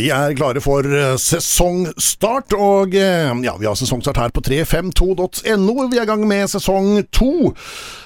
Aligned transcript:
Vi 0.00 0.06
er 0.08 0.32
klare 0.32 0.62
for 0.64 0.86
eh, 0.86 1.16
sesongstart, 1.20 2.54
og 2.56 2.94
eh, 2.96 3.28
ja, 3.44 3.52
vi 3.60 3.68
har 3.68 3.76
sesongstart 3.76 4.16
her 4.22 4.32
på 4.32 4.40
352.no. 4.46 5.74
Vi 5.90 5.98
er 5.98 6.06
i 6.06 6.08
gang 6.08 6.22
med 6.28 6.48
sesong 6.48 7.02
to. 7.12 7.50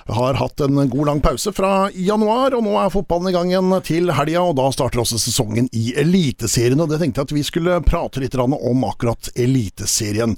Har 0.05 0.37
hatt 0.37 0.61
en 0.61 0.83
god 0.91 1.07
lang 1.07 1.21
pause 1.25 1.53
fra 1.55 1.87
januar, 1.95 2.53
og 2.59 2.65
nå 2.67 2.75
er 2.77 2.91
fotballen 2.93 3.31
i 3.31 3.35
gang 3.37 3.53
igjen 3.53 3.71
til 3.87 4.11
helga. 4.13 4.43
og 4.43 4.57
Da 4.59 4.67
starter 4.75 5.05
også 5.05 5.21
sesongen 5.23 5.69
i 5.73 5.95
Eliteserien, 6.01 6.83
og 6.83 6.91
det 6.91 6.99
tenkte 7.01 7.23
jeg 7.23 7.31
at 7.31 7.37
vi 7.37 7.45
skulle 7.47 7.79
prate 7.87 8.21
litt 8.25 8.35
om 8.35 8.85
akkurat 8.89 9.31
Eliteserien. 9.39 10.35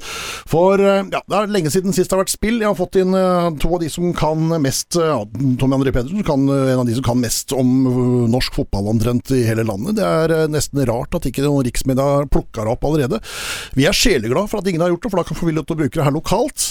For 0.47 0.77
eh, 0.77 1.09
ja, 1.09 1.25
det 1.25 1.41
er 1.41 1.57
lenge 1.57 1.73
siden 1.73 1.97
sist 1.97 2.13
det 2.13 2.19
har 2.19 2.25
vært 2.27 2.35
spill. 2.37 2.61
Jeg 2.61 2.69
har 2.69 2.79
fått 2.79 3.01
inn 3.01 3.17
to 3.63 3.73
av 3.73 3.81
de 3.81 3.91
som 3.97 4.13
kan 4.19 4.45
mest. 4.61 5.01
Ja, 5.01 5.23
Tommy 5.25 5.81
André 5.81 5.97
Pedersen, 5.97 6.21
kan, 6.27 6.45
en 6.53 6.85
av 6.85 6.87
de 6.87 7.01
som 7.01 7.09
kan 7.09 7.25
mest 7.25 7.57
om 7.57 8.29
norsk 8.29 8.61
fotball 8.61 8.93
omtrent 8.93 9.33
i 9.33 9.41
hele 9.49 9.65
landet. 9.65 9.97
Det 9.97 10.05
er 10.05 10.53
nesten 10.53 10.85
rart 10.85 11.17
at 11.17 11.33
ikke 11.33 11.46
noen 11.47 11.67
riksmedia 11.67 12.27
plukka 12.33 12.65
det 12.67 12.73
opp 12.75 12.87
allerede. 12.89 13.21
Vi 13.77 13.87
er 13.89 13.97
sjeleglade 13.97 14.51
for 14.51 14.61
at 14.61 14.69
ingen 14.71 14.85
har 14.85 14.93
gjort 14.93 15.07
det, 15.07 15.13
for 15.13 15.21
da 15.21 15.27
kan 15.27 15.37
vi 15.37 15.41
få 15.41 15.55
lov 15.57 15.67
til 15.69 15.77
å 15.77 15.81
bruke 15.83 15.99
det 15.99 16.07
her 16.07 16.15
lokalt. 16.15 16.67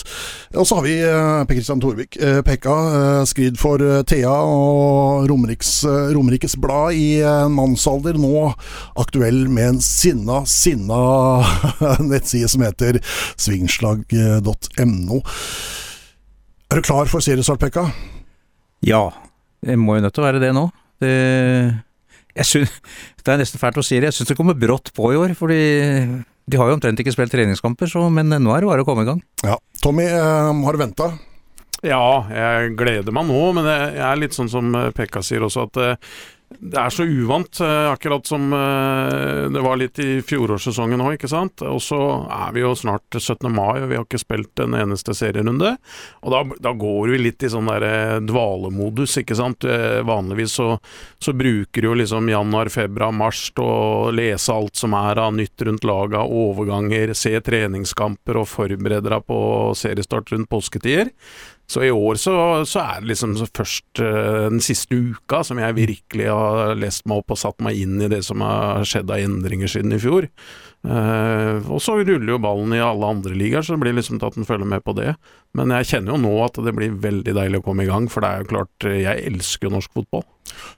Og 0.56 0.68
så 0.68 0.80
har 0.80 0.86
vi 0.86 0.96
eh, 1.02 1.44
Per 1.48 1.58
Kristian 1.58 1.82
Thorvik, 1.84 2.18
eh, 2.20 2.42
Pekka, 2.46 2.76
eh, 3.00 3.22
skrid 3.30 3.60
for 3.60 3.82
Thea 4.08 4.34
og 4.46 5.28
Romeriks, 5.30 5.72
Romerikes 6.16 6.58
Blad 6.62 6.96
i 6.96 7.22
en 7.26 7.54
mannsalder, 7.56 8.20
nå 8.20 8.52
aktuell 9.02 9.46
med 9.52 9.76
en 9.76 9.82
sinna, 9.84 10.44
sinna 10.50 11.02
nettside 12.12 12.50
som 12.52 12.66
heter 12.66 13.02
svingslag.no. 13.42 15.22
Er 16.66 16.82
du 16.82 16.86
klar 16.86 17.10
for 17.12 17.24
seriestart, 17.24 17.62
Pekka? 17.62 17.88
Ja, 18.86 19.10
det 19.66 19.78
må 19.80 19.98
jo 19.98 20.06
nødt 20.06 20.16
til 20.16 20.24
å 20.24 20.28
være 20.28 20.42
det 20.44 20.52
nå. 20.56 20.68
Det 21.02 21.16
jeg 22.36 22.50
synes, 22.52 22.74
Det 23.26 23.34
er 23.34 23.42
nesten 23.42 23.62
fælt 23.62 23.80
å 23.82 23.84
si 23.86 23.98
det, 23.98 24.12
jeg 24.12 24.20
syns 24.20 24.30
det 24.34 24.38
kommer 24.38 24.58
brått 24.60 24.92
på 24.94 25.14
i 25.14 25.18
år. 25.18 25.34
fordi 25.38 25.62
de 26.46 26.58
har 26.62 26.70
jo 26.70 26.76
omtrent 26.78 27.00
ikke 27.02 27.14
spilt 27.16 27.32
treningskamper, 27.34 27.90
så, 27.90 28.04
men 28.14 28.30
nå 28.30 28.52
er 28.54 28.62
det 28.62 28.70
bare 28.70 28.84
å 28.84 28.86
komme 28.86 29.02
i 29.02 29.08
gang. 29.08 29.24
Ja, 29.42 29.56
Tommy, 29.82 30.06
eh, 30.06 30.52
har 30.68 30.78
du 30.78 30.82
venta? 30.84 31.08
Ja, 31.86 32.26
jeg 32.30 32.76
gleder 32.78 33.14
meg 33.14 33.26
nå, 33.30 33.40
men 33.58 33.66
jeg 33.66 34.02
er 34.06 34.20
litt 34.22 34.38
sånn 34.38 34.50
som 34.50 34.70
Pekka 34.96 35.24
sier 35.26 35.44
også, 35.46 35.66
at 35.66 35.82
eh, 35.82 36.14
det 36.48 36.78
er 36.78 36.94
så 36.94 37.04
uvant, 37.04 37.60
eh, 37.60 37.92
akkurat 37.92 38.28
som 38.28 38.54
eh, 38.54 39.50
det 39.54 39.62
var 39.62 39.78
litt 39.78 40.00
i 40.00 40.22
fjorårssesongen 40.26 41.02
òg, 41.02 41.16
ikke 41.18 41.30
sant. 41.30 41.62
Og 41.66 41.82
så 41.84 42.00
er 42.32 42.54
vi 42.56 42.64
jo 42.64 42.74
snart 42.78 43.18
17. 43.18 43.50
mai, 43.52 43.82
og 43.82 43.90
vi 43.90 43.98
har 43.98 44.06
ikke 44.06 44.22
spilt 44.22 44.62
en 44.64 44.78
eneste 44.78 45.16
serierunde. 45.18 45.76
Og 46.22 46.34
da, 46.34 46.42
da 46.70 46.74
går 46.78 47.14
vi 47.14 47.22
litt 47.26 47.46
i 47.46 47.52
sånn 47.52 47.70
der 47.70 47.86
eh, 47.88 48.18
dvalemodus, 48.26 49.18
ikke 49.22 49.38
sant. 49.38 49.66
Vanligvis 50.06 50.56
så, 50.60 50.70
så 51.22 51.34
bruker 51.36 51.90
jo 51.90 51.96
liksom 51.98 52.30
januar, 52.30 52.70
februar, 52.74 53.14
mars 53.16 53.48
til 53.56 53.66
å 53.66 54.14
lese 54.16 54.54
alt 54.54 54.78
som 54.78 54.96
er 54.98 55.22
av 55.22 55.34
nytt 55.36 55.66
rundt 55.66 55.86
laga, 55.88 56.24
overganger, 56.26 57.14
se 57.18 57.34
treningskamper 57.46 58.42
og 58.42 58.50
forberede 58.52 59.12
deg 59.12 59.28
på 59.28 59.40
seriestart 59.78 60.34
rundt 60.34 60.52
påsketider. 60.52 61.12
Så 61.68 61.82
i 61.82 61.92
år 61.92 62.20
så, 62.22 62.36
så 62.70 62.84
er 62.84 63.02
det 63.02 63.10
liksom 63.14 63.34
først 63.42 64.02
uh, 64.04 64.46
den 64.52 64.62
siste 64.64 64.94
uka 64.94 65.42
som 65.46 65.58
jeg 65.62 65.78
virkelig 65.80 66.28
har 66.30 66.76
lest 66.78 67.08
meg 67.10 67.24
opp 67.24 67.34
og 67.34 67.42
satt 67.42 67.64
meg 67.66 67.80
inn 67.82 67.98
i 68.06 68.10
det 68.12 68.22
som 68.28 68.44
har 68.46 68.86
skjedd 68.86 69.10
av 69.10 69.24
endringer 69.24 69.72
siden 69.72 69.96
i 69.96 70.02
fjor. 70.02 70.30
Uh, 70.86 71.66
og 71.74 71.82
så 71.82 71.98
ruller 71.98 72.30
jo 72.36 72.42
ballen 72.42 72.76
i 72.78 72.84
alle 72.84 73.10
andre 73.16 73.34
ligaer, 73.34 73.66
så 73.66 73.74
det 73.74 73.82
blir 73.82 73.98
liksom 73.98 74.22
at 74.22 74.38
en 74.38 74.46
følger 74.46 74.70
med 74.70 74.86
på 74.86 74.94
det. 74.98 75.16
Men 75.58 75.74
jeg 75.80 75.90
kjenner 75.90 76.14
jo 76.14 76.22
nå 76.22 76.36
at 76.46 76.60
det 76.62 76.76
blir 76.78 77.00
veldig 77.02 77.34
deilig 77.40 77.62
å 77.62 77.66
komme 77.66 77.88
i 77.88 77.90
gang, 77.90 78.06
for 78.14 78.22
det 78.22 78.30
er 78.30 78.44
jo 78.44 78.52
klart, 78.54 78.86
jeg 78.86 79.26
elsker 79.32 79.66
jo 79.66 79.74
norsk 79.80 79.98
fotball. 79.98 80.28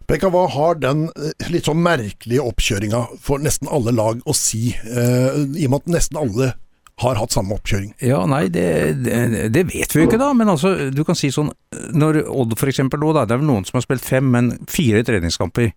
Pekka, 0.08 0.32
hva 0.32 0.46
har 0.54 0.80
den 0.80 1.10
litt 1.52 1.68
sånn 1.68 1.84
merkelige 1.84 2.46
oppkjøringa 2.48 3.04
for 3.20 3.44
nesten 3.44 3.68
alle 3.68 3.92
lag 3.96 4.24
å 4.24 4.36
si, 4.38 4.72
uh, 4.88 5.44
i 5.44 5.68
og 5.68 5.76
med 5.76 5.82
at 5.82 5.94
nesten 5.98 6.22
alle 6.24 6.54
har 7.04 7.20
hatt 7.20 7.34
samme 7.36 7.54
oppkjøring? 7.58 7.92
Ja, 8.02 8.24
nei, 8.30 8.48
det, 8.54 8.68
det, 9.06 9.50
det, 9.54 9.66
vet 9.70 9.94
vi 9.94 10.02
jo 10.02 10.08
ikke 10.08 10.22
da, 10.22 10.32
men 10.38 10.50
altså, 10.50 10.74
du 10.94 11.04
kan 11.06 11.18
si 11.18 11.30
sånn 11.34 11.52
Når 11.94 12.24
Odd 12.26 12.56
for 12.58 12.72
eksempel 12.72 13.04
nå, 13.04 13.12
det 13.14 13.28
er 13.28 13.42
vel 13.42 13.50
noen 13.50 13.68
som 13.68 13.78
har 13.78 13.86
spilt 13.86 14.06
fem, 14.06 14.32
men 14.34 14.56
fire 14.72 15.04
treningskamper. 15.06 15.74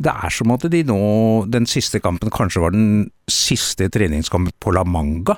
Det 0.00 0.12
er 0.12 0.32
som 0.32 0.52
at 0.54 0.64
de 0.72 0.82
nå, 0.86 1.00
den 1.52 1.66
siste 1.68 2.00
kampen 2.00 2.32
kanskje 2.32 2.62
var 2.62 2.74
den 2.76 3.10
siste 3.30 3.90
treningskampen 3.92 4.54
på 4.62 4.72
La 4.76 4.86
Manga 4.86 5.36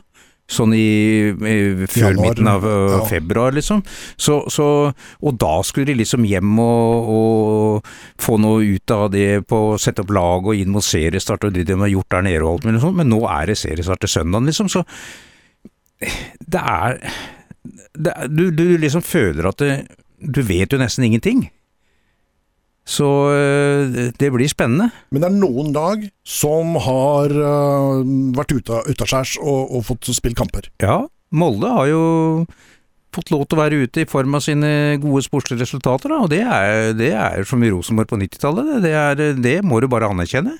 sånn 0.51 0.75
i, 0.77 1.33
i 1.33 1.87
før 1.91 2.17
midten 2.19 2.49
av 2.51 2.65
ja. 2.67 3.01
februar, 3.09 3.55
liksom. 3.57 3.83
Så, 4.21 4.43
så, 4.53 4.67
og 4.93 5.39
da 5.41 5.53
skulle 5.67 5.93
de 5.93 6.01
liksom 6.03 6.27
hjem 6.29 6.59
og, 6.63 7.13
og, 7.17 7.93
få 8.23 8.39
noe 8.43 8.75
ut 8.75 8.95
av 8.95 9.09
det 9.15 9.45
på 9.49 9.63
å 9.73 9.79
sette 9.81 10.05
opp 10.05 10.13
lag 10.15 10.49
og 10.51 10.59
inn 10.59 10.73
mot 10.75 10.85
seriestart 10.85 11.49
og 11.49 11.57
det 11.57 11.67
de 11.71 11.79
har 11.81 11.93
gjort 11.93 12.11
der 12.17 12.27
nede 12.29 12.45
og 12.45 12.57
alt 12.57 12.69
mulig 12.69 12.85
sånt, 12.85 12.99
men 13.01 13.13
nå 13.13 13.23
er 13.31 13.53
det 13.53 13.59
seriestart 13.61 14.05
til 14.05 14.15
søndagen, 14.17 14.51
liksom. 14.51 14.71
Så 14.73 14.85
det 16.03 16.63
er, 16.63 17.01
det, 17.95 18.15
du, 18.29 18.49
du 18.55 18.67
liksom 18.83 19.05
føler 19.07 19.49
at 19.53 19.63
det, 19.63 19.75
du 20.23 20.43
vet 20.47 20.73
jo 20.73 20.81
nesten 20.81 21.07
ingenting. 21.07 21.47
Så 22.89 23.09
eh, 23.31 24.11
det 24.19 24.31
blir 24.35 24.51
spennende. 24.51 24.91
Men 25.15 25.23
det 25.23 25.31
er 25.31 25.39
noen 25.39 25.71
lag 25.75 26.03
som 26.27 26.75
har 26.83 27.31
uh, 27.31 28.03
vært 28.35 28.57
ute 28.59 28.83
utaskjærs 28.91 29.37
og, 29.39 29.77
og 29.79 29.85
fått 29.87 30.11
spilt 30.17 30.39
kamper? 30.39 30.67
Ja, 30.83 31.05
Molde 31.33 31.71
har 31.73 31.89
jo 31.89 32.03
fått 33.13 33.33
lov 33.33 33.45
til 33.47 33.59
å 33.59 33.63
være 33.63 33.83
ute 33.85 34.03
i 34.03 34.09
form 34.09 34.39
av 34.39 34.45
sine 34.45 34.99
gode 35.03 35.23
sportslige 35.27 35.63
resultater, 35.63 36.13
da, 36.13 36.23
og 36.25 36.31
det 36.33 36.41
er, 36.43 36.95
det 36.97 37.11
er 37.13 37.45
som 37.49 37.63
i 37.63 37.71
Rosenborg 37.73 38.09
på 38.09 38.19
90-tallet. 38.23 38.73
Det, 38.85 39.29
det, 39.45 39.59
må 39.69 39.83
du 39.83 39.89
bare 39.93 40.09
anerkjenne. 40.13 40.57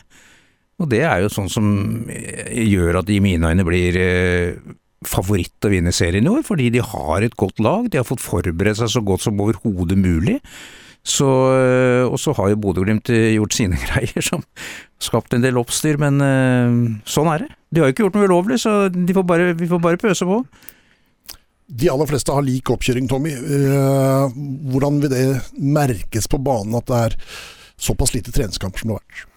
Og 0.83 0.89
det 0.93 1.03
er 1.07 1.23
jo 1.25 1.33
sånn 1.33 1.51
som 1.53 1.67
gjør 2.09 3.01
at 3.01 3.09
de 3.09 3.17
i 3.17 3.25
mine 3.25 3.53
øyne 3.53 3.65
blir 3.67 3.97
eh, 4.01 4.57
favoritt 5.09 5.65
å 5.65 5.71
vinne 5.73 5.95
serien 5.95 6.27
i 6.27 6.33
år, 6.33 6.45
fordi 6.47 6.69
de 6.75 6.85
har 6.85 7.25
et 7.25 7.37
godt 7.39 7.61
lag, 7.63 7.89
de 7.89 8.01
har 8.01 8.09
fått 8.09 8.25
forberedt 8.25 8.81
seg 8.81 8.91
så 8.91 9.05
godt 9.07 9.25
som 9.25 9.41
overhodet 9.43 9.99
mulig. 10.01 10.39
Så, 11.03 11.27
eh, 11.27 12.05
og 12.07 12.19
så 12.23 12.35
har 12.39 12.53
jo 12.53 12.61
Bodø-Glimt 12.63 13.11
eh, 13.11 13.33
gjort 13.35 13.57
sine 13.57 13.79
greier 13.87 14.23
som 14.23 14.45
skapt 15.03 15.35
en 15.35 15.43
del 15.43 15.59
oppstyr, 15.59 15.99
men 15.99 16.23
eh, 16.23 16.77
sånn 17.11 17.31
er 17.33 17.47
det. 17.47 17.57
De 17.73 17.83
har 17.83 17.91
jo 17.91 17.97
ikke 17.97 18.07
gjort 18.07 18.19
noe 18.19 18.29
ulovlig, 18.31 18.61
så 18.63 18.77
får 18.93 19.27
bare, 19.27 19.51
vi 19.59 19.71
får 19.71 19.83
bare 19.83 20.01
pøse 20.01 20.29
på. 20.29 20.39
De 21.73 21.89
aller 21.89 22.11
fleste 22.11 22.35
har 22.35 22.45
lik 22.45 22.69
oppkjøring, 22.71 23.07
Tommy. 23.09 23.33
Hvordan 24.69 24.99
vil 25.01 25.09
det 25.09 25.25
merkes 25.57 26.29
på 26.29 26.37
banen 26.45 26.77
at 26.77 26.91
det 26.91 26.99
er 27.07 27.17
såpass 27.81 28.13
lite 28.13 28.35
treningskamper 28.35 28.83
som 28.83 28.93
det 28.93 28.99
har 28.99 29.07
vært? 29.07 29.32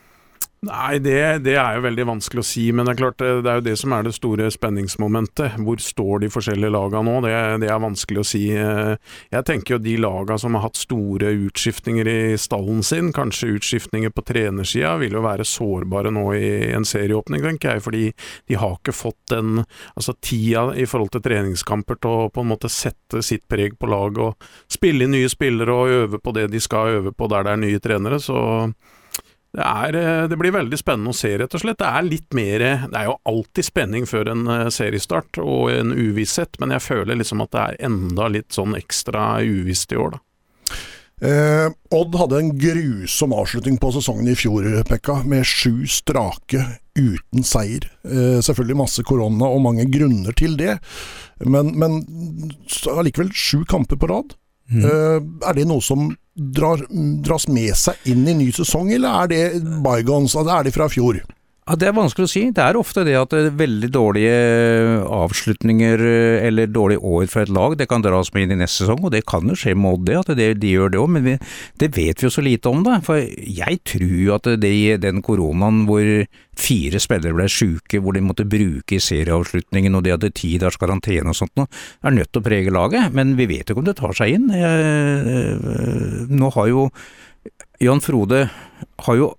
Nei, 0.66 0.98
det, 1.04 1.44
det, 1.46 1.54
er 1.60 1.78
jo 1.78 1.84
veldig 1.84 2.06
vanskelig 2.10 2.42
å 2.42 2.48
si, 2.48 2.64
men 2.74 2.88
det 2.88 2.96
er 2.96 3.00
klart 3.04 3.20
det 3.22 3.50
er 3.52 3.60
jo 3.60 3.66
det 3.68 3.76
som 3.78 3.94
er 3.94 4.06
det 4.08 4.16
store 4.16 4.48
spenningsmomentet. 4.54 5.60
Hvor 5.62 5.82
står 5.84 6.24
de 6.24 6.30
forskjellige 6.34 6.74
lagene 6.74 7.06
nå? 7.06 7.20
Det, 7.26 7.34
det, 7.62 7.70
er 7.70 7.84
vanskelig 7.84 8.22
å 8.24 8.26
si. 8.26 8.42
Jeg 8.50 9.46
tenker 9.46 9.76
jo 9.76 9.82
de 9.84 9.96
lagene 10.02 10.42
som 10.42 10.58
har 10.58 10.66
hatt 10.66 10.80
store 10.80 11.36
utskiftninger 11.46 12.10
i 12.10 12.18
stallen 12.42 12.82
sin, 12.88 13.12
kanskje 13.14 13.52
utskiftninger 13.60 14.14
på 14.16 14.26
trenersida, 14.26 14.96
vil 15.04 15.20
jo 15.20 15.24
være 15.26 15.46
sårbare 15.46 16.14
nå 16.16 16.26
i 16.40 16.50
en 16.74 16.88
serieåpning, 16.88 17.46
tenker 17.46 17.76
jeg. 17.76 17.86
Fordi 17.86 18.04
de 18.50 18.60
har 18.62 18.80
ikke 18.80 18.96
fått 18.96 19.22
den 19.36 19.62
altså 19.94 20.18
tida 20.18 20.68
i 20.74 20.90
forhold 20.90 21.14
til 21.14 21.26
treningskamper 21.30 22.02
til 22.02 22.26
å 22.26 22.28
på 22.34 22.42
en 22.42 22.54
måte 22.56 22.74
sette 22.74 23.22
sitt 23.26 23.46
preg 23.52 23.78
på 23.78 23.92
laget 23.92 24.24
og 24.32 24.52
spille 24.72 25.06
inn 25.06 25.14
nye 25.14 25.30
spillere 25.30 25.78
og 25.78 25.98
øve 26.02 26.24
på 26.24 26.34
det 26.36 26.50
de 26.54 26.62
skal 26.64 27.02
øve 27.02 27.14
på 27.14 27.30
der 27.30 27.46
det 27.46 27.54
er 27.54 27.66
nye 27.68 27.84
trenere. 27.84 28.24
så 28.24 28.40
det, 29.56 29.64
er, 29.64 29.96
eh, 29.96 30.28
det, 30.28 30.38
blir 30.40 30.52
veldig 30.56 30.80
spennende 30.80 31.14
å 31.14 31.16
se, 31.16 31.32
rett 31.40 31.56
og 31.56 31.64
slett. 31.64 31.80
Det 31.80 31.88
er 31.88 32.08
litt 32.08 32.36
mer 32.36 32.64
Det 32.92 33.00
er 33.00 33.08
jo 33.08 33.18
alltid 33.32 33.68
spenning 33.70 34.08
før 34.10 34.34
en 34.34 34.46
eh, 34.52 34.68
seriestart, 34.74 35.40
og 35.40 35.72
en 35.72 35.96
uvisshet, 35.96 36.60
men 36.60 36.76
jeg 36.76 36.84
føler 36.84 37.20
liksom 37.22 37.44
at 37.46 37.54
det 37.56 37.64
er 37.64 37.82
enda 37.90 38.30
litt 38.32 38.56
sånn 38.56 38.76
ekstra 38.78 39.38
uvisst 39.46 39.96
i 39.96 40.02
år, 40.02 40.18
da. 40.18 40.24
Eh, 41.24 41.70
Odd 41.96 42.16
hadde 42.20 42.40
en 42.42 42.50
grusom 42.60 43.32
avslutning 43.38 43.78
på 43.80 43.94
sesongen 43.96 44.28
i 44.28 44.36
fjor, 44.36 44.68
Pekka, 44.90 45.22
med 45.24 45.48
sju 45.48 45.86
strake 45.88 46.60
uten 47.00 47.46
seier. 47.48 47.88
Eh, 48.04 48.42
selvfølgelig 48.44 48.82
masse 48.82 49.06
korona 49.08 49.48
og 49.48 49.64
mange 49.64 49.88
grunner 49.92 50.36
til 50.36 50.58
det, 50.60 50.76
men, 51.48 51.72
allikevel 52.92 53.32
sju 53.32 53.64
kamper 53.70 54.00
på 54.00 54.12
rad. 54.12 54.36
Mm. 54.72 54.86
Eh, 54.86 55.18
er 55.50 55.58
det 55.58 55.68
noe 55.70 55.84
som 55.84 56.08
drar, 56.36 56.82
dras 57.26 57.48
med 57.48 57.76
seg 57.78 58.10
inn 58.12 58.26
i 58.28 58.36
ny 58.38 58.50
sesong, 58.56 58.92
eller 58.96 59.24
er 59.24 59.32
det 59.32 59.44
bygons? 59.86 60.36
Altså, 60.36 60.52
er 60.58 60.68
det 60.68 60.76
fra 60.76 60.90
fjor? 60.92 61.22
Ja, 61.66 61.74
Det 61.82 61.88
er 61.90 61.96
vanskelig 61.98 62.28
å 62.28 62.30
si. 62.30 62.42
Det 62.54 62.62
er 62.62 62.78
ofte 62.78 63.02
det 63.08 63.16
at 63.18 63.32
er 63.34 63.48
veldig 63.58 63.88
dårlige 63.90 64.34
avslutninger 65.10 66.02
eller 66.46 66.70
dårlige 66.70 67.02
år 67.02 67.26
fra 67.32 67.42
et 67.42 67.50
lag, 67.50 67.74
det 67.80 67.88
kan 67.90 68.04
dras 68.06 68.30
med 68.36 68.46
inn 68.46 68.54
i 68.54 68.60
neste 68.60 68.84
sesong, 68.84 69.02
og 69.02 69.10
det 69.16 69.24
kan 69.26 69.50
jo 69.50 69.58
skje 69.58 69.74
med 69.74 69.96
Odd, 69.96 70.12
at 70.14 70.30
det, 70.38 70.60
de 70.62 70.76
gjør 70.76 70.94
det 70.94 71.00
òg, 71.02 71.10
men 71.16 71.26
vi, 71.26 71.34
det 71.82 71.90
vet 71.96 72.22
vi 72.22 72.28
jo 72.28 72.32
så 72.36 72.44
lite 72.46 72.70
om, 72.70 72.84
da. 72.86 73.00
For 73.02 73.18
jeg 73.18 73.80
tror 73.82 74.36
at 74.36 74.52
det, 74.62 74.72
i 74.76 74.94
den 75.02 75.24
koronaen 75.26 75.88
hvor 75.90 76.06
fire 76.54 77.02
spillere 77.02 77.34
ble 77.34 77.50
sjuke, 77.50 77.98
hvor 77.98 78.14
de 78.14 78.22
måtte 78.28 78.46
bruke 78.46 79.00
i 79.00 79.02
serieavslutningen 79.02 79.98
og 79.98 80.06
de 80.06 80.14
hadde 80.14 80.34
ti 80.38 80.54
dagers 80.62 80.78
karantene 80.78 81.34
og 81.34 81.40
sånt 81.42 81.58
noe, 81.58 81.66
er 82.06 82.14
nødt 82.14 82.30
til 82.30 82.44
å 82.44 82.46
prege 82.46 82.78
laget. 82.78 83.10
Men 83.18 83.34
vi 83.42 83.50
vet 83.50 83.66
jo 83.66 83.74
ikke 83.74 83.82
om 83.88 83.90
det 83.90 83.98
tar 83.98 84.14
seg 84.22 84.38
inn. 84.38 84.48
Jeg, 84.54 86.30
nå 86.30 86.54
har 86.60 86.70
jo 86.70 86.88
Jan 87.82 88.06
Frode 88.06 88.46
har 89.10 89.18
jo 89.18 89.34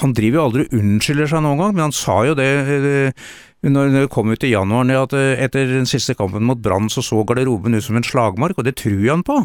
han 0.00 0.14
driver 0.16 0.40
jo 0.40 0.46
aldri 0.46 0.64
og 0.66 0.78
unnskylder 0.78 1.30
seg 1.30 1.44
noen 1.44 1.60
gang, 1.62 1.74
men 1.76 1.86
han 1.88 1.96
sa 1.96 2.20
jo 2.28 2.36
det 2.38 2.46
eh, 2.46 3.26
når 3.66 3.92
det 3.94 4.04
kom 4.12 4.30
ut 4.30 4.44
i 4.46 4.52
januar 4.52 4.90
at 5.00 5.14
eh, 5.16 5.42
etter 5.42 5.68
den 5.72 5.88
siste 5.88 6.14
kampen 6.18 6.46
mot 6.46 6.60
Brann 6.62 6.90
så 6.92 7.02
så 7.04 7.22
garderoben 7.26 7.74
ut 7.74 7.84
som 7.84 7.98
en 7.98 8.06
slagmark, 8.06 8.58
og 8.58 8.66
det 8.68 8.76
tror 8.82 9.02
han 9.08 9.24
på. 9.26 9.40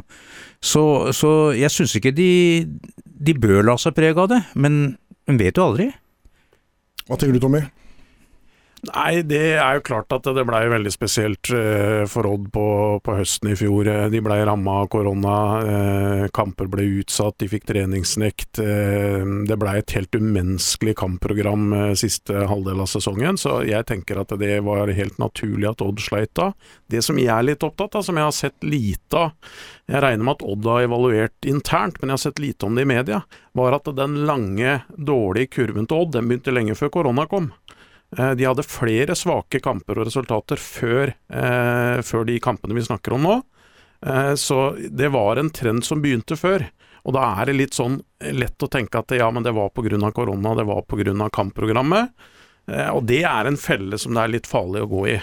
Så, 0.62 0.83
så 1.15 1.51
jeg 1.57 1.71
syns 1.74 1.95
ikke 1.98 2.13
de, 2.15 2.31
de 3.06 3.38
bør 3.38 3.63
la 3.65 3.77
seg 3.81 3.95
prege 3.98 4.19
av 4.19 4.31
det, 4.31 4.42
men 4.53 4.98
hun 5.30 5.39
vet 5.42 5.57
jo 5.57 5.69
aldri. 5.69 5.92
Hva 7.07 7.18
tenker 7.18 7.38
du, 7.38 7.44
Tommy? 7.44 7.63
Nei, 8.81 9.22
det 9.22 9.60
er 9.62 9.75
jo 9.78 9.83
klart 9.86 10.10
at 10.16 10.25
det 10.33 10.42
blei 10.48 10.63
veldig 10.72 10.89
spesielt 10.89 11.51
eh, 11.54 12.01
for 12.10 12.25
Odd 12.25 12.48
på, 12.54 12.63
på, 13.06 13.13
høsten 13.19 13.51
i 13.51 13.57
fjor. 13.60 13.86
Eh, 13.86 14.07
de 14.10 14.22
blei 14.25 14.39
ramma 14.48 14.80
av 14.81 14.88
korona, 14.89 15.36
eh, 15.62 16.24
kamper 16.33 16.66
ble 16.72 16.88
utsatt, 17.04 17.38
de 17.44 17.50
fikk 17.51 17.68
treningsnekt. 17.69 18.57
Det 18.57 19.57
blei 19.62 19.75
et 19.78 19.94
helt 19.94 20.18
umenneskelig 20.18 20.95
kampprogram 20.98 21.94
siste 22.00 22.48
halvdel 22.50 22.81
av 22.81 22.89
sesongen, 22.89 23.38
så 23.38 23.60
jeg 23.68 23.86
tenker 23.89 24.24
at 24.24 24.33
det 24.42 24.57
var 24.66 24.89
helt 24.98 25.22
naturlig 25.22 25.69
at 25.69 25.86
Odd 25.86 26.01
sleit 26.01 26.34
da. 26.38 26.50
Det 26.89 27.04
som 27.06 27.22
jeg 27.22 27.30
er 27.30 27.45
litt 27.45 27.66
opptatt 27.68 28.00
av, 28.00 28.07
som 28.07 28.18
jeg 28.18 28.27
har 28.27 28.36
sett 28.36 28.66
lite 28.66 29.22
av, 29.27 29.38
jeg 29.92 30.01
regner 30.06 30.24
med 30.25 30.39
at 30.39 30.45
Odd 30.48 30.68
har 30.72 30.86
evaluert 30.88 31.48
internt, 31.48 31.98
men 32.00 32.10
jeg 32.10 32.18
har 32.18 32.24
sett 32.25 32.42
lite 32.42 32.66
om 32.66 32.77
det 32.77 32.86
i 32.86 32.89
media, 32.89 33.22
var 33.57 33.75
at 33.75 33.89
den 33.98 34.22
lange, 34.25 34.77
dårlige 34.95 35.51
kurven 35.57 35.86
til 35.89 36.06
Odd, 36.06 36.13
den 36.16 36.30
begynte 36.30 36.54
lenge 36.56 36.77
før 36.80 36.94
korona 36.94 37.27
kom. 37.30 37.51
Eh, 38.18 38.31
de 38.31 38.46
hadde 38.46 38.68
flere 38.68 39.16
svake 39.16 39.62
kamper 39.63 40.02
og 40.02 40.10
resultater 40.10 40.60
før, 40.60 41.13
eh, 41.31 42.02
før, 42.04 42.25
de 42.28 42.40
kampene 42.44 42.75
vi 42.75 42.84
snakker 42.84 43.16
om 43.16 43.28
nå. 43.28 43.38
Eh, 44.06 44.34
så 44.36 44.75
det 44.90 45.12
var 45.12 45.38
en 45.38 45.50
trend 45.50 45.86
som 45.86 46.02
begynte 46.02 46.36
før. 46.36 46.68
Og 47.06 47.16
da 47.16 47.42
er 47.42 47.50
det 47.50 47.58
litt 47.58 47.74
sånn 47.74 48.02
lett 48.19 48.62
å 48.62 48.69
tenke 48.69 49.00
at 49.00 49.10
ja, 49.16 49.31
men 49.31 49.44
det 49.44 49.56
var 49.56 49.69
pga. 49.69 50.12
korona, 50.12 50.56
det 50.56 50.68
var 50.68 50.84
pga. 50.84 51.30
kampprogrammet. 51.30 52.12
Og 52.94 53.04
det 53.04 53.24
er 53.25 53.48
en 53.48 53.58
felle 53.58 53.98
som 53.98 54.13
det 54.13 54.22
er 54.22 54.28
litt 54.30 54.48
farlig 54.48 54.84
å 54.84 54.88
gå 54.88 55.08
i. 55.10 55.16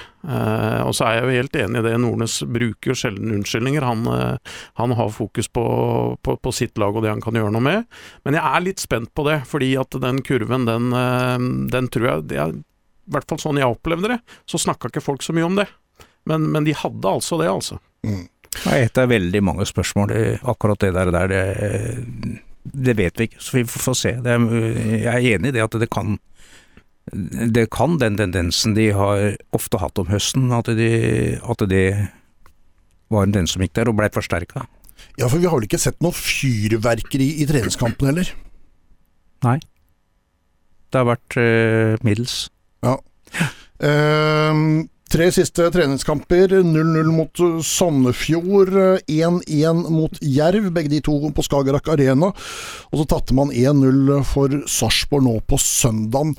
Og 0.83 0.91
så 0.93 1.07
er 1.07 1.15
jeg 1.15 1.23
jo 1.23 1.37
helt 1.39 1.57
enig 1.57 1.79
i 1.79 1.83
det, 1.87 1.93
Nordnes 2.03 2.43
bruker 2.43 2.91
jo 2.91 2.97
sjelden 2.99 3.31
unnskyldninger. 3.31 3.81
Han, 3.81 4.03
han 4.75 4.91
har 4.99 5.09
fokus 5.15 5.47
på, 5.49 6.19
på, 6.21 6.37
på, 6.37 6.53
sitt 6.53 6.77
lag 6.77 6.97
og 6.97 7.07
det 7.07 7.15
han 7.15 7.23
kan 7.23 7.39
gjøre 7.39 7.55
noe 7.55 7.63
med. 7.63 7.87
Men 8.27 8.35
jeg 8.35 8.43
er 8.43 8.67
litt 8.67 8.83
spent 8.83 9.15
på 9.15 9.25
det, 9.31 9.39
fordi 9.47 9.71
at 9.79 9.97
den 10.03 10.19
kurven, 10.27 10.67
den, 10.67 10.91
den 11.71 11.89
tror 11.95 12.11
jeg 12.11 12.37
er 12.43 12.59
i 13.09 13.13
hvert 13.15 13.29
fall 13.31 13.41
sånn 13.41 13.61
jeg 13.61 13.69
opplevde 13.69 14.13
det, 14.15 14.19
så 14.49 14.61
snakka 14.61 14.93
ikke 14.93 15.05
folk 15.05 15.25
så 15.25 15.35
mye 15.37 15.47
om 15.49 15.57
det. 15.59 15.67
Men, 16.29 16.51
men 16.53 16.67
de 16.67 16.77
hadde 16.77 17.09
altså 17.09 17.41
det, 17.41 17.49
altså. 17.49 17.81
Mm. 18.05 18.27
Et 18.75 19.01
av 19.01 19.11
veldig 19.11 19.41
mange 19.45 19.67
spørsmål, 19.69 20.13
akkurat 20.51 20.85
det 20.85 20.93
der, 20.97 21.13
det, 21.31 21.43
det 22.63 22.97
vet 22.99 23.21
vi 23.21 23.29
ikke, 23.29 23.43
så 23.43 23.59
vi 23.59 23.65
får 23.69 23.97
se. 23.97 24.15
Er, 24.19 24.49
jeg 24.99 25.13
er 25.13 25.29
enig 25.37 25.53
i 25.53 25.57
det 25.57 25.65
at 25.65 25.79
det 25.81 25.91
kan 25.93 26.19
det 27.55 27.71
kan 27.73 27.95
den 27.97 28.19
tendensen 28.19 28.75
de 28.77 28.91
har 28.93 29.39
ofte 29.57 29.81
hatt 29.81 29.97
om 30.01 30.11
høsten, 30.11 30.51
at, 30.53 30.69
de, 30.77 30.91
at 31.41 31.63
det 31.71 31.87
var 33.09 33.25
en 33.25 33.33
tendens 33.33 33.55
som 33.55 33.65
gikk 33.65 33.77
der 33.79 33.89
og 33.89 33.97
blei 33.97 34.11
forsterka. 34.13 34.67
Ja, 35.19 35.27
for 35.27 35.39
vi 35.39 35.49
har 35.49 35.57
vel 35.57 35.67
ikke 35.69 35.81
sett 35.81 35.99
noe 36.05 36.13
fyrverkeri 36.13 37.31
i 37.43 37.47
treningskampen 37.49 38.11
heller? 38.11 38.31
Nei. 39.47 39.57
Det 40.89 41.01
har 41.01 41.09
vært 41.09 41.39
uh, 41.39 41.97
middels. 42.07 42.49
Ja. 42.85 42.99
Uh, 43.79 44.85
tre 45.09 45.29
siste 45.33 45.69
treningskamper. 45.73 46.53
0-0 46.65 47.13
mot 47.13 47.43
Sandefjord, 47.65 48.75
1-1 49.09 49.85
mot 49.93 50.19
Jerv, 50.23 50.69
begge 50.75 50.93
de 50.93 51.01
to 51.05 51.17
på 51.35 51.45
Skagerrak 51.47 51.89
Arena. 51.95 52.31
Og 52.91 53.01
så 53.01 53.07
tatte 53.09 53.37
man 53.37 53.53
1-0 53.55 54.13
for 54.29 54.59
Sarpsborg 54.69 55.25
nå 55.27 55.39
på 55.49 55.61
søndagen, 55.63 56.35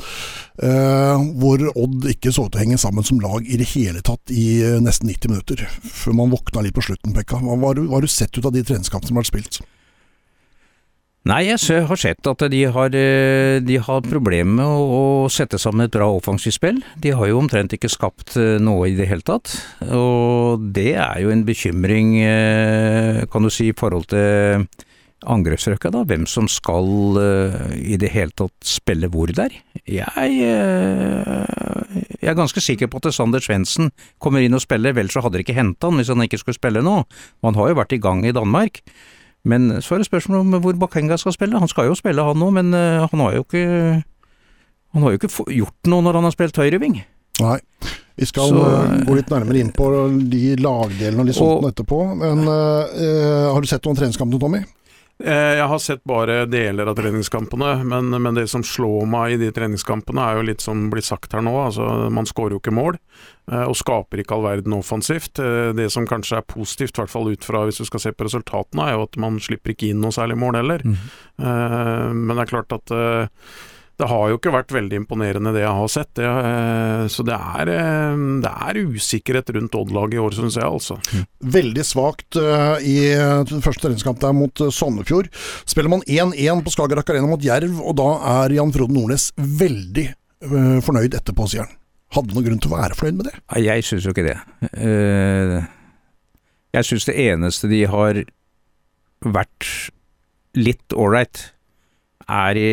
uh, 0.64 1.18
hvor 1.42 1.66
Odd 1.74 2.10
ikke 2.14 2.34
så 2.36 2.48
ut 2.48 2.54
til 2.54 2.62
å 2.62 2.66
henge 2.66 2.82
sammen 2.82 3.08
som 3.08 3.22
lag 3.24 3.48
i 3.48 3.60
det 3.60 3.72
hele 3.74 4.04
tatt 4.06 4.34
i 4.34 4.62
uh, 4.66 4.78
nesten 4.84 5.10
90 5.12 5.34
minutter. 5.34 5.66
Før 5.90 6.18
man 6.22 6.34
våkna 6.36 6.66
litt 6.66 6.78
på 6.78 6.86
slutten, 6.86 7.16
Pekka. 7.16 7.42
Hva 7.42 7.74
har 7.74 8.06
du 8.06 8.12
sett 8.12 8.38
ut 8.38 8.46
av 8.46 8.56
de 8.56 8.66
treningskampene 8.66 9.12
som 9.12 9.20
har 9.20 9.26
vært 9.26 9.34
spilt? 9.34 9.62
Nei, 11.28 11.42
jeg 11.50 11.84
har 11.84 12.00
sett 12.00 12.28
at 12.32 12.44
de 12.48 12.62
har, 12.72 12.94
eh, 12.96 13.60
de 13.60 13.76
har 13.84 14.02
problemer 14.08 14.56
med 14.56 14.66
å, 14.66 15.28
sette 15.30 15.60
sammen 15.60 15.84
et 15.84 15.92
bra 15.92 16.08
offensivt 16.08 16.56
spill. 16.56 16.80
De 16.96 17.12
har 17.12 17.28
jo 17.28 17.40
omtrent 17.42 17.74
ikke 17.76 17.90
skapt 17.92 18.38
eh, 18.40 18.56
noe 18.64 18.88
i 18.88 18.96
det 18.96 19.08
hele 19.10 19.22
tatt. 19.28 19.52
Og 19.92 20.64
det 20.74 20.96
er 20.96 21.20
jo 21.20 21.30
en 21.30 21.44
bekymring, 21.44 22.24
eh, 22.24 23.26
kan 23.30 23.44
du 23.44 23.50
si, 23.52 23.68
i 23.70 23.76
forhold 23.76 24.08
til 24.08 24.66
angrepsrekka, 25.28 25.92
da. 25.92 26.06
Hvem 26.08 26.24
som 26.26 26.48
skal 26.48 26.88
i 27.76 28.00
det 28.00 28.14
hele 28.16 28.32
tatt 28.32 28.56
spille 28.64 29.12
hvor 29.12 29.28
der. 29.36 29.52
Jeg, 29.84 30.40
jeg 32.24 32.32
er 32.32 32.40
ganske 32.40 32.64
sikker 32.64 32.88
på 32.88 33.04
at 33.04 33.12
Sander 33.12 33.44
Svendsen 33.44 33.92
kommer 34.24 34.40
inn 34.40 34.56
og 34.56 34.64
spiller, 34.64 34.96
vel 34.96 35.12
så 35.12 35.20
hadde 35.20 35.36
de 35.36 35.44
ikke 35.44 35.60
henta 35.60 35.92
han 35.92 36.00
hvis 36.00 36.08
han 36.16 36.24
ikke 36.24 36.40
skulle 36.40 36.56
spille 36.56 36.80
nå. 36.80 37.04
Han 37.44 37.60
har 37.60 37.74
jo 37.74 37.80
vært 37.84 38.00
i 38.00 38.00
gang 38.00 38.24
i 38.24 38.32
Danmark. 38.32 38.80
Men 39.48 39.82
så 39.82 39.96
er 39.96 40.02
det 40.02 40.10
spørsmål 40.10 40.42
om 40.42 40.58
hvor 40.64 40.76
Bakenga 40.82 41.18
skal 41.18 41.36
spille. 41.36 41.60
Han 41.60 41.72
skal 41.72 41.88
jo 41.88 41.96
spille 41.96 42.24
han 42.24 42.40
nå, 42.40 42.50
men 42.56 42.74
uh, 42.76 43.08
han 43.08 43.24
har 43.24 43.38
jo 43.38 43.46
ikke 43.46 44.04
Han 44.90 45.06
har 45.06 45.14
jo 45.14 45.20
ikke 45.20 45.30
gjort 45.54 45.90
noe 45.92 46.02
når 46.02 46.18
han 46.18 46.28
har 46.28 46.34
spilt 46.34 46.58
høyreving. 46.58 47.00
Nei. 47.40 47.60
Vi 48.20 48.28
skal 48.28 48.50
så, 48.52 48.64
uh, 48.66 48.96
gå 49.08 49.16
litt 49.16 49.30
nærmere 49.32 49.62
inn 49.62 49.70
på 49.72 49.88
de 50.32 50.58
lagdelene 50.60 51.24
og 51.24 51.30
litt 51.30 51.38
sånt 51.38 51.70
etterpå. 51.70 52.02
Men 52.20 52.44
uh, 52.50 53.54
har 53.54 53.62
du 53.62 53.70
sett 53.70 53.86
noen 53.86 54.00
treningskamper, 54.02 54.42
Tommy? 54.42 54.64
Eh, 55.20 55.58
jeg 55.60 55.68
har 55.68 55.80
sett 55.84 56.04
bare 56.08 56.46
deler 56.48 56.88
av 56.88 56.96
treningskampene, 56.96 57.74
men, 57.84 58.14
men, 58.16 58.38
det 58.38 58.46
som 58.48 58.64
slår 58.64 59.08
meg 59.10 59.34
i 59.36 59.40
de 59.42 59.50
treningskampene, 59.56 60.24
er 60.24 60.40
jo 60.40 60.46
litt 60.48 60.64
som 60.64 60.86
blir 60.94 61.04
sagt 61.04 61.36
her 61.36 61.44
nå. 61.44 61.52
altså 61.60 62.08
Man 62.14 62.30
skårer 62.30 62.56
jo 62.56 62.62
ikke 62.62 62.76
mål, 62.76 62.96
eh, 63.52 63.66
og 63.66 63.76
skaper 63.76 64.24
ikke 64.24 64.38
all 64.38 64.46
verden 64.48 64.78
offensivt. 64.78 65.42
Eh, 65.44 65.74
det 65.76 65.90
som 65.92 66.08
kanskje 66.08 66.40
er 66.40 66.48
positivt, 66.48 66.96
i 66.96 67.04
hvert 67.04 67.12
fall 67.12 67.28
ut 67.34 67.48
fra 67.48 67.66
hvis 67.68 67.82
du 67.82 67.90
skal 67.90 68.06
se 68.06 68.14
på 68.16 68.30
resultatene, 68.30 68.88
er 68.88 68.96
jo 68.96 69.04
at 69.10 69.20
man 69.20 69.42
slipper 69.44 69.76
ikke 69.76 69.92
inn 69.92 70.00
noe 70.00 70.16
særlig 70.16 70.40
mål 70.40 70.62
heller. 70.62 70.88
Mm. 70.88 71.04
Men 71.40 72.34
det 72.36 72.42
er 72.44 72.50
klart 72.52 72.74
at 72.76 72.92
det 74.00 74.08
har 74.08 74.30
jo 74.32 74.38
ikke 74.38 74.54
vært 74.54 74.72
veldig 74.72 75.02
imponerende 75.02 75.52
det 75.52 75.66
jeg 75.66 75.76
har 75.76 75.90
sett. 75.92 76.10
Det, 76.16 76.24
eh, 76.24 77.02
så 77.12 77.24
det 77.28 77.36
er, 77.36 77.72
eh, 77.74 78.22
det 78.46 78.52
er, 78.52 78.80
usikkerhet 78.96 79.52
rundt 79.58 79.76
Odd-laget 79.76 80.16
i 80.16 80.22
år, 80.24 80.38
syns 80.38 80.56
jeg 80.56 80.64
altså. 80.64 80.96
Mm. 81.12 81.26
Veldig 81.56 81.86
svakt 81.88 82.40
uh, 82.40 82.78
i 82.80 82.96
første 83.60 83.84
treningskamp 83.84 84.22
der 84.24 84.36
mot 84.36 84.64
Sandefjord. 84.76 85.28
Spiller 85.68 85.92
man 85.92 86.06
1-1 86.08 86.64
på 86.64 86.74
Skagerrak 86.74 87.12
Arena 87.12 87.28
mot 87.28 87.44
Jerv, 87.44 87.82
og 87.84 87.98
da 88.00 88.08
er 88.38 88.56
Jan 88.56 88.72
Frode 88.76 88.96
Nordnes 88.96 89.30
veldig 89.36 90.08
fornøyd 90.86 91.20
etterpå, 91.20 91.50
sier 91.52 91.66
han. 91.66 91.76
Hadde 92.16 92.32
noen 92.32 92.46
grunn 92.48 92.64
til 92.64 92.72
å 92.72 92.78
være 92.78 92.96
fornøyd 92.96 93.20
med 93.20 93.28
det? 93.28 93.36
Jeg 93.66 93.84
syns 93.88 94.08
jo 94.08 94.16
ikke 94.16 94.30
det. 94.30 94.38
Jeg 96.80 96.88
syns 96.88 97.08
det 97.10 97.20
eneste 97.28 97.68
de 97.72 97.84
har 97.92 98.24
vært 99.28 99.68
litt 100.56 100.96
ålreit 100.96 101.50
er 102.30 102.60
i, 102.60 102.70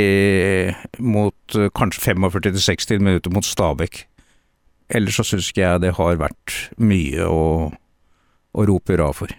mot 1.00 1.56
eh, 1.56 1.70
kanskje 1.76 2.14
45-60 2.14 3.02
minutter 3.02 3.32
mot 3.32 3.44
Stabæk. 3.44 4.04
Ellers 4.88 5.18
så 5.18 5.24
syns 5.26 5.50
ikke 5.50 5.64
jeg 5.64 5.82
det 5.82 5.94
har 5.96 6.20
vært 6.20 6.56
mye 6.78 7.26
å, 7.26 7.44
å 8.54 8.66
rope 8.68 8.94
hurra 8.94 9.10
for. 9.16 9.32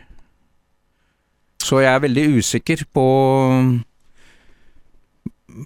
Så 1.63 1.81
jeg 1.83 1.91
er 1.93 2.03
veldig 2.03 2.25
usikker 2.39 2.83
på 2.93 3.05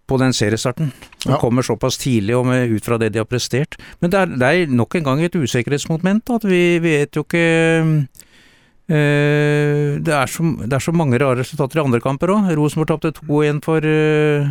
på 0.08 0.18
den 0.22 0.34
seriestarten. 0.34 0.92
Den 1.26 1.34
ja. 1.34 1.38
kommer 1.42 1.66
såpass 1.68 1.98
tidlig 2.00 2.36
og 2.38 2.46
med, 2.48 2.72
ut 2.72 2.86
fra 2.86 2.98
det 3.02 3.12
de 3.14 3.20
har 3.20 3.28
prestert. 3.28 3.76
Men 4.00 4.12
det 4.14 4.20
er, 4.20 4.36
det 4.40 4.48
er 4.48 4.72
nok 4.72 4.96
en 4.96 5.04
gang 5.04 5.24
et 5.24 5.36
usikkerhetsmoment. 5.36 6.32
At 6.32 6.48
vi 6.48 6.80
vet 6.80 7.16
jo 7.16 7.26
ikke 7.26 7.44
det 8.92 10.12
er, 10.12 10.28
så, 10.28 10.44
det 10.66 10.76
er 10.76 10.84
så 10.84 10.94
mange 10.96 11.20
rare 11.22 11.40
resultater 11.40 11.80
i 11.80 11.84
andre 11.86 12.02
kamper 12.04 12.34
òg. 12.34 12.50
Rosenborg 12.58 12.90
tapte 12.90 13.14
2-1 13.22 13.62
for 13.64 13.86
uh, 13.88 14.50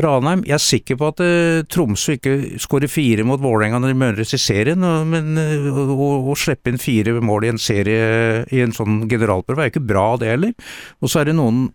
Ranheim. 0.00 0.44
Jeg 0.48 0.56
er 0.56 0.62
sikker 0.64 0.98
på 1.00 1.10
at 1.12 1.20
uh, 1.24 1.64
Tromsø 1.72 2.16
ikke 2.16 2.60
skårer 2.62 2.90
fire 2.92 3.26
mot 3.28 3.42
Vålerenga 3.42 3.82
når 3.82 3.92
de 3.92 3.98
møtes 4.00 4.32
i 4.36 4.40
serien, 4.40 4.86
men 5.10 5.36
å, 5.36 6.38
slippe 6.38 6.72
inn 6.72 6.80
fire 6.80 7.18
mål 7.20 7.48
i 7.48 7.52
en 7.52 7.60
serie 7.60 8.46
i 8.52 8.64
en 8.64 8.74
sånn 8.76 9.04
generalprøve 9.10 9.66
er 9.66 9.74
ikke 9.74 9.84
bra, 9.84 10.08
det 10.20 10.32
heller. 10.32 10.56
Og 11.02 11.12
så 11.12 11.22
er 11.22 11.30
det 11.30 11.38
noen 11.38 11.68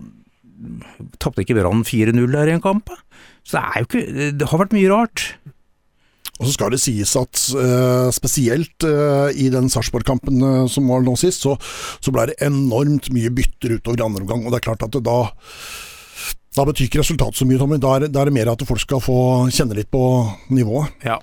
Tapte 1.17 1.41
ikke 1.41 1.55
Brann 1.58 1.81
4-0 1.88 2.36
der 2.36 2.51
i 2.51 2.53
en 2.53 2.62
kamp? 2.62 2.91
Så 3.41 3.58
det 3.58 3.62
er 3.63 3.79
jo 3.79 3.88
ikke 3.88 4.31
Det 4.38 4.50
har 4.51 4.62
vært 4.62 4.75
mye 4.77 4.91
rart. 4.91 5.24
Og 6.42 6.48
så 6.48 6.56
skal 6.56 6.74
det 6.74 6.82
sies 6.82 7.14
at 7.20 7.44
uh, 7.54 8.10
spesielt 8.16 8.88
uh, 8.88 9.30
i 9.30 9.46
den 9.54 9.70
Sarpsborg-kampen 9.70 10.42
uh, 10.42 10.66
som 10.72 10.90
var 10.90 11.06
nå 11.06 11.14
sist, 11.20 11.46
så, 11.46 11.54
så 12.02 12.14
ble 12.14 12.32
det 12.32 12.40
enormt 12.42 13.12
mye 13.14 13.30
bytter 13.38 13.78
utover 13.78 14.02
andre 14.08 14.26
omgang. 14.26 14.48
Og 14.48 14.50
det 14.50 14.62
er 14.62 14.68
klart 14.72 14.86
at 14.88 14.96
det 14.96 15.04
da 15.06 15.20
Da 16.51 16.65
betyr 16.67 16.89
ikke 16.89 17.00
resultat 17.00 17.38
så 17.38 17.46
mye, 17.48 17.58
Tommy. 17.62 17.77
Da 17.79 17.93
er, 17.96 18.10
da 18.12 18.22
er 18.22 18.27
det 18.27 18.36
mer 18.36 18.50
at 18.51 18.63
folk 18.67 18.81
skal 18.84 19.00
få 19.00 19.17
kjenne 19.55 19.77
litt 19.77 19.88
på 19.91 20.01
nivået. 20.51 20.98
Ja, 21.08 21.15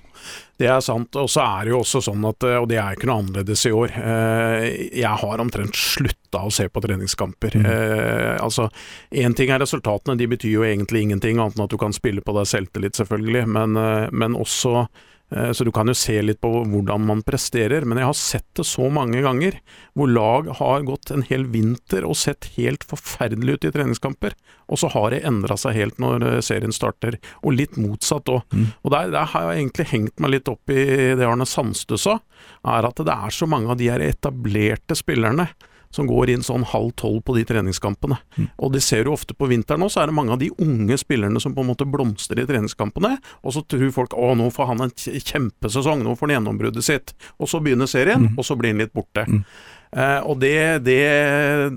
det 0.57 0.71
er 0.73 0.79
sant. 0.81 1.13
Og 1.21 1.29
så 1.29 1.43
er 1.43 1.67
det 1.67 1.73
jo 1.75 1.81
også 1.83 2.01
sånn 2.01 2.25
at, 2.25 2.47
og 2.57 2.65
det 2.71 2.79
er 2.81 2.97
ikke 2.97 3.11
noe 3.11 3.21
annerledes 3.21 3.67
i 3.69 3.73
år, 3.77 3.93
eh, 3.93 4.65
jeg 5.03 5.21
har 5.21 5.43
omtrent 5.43 5.77
slutta 5.77 6.41
å 6.47 6.53
se 6.53 6.65
på 6.73 6.81
treningskamper. 6.81 7.59
Mm. 7.61 7.69
Eh, 7.75 8.33
altså, 8.41 8.71
Én 9.13 9.37
ting 9.37 9.53
er 9.53 9.61
resultatene, 9.61 10.17
de 10.17 10.31
betyr 10.33 10.55
jo 10.55 10.65
egentlig 10.65 11.05
ingenting, 11.05 11.37
annet 11.37 11.59
enn 11.59 11.67
at 11.67 11.75
du 11.75 11.77
kan 11.77 11.93
spille 11.93 12.25
på 12.25 12.33
deg 12.39 12.49
selvtillit, 12.49 12.97
selvfølgelig. 12.97 13.45
Men, 13.53 13.77
eh, 13.77 14.09
men 14.09 14.33
også 14.33 14.87
så 15.29 15.65
du 15.65 15.69
kan 15.69 15.85
jo 15.85 15.93
se 15.93 16.15
litt 16.23 16.39
på 16.41 16.49
hvordan 16.71 17.03
man 17.05 17.19
presterer, 17.21 17.85
men 17.85 17.99
jeg 18.01 18.09
har 18.09 18.17
sett 18.17 18.47
det 18.57 18.65
så 18.65 18.87
mange 18.89 19.21
ganger 19.21 19.59
hvor 19.93 20.09
lag 20.09 20.49
har 20.57 20.87
gått 20.87 21.11
en 21.13 21.21
hel 21.27 21.45
vinter 21.53 22.07
og 22.07 22.17
sett 22.17 22.47
helt 22.55 22.85
forferdelig 22.87 23.59
ut 23.59 23.67
i 23.69 23.73
treningskamper, 23.75 24.33
og 24.69 24.81
så 24.81 24.89
har 24.93 25.13
det 25.13 25.21
endra 25.29 25.57
seg 25.59 25.77
helt 25.77 26.01
når 26.01 26.25
eh, 26.25 26.39
serien 26.45 26.73
starter, 26.73 27.19
og 27.43 27.57
litt 27.57 27.77
motsatt 27.77 28.29
òg. 28.31 28.41
Mm. 28.53 28.67
Og 28.81 28.93
der, 28.95 29.13
der, 29.13 29.29
har 29.33 29.49
jeg 29.49 29.63
egentlig 29.63 29.89
hengt 29.93 30.23
meg 30.23 30.33
litt 30.33 30.51
opp 30.51 30.73
i 30.73 30.83
det 31.19 31.27
Arne 31.27 31.47
Sandstø 31.49 31.99
sa, 31.99 32.19
er 32.65 32.89
at 32.89 33.01
det 33.05 33.15
er 33.15 33.35
så 33.35 33.49
mange 33.49 33.73
av 33.73 33.79
de 33.79 33.89
her 33.91 34.03
etablerte 34.05 34.97
spillerne 34.97 35.49
som 35.95 36.09
går 36.09 36.33
inn 36.33 36.45
sånn 36.45 36.67
halv 36.69 36.91
tolv 36.99 37.23
på 37.25 37.35
de 37.37 37.45
treningskampene. 37.49 38.19
Mm. 38.37 38.49
Og 38.61 38.73
det 38.75 38.83
ser 38.85 39.05
du 39.05 39.13
ofte 39.13 39.35
på 39.37 39.49
vinteren 39.49 39.85
òg, 39.85 39.93
så 39.93 40.03
er 40.03 40.11
det 40.11 40.17
mange 40.19 40.35
av 40.35 40.41
de 40.41 40.51
unge 40.61 40.99
spillerne 41.01 41.41
som 41.41 41.55
på 41.55 41.65
en 41.65 41.71
måte 41.71 41.87
blomstrer 41.89 42.43
i 42.43 42.47
treningskampene, 42.49 43.15
og 43.41 43.55
så 43.55 43.65
tror 43.65 43.89
folk 43.95 44.13
å 44.17 44.35
nå 44.37 44.51
får 44.53 44.71
han 44.73 44.85
en 44.85 44.95
kjempesesong, 44.95 46.05
nå 46.05 46.15
får 46.19 46.29
han 46.29 46.39
gjennombruddet 46.39 46.85
sitt. 46.85 47.15
Og 47.41 47.49
så 47.49 47.61
begynner 47.63 47.89
serien, 47.89 48.29
mm. 48.29 48.39
og 48.39 48.47
så 48.47 48.57
blir 48.59 48.75
han 48.75 48.83
litt 48.83 48.95
borte. 48.95 49.25
Mm. 49.25 49.43
Eh, 49.89 50.19
og 50.21 50.37
det, 50.37 50.83
det, 50.85 50.99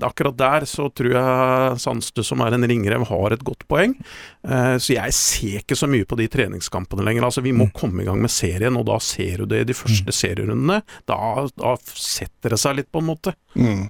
Akkurat 0.05 0.35
der 0.37 0.67
så 0.69 0.85
tror 0.93 1.15
jeg 1.17 1.79
Sandstø, 1.81 2.21
som 2.25 2.43
er 2.45 2.53
en 2.53 2.67
ringrev, 2.69 3.07
har 3.09 3.33
et 3.33 3.45
godt 3.45 3.65
poeng. 3.69 3.95
Eh, 4.45 4.75
så 4.77 4.97
jeg 4.97 5.17
ser 5.17 5.63
ikke 5.63 5.77
så 5.77 5.89
mye 5.89 6.05
på 6.05 6.17
de 6.19 6.29
treningskampene 6.31 7.05
lenger. 7.05 7.27
Altså 7.29 7.43
Vi 7.45 7.55
må 7.55 7.69
mm. 7.69 7.73
komme 7.77 8.03
i 8.03 8.07
gang 8.07 8.21
med 8.21 8.33
serien, 8.33 8.77
og 8.77 8.85
da 8.89 8.99
ser 9.01 9.41
du 9.41 9.49
det 9.53 9.63
i 9.63 9.69
de 9.71 9.77
første 9.77 10.13
mm. 10.13 10.17
serierundene. 10.19 10.81
Da, 11.09 11.17
da 11.57 11.75
setter 11.89 12.53
det 12.53 12.61
seg 12.61 12.77
litt, 12.79 12.91
på 12.93 13.01
en 13.01 13.09
måte. 13.09 13.35
Mm. 13.55 13.89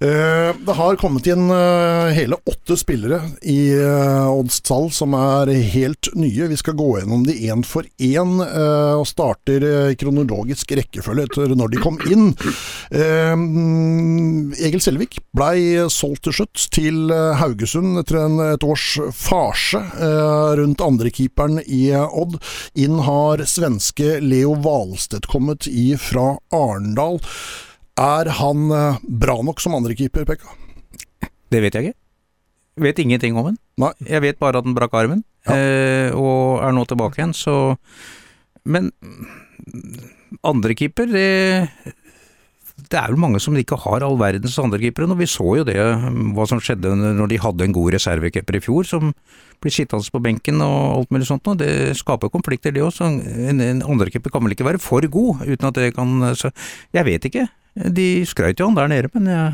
Eh, 0.00 0.56
det 0.66 0.72
har 0.72 0.96
kommet 0.96 1.26
inn 1.28 1.50
eh, 1.52 2.06
hele 2.16 2.38
åtte 2.48 2.76
spillere 2.80 3.18
i 3.42 3.68
eh, 3.76 4.28
Oddstall 4.32 4.88
som 4.96 5.12
er 5.12 5.50
helt 5.74 6.08
nye. 6.16 6.48
Vi 6.48 6.56
skal 6.56 6.78
gå 6.78 6.86
gjennom 6.98 7.26
de 7.26 7.34
én 7.50 7.60
for 7.66 7.84
én, 8.00 8.38
og 8.40 9.04
starter 9.08 9.64
i 9.90 9.96
kronologisk 10.00 10.72
rekkefølge 10.78 11.26
etter 11.28 11.52
når 11.56 11.72
de 11.72 11.80
kom 11.82 11.98
inn. 12.08 12.30
Mm, 12.90 14.52
Egil 14.56 14.80
Selvik 14.82 15.18
blei 15.36 15.86
solgt 15.92 16.24
til 16.26 16.36
slutt 16.40 16.66
til 16.72 17.12
Haugesund 17.40 18.00
etter 18.00 18.20
et 18.54 18.66
års 18.66 18.86
farse 19.16 19.80
rundt 20.60 20.84
andrekeeperen 20.84 21.60
i 21.66 21.90
Odd. 21.92 22.38
Inn 22.80 23.00
har 23.06 23.44
svenske 23.48 24.18
Leo 24.24 24.56
Valstedt 24.64 25.28
kommet 25.30 25.68
i 25.70 25.90
fra 26.00 26.34
Arendal. 26.54 27.20
Er 28.00 28.30
han 28.40 28.70
eh, 28.72 29.00
bra 29.04 29.36
nok 29.44 29.60
som 29.60 29.76
andrekeeper, 29.76 30.24
Pekka? 30.28 30.54
Det 31.52 31.60
vet 31.60 31.76
jeg 31.76 31.90
ikke. 31.90 31.98
Vet 32.80 33.02
ingenting 33.02 33.36
om 33.36 33.50
han. 33.50 33.58
Nei. 33.82 33.92
Jeg 34.08 34.24
vet 34.24 34.38
bare 34.40 34.60
at 34.60 34.68
han 34.68 34.76
brakk 34.76 34.94
armen, 34.96 35.24
ja. 35.44 35.56
eh, 35.56 36.16
og 36.16 36.62
er 36.64 36.72
nå 36.76 36.86
tilbake 36.88 37.20
igjen, 37.20 37.36
så 37.36 37.76
Men 38.64 38.90
andrekeeper, 40.46 41.08
det 41.10 41.68
det 42.90 42.98
er 42.98 43.12
vel 43.12 43.20
mange 43.22 43.38
som 43.42 43.54
ikke 43.54 43.78
har 43.84 44.02
all 44.02 44.18
verdens 44.18 44.56
andrekeepere. 44.58 45.06
Og 45.10 45.20
vi 45.20 45.28
så 45.30 45.46
jo 45.60 45.66
det, 45.66 45.78
hva 46.34 46.46
som 46.50 46.60
skjedde 46.62 46.90
når 46.98 47.30
de 47.30 47.38
hadde 47.44 47.66
en 47.66 47.76
god 47.76 47.94
reservekeeper 47.94 48.58
i 48.58 48.62
fjor, 48.64 48.88
som 48.88 49.12
blir 49.62 49.74
sittende 49.74 50.10
på 50.10 50.22
benken 50.24 50.62
og 50.64 50.98
alt 50.98 51.14
mulig 51.14 51.28
sånt. 51.28 51.46
Og 51.52 51.60
det 51.60 51.94
skaper 52.00 52.32
konflikter, 52.32 52.74
det 52.74 52.82
også. 52.82 53.06
En, 53.06 53.62
en 53.62 53.84
andrekeeper 53.86 54.34
kan 54.34 54.42
vel 54.42 54.56
ikke 54.56 54.66
være 54.66 54.82
for 54.82 55.06
god, 55.06 55.46
uten 55.46 55.70
at 55.70 55.78
det 55.78 55.94
kan 55.94 56.18
Jeg 56.92 57.06
vet 57.06 57.30
ikke. 57.30 57.46
De 57.74 58.08
skrøt 58.26 58.58
jo 58.58 58.66
han 58.66 58.76
der 58.76 58.90
nede, 58.90 59.10
men 59.14 59.30
jeg 59.30 59.52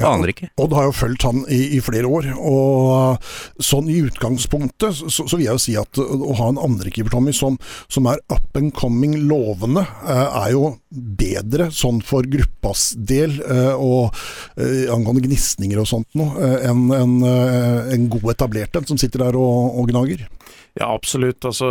ja, 0.00 0.10
Aner 0.10 0.32
ikke. 0.32 0.48
Odd 0.58 0.72
har 0.74 0.88
jo 0.88 0.94
fulgt 0.96 1.22
han 1.26 1.44
i, 1.52 1.76
i, 1.76 1.80
flere 1.84 2.08
år, 2.10 2.26
og 2.34 3.62
sånn 3.62 3.86
i 3.92 4.00
utgangspunktet 4.02 4.96
så, 4.98 5.22
så 5.22 5.36
vil 5.36 5.46
jeg 5.46 5.54
jo 5.54 5.62
si 5.62 5.74
at 5.78 6.00
å 6.02 6.34
ha 6.40 6.48
en 6.50 6.58
andrekeeper, 6.58 7.12
Tommy, 7.14 7.34
som, 7.36 7.58
som, 7.86 8.08
er 8.10 8.18
up 8.32 8.58
and 8.58 8.74
coming 8.74 9.14
lovende, 9.28 9.84
eh, 10.02 10.38
er 10.42 10.54
jo 10.56 10.72
bedre 10.90 11.70
sånn 11.74 12.02
for 12.04 12.26
gruppas 12.30 12.90
del 12.98 13.38
eh, 13.44 13.74
og 13.78 14.10
eh, 14.58 14.90
angående 14.90 15.22
gnisninger 15.28 15.78
og 15.78 15.88
sånt 15.88 16.10
noe, 16.18 16.52
enn 16.64 16.88
en, 16.94 17.14
en 17.24 18.10
god 18.10 18.32
etablert 18.34 18.74
en 18.78 18.88
som 18.88 18.98
sitter 19.00 19.28
der 19.28 19.38
og, 19.38 19.78
og 19.78 19.92
gnager. 19.92 20.26
Ja, 20.74 20.88
absolutt. 20.90 21.44
Altså, 21.46 21.68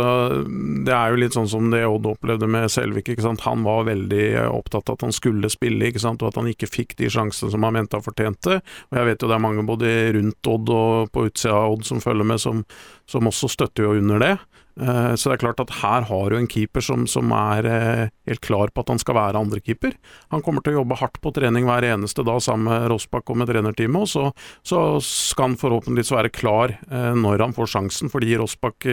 det 0.86 0.92
er 0.96 1.12
jo 1.12 1.18
litt 1.20 1.34
sånn 1.36 1.48
som 1.50 1.66
det 1.68 1.82
Odd 1.84 2.06
opplevde 2.08 2.48
med 2.48 2.70
Selvik. 2.72 3.10
Han 3.44 3.66
var 3.66 3.84
veldig 3.84 4.28
opptatt 4.48 4.88
av 4.88 4.96
at 4.96 5.04
han 5.04 5.12
skulle 5.12 5.50
spille, 5.52 5.90
og 5.92 6.24
at 6.30 6.38
han 6.40 6.48
ikke 6.48 6.70
fikk 6.70 6.96
de 6.96 7.10
sjansene 7.12 7.52
som 7.52 7.66
han 7.68 7.76
mente 7.76 7.98
han 7.98 8.06
fortjente. 8.06 8.62
Og 8.64 8.96
Jeg 8.96 9.10
vet 9.10 9.20
jo 9.20 9.28
det 9.28 9.36
er 9.36 9.44
mange 9.44 9.66
både 9.68 9.92
rundt 10.16 10.50
Odd 10.54 10.72
og 10.72 11.12
på 11.12 11.26
utsida 11.28 11.52
av 11.52 11.76
Odd 11.76 11.84
som 11.84 12.00
følger 12.00 12.30
med, 12.32 12.40
som, 12.40 12.64
som 13.04 13.28
også 13.28 13.52
støtter 13.52 13.84
jo 13.84 13.98
under 14.00 14.24
det. 14.24 14.34
Eh, 14.80 15.14
så 15.14 15.30
det 15.30 15.36
er 15.36 15.42
klart 15.44 15.62
at 15.62 15.72
her 15.82 16.06
har 16.08 16.30
du 16.30 16.36
en 16.38 16.48
keeper 16.50 16.82
som, 16.82 17.06
som 17.10 17.30
er 17.36 17.68
eh, 17.68 18.10
helt 18.28 18.42
klar 18.42 18.72
på 18.74 18.82
at 18.82 18.90
han 18.90 19.00
skal 19.02 19.18
være 19.18 19.40
andrekeeper. 19.40 19.94
Han 20.34 20.42
kommer 20.42 20.64
til 20.64 20.74
å 20.74 20.80
jobbe 20.80 20.98
hardt 20.98 21.20
på 21.22 21.32
trening 21.36 21.68
hver 21.68 21.86
eneste 21.92 22.26
dag 22.26 22.42
sammen 22.42 22.66
med 22.70 22.88
Rossbakk 22.90 23.30
og 23.30 23.40
med 23.40 23.52
trenerteamet, 23.52 24.02
og 24.02 24.10
så, 24.10 24.26
så, 24.66 24.82
skal 25.04 25.52
han 25.52 25.58
forhåpentligvis 25.60 26.14
være 26.14 26.34
klar 26.34 26.74
eh, 26.74 27.12
når 27.14 27.46
han 27.46 27.56
får 27.56 27.74
sjansen, 27.76 28.10
fordi 28.12 28.34
Rossbakk 28.40 28.88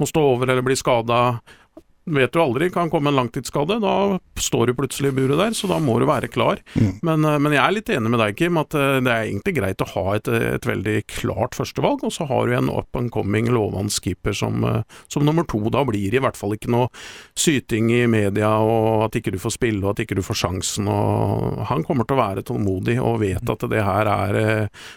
må 0.00 0.08
stå 0.08 0.22
over 0.34 0.48
eller 0.48 0.64
bli 0.64 0.76
skada 0.78 1.38
vet 2.14 2.32
du 2.32 2.40
aldri, 2.42 2.70
kan 2.70 2.90
komme 2.90 3.10
en 3.10 3.18
langtidsskade. 3.18 3.78
Da 3.82 4.18
står 4.40 4.70
du 4.70 4.74
plutselig 4.78 5.12
i 5.12 5.16
buret 5.16 5.38
der, 5.40 5.54
så 5.56 5.68
da 5.70 5.78
må 5.82 5.98
du 6.00 6.06
være 6.08 6.30
klar. 6.32 6.60
Mm. 6.74 6.98
Men, 7.02 7.24
eh, 7.24 7.38
men, 7.38 7.54
jeg 7.54 7.62
er 7.62 7.74
litt 7.74 7.92
enig 7.92 8.12
med 8.12 8.22
deg, 8.22 8.36
Kim, 8.38 8.58
at 8.60 8.74
eh, 8.78 8.98
det 9.04 9.12
er 9.12 9.26
egentlig 9.26 9.56
greit 9.58 9.84
å 9.84 9.90
ha 9.92 10.04
et, 10.16 10.28
et 10.28 10.68
veldig 10.68 10.96
klart 11.10 11.58
førstevalg, 11.58 12.04
og 12.06 12.14
så 12.14 12.28
har 12.30 12.48
du 12.48 12.56
en 12.56 12.70
up 12.72 12.98
and 12.98 13.12
coming 13.14 13.50
lovende 13.52 13.92
keeper 13.92 14.36
som, 14.36 14.64
eh, 14.64 14.82
som, 15.12 15.26
nummer 15.26 15.46
to. 15.48 15.60
Da 15.72 15.84
blir 15.88 16.10
det 16.10 16.20
i 16.20 16.24
hvert 16.24 16.38
fall 16.38 16.54
ikke 16.56 16.72
noe 16.72 16.88
syting 17.38 17.90
i 17.94 18.04
media, 18.10 18.50
og 18.62 19.08
at 19.08 19.18
ikke 19.18 19.34
du 19.34 19.40
får 19.42 19.56
spille, 19.58 19.82
og 19.84 19.94
at 19.94 20.04
ikke 20.04 20.18
du 20.18 20.24
får 20.24 20.42
sjansen. 20.44 20.88
Og 20.92 21.64
han 21.70 21.84
kommer 21.86 22.08
til 22.08 22.18
å 22.18 22.22
være 22.22 22.46
tålmodig 22.46 22.98
og 23.02 23.20
vet 23.22 23.54
at 23.54 23.66
det 23.68 23.84
her 23.84 24.08
er 24.08 24.36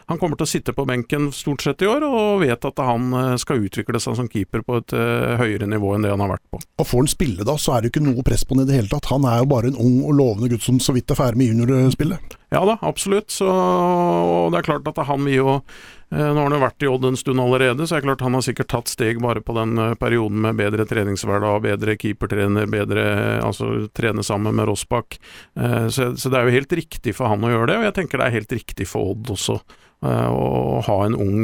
Han 0.09 0.19
kommer 0.19 0.37
til 0.37 0.45
å 0.45 0.49
sitte 0.49 0.73
på 0.75 0.85
benken 0.87 1.29
stort 1.35 1.63
sett 1.63 1.81
i 1.83 1.89
år, 1.89 2.03
og 2.05 2.41
vet 2.43 2.65
at 2.67 2.79
han 2.83 3.37
skal 3.41 3.63
utvikle 3.65 3.99
seg 4.01 4.17
som 4.17 4.29
keeper 4.31 4.63
på 4.65 4.79
et 4.81 4.93
høyere 5.41 5.67
nivå 5.69 5.93
enn 5.95 6.05
det 6.05 6.11
han 6.13 6.23
har 6.23 6.33
vært 6.33 6.45
på. 6.51 6.61
Og 6.81 6.87
får 6.87 7.00
han 7.01 7.11
spille 7.11 7.45
da, 7.47 7.57
så 7.59 7.75
er 7.75 7.81
det 7.81 7.89
jo 7.89 7.95
ikke 7.95 8.05
noe 8.05 8.25
press 8.25 8.43
på 8.45 8.55
han 8.55 8.65
i 8.65 8.69
det 8.69 8.77
hele 8.77 8.91
tatt. 8.91 9.09
Han 9.11 9.25
er 9.29 9.41
jo 9.41 9.49
bare 9.51 9.71
en 9.71 9.79
ung 9.79 9.97
og 10.05 10.13
lovende 10.17 10.51
gutt 10.51 10.65
som 10.65 10.79
så 10.81 10.95
vidt 10.95 11.11
er 11.11 11.19
ferdig 11.19 11.41
med 11.41 11.51
juniorspillet. 11.51 12.37
Ja 12.51 12.61
da, 12.67 12.75
absolutt. 12.83 13.31
Så, 13.31 13.47
og 13.47 14.51
det 14.51 14.59
er 14.61 14.67
klart 14.67 14.87
at 14.91 14.99
han 15.07 15.23
vil 15.23 15.37
jo 15.37 15.51
eh, 15.55 16.19
Nå 16.19 16.35
har 16.35 16.49
han 16.49 16.55
jo 16.57 16.63
vært 16.65 16.83
i 16.83 16.89
Odd 16.91 17.07
en 17.07 17.19
stund 17.19 17.39
allerede, 17.43 17.87
så 17.87 17.95
er 17.95 18.03
det 18.03 18.09
klart 18.09 18.25
han 18.25 18.35
har 18.35 18.43
sikkert 18.43 18.71
tatt 18.73 18.91
steg 18.91 19.21
bare 19.23 19.43
på 19.45 19.55
den 19.55 19.77
eh, 19.79 19.93
perioden 19.99 20.41
med 20.43 20.59
bedre 20.59 20.85
treningshverdag, 20.89 21.61
bedre 21.63 21.95
keepertrener, 22.01 22.67
bedre 22.71 23.05
altså 23.39 23.87
trene 23.95 24.25
sammen 24.27 24.57
med 24.57 24.67
Rossbakk. 24.67 25.15
Eh, 25.55 25.87
så, 25.87 26.11
så, 26.17 26.31
det 26.31 26.41
er 26.41 26.49
jo 26.49 26.57
helt 26.59 26.75
riktig 26.81 27.15
for 27.15 27.31
han 27.31 27.47
å 27.47 27.53
gjøre 27.53 27.71
det, 27.71 27.79
og 27.79 27.87
jeg 27.87 27.97
tenker 28.01 28.19
det 28.19 28.27
er 28.27 28.37
helt 28.41 28.59
riktig 28.59 28.89
for 28.91 29.13
Odd 29.13 29.31
også 29.37 29.61
å 30.01 30.79
ha 30.81 30.95
en 31.05 31.13
ung, 31.13 31.43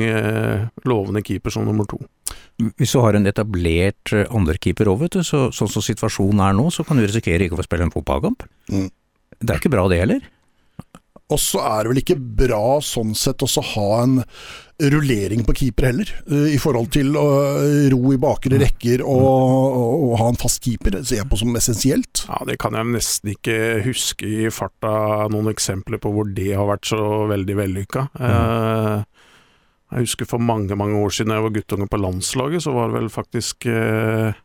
lovende 0.90 1.22
keeper 1.22 1.54
som 1.54 1.68
nummer 1.70 1.86
to. 1.86 2.00
Hvis 2.58 2.96
du 2.96 3.02
har 3.04 3.14
en 3.18 3.30
etablert 3.30 4.14
eh, 4.16 4.26
andrekeeper 4.34 4.90
òg, 4.90 5.04
vet 5.04 5.20
du, 5.20 5.26
så, 5.26 5.48
sånn 5.54 5.70
som 5.70 5.84
situasjonen 5.86 6.42
er 6.42 6.56
nå, 6.58 6.70
så 6.74 6.86
kan 6.88 6.98
du 6.98 7.06
risikere 7.06 7.46
ikke 7.46 7.58
å 7.58 7.62
få 7.62 7.68
spille 7.68 7.86
en 7.86 7.94
fotballkamp. 7.94 8.48
Mm. 8.74 8.90
Det 9.38 9.54
er 9.54 9.62
ikke 9.62 9.74
bra 9.76 9.86
det 9.92 10.02
heller. 10.02 10.26
Og 11.28 11.40
så 11.44 11.60
er 11.60 11.84
det 11.84 11.92
vel 11.92 12.00
ikke 12.02 12.16
bra 12.40 12.78
sånn 12.84 13.12
sett 13.18 13.44
også 13.44 13.62
ha 13.74 13.88
en 14.06 14.22
rullering 14.78 15.42
på 15.44 15.56
keeper 15.58 15.90
heller, 15.90 16.10
eh, 16.30 16.54
i 16.56 16.60
forhold 16.62 16.92
til 16.96 17.18
å 17.20 17.26
ro 17.92 18.14
i 18.14 18.20
bakre 18.22 18.60
rekker 18.62 19.04
og, 19.04 19.26
og, 19.28 20.06
og 20.08 20.16
ha 20.22 20.30
en 20.32 20.40
fast 20.40 20.64
keeper. 20.64 20.96
Det 20.96 21.04
ser 21.10 21.22
jeg 21.22 21.30
på 21.30 21.40
som 21.42 21.60
essensielt. 21.60 22.24
Ja, 22.30 22.40
Det 22.48 22.58
kan 22.62 22.78
jeg 22.78 22.94
nesten 22.94 23.34
ikke 23.34 23.58
huske 23.86 24.30
i 24.48 24.50
farta 24.54 25.28
noen 25.34 25.52
eksempler 25.52 26.02
på 26.02 26.14
hvor 26.16 26.30
det 26.32 26.54
har 26.56 26.70
vært 26.70 26.90
så 26.90 27.02
veldig 27.30 27.60
vellykka. 27.60 28.08
Mm. 28.16 28.28
Eh, 28.32 29.17
jeg 29.88 30.04
husker 30.04 30.28
for 30.28 30.44
mange 30.44 30.76
mange 30.76 31.00
år 31.00 31.16
siden 31.16 31.32
jeg 31.32 31.46
var 31.46 31.56
guttunge 31.56 31.88
på 31.88 32.02
landslaget, 32.02 32.64
så 32.64 32.76
var 32.76 32.92
det 32.92 33.00
vel 33.00 33.10
faktisk 33.12 33.68
eh, 33.72 34.36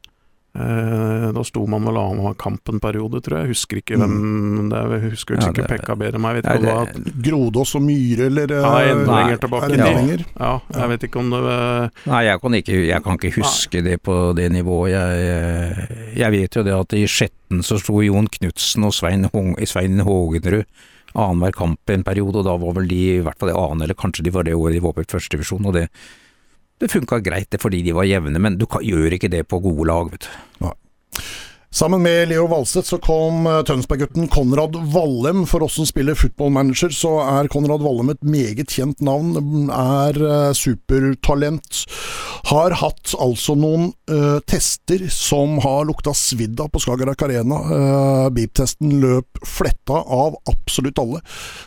eh, 0.55 1.27
Da 1.35 1.43
sto 1.49 1.65
man 1.67 1.89
vel 1.89 1.99
av 1.99 2.21
kampen-periode, 2.39 3.19
tror 3.25 3.41
jeg. 3.41 3.49
Jeg 3.49 3.57
husker 3.57 3.81
ikke 3.81 3.99
hvem 3.99 4.13
mm. 4.13 4.69
det 4.71 4.79
er. 4.79 4.95
Jeg 4.95 5.15
husker 5.17 5.39
ja, 5.39 5.49
sikkert 5.49 5.73
Pekka 5.73 5.97
bedre 5.99 6.21
enn 6.21 6.25
meg. 6.25 6.39
Jeg 6.39 6.45
vet 6.45 6.47
ikke 6.47 6.61
om 6.61 6.69
det 6.69 6.77
var 6.77 7.25
Grodås 7.27 7.75
og 7.81 7.85
Myhre, 7.89 8.29
eller 8.31 8.55
Ja, 8.55 8.73
enda 8.93 9.19
lenger 9.19 9.43
tilbake. 9.43 9.81
Ja. 9.81 9.91
Ja, 10.39 10.53
jeg 10.79 10.93
vet 10.95 11.09
ikke 11.09 11.25
om 11.25 11.35
det 11.35 11.43
Nei, 12.13 12.23
jeg 12.29 12.45
kan 12.45 12.59
ikke, 12.61 12.79
jeg 12.93 13.07
kan 13.09 13.19
ikke 13.19 13.35
huske 13.41 13.83
Nei. 13.83 13.89
det 13.91 13.99
på 14.07 14.21
det 14.39 14.49
nivået. 14.55 14.95
Jeg, 14.95 15.91
jeg, 16.23 16.37
vet 16.39 16.61
jo 16.61 16.67
det 16.71 16.79
at 16.79 16.99
i 17.01 17.05
Skjetten 17.11 17.67
så 17.67 17.83
sto 17.83 17.99
Jon 18.05 18.31
Knutsen 18.31 18.87
og 18.87 18.95
Svein, 18.95 19.27
Svein 19.67 20.07
Hågenrud 20.07 20.71
annenhver 21.15 21.55
kamp 21.57 21.93
en 21.93 22.05
periode, 22.07 22.41
og 22.41 22.49
da 22.49 22.57
var 22.61 22.77
vel 22.79 22.91
de 22.91 23.01
i 23.17 23.23
hvert 23.25 23.39
fall 23.39 23.53
det 23.53 23.59
annen, 23.59 23.85
eller 23.87 23.99
kanskje 23.99 24.27
de 24.27 24.35
var 24.35 24.49
det 24.49 24.57
året 24.59 24.79
de 24.79 24.85
var 24.85 24.97
på 24.97 25.07
førstedivisjon, 25.15 25.71
og 25.71 25.79
det 25.79 25.89
det 26.83 26.91
funka 26.91 27.21
greit 27.23 27.47
det 27.55 27.61
fordi 27.63 27.79
de 27.87 27.93
var 27.95 28.09
jevne, 28.09 28.41
men 28.43 28.57
du 28.59 28.67
kan, 28.67 28.83
gjør 28.83 29.15
ikke 29.15 29.31
det 29.31 29.45
på 29.47 29.61
gode 29.63 29.87
lag, 29.87 30.09
vet 30.11 30.27
du. 30.27 30.73
Sammen 31.73 32.03
med 32.03 32.29
Leo 32.29 32.45
Valstedt 32.47 32.85
så 32.85 32.99
kom 33.01 33.47
eh, 33.49 33.63
Tønsberg-gutten 33.65 34.27
Konrad 34.29 34.75
Vallem. 34.93 35.47
For 35.49 35.65
oss 35.65 35.79
som 35.79 35.87
spiller 35.89 36.19
footballmanager, 36.21 36.93
så 36.93 37.15
er 37.25 37.49
Konrad 37.49 37.81
Vallem 37.81 38.11
et 38.13 38.21
meget 38.21 38.75
kjent 38.77 39.01
navn. 39.01 39.71
Er 39.73 40.19
uh, 40.21 40.53
supertalent. 40.53 41.87
Har 42.51 42.77
hatt 42.77 43.15
altså 43.17 43.57
noen 43.57 43.89
uh, 44.13 44.43
tester 44.45 45.07
som 45.09 45.57
har 45.65 45.87
lukta 45.89 46.13
svidd 46.13 46.61
av 46.61 46.69
på 46.75 46.83
Skagerrak 46.85 47.25
Arena. 47.25 47.63
Uh, 47.65 48.29
Beep-testen 48.37 48.99
løp 49.01 49.41
fletta 49.41 50.03
av 50.05 50.37
absolutt 50.53 51.01
alle. 51.01 51.23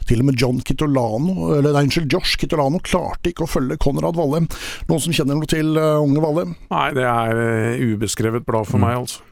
Til 0.06 0.22
og 0.22 0.30
med 0.30 0.38
John 0.38 0.62
Kitolano, 0.62 1.50
eller 1.58 1.74
nei, 1.74 1.88
unnskyld, 1.88 2.12
Josh 2.14 2.38
Kitolano 2.38 2.78
klarte 2.86 3.34
ikke 3.34 3.48
å 3.48 3.54
følge 3.56 3.82
Konrad 3.82 4.22
Vallem. 4.22 4.46
Noen 4.86 5.02
som 5.02 5.18
kjenner 5.18 5.42
noe 5.42 5.50
til 5.50 5.74
unge 5.82 6.22
Vallem? 6.22 6.54
Nei, 6.70 6.88
det 6.94 7.10
er 7.10 7.86
ubeskrevet 7.96 8.46
blad 8.46 8.70
for 8.70 8.78
mm. 8.78 8.86
meg, 8.86 9.02
altså. 9.02 9.26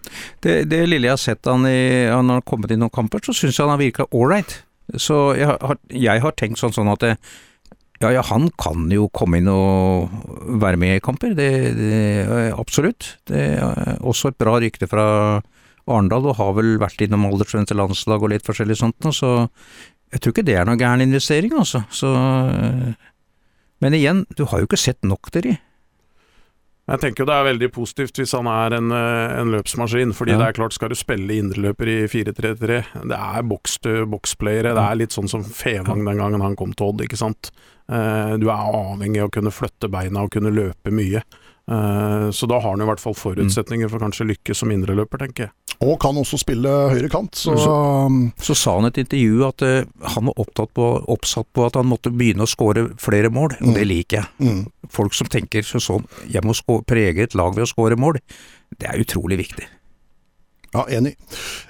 Det, 0.43 0.62
det 0.69 0.83
lille 0.89 1.09
jeg 1.09 1.15
har 1.15 1.21
sett 1.21 1.49
han 1.49 1.65
i, 1.69 2.09
han 2.09 2.29
har 2.31 2.45
kommet 2.47 2.73
i 2.73 2.77
noen 2.79 2.93
kamper, 2.93 3.23
så 3.25 3.35
syns 3.35 3.57
jeg 3.57 3.65
han 3.65 3.73
har 3.75 3.81
virka 3.81 4.07
ålreit. 4.15 4.61
Så 4.99 5.33
jeg 5.37 5.47
har, 5.47 5.79
jeg 5.89 6.23
har, 6.23 6.35
tenkt 6.37 6.59
sånn, 6.59 6.75
sånn 6.75 6.91
at 6.91 7.03
det, 7.03 7.13
ja, 8.03 8.11
ja, 8.17 8.23
han 8.27 8.49
kan 8.59 8.89
jo 8.91 9.07
komme 9.15 9.39
inn 9.39 9.47
og 9.51 10.11
være 10.59 10.79
med 10.81 10.97
i 10.97 11.03
kamper, 11.03 11.35
det, 11.37 11.49
det 11.77 12.01
absolutt. 12.51 13.15
Det 13.29 13.45
er 13.55 13.99
også 14.03 14.33
et 14.33 14.39
bra 14.41 14.57
rykte 14.59 14.89
fra 14.91 15.05
Arendal, 15.87 16.27
og 16.31 16.39
har 16.39 16.53
vel 16.57 16.75
vært 16.81 17.01
innom 17.05 17.27
aldersgrense 17.29 17.75
landslag 17.75 18.23
og 18.23 18.33
litt 18.33 18.47
forskjellig 18.47 18.79
sånt, 18.79 19.11
så 19.15 19.33
jeg 20.13 20.21
tror 20.21 20.35
ikke 20.35 20.45
det 20.45 20.57
er 20.59 20.67
noe 20.67 20.79
gæren 20.79 21.03
investering, 21.03 21.55
altså. 21.57 21.83
Så, 21.93 22.11
men 23.81 23.95
igjen, 23.97 24.25
du 24.37 24.45
har 24.51 24.61
jo 24.61 24.69
ikke 24.69 24.79
sett 24.79 25.01
nok 25.07 25.31
til 25.33 25.47
de. 25.47 25.55
Jeg 26.83 26.99
tenker 26.99 27.23
jo 27.23 27.27
det 27.29 27.35
er 27.37 27.45
veldig 27.47 27.69
positivt 27.71 28.17
hvis 28.19 28.33
han 28.35 28.47
er 28.51 28.73
en, 28.75 28.91
eh, 28.91 29.35
en 29.39 29.53
løpsmaskin. 29.53 30.11
fordi 30.13 30.33
ja. 30.33 30.39
det 30.41 30.47
er 30.47 30.57
klart, 30.57 30.73
skal 30.75 30.91
du 30.91 30.97
spille 30.99 31.37
indreløper 31.39 31.87
i 31.87 31.99
4-3-3, 32.11 32.81
det 33.07 33.19
er 33.19 33.47
boks-til-boks-playere. 33.47 34.73
Det 34.75 34.83
er 34.83 34.99
litt 34.99 35.15
sånn 35.15 35.31
som 35.31 35.45
Fevang 35.47 36.03
den 36.03 36.19
gangen 36.19 36.43
han 36.43 36.57
kom 36.59 36.75
til 36.75 36.91
Odd, 36.91 37.05
ikke 37.05 37.19
sant. 37.19 37.53
Eh, 37.87 38.35
du 38.35 38.49
er 38.51 38.67
avhengig 38.67 39.23
av 39.23 39.31
å 39.31 39.35
kunne 39.39 39.55
flytte 39.55 39.87
beina 39.91 40.25
og 40.25 40.35
kunne 40.35 40.51
løpe 40.51 40.91
mye. 40.91 41.23
Eh, 41.71 42.29
så 42.35 42.49
da 42.51 42.59
har 42.59 42.75
han 42.75 42.83
i 42.83 42.87
hvert 42.89 42.99
fall 42.99 43.15
forutsetninger 43.15 43.87
for 43.87 44.03
kanskje 44.03 44.27
lykke 44.33 44.55
som 44.57 44.71
indreløper, 44.75 45.23
tenker 45.23 45.47
jeg. 45.47 45.55
Og 45.81 45.95
kan 46.01 46.17
også 46.19 46.37
spille 46.41 46.69
høyre 46.93 47.09
kant. 47.11 47.35
Så, 47.39 47.55
så, 47.59 47.75
så 48.41 48.55
sa 48.57 48.75
han 48.77 48.87
i 48.87 48.93
et 48.93 49.01
intervju 49.03 49.45
at 49.47 49.65
uh, 49.65 50.09
han 50.15 50.29
var 50.29 50.67
på, 50.77 50.89
oppsatt 51.15 51.49
på 51.53 51.67
at 51.67 51.79
han 51.79 51.89
måtte 51.89 52.13
begynne 52.13 52.45
å 52.45 52.49
skåre 52.49 52.89
flere 53.01 53.31
mål, 53.33 53.57
og 53.59 53.71
mm. 53.71 53.77
det 53.77 53.85
liker 53.89 54.21
jeg. 54.21 54.49
Mm. 54.49 54.89
Folk 54.93 55.17
som 55.17 55.29
tenker 55.31 55.65
sånn, 55.65 56.05
jeg 56.29 56.45
må 56.45 56.55
prege 56.87 57.25
et 57.25 57.37
lag 57.37 57.55
ved 57.55 57.65
å 57.65 57.71
skåre 57.71 57.97
mål, 57.99 58.21
det 58.79 58.89
er 58.89 59.01
utrolig 59.01 59.39
viktig. 59.43 59.67
Ja, 60.73 60.87
enig. 60.89 61.15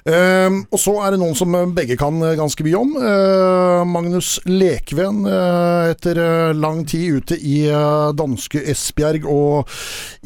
Uh, 0.07 0.63
og 0.71 0.79
så 0.79 0.93
er 1.03 1.13
det 1.13 1.19
noen 1.21 1.35
som 1.35 1.55
begge 1.75 1.97
kan 1.99 2.21
ganske 2.39 2.63
mye 2.65 2.79
om. 2.79 2.95
Uh, 2.95 3.83
Magnus 3.87 4.37
Lekven, 4.47 5.25
uh, 5.27 5.91
etter 5.93 6.19
eh, 6.19 6.53
lang 6.55 6.83
tid 6.89 7.19
ute 7.19 7.37
i 7.37 7.63
eh, 7.69 8.09
danske 8.17 8.61
Esbjerg 8.71 9.25
og 9.29 9.69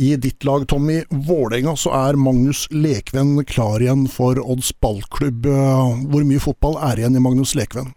i 0.02 0.14
ditt 0.22 0.46
lag, 0.48 0.66
Tommy 0.70 1.02
Vålerenga, 1.10 1.76
så 1.80 1.94
er 1.98 2.20
Magnus 2.20 2.66
Lekven 2.72 3.36
klar 3.50 3.84
igjen 3.84 4.08
for 4.12 4.40
Odds 4.42 4.72
ballklubb. 4.82 5.48
hvor 5.48 6.26
mye 6.28 6.42
fotball 6.42 6.78
er 6.90 7.02
igjen 7.02 7.18
i 7.18 7.24
Magnus 7.24 7.56
Lekven? 7.58 7.94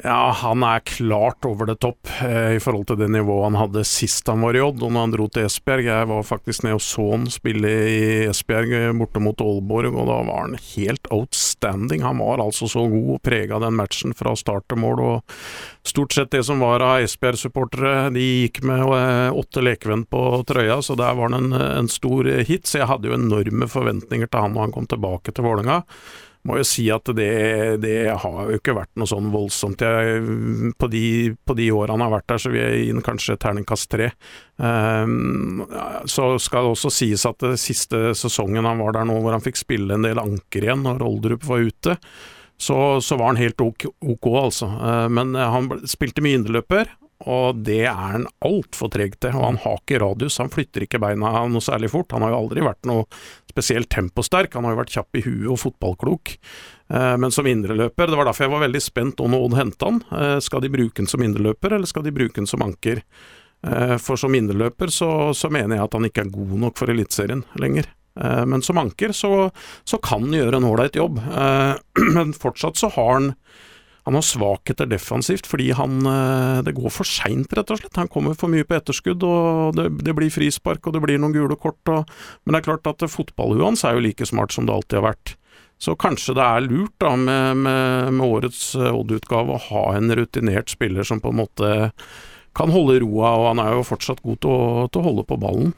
Ja, 0.00 0.32
han 0.32 0.64
er 0.64 0.80
klart 0.88 1.44
over 1.44 1.68
det 1.68 1.76
topp 1.84 2.08
eh, 2.24 2.56
i 2.56 2.60
forhold 2.64 2.86
til 2.88 2.96
det 2.96 3.10
nivået 3.12 3.50
han 3.50 3.58
hadde 3.60 3.82
sist 3.86 4.26
han 4.30 4.40
var 4.40 4.56
i 4.56 4.62
Odd, 4.64 4.80
og 4.80 4.94
når 4.94 5.04
han 5.04 5.12
dro 5.12 5.26
til 5.28 5.44
Esbjerg. 5.44 5.84
Jeg 5.84 6.08
var 6.08 6.24
faktisk 6.24 6.64
nede 6.64 6.78
og 6.78 6.82
så 6.82 7.04
han 7.10 7.26
spille 7.30 7.72
i 7.90 8.00
Esbjerg 8.30 8.72
eh, 8.78 8.88
borte 8.96 9.20
mot 9.22 9.44
Aalborg, 9.44 9.92
og 9.92 10.08
da 10.08 10.16
var 10.30 10.46
han 10.46 10.56
helt 10.72 11.12
outstanding. 11.12 12.06
Han 12.06 12.24
var 12.24 12.40
altså 12.40 12.70
så 12.72 12.86
god 12.88 13.12
og 13.18 13.22
prega 13.28 13.60
den 13.62 13.76
matchen 13.78 14.16
fra 14.16 14.32
start 14.38 14.64
til 14.72 14.80
mål. 14.80 15.04
og 15.04 15.36
Stort 15.86 16.16
sett 16.16 16.32
det 16.32 16.42
som 16.48 16.64
var 16.64 16.82
av 16.82 17.04
Esbjerg-supportere, 17.04 18.08
de 18.16 18.26
gikk 18.46 18.62
med 18.66 18.82
eh, 18.96 19.28
åtte 19.44 19.62
lekevenn 19.62 20.08
på 20.08 20.24
trøya, 20.48 20.80
så 20.80 20.96
der 20.98 21.14
var 21.20 21.30
han 21.30 21.52
en, 21.52 21.62
en 21.84 21.92
stor 21.92 22.32
hit. 22.48 22.64
Så 22.64 22.80
jeg 22.80 22.90
hadde 22.90 23.12
jo 23.12 23.20
enorme 23.20 23.68
forventninger 23.68 24.26
til 24.32 24.48
han 24.48 24.56
når 24.56 24.70
han 24.70 24.76
kom 24.80 24.88
tilbake 24.88 25.36
til 25.36 25.46
Vålerenga 25.46 25.82
må 26.48 26.58
jo 26.58 26.66
si 26.66 26.88
at 26.90 27.06
det, 27.14 27.28
det, 27.84 27.96
har 28.18 28.38
jo 28.50 28.58
ikke 28.58 28.74
vært 28.74 28.90
noe 28.98 29.06
sånn 29.06 29.30
voldsomt. 29.30 29.82
Jeg, 29.84 30.72
på, 30.78 30.88
de, 30.90 31.04
på 31.46 31.56
de 31.58 31.68
årene 31.70 31.94
han 31.94 32.04
har 32.06 32.14
vært 32.16 32.28
der, 32.32 32.42
så 32.42 32.50
vil 32.50 32.62
jeg 32.64 32.80
gi 32.80 32.90
ham 32.90 33.02
kanskje 33.06 33.38
terningkast 33.44 33.90
tre. 33.92 34.10
Um, 34.56 35.62
så 36.10 36.32
skal 36.42 36.66
det 36.66 36.74
også 36.74 36.92
sies 36.94 37.26
at 37.28 37.38
det 37.46 37.60
siste 37.62 38.10
sesongen 38.18 38.66
han 38.66 38.82
var 38.82 38.98
der 38.98 39.06
nå, 39.06 39.20
hvor 39.22 39.36
han 39.36 39.44
fikk 39.44 39.60
spille 39.60 39.94
en 39.94 40.06
del 40.06 40.22
anker 40.22 40.66
igjen 40.66 40.82
når 40.86 41.06
Oldrup 41.06 41.46
var 41.46 41.62
ute, 41.62 41.96
så, 42.62 42.78
så 43.02 43.18
var 43.18 43.32
han 43.32 43.42
helt 43.42 43.62
ok, 43.62 43.88
ok 44.14 44.28
altså. 44.42 44.70
Uh, 44.82 45.06
men 45.14 45.36
han 45.38 45.70
spilte 45.90 46.26
mye 46.26 46.40
indreløper, 46.40 46.90
og 47.30 47.62
det 47.62 47.84
er 47.86 47.94
han 47.94 48.26
altfor 48.44 48.90
treg 48.92 49.14
til. 49.22 49.34
Og 49.38 49.46
han 49.46 49.60
har 49.62 49.78
ikke 49.78 50.00
radius, 50.02 50.40
han 50.42 50.50
flytter 50.52 50.86
ikke 50.86 51.00
beina 51.02 51.44
noe 51.46 51.64
særlig 51.64 51.92
fort. 51.92 52.12
Han 52.14 52.26
har 52.26 52.34
jo 52.34 52.40
aldri 52.42 52.64
vært 52.66 52.88
noe 52.88 53.06
spesielt 53.52 53.90
temposterk, 53.92 54.54
han 54.56 54.66
har 54.66 54.74
jo 54.74 54.80
vært 54.82 54.94
kjapp 54.96 55.20
i 55.20 55.24
huet 55.26 55.50
og 55.52 55.60
fotballklok. 55.62 56.34
Eh, 56.92 57.14
men 57.20 57.32
som 57.34 57.48
indreløper, 57.48 58.10
det 58.10 58.18
var 58.18 58.28
derfor 58.28 58.46
jeg 58.46 58.54
var 58.54 58.64
veldig 58.66 58.82
spent 58.82 59.22
når 59.22 59.46
Odd 59.46 59.56
henta 59.58 59.90
han. 59.90 60.02
Eh, 60.12 60.36
skal 60.44 60.64
de 60.64 60.72
bruke 60.72 61.02
han 61.02 61.10
som 61.10 61.24
indreløper, 61.24 61.76
eller 61.76 61.88
skal 61.88 62.06
de 62.06 62.14
bruke 62.14 62.40
han 62.40 62.50
som 62.50 62.64
anker? 62.64 63.02
Eh, 63.62 63.96
for 64.02 64.20
som 64.20 64.34
indreløper 64.34 64.92
så, 64.92 65.10
så, 65.36 65.50
mener 65.52 65.78
jeg 65.78 65.86
at 65.86 65.98
han 65.98 66.08
ikke 66.08 66.26
er 66.26 66.32
god 66.34 66.56
nok 66.66 66.80
for 66.80 66.92
Eliteserien 66.92 67.44
lenger. 67.60 67.90
Men 68.12 68.60
som 68.60 68.76
anker 68.76 69.14
så, 69.16 69.46
så 69.88 69.96
kan 70.04 70.26
han 70.26 70.34
gjøre 70.36 70.58
en 70.58 70.66
ålreit 70.68 70.98
jobb. 70.98 71.16
Men 72.16 72.34
fortsatt 72.36 72.76
så 72.76 72.90
har 72.92 73.14
han 73.14 73.30
han 74.02 74.16
har 74.18 74.24
svakheter 74.26 74.88
defensivt 74.90 75.46
fordi 75.46 75.70
han 75.78 76.00
eh, 76.08 76.62
Det 76.66 76.74
går 76.74 76.90
for 76.90 77.06
seint, 77.06 77.52
rett 77.54 77.70
og 77.70 77.78
slett. 77.78 77.98
Han 78.00 78.10
kommer 78.10 78.34
for 78.38 78.50
mye 78.50 78.66
på 78.66 78.74
etterskudd, 78.78 79.22
og 79.26 79.78
det, 79.78 79.88
det 80.02 80.16
blir 80.18 80.32
frispark 80.32 80.86
og 80.86 80.96
det 80.96 81.04
blir 81.04 81.22
noen 81.22 81.34
gule 81.36 81.58
kort. 81.60 81.80
Og, 81.92 82.10
men 82.42 82.54
det 82.54 82.62
er 82.62 82.68
klart 82.72 82.90
at 82.90 83.06
fotballhuet 83.10 83.68
hans 83.68 83.86
er 83.86 83.96
jo 83.96 84.04
like 84.08 84.26
smart 84.26 84.54
som 84.54 84.66
det 84.66 84.74
alltid 84.74 85.00
har 85.00 85.12
vært. 85.12 85.36
Så 85.82 85.94
kanskje 85.98 86.34
det 86.38 86.42
er 86.46 86.66
lurt 86.66 86.94
da 87.02 87.14
med, 87.18 87.62
med, 87.62 88.12
med 88.18 88.26
årets 88.26 88.72
eh, 88.78 88.90
Odd-utgave 88.90 89.54
å 89.54 89.64
ha 89.70 89.86
en 89.98 90.14
rutinert 90.18 90.70
spiller 90.70 91.06
som 91.06 91.22
på 91.22 91.30
en 91.30 91.40
måte 91.42 91.72
kan 92.58 92.74
holde 92.74 93.00
roa, 93.00 93.32
og 93.38 93.48
han 93.52 93.62
er 93.62 93.78
jo 93.78 93.86
fortsatt 93.88 94.20
god 94.22 94.42
til 94.44 94.52
å, 94.52 94.86
til 94.92 95.00
å 95.00 95.06
holde 95.06 95.24
på 95.30 95.38
ballen. 95.40 95.72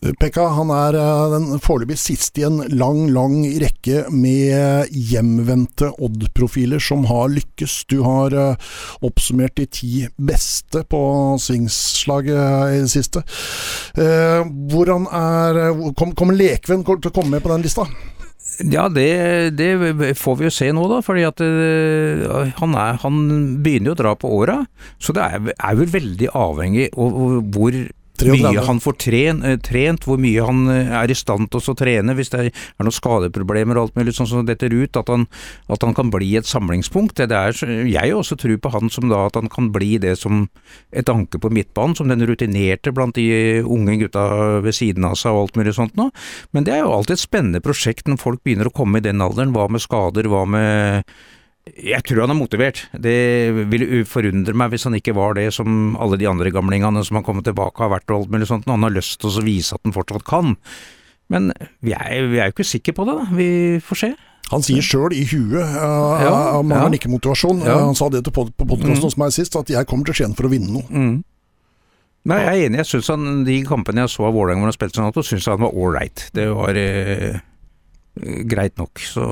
Pekka 0.00 0.46
han 0.56 0.70
er 0.72 0.96
eh, 0.96 1.24
den 1.34 1.60
foreløpig 1.60 1.98
siste 2.00 2.40
i 2.40 2.46
en 2.48 2.62
lang, 2.72 3.02
lang 3.12 3.42
rekke 3.60 4.06
med 4.14 4.88
hjemvendte 4.96 5.90
Odd-profiler 6.00 6.80
som 6.80 7.04
har 7.10 7.28
lykkes. 7.34 7.82
Du 7.92 7.98
har 8.06 8.32
eh, 8.32 8.70
oppsummert 9.04 9.58
de 9.60 9.66
ti 9.68 10.06
beste 10.16 10.86
på 10.88 11.02
svingslaget 11.44 12.78
i 12.78 12.80
det 12.86 12.92
siste. 12.92 13.24
Eh, 14.00 14.40
hvordan 14.72 15.04
er 15.12 15.60
Kommer 16.16 16.36
Lekven 16.36 16.86
til 16.86 17.12
å 17.12 17.14
komme 17.14 17.36
med 17.36 17.44
på 17.44 17.52
den 17.52 17.68
lista? 17.68 17.84
Ja, 18.72 18.88
det, 18.92 19.56
det, 19.56 19.70
får 20.18 20.40
vi 20.40 20.48
jo 20.48 20.52
se 20.52 20.72
nå, 20.74 20.82
da. 20.90 20.98
fordi 21.04 21.22
han, 21.24 22.74
han 23.04 23.22
begynner 23.62 23.92
jo 23.92 23.94
å 23.94 24.00
dra 24.00 24.16
på 24.18 24.32
åra. 24.40 24.58
Så 25.00 25.14
det 25.16 25.22
er, 25.28 25.52
er 25.54 25.78
vel 25.78 25.92
veldig 25.92 26.32
avhengig 26.36 26.90
av 26.96 27.40
hvor 27.52 27.76
mye 28.28 28.64
han 28.66 28.80
får 28.82 28.96
tren, 29.00 29.42
eh, 29.46 29.56
trent, 29.62 30.04
hvor 30.06 30.20
mye 30.20 30.44
han 30.44 30.68
eh, 30.72 30.92
er 31.00 31.12
i 31.12 31.16
stand 31.16 31.50
til 31.50 31.62
å 31.62 31.76
trene 31.78 32.14
hvis 32.18 32.32
det 32.32 32.40
er, 32.40 32.50
noen 32.80 32.94
skadeproblemer 32.94 33.78
og 33.78 33.88
alt 33.88 33.98
mulig 34.00 34.14
sånn 34.16 34.28
som 34.30 34.46
detter 34.46 34.72
ut, 34.74 34.96
at 34.96 35.10
han, 35.12 35.26
at 35.70 35.86
han 35.86 35.96
kan 35.96 36.12
bli 36.12 36.34
et 36.38 36.48
samlingspunkt. 36.48 37.20
Det 37.20 37.36
er, 37.36 37.56
jeg 37.88 38.14
også 38.16 38.38
tror 38.40 38.60
på 38.60 38.74
han 38.74 38.92
som 38.92 39.10
da 39.10 39.24
at 39.28 39.38
han 39.38 39.50
kan 39.52 39.70
bli 39.74 39.96
det 40.02 40.16
som 40.20 40.46
et 40.92 41.10
anke 41.12 41.40
på 41.40 41.52
midtbanen, 41.52 41.96
som 41.98 42.10
den 42.10 42.24
rutinerte 42.28 42.94
blant 42.94 43.18
de 43.18 43.60
unge 43.64 43.98
gutta 44.04 44.26
ved 44.64 44.76
siden 44.76 45.06
av 45.08 45.18
seg 45.20 45.34
og 45.34 45.46
alt 45.46 45.60
mulig 45.60 45.76
sånt 45.76 45.98
nå. 45.98 46.10
Men 46.56 46.66
det 46.66 46.76
er 46.76 46.84
jo 46.84 46.94
alltid 46.94 47.16
et 47.16 47.26
spennende 47.26 47.64
prosjekt 47.64 48.08
når 48.10 48.20
folk 48.22 48.44
begynner 48.44 48.70
å 48.70 48.74
komme 48.74 49.00
i 49.00 49.04
den 49.04 49.22
alderen. 49.24 49.54
Hva 49.56 49.68
med 49.70 49.84
skader, 49.84 50.28
hva 50.30 50.46
med 50.48 51.14
jeg 51.76 52.04
tror 52.06 52.24
han 52.24 52.32
er 52.34 52.38
motivert. 52.38 52.84
Det 52.92 53.16
ville 53.70 54.04
forundre 54.08 54.54
meg 54.56 54.72
hvis 54.72 54.86
han 54.88 54.96
ikke 54.98 55.14
var 55.16 55.36
det 55.38 55.48
som 55.56 55.94
alle 56.00 56.18
de 56.20 56.28
andre 56.30 56.52
gamlingene 56.54 57.02
som 57.06 57.20
har 57.20 57.26
kommet 57.26 57.46
tilbake 57.48 57.82
har 57.82 57.92
vært 57.92 58.10
og 58.10 58.22
alt 58.22 58.34
mulig 58.34 58.48
sånt. 58.50 58.68
Han 58.70 58.86
har 58.86 58.94
lyst 58.94 59.20
til 59.20 59.30
å 59.30 59.44
vise 59.46 59.76
at 59.76 59.84
han 59.86 59.96
fortsatt 59.96 60.26
kan. 60.28 60.56
Men 61.30 61.52
vi 61.84 61.94
er, 61.94 62.26
vi 62.30 62.40
er 62.40 62.50
jo 62.50 62.56
ikke 62.56 62.66
sikre 62.66 62.96
på 62.96 63.06
det, 63.06 63.16
da. 63.20 63.26
Vi 63.38 63.50
får 63.86 64.02
se. 64.02 64.12
Han 64.50 64.64
sier 64.66 64.82
sjøl 64.82 65.12
i 65.14 65.22
huet 65.30 65.62
uh, 65.62 66.18
ja, 66.18 66.30
mangler 66.58 66.96
ja. 66.96 66.98
ikke 66.98 67.12
motivasjon. 67.12 67.60
Ja. 67.62 67.76
Uh, 67.76 67.90
han 67.90 67.98
sa 67.98 68.08
det 68.10 68.24
på 68.26 68.48
podkasten 68.58 68.96
mm. 68.98 69.04
hos 69.04 69.18
meg 69.20 69.34
sist, 69.34 69.54
at 69.58 69.70
jeg 69.70 69.86
kommer 69.86 70.10
til 70.10 70.18
Skien 70.18 70.34
for 70.38 70.48
å 70.48 70.50
vinne 70.50 70.72
noe. 70.74 70.86
Mm. 70.90 71.20
Nei, 72.30 72.40
jeg 72.42 72.50
er 72.50 72.64
enig. 72.66 72.80
Jeg 72.82 72.88
synes 72.90 73.12
han, 73.14 73.28
De 73.46 73.60
kampene 73.64 74.02
jeg 74.04 74.12
så 74.12 74.26
av 74.28 74.34
Vålerenga 74.36 74.64
hvor 74.64 74.72
han 74.72 74.76
spilte 74.76 74.98
sånn, 74.98 75.14
syns 75.24 75.46
jeg 75.46 75.54
han 75.54 75.62
var 75.62 75.94
right. 75.94 76.26
Det 76.36 76.48
var 76.50 76.80
uh, 76.82 77.38
greit 78.48 78.76
nok. 78.78 78.98
Så 79.00 79.26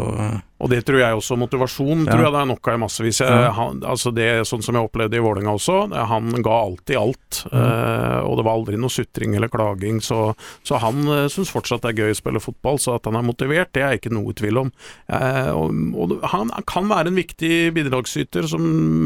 og 0.59 0.71
det 0.73 0.81
tror 0.89 0.99
jeg 0.99 1.15
også. 1.15 1.37
Motivasjon 1.39 2.01
Ja. 2.05 2.11
tror 2.13 2.25
jeg 2.25 2.33
det 2.35 2.41
er 2.41 2.47
nok 2.51 2.67
av 2.69 2.75
i 2.75 2.79
massevis. 2.83 3.19
Jeg- 3.21 3.29
Ja. 3.31 3.53
Han, 3.53 3.81
altså 3.81 4.13
det, 4.13 4.43
sånn 4.43 4.61
som 4.63 4.75
jeg 4.75 4.91
opplevde 4.91 5.15
i 5.15 5.21
Vålerenga 5.23 5.55
også, 5.55 5.95
han 5.95 6.43
ga 6.43 6.51
alltid 6.51 6.97
alt. 6.97 7.45
eh, 7.53 8.19
og 8.27 8.37
det 8.37 8.45
var 8.45 8.55
aldri 8.59 8.77
noe 8.77 8.89
sutring 8.91 9.37
eller 9.37 9.49
klaging. 9.49 10.01
Så, 10.03 10.35
så 10.65 10.79
han 10.81 11.07
uh, 11.07 11.29
syns 11.29 11.53
fortsatt 11.53 11.83
det 11.83 11.93
er 11.95 12.03
gøy 12.03 12.11
å 12.11 12.17
spille 12.17 12.41
fotball. 12.43 12.79
Så 12.79 12.95
at 12.97 13.05
han 13.05 13.15
er 13.15 13.23
motivert, 13.23 13.73
det 13.73 13.83
er 13.83 13.93
ikke 13.99 14.11
noe 14.11 14.33
tvil 14.35 14.59
om. 14.59 14.73
Eh, 15.09 15.51
og, 15.55 15.71
og 15.95 16.21
han 16.33 16.51
kan 16.67 16.89
være 16.89 17.07
en 17.07 17.15
viktig 17.15 17.73
bidragsyter 17.75 18.49
som, 18.49 18.61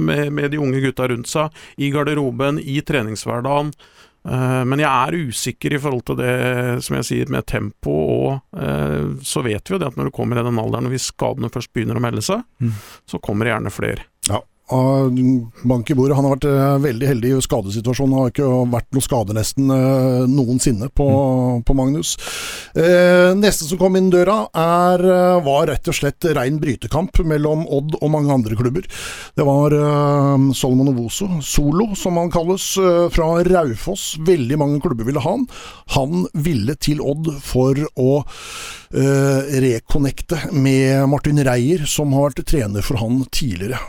med, 0.06 0.32
med 0.32 0.50
de 0.52 0.56
unge 0.58 0.80
gutta 0.80 1.06
rundt 1.10 1.26
seg, 1.28 1.50
i 1.76 1.90
garderoben, 1.92 2.58
i 2.64 2.80
treningshverdagen. 2.80 3.74
Eh, 4.24 4.64
Men 4.64 4.78
jeg 4.78 4.88
er 4.88 5.16
usikker 5.28 5.74
i 5.74 5.78
forhold 5.82 6.04
til 6.06 6.16
det 6.20 6.82
som 6.86 6.96
jeg 6.96 7.04
sier 7.08 7.30
med 7.34 7.46
tempo, 7.50 7.90
og 7.90 8.42
eh, 8.56 9.08
så 9.22 9.42
vet 9.42 9.64
vi 9.66 9.74
jo 9.74 9.78
det 9.82 9.88
at 9.92 9.96
når 9.98 10.10
du 10.10 10.14
kommer 10.14 10.38
i 10.38 10.44
den 10.46 10.58
alderen, 10.62 10.86
og 10.86 10.94
hvis 10.94 11.10
skadene 11.10 11.50
først 11.50 11.72
begynner 11.74 11.98
å 11.98 12.04
melde 12.04 12.22
seg, 12.22 12.44
Mm. 12.62 12.72
så 13.06 13.18
kommer 13.20 13.44
det 13.44 13.54
gjerne 13.56 13.72
flere. 13.74 14.04
Ja. 14.30 14.40
Bank 15.68 15.90
i 15.90 15.96
bordet. 15.96 16.16
Han 16.16 16.26
har 16.26 16.36
vært 16.36 16.48
eh, 16.48 16.76
veldig 16.86 17.08
heldig 17.10 17.32
i 17.32 17.42
skadesituasjonen. 17.44 18.16
Har 18.18 18.32
ikke 18.32 18.48
vært 18.72 18.88
noe 18.94 19.04
skade 19.04 19.36
nesten 19.36 19.70
eh, 19.72 20.24
noensinne 20.30 20.88
på, 20.94 21.08
på 21.66 21.76
Magnus. 21.78 22.14
Eh, 22.74 23.32
neste 23.38 23.68
som 23.68 23.80
kom 23.80 23.98
inn 23.98 24.10
døra, 24.12 24.46
er, 24.52 25.04
var 25.44 25.68
rett 25.70 25.90
og 25.90 25.96
slett 25.96 26.28
rein 26.36 26.60
brytekamp 26.62 27.22
mellom 27.28 27.66
Odd 27.68 27.96
og 28.00 28.12
mange 28.14 28.32
andre 28.34 28.58
klubber. 28.58 28.88
Det 29.36 29.46
var 29.46 29.76
eh, 29.76 30.48
Solomon 30.56 30.92
Ovoso, 30.94 31.28
Solo 31.44 31.92
som 31.98 32.20
han 32.20 32.32
kalles, 32.32 32.72
fra 33.12 33.28
Raufoss. 33.46 34.16
Veldig 34.26 34.58
mange 34.60 34.80
klubber 34.84 35.08
ville 35.08 35.22
ha 35.22 35.36
han. 35.36 35.48
Han 35.96 36.26
ville 36.32 36.76
til 36.80 37.02
Odd 37.04 37.30
for 37.44 37.78
å 38.00 38.22
eh, 38.94 39.58
reconnecte 39.64 40.52
med 40.52 41.08
Martin 41.08 41.42
Reier, 41.44 41.86
som 41.86 42.14
har 42.16 42.30
vært 42.30 42.46
trener 42.48 42.84
for 42.86 43.00
han 43.02 43.24
tidligere. 43.30 43.80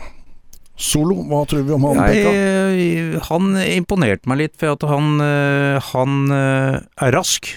Solo, 0.74 1.20
hva 1.30 1.44
tror 1.46 1.62
vi 1.62 1.74
om 1.76 1.84
han? 1.86 2.00
Jeg, 2.10 3.20
han 3.28 3.54
imponerte 3.62 4.26
meg 4.30 4.40
litt, 4.40 4.56
for 4.58 4.74
at 4.74 4.86
han, 4.90 5.20
eh, 5.22 5.78
han 5.92 6.34
eh, 6.34 6.80
er 7.06 7.14
rask. 7.14 7.50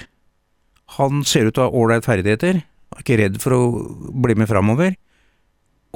Han 0.99 1.23
ser 1.25 1.49
ut 1.49 1.57
til 1.57 1.65
å 1.65 1.69
ha 1.69 1.81
ålreit 1.81 2.05
ferdigheter. 2.05 2.61
Er 2.93 3.01
ikke 3.01 3.17
redd 3.19 3.39
for 3.41 3.57
å 3.57 3.61
bli 4.13 4.37
med 4.37 4.49
framover. 4.49 4.93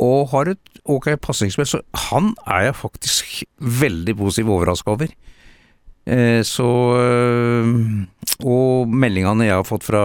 Og 0.01 0.31
har 0.31 0.49
et 0.49 0.81
ok 0.89 1.11
pasningsspill, 1.21 1.67
så 1.69 1.81
han 2.09 2.33
er 2.49 2.71
jeg 2.71 2.79
faktisk 2.79 3.43
veldig 3.81 4.15
positiv 4.17 4.49
overraska 4.55 4.95
over. 4.95 5.13
Eh, 6.09 6.41
så 6.41 6.67
eh, 6.97 7.67
Og 8.41 8.89
meldingene 8.89 9.45
jeg 9.45 9.59
har 9.59 9.67
fått 9.67 9.85
fra 9.85 10.01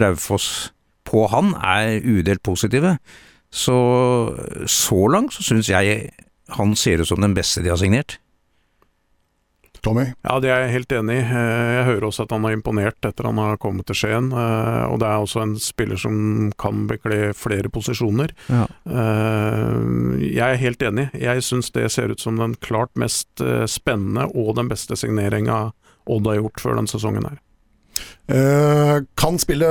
Raufoss 0.00 0.70
på 1.04 1.26
han, 1.28 1.52
er 1.60 2.00
udelt 2.00 2.40
positive. 2.46 2.96
Så 3.54 3.74
så 4.66 5.00
langt 5.14 5.32
så 5.36 5.44
syns 5.46 5.68
jeg 5.70 6.10
han 6.58 6.74
ser 6.76 7.00
ut 7.00 7.08
som 7.08 7.22
den 7.22 7.34
beste 7.36 7.62
de 7.62 7.70
har 7.70 7.78
signert. 7.80 8.18
Tommy? 9.84 10.06
Ja, 10.24 10.38
det 10.40 10.48
er 10.48 10.62
jeg 10.64 10.72
helt 10.78 10.92
enig 10.96 11.14
i. 11.20 11.24
Eh, 11.28 11.72
Jeg 11.76 11.84
hører 11.90 12.06
også 12.08 12.24
at 12.24 12.30
han 12.32 12.44
har 12.46 12.54
imponert 12.56 13.04
etter 13.04 13.26
han 13.28 13.36
har 13.36 13.58
kommet 13.60 13.84
til 13.90 13.98
Skien. 13.98 14.30
eh, 14.32 14.84
Og 14.88 14.98
det 15.02 15.08
er 15.10 15.20
også 15.20 15.42
en 15.42 15.52
spiller 15.60 15.96
som 16.00 16.52
kan 16.58 16.86
bekle 16.88 17.34
flere 17.36 17.68
posisjoner. 17.68 18.32
Ja. 18.48 18.64
Eh, 18.88 20.24
Jeg 20.32 20.54
er 20.54 20.62
helt 20.62 20.82
enig. 20.82 21.10
Jeg 21.12 21.42
syns 21.44 21.70
det 21.72 21.90
ser 21.92 22.08
ut 22.10 22.20
som 22.20 22.36
den 22.40 22.54
klart 22.64 22.94
mest 22.96 23.28
spennende 23.68 24.24
og 24.34 24.56
den 24.56 24.68
beste 24.72 24.96
signeringa 24.96 25.72
Odd 26.06 26.26
har 26.26 26.36
gjort 26.40 26.60
før 26.60 26.76
den 26.76 26.86
sesongen 26.88 27.24
her. 27.28 27.38
Eh, 28.26 29.02
kan 29.20 29.38
spille 29.38 29.68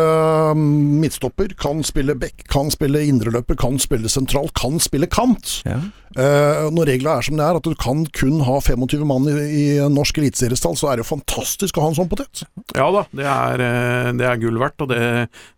mm, 0.54 1.00
midtstopper, 1.02 1.56
kan 1.58 1.84
spille 1.84 2.16
back, 2.16 2.46
kan 2.54 2.70
spille 2.72 3.02
indreløper, 3.10 3.58
kan 3.58 3.80
spille 3.82 4.10
sentral, 4.10 4.52
kan 4.54 4.78
spille 4.80 5.10
kant. 5.10 5.62
Ja. 5.66 5.80
Eh, 6.14 6.68
når 6.70 6.92
reglene 6.92 7.16
er 7.18 7.26
som 7.26 7.40
det 7.40 7.46
er, 7.46 7.58
at 7.58 7.66
du 7.66 7.74
kan 7.82 8.04
kun 8.14 8.44
ha 8.46 8.60
25 8.62 9.02
mann 9.10 9.26
i, 9.32 9.34
i 9.42 9.64
norsk 9.90 10.20
eliteseriestall, 10.22 10.78
så 10.78 10.92
er 10.92 11.00
det 11.00 11.06
jo 11.08 11.16
fantastisk 11.16 11.80
å 11.80 11.88
ha 11.88 11.90
en 11.90 11.98
sånn 11.98 12.12
potet. 12.12 12.44
Ja 12.78 12.92
da, 12.94 13.02
det 13.18 13.26
er, 13.26 13.64
eh, 13.66 14.12
det 14.20 14.28
er 14.30 14.42
gull 14.44 14.62
verdt, 14.62 14.86
og 14.86 14.92
det, 14.94 15.02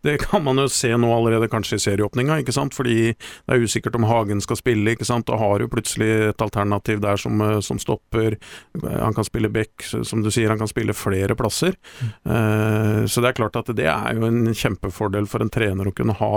det 0.08 0.16
kan 0.24 0.46
man 0.46 0.64
jo 0.64 0.70
se 0.72 0.94
nå 0.96 1.12
allerede 1.12 1.52
kanskje 1.52 1.82
i 1.82 1.84
serieåpninga, 1.90 2.40
ikke 2.40 2.56
sant. 2.56 2.78
Fordi 2.78 3.12
det 3.12 3.52
er 3.52 3.68
usikkert 3.68 4.00
om 4.00 4.08
Hagen 4.08 4.40
skal 4.44 4.62
spille, 4.62 4.96
ikke 4.96 5.08
sant. 5.08 5.28
Da 5.28 5.36
har 5.42 5.60
du 5.60 5.68
plutselig 5.72 6.32
et 6.32 6.48
alternativ 6.48 7.04
der 7.04 7.20
som, 7.20 7.44
som 7.60 7.82
stopper. 7.82 8.40
Han 8.86 9.16
kan 9.18 9.28
spille 9.28 9.52
back, 9.52 9.84
som 9.84 10.24
du 10.24 10.32
sier, 10.32 10.54
han 10.54 10.64
kan 10.64 10.72
spille 10.72 10.96
flere 10.96 11.36
plasser. 11.36 11.76
Eh, 12.24 12.65
så 13.10 13.22
det 13.22 13.32
er 13.32 13.38
klart 13.38 13.60
at 13.60 13.70
det 13.78 13.88
er 13.92 14.18
jo 14.18 14.28
en 14.28 14.54
kjempefordel 14.56 15.28
for 15.30 15.44
en 15.44 15.52
trener 15.54 15.90
å 15.90 15.94
kunne 15.96 16.16
ha, 16.20 16.32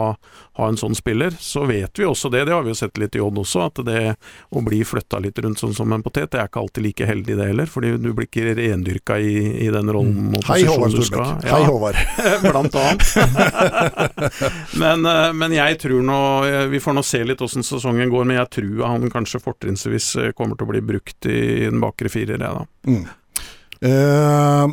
ha 0.58 0.68
en 0.68 0.78
sånn 0.80 0.96
spiller. 0.98 1.34
Så 1.38 1.64
vet 1.68 1.98
vi 1.98 2.06
også 2.08 2.30
det, 2.32 2.44
det 2.48 2.54
har 2.56 2.66
vi 2.66 2.72
jo 2.74 2.78
sett 2.78 2.98
litt 3.00 3.16
i 3.16 3.22
Odd 3.22 3.38
også, 3.40 3.68
at 3.68 3.82
det 3.86 4.02
å 4.50 4.62
bli 4.64 4.82
flytta 4.86 5.20
litt 5.22 5.38
rundt 5.44 5.60
sånn 5.62 5.76
som 5.76 5.92
en 5.94 6.04
potet, 6.04 6.30
det 6.32 6.40
er 6.42 6.50
ikke 6.50 6.62
alltid 6.64 6.86
like 6.88 7.08
heldig 7.08 7.38
det 7.38 7.50
heller. 7.52 7.70
Fordi 7.70 7.94
du 8.00 8.10
blir 8.12 8.28
ikke 8.28 8.56
rendyrka 8.58 9.18
i, 9.22 9.34
i 9.66 9.70
den 9.74 9.92
rollen 9.94 10.34
og 10.34 10.38
Mm. 10.38 10.42
Hei, 10.48 10.64
Håvard 10.66 10.92
Storbekk. 10.92 11.44
Ja. 11.44 11.56
Hei. 11.56 11.64
Håvard. 11.64 11.96
Blant 12.42 12.74
annet. 12.74 13.02
men, 14.82 15.06
eh, 15.06 15.32
men 15.32 15.52
jeg 15.56 15.78
tror 15.82 16.02
nå 16.06 16.18
eh, 16.46 16.66
Vi 16.72 16.80
får 16.80 16.96
nå 16.96 17.04
se 17.06 17.22
litt 17.26 17.42
åssen 17.44 17.66
sesongen 17.66 18.10
går, 18.12 18.26
men 18.28 18.40
jeg 18.40 18.50
tror 18.58 18.84
han 18.88 19.10
kanskje 19.12 19.42
fortrinnsvis 19.42 20.10
eh, 20.16 20.32
kommer 20.36 20.58
til 20.58 20.68
å 20.68 20.72
bli 20.72 20.82
brukt 20.92 21.28
i 21.28 21.40
den 21.66 21.80
bakre 21.82 22.12
firer, 22.12 22.38
jeg, 22.38 22.60
da. 22.60 22.66
Mm. 22.88 23.04
Eh, 23.78 24.66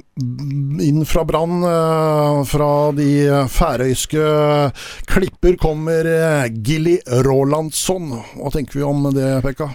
inn 0.82 1.04
fra 1.06 1.24
Brann, 1.26 1.62
uh, 1.62 2.42
fra 2.50 2.70
de 2.98 3.10
færøyske 3.54 4.22
klipper, 5.12 5.58
kommer 5.62 6.10
eh, 6.10 6.48
Gilly 6.50 6.98
Rolandsson. 7.26 8.10
Hva 8.40 8.54
tenker 8.54 8.80
vi 8.80 8.86
om 8.88 9.06
det, 9.14 9.30
Pekka? 9.46 9.70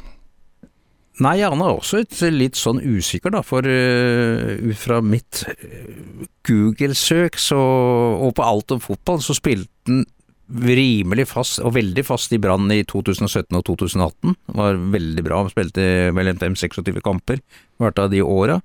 Nei, 1.21 1.37
han 1.45 1.63
er 1.63 1.77
også 1.77 2.01
et 2.01 2.17
litt 2.33 2.59
sånn 2.59 2.81
usikker, 2.81 3.31
da, 3.37 3.45
for 3.47 3.63
uh, 3.63 4.57
ut 4.67 4.81
fra 4.81 4.99
mitt 5.05 5.45
uh, 5.47 6.25
Google-søk 6.49 7.39
og 7.55 8.33
på 8.35 8.47
alt 8.47 8.75
om 8.75 8.83
fotball, 8.83 9.23
så 9.23 9.37
spilte 9.37 9.71
han 9.87 10.03
rimelig 10.51 11.29
fast, 11.31 11.61
og 11.63 11.77
veldig 11.77 12.03
fast 12.03 12.33
i 12.35 12.41
Brann 12.43 12.67
i 12.75 12.81
2017 12.83 13.55
og 13.55 13.63
2018. 13.69 14.35
Var 14.59 14.81
veldig 14.97 15.23
bra, 15.23 15.45
spilte 15.53 15.85
vel 16.17 16.33
26 16.35 16.99
kamper 17.05 17.39
hvert 17.79 18.03
av 18.03 18.11
de 18.11 18.25
åra. 18.25 18.59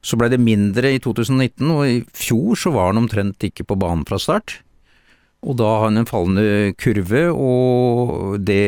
Så 0.00 0.16
ble 0.16 0.30
det 0.32 0.40
mindre 0.40 0.94
i 0.94 1.00
2019, 1.02 1.70
og 1.74 1.84
i 1.84 2.00
fjor 2.16 2.56
så 2.56 2.72
var 2.72 2.90
han 2.90 3.02
omtrent 3.02 3.44
ikke 3.44 3.66
på 3.68 3.76
banen 3.80 4.06
fra 4.08 4.18
start. 4.20 4.60
Og 5.40 5.56
da 5.56 5.66
har 5.72 5.86
han 5.86 6.00
en 6.00 6.08
fallende 6.08 6.72
kurve, 6.80 7.22
og 7.32 8.40
det 8.44 8.64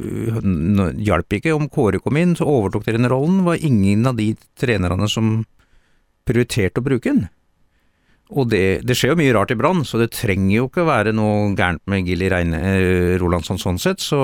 øh, 0.00 0.92
hjalp 0.96 1.36
ikke. 1.36 1.52
Om 1.52 1.68
Kåre 1.72 2.00
kom 2.00 2.16
inn, 2.16 2.32
så 2.36 2.48
overtok 2.48 2.86
trenerrollen, 2.86 3.42
var 3.44 3.60
ingen 3.60 4.08
av 4.08 4.16
de 4.16 4.30
trenerne 4.60 5.08
som 5.12 5.42
prioriterte 6.28 6.80
å 6.80 6.86
bruke 6.88 7.12
den. 7.12 7.26
Og 8.28 8.48
det, 8.52 8.80
det 8.84 8.96
skjer 8.96 9.14
jo 9.14 9.20
mye 9.20 9.34
rart 9.36 9.52
i 9.52 9.58
Brann, 9.60 9.84
så 9.88 10.00
det 10.00 10.10
trenger 10.16 10.54
jo 10.54 10.68
ikke 10.68 10.88
være 10.88 11.14
noe 11.16 11.52
gærent 11.56 11.84
med 11.88 12.08
Gilly 12.08 12.28
Reine 12.32 12.60
eh, 12.60 13.14
Rolandsson 13.20 13.60
sånn 13.60 13.80
sett, 13.80 14.04
så 14.04 14.20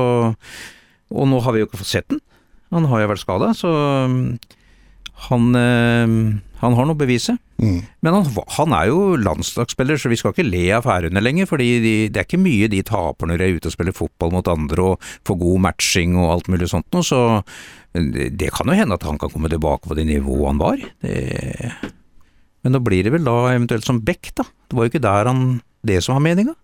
Og 1.14 1.29
nå 1.29 1.38
har 1.45 1.53
vi 1.53 1.61
jo 1.61 1.69
ikke 1.69 1.81
fått 1.81 1.93
sett 1.93 2.09
den. 2.09 2.21
Han 2.73 2.88
har 2.90 3.05
jo 3.05 3.09
vært 3.12 3.23
skada, 3.23 3.53
så 3.55 3.71
han, 5.29 5.55
eh, 5.59 6.15
han 6.61 6.77
har 6.79 6.89
noe 6.89 6.97
å 6.97 7.01
bevise. 7.01 7.37
Mm. 7.63 7.81
Men 8.05 8.17
han, 8.17 8.29
han 8.57 8.75
er 8.77 8.89
jo 8.91 9.15
landslagsspiller, 9.21 10.01
så 10.01 10.11
vi 10.11 10.19
skal 10.21 10.35
ikke 10.35 10.47
le 10.47 10.65
av 10.77 10.87
Færøyene 10.87 11.23
lenger. 11.23 11.49
fordi 11.51 11.69
de, 11.85 11.95
det 12.13 12.21
er 12.21 12.29
ikke 12.29 12.43
mye 12.43 12.71
de 12.73 12.83
taper 12.87 13.31
når 13.31 13.41
de 13.41 13.47
er 13.47 13.59
ute 13.59 13.71
og 13.71 13.77
spiller 13.77 13.97
fotball 13.97 14.35
mot 14.35 14.51
andre 14.51 14.89
og 14.93 15.11
får 15.29 15.41
god 15.43 15.65
matching 15.69 16.19
og 16.19 16.31
alt 16.37 16.53
mulig 16.53 16.71
sånt 16.73 16.89
noe. 16.95 17.07
Så 17.07 17.21
det, 17.95 18.33
det 18.41 18.53
kan 18.55 18.71
jo 18.71 18.79
hende 18.79 18.99
at 18.99 19.07
han 19.07 19.21
kan 19.21 19.33
komme 19.33 19.53
tilbake 19.53 19.89
på 19.89 19.99
det 19.99 20.09
nivået 20.11 20.51
han 20.51 20.63
var. 20.63 20.89
Det, 21.05 21.93
men 22.65 22.77
da 22.77 22.81
blir 22.81 23.05
det 23.05 23.13
vel 23.13 23.27
da 23.27 23.37
eventuelt 23.53 23.85
som 23.87 24.01
Beck, 24.05 24.33
da. 24.39 24.47
Det 24.69 24.77
var 24.77 24.87
jo 24.87 24.95
ikke 24.95 25.05
der 25.05 25.29
han 25.29 25.45
det 25.85 26.01
som 26.05 26.17
var 26.17 26.25
meninga. 26.25 26.55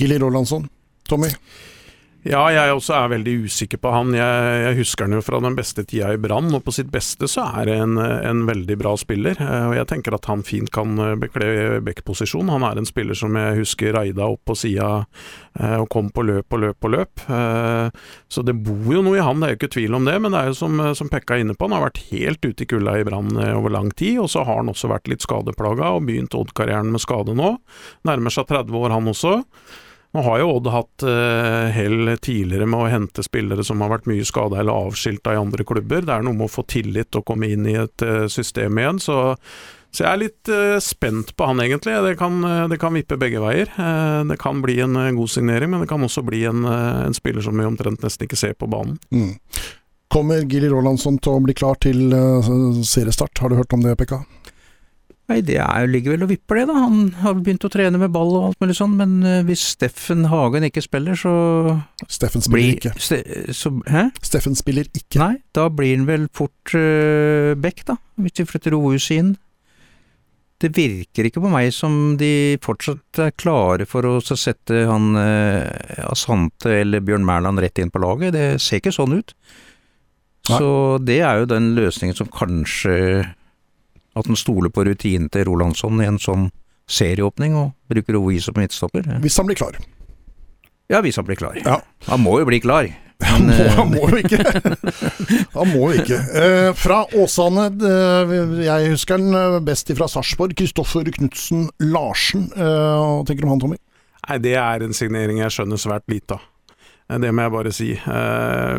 Gilly 0.00 0.18
Rolandsson. 0.18 0.66
Tommy? 1.06 1.30
Ja, 2.24 2.40
jeg 2.48 2.72
også 2.72 2.94
er 2.96 3.10
veldig 3.12 3.32
usikker 3.44 3.76
på 3.84 3.90
han. 3.92 4.14
Jeg, 4.16 4.60
jeg 4.62 4.76
husker 4.78 5.04
han 5.04 5.12
jo 5.12 5.20
fra 5.20 5.42
den 5.44 5.56
beste 5.58 5.82
tida 5.84 6.14
i 6.14 6.20
Brann, 6.20 6.46
og 6.56 6.62
på 6.64 6.72
sitt 6.72 6.88
beste 6.88 7.28
så 7.28 7.42
er 7.60 7.68
det 7.68 7.74
en, 7.82 7.98
en 8.00 8.40
veldig 8.48 8.78
bra 8.80 8.94
spiller. 8.96 9.36
Eh, 9.44 9.66
Og 9.68 9.74
jeg 9.76 9.90
tenker 9.90 10.16
at 10.16 10.24
han 10.30 10.40
fint 10.46 10.72
kan 10.72 10.96
eh, 11.04 11.12
bekle 11.20 11.82
backposisjon. 11.84 12.48
Han 12.48 12.64
er 12.64 12.80
en 12.80 12.88
spiller 12.88 13.18
som 13.18 13.36
jeg 13.36 13.58
husker 13.60 13.92
raida 13.98 14.24
opp 14.24 14.40
på 14.48 14.56
sida 14.56 14.88
eh, 15.02 15.76
og 15.82 15.90
kom 15.92 16.08
på 16.16 16.24
løp 16.24 16.56
og 16.56 16.64
løp 16.64 16.88
og 16.88 16.94
løp. 16.96 17.26
Så 18.32 18.46
det 18.48 18.56
bor 18.64 18.96
jo 18.96 19.04
noe 19.04 19.20
i 19.20 19.24
han, 19.28 19.44
det 19.44 19.50
er 19.50 19.52
jo 19.54 19.60
ikke 19.60 19.74
tvil 19.76 20.00
om 20.00 20.08
det. 20.08 20.16
Men 20.24 20.32
det 20.32 20.40
er 20.40 20.52
jo 20.54 20.58
som, 20.64 20.80
som 20.96 21.12
Pekka 21.12 21.36
er 21.36 21.44
inne 21.44 21.58
på, 21.60 21.68
han 21.68 21.76
har 21.76 21.90
vært 21.90 22.06
helt 22.08 22.40
ute 22.48 22.64
i 22.64 22.70
kulda 22.72 22.96
i 23.02 23.04
Brann 23.04 23.36
over 23.52 23.76
lang 23.76 23.92
tid. 23.92 24.16
Og 24.24 24.32
så 24.32 24.48
har 24.48 24.62
han 24.62 24.72
også 24.72 24.88
vært 24.96 25.12
litt 25.12 25.28
skadeplaga 25.28 25.92
og 25.98 26.08
begynt 26.08 26.40
Odd-karrieren 26.40 26.88
med 26.88 27.04
skade 27.04 27.36
nå. 27.36 27.58
Nærmer 28.08 28.32
seg 28.32 28.48
30 28.48 28.80
år 28.80 28.96
han 28.96 29.12
også. 29.12 29.42
Nå 30.14 30.22
har 30.22 30.40
jo 30.40 30.50
Odd 30.56 30.68
hatt 30.70 31.04
uh, 31.08 31.70
hell 31.74 32.12
tidligere 32.22 32.68
med 32.70 32.84
å 32.84 32.90
hente 32.92 33.24
spillere 33.26 33.64
som 33.66 33.82
har 33.82 33.90
vært 33.96 34.06
mye 34.06 34.26
skada 34.26 34.60
eller 34.62 34.86
avskilta 34.86 35.34
i 35.34 35.40
andre 35.40 35.66
klubber. 35.66 36.04
Det 36.06 36.14
er 36.14 36.22
noe 36.22 36.36
med 36.38 36.46
å 36.46 36.52
få 36.54 36.62
tillit 36.70 37.18
og 37.18 37.26
komme 37.26 37.50
inn 37.50 37.66
i 37.66 37.74
et 37.82 38.04
uh, 38.06 38.26
system 38.30 38.78
igjen. 38.78 39.02
Så 39.02 39.16
Så 39.94 40.02
jeg 40.02 40.10
er 40.10 40.22
litt 40.24 40.50
uh, 40.50 40.78
spent 40.82 41.36
på 41.38 41.46
han, 41.46 41.60
egentlig. 41.62 41.94
Det 42.02 42.16
kan, 42.18 42.40
uh, 42.42 42.66
det 42.70 42.80
kan 42.82 42.94
vippe 42.94 43.18
begge 43.18 43.42
veier. 43.42 43.70
Uh, 43.78 44.26
det 44.26 44.40
kan 44.42 44.62
bli 44.62 44.80
en 44.82 44.98
god 45.14 45.30
signering, 45.30 45.70
men 45.70 45.84
det 45.84 45.90
kan 45.90 46.02
også 46.02 46.24
bli 46.26 46.44
en, 46.50 46.64
en, 46.66 47.14
spiller 47.14 47.42
som 47.46 47.58
vi 47.58 47.66
omtrent 47.66 48.02
nesten 48.02 48.26
ikke 48.26 48.38
ser 48.38 48.56
på 48.58 48.66
banen. 48.70 48.98
Mm. 49.14 49.36
Kommer 50.10 50.42
Gilly 50.42 50.70
Rolandsson 50.70 51.18
til 51.22 51.38
å 51.38 51.42
bli 51.42 51.54
klar 51.54 51.78
til 51.82 52.10
seriestart? 52.86 53.38
Har 53.42 53.50
du 53.50 53.58
hørt 53.58 53.72
om 53.74 53.82
det, 53.82 53.94
Pekka? 53.98 54.24
Nei, 55.30 55.38
det 55.40 55.56
er, 55.56 55.86
ligger 55.88 56.12
vel 56.12 56.26
og 56.26 56.28
vipper 56.34 56.58
det, 56.60 56.64
da. 56.68 56.74
Han 56.82 56.98
har 57.22 57.38
begynt 57.38 57.64
å 57.64 57.70
trene 57.72 58.00
med 58.00 58.12
ball 58.12 58.34
og 58.36 58.42
alt 58.50 58.58
mulig 58.60 58.74
sånn, 58.76 58.98
men 58.98 59.14
hvis 59.48 59.62
Steffen 59.72 60.26
Hagen 60.28 60.66
ikke 60.68 60.82
spiller, 60.84 61.16
så 61.16 61.32
Steffen 62.04 62.44
spiller 62.44 62.60
blir, 62.60 62.76
ikke. 62.76 62.92
Ste, 63.00 63.22
så, 63.56 63.72
hæ? 63.88 64.10
Steffen 64.20 64.58
spiller 64.58 64.90
ikke. 64.92 65.22
Nei, 65.22 65.38
da 65.56 65.70
blir 65.72 65.94
han 65.94 66.04
vel 66.10 66.28
fort 66.36 66.76
uh, 66.76 67.56
back, 67.56 67.86
da. 67.88 67.96
Hvis 68.20 68.36
de 68.36 68.48
flytter 68.50 68.76
OUS 68.76 69.08
inn 69.16 69.32
det 70.62 70.70
virker 70.76 71.28
ikke 71.28 71.42
på 71.42 71.50
meg 71.52 71.68
som 71.74 72.14
de 72.20 72.56
fortsatt 72.64 73.20
er 73.20 73.34
klare 73.36 73.86
for 73.88 74.06
å 74.06 74.16
sette 74.22 74.84
han 74.88 75.12
uh, 75.18 76.06
Asante 76.08 76.72
eller 76.80 77.04
Bjørn 77.04 77.26
Mæland 77.26 77.60
rett 77.62 77.80
inn 77.82 77.92
på 77.92 78.02
laget. 78.02 78.34
Det 78.36 78.46
ser 78.62 78.80
ikke 78.80 78.94
sånn 78.94 79.18
ut. 79.18 79.34
Nei. 80.48 80.58
Så 80.60 80.70
det 81.04 81.20
er 81.24 81.40
jo 81.40 81.50
den 81.50 81.72
løsningen 81.76 82.16
som 82.16 82.30
kanskje 82.32 82.94
At 84.14 84.28
han 84.30 84.38
stoler 84.38 84.70
på 84.70 84.84
rutinen 84.86 85.30
til 85.32 85.48
Rolandsson 85.48 86.02
i 86.02 86.08
en 86.08 86.20
sånn 86.22 86.50
serieåpning, 86.90 87.56
og 87.58 87.72
bruker 87.90 88.18
Ovi 88.20 88.40
som 88.44 88.56
midtstopper. 88.58 89.06
Hvis 89.24 89.38
han 89.40 89.48
blir 89.48 89.58
klar. 89.58 89.78
Ja, 90.92 91.00
hvis 91.00 91.16
han 91.16 91.26
blir 91.26 91.38
klar. 91.40 91.56
Ja. 91.64 91.80
Han 92.10 92.22
må 92.22 92.38
jo 92.42 92.48
bli 92.50 92.60
klar. 92.64 92.90
Han 93.24 93.44
må, 93.46 93.54
han 93.54 93.92
må 93.92 94.08
jo 94.10 94.18
ikke. 94.18 94.40
Han 95.54 95.68
må 95.70 95.84
jo 95.94 96.02
ikke. 96.02 96.16
Eh, 96.34 96.70
fra 96.76 96.96
Åsane, 97.14 97.68
eh, 97.78 98.32
jeg 98.66 98.90
husker 98.90 99.22
den 99.22 99.36
eh, 99.38 99.60
best 99.64 99.92
fra 99.96 100.08
Sarpsborg. 100.10 100.52
Kristoffer 100.58 101.06
Knutsen 101.14 101.68
Larsen. 101.80 102.48
Eh, 102.52 102.64
hva 102.66 103.22
tenker 103.24 103.46
du 103.46 103.48
om 103.48 103.54
han, 103.54 103.62
Tommy? 103.62 103.78
Nei, 104.26 104.38
Det 104.42 104.56
er 104.58 104.84
en 104.84 104.96
signering 104.98 105.38
jeg 105.40 105.54
skjønner 105.56 105.80
svært 105.80 106.04
lite 106.10 106.36
av. 106.36 106.42
Eh, 107.10 107.18
det 107.20 107.32
må 107.32 107.44
jeg 107.44 107.54
bare 107.54 107.72
si. 107.74 107.90
Eh, 107.94 108.78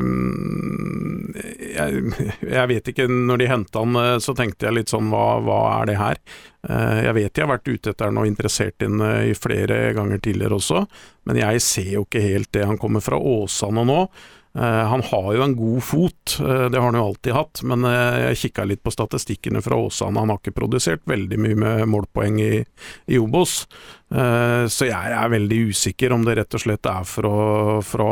jeg, 1.76 2.68
vet 2.72 2.92
ikke, 2.92 3.08
når 3.10 3.42
de 3.42 3.50
henta 3.52 3.84
han 3.84 4.22
så 4.24 4.36
tenkte 4.38 4.70
jeg 4.70 4.78
litt 4.80 4.94
sånn 4.94 5.10
hva, 5.12 5.26
hva 5.44 5.60
er 5.80 5.90
det 5.92 5.98
her? 6.00 6.22
Jeg 6.66 7.14
vet 7.14 7.34
de 7.36 7.44
har 7.44 7.52
vært 7.52 7.68
ute 7.70 7.92
etter 7.92 8.08
han 8.10 8.18
og 8.18 8.26
interessert 8.26 8.82
inn 8.82 8.98
i 8.98 9.36
flere 9.38 9.92
ganger 9.94 10.18
tidligere 10.24 10.58
også, 10.58 10.80
men 11.30 11.38
jeg 11.38 11.62
ser 11.62 11.92
jo 11.92 12.06
ikke 12.08 12.24
helt 12.24 12.50
det. 12.56 12.64
Han 12.66 12.80
kommer 12.82 13.04
fra 13.06 13.20
Åsane 13.20 13.84
nå. 13.86 14.00
Eh, 14.56 14.88
han 14.88 15.02
har 15.02 15.34
jo 15.36 15.42
en 15.44 15.56
god 15.56 15.84
fot, 15.84 16.38
eh, 16.40 16.66
det 16.72 16.80
har 16.80 16.86
han 16.86 16.96
jo 16.96 17.08
alltid 17.10 17.34
hatt, 17.36 17.60
men 17.68 17.84
eh, 17.90 18.20
jeg 18.30 18.40
kikka 18.46 18.64
litt 18.64 18.84
på 18.88 18.94
statistikkene 18.94 19.60
fra 19.62 19.76
Åsane. 19.76 20.22
Han 20.22 20.32
har 20.32 20.40
ikke 20.40 20.56
produsert 20.56 21.04
veldig 21.12 21.40
mye 21.44 21.58
med 21.60 21.90
målpoeng 21.92 22.40
i, 22.40 22.62
i 23.12 23.20
Obos, 23.20 23.66
så 24.06 24.86
jeg 24.86 25.14
er 25.18 25.32
veldig 25.34 25.58
usikker 25.74 26.14
om 26.14 26.22
det 26.24 26.36
rett 26.38 26.56
og 26.56 26.62
slett 26.62 26.88
er 26.88 27.08
for 27.10 27.28
å, 27.28 27.38
for 27.84 28.04
å 28.06 28.12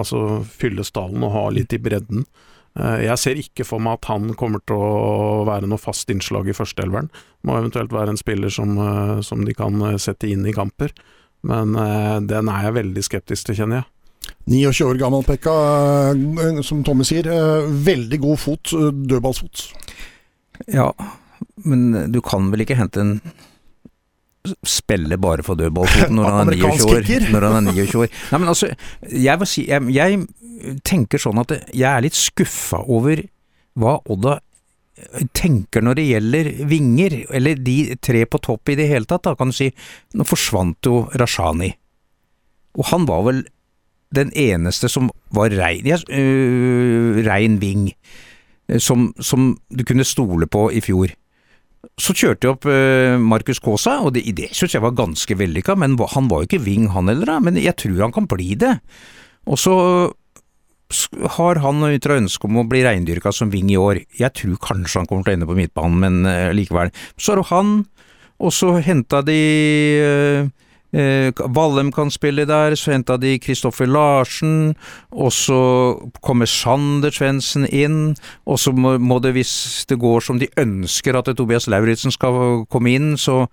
altså, 0.00 0.20
fylle 0.48 0.82
stallen 0.82 1.22
og 1.28 1.34
ha 1.34 1.42
litt 1.52 1.76
i 1.76 1.78
bredden. 1.78 2.24
Jeg 2.74 3.20
ser 3.20 3.38
ikke 3.38 3.66
for 3.68 3.84
meg 3.84 4.00
at 4.00 4.08
han 4.10 4.32
kommer 4.40 4.64
til 4.64 4.80
å 4.80 5.44
være 5.46 5.68
noe 5.68 5.78
fast 5.78 6.08
innslag 6.10 6.48
i 6.48 6.56
førsteelveren. 6.56 7.12
Må 7.46 7.60
eventuelt 7.60 7.92
være 7.94 8.16
en 8.16 8.20
spiller 8.20 8.50
som, 8.50 8.80
som 9.22 9.44
de 9.44 9.54
kan 9.54 9.76
sette 10.02 10.32
inn 10.32 10.48
i 10.48 10.56
kamper, 10.56 10.96
men 11.46 11.76
den 12.26 12.50
er 12.50 12.66
jeg 12.66 12.78
veldig 12.80 13.06
skeptisk 13.06 13.52
til, 13.52 13.60
kjenner 13.60 13.82
jeg. 13.82 13.90
29 14.46 14.86
år 14.86 15.00
gammel 15.00 15.24
Pekka, 15.26 15.52
eh, 16.14 16.62
som 16.62 16.84
Tommy 16.86 17.04
sier. 17.06 17.26
Eh, 17.26 17.66
veldig 17.86 18.20
god 18.22 18.38
fot, 18.38 18.72
eh, 18.72 18.92
dødballsfot. 19.10 19.66
Ja, 20.72 20.92
men 21.64 22.12
du 22.12 22.20
kan 22.24 22.50
vel 22.52 22.62
ikke 22.64 22.78
hente 22.78 23.02
en 23.02 23.20
spille 24.62 25.18
bare 25.18 25.42
for 25.42 25.58
dødballfoten 25.58 26.14
når 26.14 26.30
han 26.30 26.52
er 26.52 26.58
29 26.62 26.86
år. 26.94 27.30
Når 27.34 27.46
han 27.50 27.66
er 27.66 27.72
29 27.74 28.02
år. 28.04 28.12
Nei, 28.30 28.38
men 28.38 28.52
altså, 28.52 28.70
jeg, 29.10 29.48
si, 29.50 29.66
jeg, 29.66 29.82
jeg 29.90 30.80
tenker 30.86 31.18
sånn 31.18 31.42
at 31.42 31.56
jeg 31.74 31.88
er 31.90 32.04
litt 32.06 32.16
skuffa 32.18 32.84
over 32.86 33.24
hva 33.76 33.98
Odda 34.08 34.38
tenker 35.36 35.84
når 35.84 35.98
det 35.98 36.04
gjelder 36.06 36.48
vinger, 36.70 37.18
eller 37.36 37.58
de 37.60 37.96
tre 38.00 38.22
på 38.30 38.40
topp 38.40 38.72
i 38.72 38.78
det 38.78 38.86
hele 38.88 39.08
tatt, 39.08 39.26
da 39.26 39.34
kan 39.36 39.50
du 39.52 39.56
si. 39.56 39.68
Nå 40.16 40.24
forsvant 40.24 40.88
jo 40.88 41.02
Rashani. 41.20 41.68
Og 42.78 42.88
han 42.92 43.04
var 43.08 43.26
vel 43.26 43.42
den 44.14 44.32
eneste 44.38 44.90
som 44.90 45.10
var 45.34 45.54
rein, 45.54 45.86
ja, 45.86 45.98
uh, 45.98 47.20
rein 47.26 47.60
ving, 47.62 47.88
øh, 48.70 48.80
som, 48.82 49.10
som, 49.18 49.54
du 49.70 49.84
kunne 49.84 50.06
stole 50.06 50.46
på 50.46 50.68
i 50.70 50.82
fjor. 50.84 51.14
Så 51.98 52.14
kjørte 52.16 52.46
jeg 52.46 52.54
opp 52.56 52.68
uh, 52.68 53.16
Markus 53.22 53.60
Kaasa, 53.62 54.00
og 54.04 54.14
det, 54.16 54.26
det 54.36 54.52
syns 54.56 54.76
jeg 54.76 54.84
var 54.84 54.96
ganske 54.96 55.38
vellykka, 55.38 55.76
men 55.78 55.98
han 56.14 56.30
var 56.30 56.42
jo 56.42 56.50
ikke 56.50 56.64
ving 56.66 56.90
han 56.94 57.10
heller, 57.10 57.36
da, 57.36 57.40
men 57.42 57.58
jeg 57.60 57.76
tror 57.82 58.06
han 58.06 58.14
kan 58.14 58.30
bli 58.30 58.54
det. 58.58 58.76
Og 59.46 59.60
så 59.60 59.74
har 61.34 61.58
han 61.64 61.82
ytra 61.90 62.20
ønske 62.20 62.46
om 62.46 62.60
å 62.60 62.68
bli 62.70 62.84
reindyrka 62.86 63.32
som 63.34 63.50
ving 63.50 63.72
i 63.74 63.78
år. 63.78 64.04
Jeg 64.14 64.34
tror 64.38 64.58
kanskje 64.62 65.02
han 65.02 65.08
kommer 65.10 65.26
til 65.26 65.34
å 65.34 65.38
ende 65.40 65.50
på 65.50 65.58
midtbanen, 65.58 65.98
men 66.02 66.30
uh, 66.30 66.54
likevel. 66.54 66.94
Så 67.18 67.34
er 67.34 67.42
det 67.42 67.50
han, 67.50 67.76
og 68.36 68.52
så 68.54 68.76
henta 68.84 69.22
de 69.26 69.40
Eh, 70.06 70.65
Vallem 70.92 71.90
kan 71.92 72.10
spille 72.14 72.46
der, 72.48 72.76
så 72.78 72.92
henta 72.94 73.16
de 73.20 73.34
Kristoffer 73.42 73.88
Larsen, 73.90 74.76
og 75.10 75.32
så 75.34 75.58
kommer 76.24 76.48
Sander 76.48 77.12
Svendsen 77.12 77.66
inn, 77.68 78.14
og 78.46 78.60
så 78.62 78.72
må, 78.72 79.18
det, 79.20 79.34
hvis 79.36 79.84
det 79.90 79.98
går 80.00 80.24
som 80.24 80.38
de 80.40 80.48
ønsker 80.56 81.18
at 81.18 81.32
Tobias 81.36 81.66
Lauritzen 81.66 82.14
skal 82.14 82.64
komme 82.70 82.94
inn, 82.94 83.16
så 83.18 83.44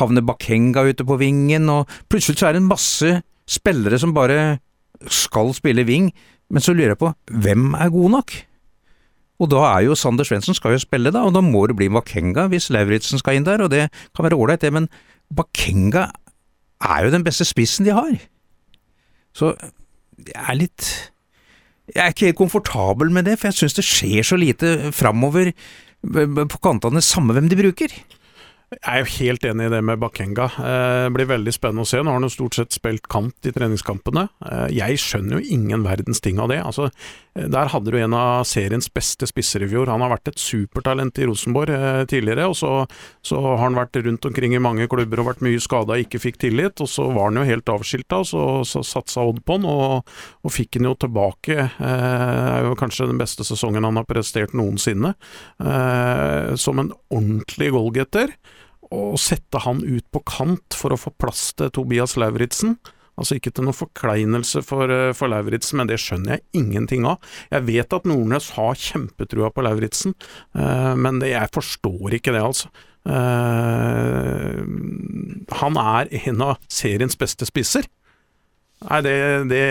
havner 0.00 0.24
Bakenga 0.26 0.86
ute 0.88 1.06
på 1.06 1.20
vingen, 1.20 1.68
og 1.68 1.88
plutselig 2.08 2.40
så 2.40 2.48
er 2.48 2.56
det 2.56 2.64
en 2.64 2.72
masse 2.72 3.14
spillere 3.48 3.98
som 4.00 4.16
bare 4.16 4.58
skal 5.06 5.52
spille 5.54 5.86
ving, 5.86 6.10
men 6.50 6.64
så 6.64 6.72
lurer 6.72 6.96
jeg 6.96 7.02
på, 7.02 7.12
hvem 7.30 7.74
er 7.76 7.92
god 7.94 8.14
nok? 8.16 8.38
Og 9.38 9.50
da 9.52 9.60
er 9.68 9.84
jo 9.86 9.94
Sander 9.94 10.26
Svendsen 10.26 10.56
skal 10.56 10.74
jo 10.74 10.82
spille, 10.82 11.12
da, 11.14 11.22
og 11.22 11.36
da 11.36 11.42
må 11.44 11.66
det 11.70 11.76
bli 11.78 11.90
Bakenga 11.92 12.48
hvis 12.50 12.72
Lauritzen 12.74 13.20
skal 13.20 13.38
inn 13.38 13.46
der, 13.46 13.62
og 13.62 13.70
det 13.70 13.86
kan 14.16 14.26
være 14.26 14.38
ålreit, 14.38 14.64
det, 14.64 14.72
men 14.74 14.88
Bakenga 15.30 16.08
er 16.84 17.04
jo 17.04 17.12
den 17.14 17.24
beste 17.26 17.46
spissen 17.48 17.86
de 17.86 17.94
har. 17.96 18.18
Så 19.36 19.54
jeg 20.18 20.44
er 20.44 20.58
litt 20.58 20.86
Jeg 21.94 22.02
er 22.04 22.12
ikke 22.12 22.26
helt 22.28 22.36
komfortabel 22.36 23.10
med 23.10 23.24
det, 23.24 23.38
for 23.38 23.48
jeg 23.48 23.56
syns 23.56 23.76
det 23.78 23.84
skjer 23.86 24.26
så 24.26 24.36
lite 24.36 24.92
framover 24.92 25.54
på 26.04 26.58
kantene, 26.62 27.00
samme 27.00 27.32
hvem 27.32 27.48
de 27.48 27.56
bruker. 27.56 27.94
Jeg 28.68 28.84
er 28.84 28.98
jo 29.00 29.12
helt 29.24 29.44
enig 29.48 29.64
i 29.64 29.70
det 29.72 29.78
med 29.80 29.96
Bakenga. 29.96 30.44
Eh, 30.60 31.02
det 31.06 31.12
blir 31.16 31.28
veldig 31.30 31.52
spennende 31.56 31.86
å 31.86 31.88
se. 31.88 32.02
Nå 32.02 32.10
har 32.10 32.18
han 32.18 32.26
jo 32.26 32.34
stort 32.34 32.58
sett 32.58 32.74
spilt 32.76 33.06
kant 33.08 33.46
i 33.48 33.52
treningskampene. 33.56 34.26
Eh, 34.44 34.66
jeg 34.76 34.98
skjønner 35.00 35.38
jo 35.38 35.54
ingen 35.56 35.86
verdens 35.86 36.20
ting 36.20 36.36
av 36.36 36.50
det. 36.52 36.58
Altså, 36.60 36.90
eh, 37.32 37.46
der 37.48 37.70
hadde 37.72 37.88
du 37.88 37.96
en 37.96 38.12
av 38.12 38.44
seriens 38.44 38.90
beste 38.92 39.24
spisser 39.30 39.64
i 39.64 39.70
fjor. 39.72 39.88
Han 39.88 40.04
har 40.04 40.12
vært 40.12 40.28
et 40.34 40.42
supertalent 40.42 41.16
i 41.16 41.30
Rosenborg 41.30 41.72
tidligere, 42.12 42.50
og 42.50 42.58
så, 42.60 42.74
så, 43.24 43.40
har 43.40 43.64
han 43.64 43.78
vært 43.78 43.96
rundt 44.04 44.28
omkring 44.28 44.52
i 44.52 44.60
mange 44.60 44.84
klubber 44.92 45.24
og 45.24 45.30
vært 45.30 45.46
mye 45.48 45.64
skada 45.64 45.96
og 45.96 46.04
ikke 46.04 46.20
fikk 46.26 46.38
tillit. 46.44 46.84
Og 46.84 46.92
så 46.92 47.08
var 47.08 47.32
han 47.32 47.40
jo 47.40 47.48
helt 47.48 47.72
avskilta, 47.72 48.20
og 48.20 48.28
så, 48.28 48.44
så 48.68 48.84
satsa 48.84 49.24
Odd 49.24 49.40
på 49.48 49.56
han, 49.56 49.64
og, 49.64 50.12
og 50.44 50.52
fikk 50.52 50.76
han 50.76 50.90
jo 50.90 50.94
tilbake. 51.08 51.70
Det 51.80 51.96
er 52.52 52.68
jo 52.68 52.76
kanskje 52.76 53.08
den 53.08 53.24
beste 53.24 53.48
sesongen 53.48 53.88
han 53.88 53.96
har 53.96 54.04
prestert 54.04 54.52
noensinne. 54.52 55.16
Som 56.60 56.84
en 56.84 56.92
ordentlig 57.08 57.72
goalgetter 57.72 58.36
å 58.94 59.18
sette 59.20 59.60
han 59.64 59.82
ut 59.84 60.06
på 60.14 60.22
kant 60.28 60.76
for 60.76 60.94
å 60.94 61.00
få 61.00 61.12
plass 61.20 61.50
til 61.58 61.72
Tobias 61.74 62.16
Lauritzen. 62.20 62.76
Altså 63.18 63.38
ikke 63.38 63.50
til 63.50 63.66
noen 63.66 63.74
forkleinelse 63.74 64.62
for, 64.62 64.90
eh, 64.90 65.12
for 65.12 65.28
Lauritzen, 65.32 65.80
men 65.80 65.88
det 65.90 65.98
skjønner 65.98 66.38
jeg 66.38 66.62
ingenting 66.62 67.04
av. 67.04 67.18
Jeg 67.50 67.66
vet 67.66 67.92
at 67.92 68.06
Nordnes 68.06 68.52
har 68.54 68.78
kjempetrua 68.78 69.50
på 69.52 69.64
Lauritzen, 69.66 70.14
eh, 70.54 70.94
men 70.94 71.18
det, 71.18 71.32
jeg 71.34 71.50
forstår 71.50 72.14
ikke 72.14 72.32
det, 72.32 72.44
altså. 72.46 72.70
Eh, 73.08 74.62
han 75.58 75.78
er 75.80 76.10
en 76.28 76.42
av 76.44 76.58
seriens 76.68 77.16
beste 77.18 77.46
spisser. 77.48 77.86
Nei, 78.86 79.00
det, 79.02 79.14
det, 79.50 79.62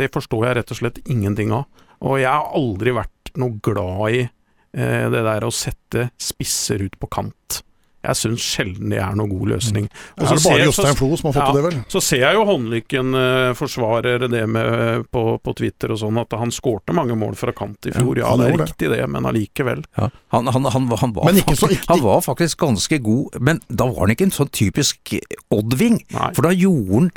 det, 0.00 0.12
forstår 0.14 0.46
jeg 0.46 0.56
rett 0.56 0.70
og 0.72 0.78
slett 0.78 1.00
ingenting 1.10 1.52
av. 1.52 1.66
Og 2.00 2.20
jeg 2.22 2.30
har 2.30 2.54
aldri 2.56 2.94
vært 2.96 3.34
noe 3.40 3.58
glad 3.60 4.14
i 4.16 4.22
eh, 4.24 5.06
det 5.12 5.24
der 5.26 5.44
å 5.44 5.52
sette 5.52 6.08
spisser 6.20 6.86
ut 6.86 6.96
på 7.00 7.10
kant. 7.12 7.60
Jeg 8.00 8.16
syns 8.16 8.44
sjelden 8.44 8.92
det 8.94 9.00
er 9.02 9.16
noen 9.18 9.28
god 9.28 9.50
løsning. 9.52 9.88
Og 10.16 10.24
er 10.24 10.38
det 10.38 10.44
bare 10.46 10.64
Jostein 10.64 10.96
Flo 10.96 11.08
som 11.20 11.28
har 11.28 11.34
fått 11.36 11.50
ja, 11.50 11.56
det, 11.56 11.64
vel? 11.66 11.78
Så 11.92 12.02
ser 12.04 12.22
jeg 12.24 12.38
jo 12.38 12.46
Håndlykken 12.48 13.16
uh, 13.16 13.50
forsvarer 13.58 14.24
det 14.24 14.42
med 14.48 15.04
på, 15.12 15.24
på, 15.44 15.54
Twitter 15.58 15.92
og 15.92 16.00
sånn, 16.00 16.20
at 16.22 16.32
han 16.40 16.54
skårte 16.54 16.96
mange 16.96 17.16
mål 17.20 17.36
fra 17.36 17.52
kant 17.56 17.90
i 17.90 17.94
fjor. 17.94 18.20
Ja, 18.22 18.30
ja 18.32 18.38
det 18.40 18.48
er 18.48 18.62
riktig 18.64 18.92
det, 18.94 19.02
men 19.12 19.28
allikevel. 19.28 19.84
Ja. 20.00 20.08
Han, 20.32 20.48
han, 20.48 20.70
han, 20.72 20.88
han, 21.02 21.14
var 21.16 21.28
faktisk, 21.28 21.88
han 21.90 22.04
var 22.06 22.24
faktisk 22.24 22.64
ganske 22.64 23.00
god, 23.04 23.36
men 23.40 23.60
da 23.68 23.90
var 23.90 24.06
han 24.06 24.14
ikke 24.16 24.30
en 24.30 24.38
sånn 24.40 24.52
typisk 24.54 25.16
Oddving. 25.52 26.00
For 26.36 26.46
da 26.46 26.54
gjorde 26.54 26.94
han 26.94 27.12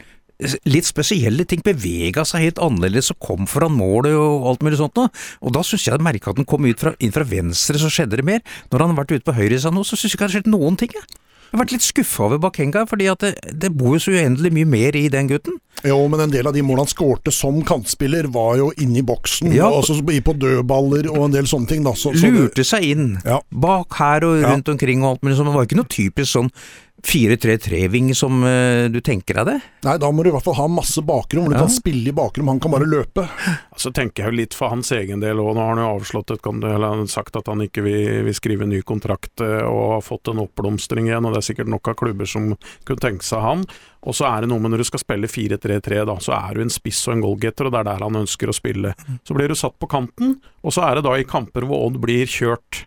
litt 0.67 0.87
spesielle 0.87 1.45
ting. 1.49 1.63
Bevega 1.65 2.25
seg 2.27 2.47
helt 2.47 2.61
annerledes 2.63 3.11
og 3.13 3.21
kom 3.23 3.49
foran 3.49 3.75
målet 3.77 4.15
og 4.17 4.47
alt 4.51 4.65
mulig 4.65 4.79
sånt 4.81 4.97
noe. 4.99 5.11
Og 5.43 5.55
da 5.55 5.63
syns 5.65 5.87
jeg 5.87 5.93
jeg 5.93 6.05
merka 6.05 6.31
at 6.31 6.39
den 6.39 6.49
kom 6.49 6.65
ut 6.65 6.79
fra, 6.81 6.95
inn 7.03 7.13
fra 7.13 7.25
venstre, 7.27 7.77
så 7.79 7.91
skjedde 7.91 8.17
det 8.19 8.25
mer. 8.27 8.41
Når 8.71 8.85
han 8.85 8.93
har 8.93 9.03
vært 9.03 9.17
ute 9.17 9.27
på 9.27 9.37
høyresida 9.37 9.73
nå, 9.73 9.85
så 9.85 9.97
syns 9.97 10.13
jeg 10.13 10.17
ikke 10.17 10.25
det 10.25 10.31
har 10.31 10.37
skjedd 10.39 10.55
noen 10.55 10.79
ting, 10.79 10.95
jeg. 10.95 11.19
Jeg 11.53 11.59
har 11.59 11.67
vært 11.67 11.73
litt 11.75 11.83
skuffa 11.85 12.23
over 12.25 12.39
Bakenga, 12.41 12.81
fordi 12.89 13.07
at 13.11 13.21
det, 13.21 13.51
det 13.61 13.69
bor 13.77 13.91
jo 13.93 13.99
så 14.01 14.09
uendelig 14.15 14.49
mye 14.55 14.65
mer 14.65 14.95
i 14.97 15.03
den 15.13 15.27
gutten. 15.29 15.59
Jo, 15.85 15.99
men 16.09 16.23
en 16.23 16.31
del 16.33 16.47
av 16.49 16.55
de 16.55 16.63
målene 16.65 16.87
han 16.87 16.89
skårte 16.89 17.29
som 17.29 17.59
kantspiller, 17.61 18.25
var 18.33 18.55
jo 18.57 18.71
inni 18.81 19.03
boksen. 19.05 19.51
Ja. 19.53 19.67
Altså 19.69 19.99
på 20.01 20.33
dødballer 20.41 21.11
og 21.11 21.27
en 21.27 21.35
del 21.35 21.45
sånne 21.45 21.69
ting. 21.69 21.85
Da. 21.85 21.93
Så, 21.93 22.15
så 22.17 22.31
Lurte 22.33 22.65
seg 22.65 22.87
inn. 22.95 23.11
Ja. 23.21 23.37
Bak 23.53 23.93
her 23.99 24.25
og 24.25 24.41
rundt 24.41 24.73
omkring 24.73 25.05
og 25.05 25.11
alt 25.11 25.27
mulig 25.27 25.37
sånt. 25.37 25.51
Det 25.51 25.55
var 25.59 25.69
ikke 25.69 25.77
noe 25.83 25.93
typisk 25.93 26.31
sånn 26.31 26.49
4-3-3-ving 27.03 28.13
som 28.15 28.43
uh, 28.43 28.87
du 28.91 28.99
tenker 29.03 29.37
deg 29.39 29.45
det. 29.49 29.55
Nei, 29.85 29.95
da 30.01 30.09
må 30.13 30.23
du 30.23 30.29
i 30.29 30.33
hvert 30.33 30.45
fall 30.45 30.57
ha 30.57 30.67
masse 30.71 31.01
bakrom. 31.05 31.49
Du 31.49 31.55
Ja. 31.55 31.63
kan 31.65 31.69
spille 31.73 32.09
i 32.09 32.15
bakrom, 32.15 32.47
han 32.47 32.59
kan 32.63 32.71
bare 32.71 32.87
løpe. 32.89 33.25
Så 33.77 33.91
tenker 33.93 34.23
jeg 34.23 34.31
jo 34.31 34.37
litt 34.39 34.53
for 34.57 34.69
hans 34.71 34.91
egen 34.95 35.19
del 35.23 35.37
òg. 35.43 35.53
Nå 35.55 35.61
har 35.61 35.75
han 35.75 35.83
jo 35.83 35.89
avslått 35.99 36.31
et, 36.35 36.41
kan- 36.41 36.63
eller 36.63 37.05
sagt 37.11 37.35
at 37.35 37.47
han 37.51 37.59
ikke 37.65 37.83
vil, 37.83 38.23
vil 38.27 38.33
skrive 38.37 38.67
ny 38.69 38.81
kontrakt 38.81 39.41
eh, 39.43 39.63
og 39.67 39.97
har 39.97 40.01
fått 40.05 40.31
en 40.31 40.39
oppblomstring 40.45 41.07
igjen. 41.09 41.25
og 41.25 41.33
Det 41.35 41.43
er 41.43 41.47
sikkert 41.53 41.71
nok 41.73 41.87
av 41.91 41.95
klubber 41.99 42.29
som 42.29 42.53
kunne 42.85 43.03
tenke 43.03 43.23
seg 43.27 43.41
han. 43.43 43.65
Og 44.03 44.13
så 44.17 44.27
er 44.27 44.41
det 44.43 44.49
noe 44.51 44.59
med 44.59 44.71
når 44.73 44.83
du 44.83 44.87
skal 44.91 44.99
spille 44.99 45.27
4-3-3, 45.31 46.05
da, 46.05 46.17
så 46.19 46.33
er 46.35 46.55
du 46.57 46.61
en 46.65 46.73
spiss 46.73 47.05
og 47.07 47.13
en 47.15 47.21
goalgetter, 47.23 47.67
og 47.69 47.71
det 47.71 47.79
er 47.83 47.87
der 47.91 48.03
han 48.03 48.17
ønsker 48.19 48.51
å 48.51 48.55
spille. 48.55 48.91
Så 49.23 49.35
blir 49.37 49.47
du 49.47 49.55
satt 49.55 49.77
på 49.79 49.87
kanten, 49.87 50.37
og 50.63 50.73
så 50.75 50.83
er 50.89 50.95
det 50.99 51.05
da 51.07 51.13
i 51.15 51.23
kamper 51.27 51.63
hvor 51.67 51.85
Odd 51.87 52.01
blir 52.03 52.27
kjørt. 52.27 52.83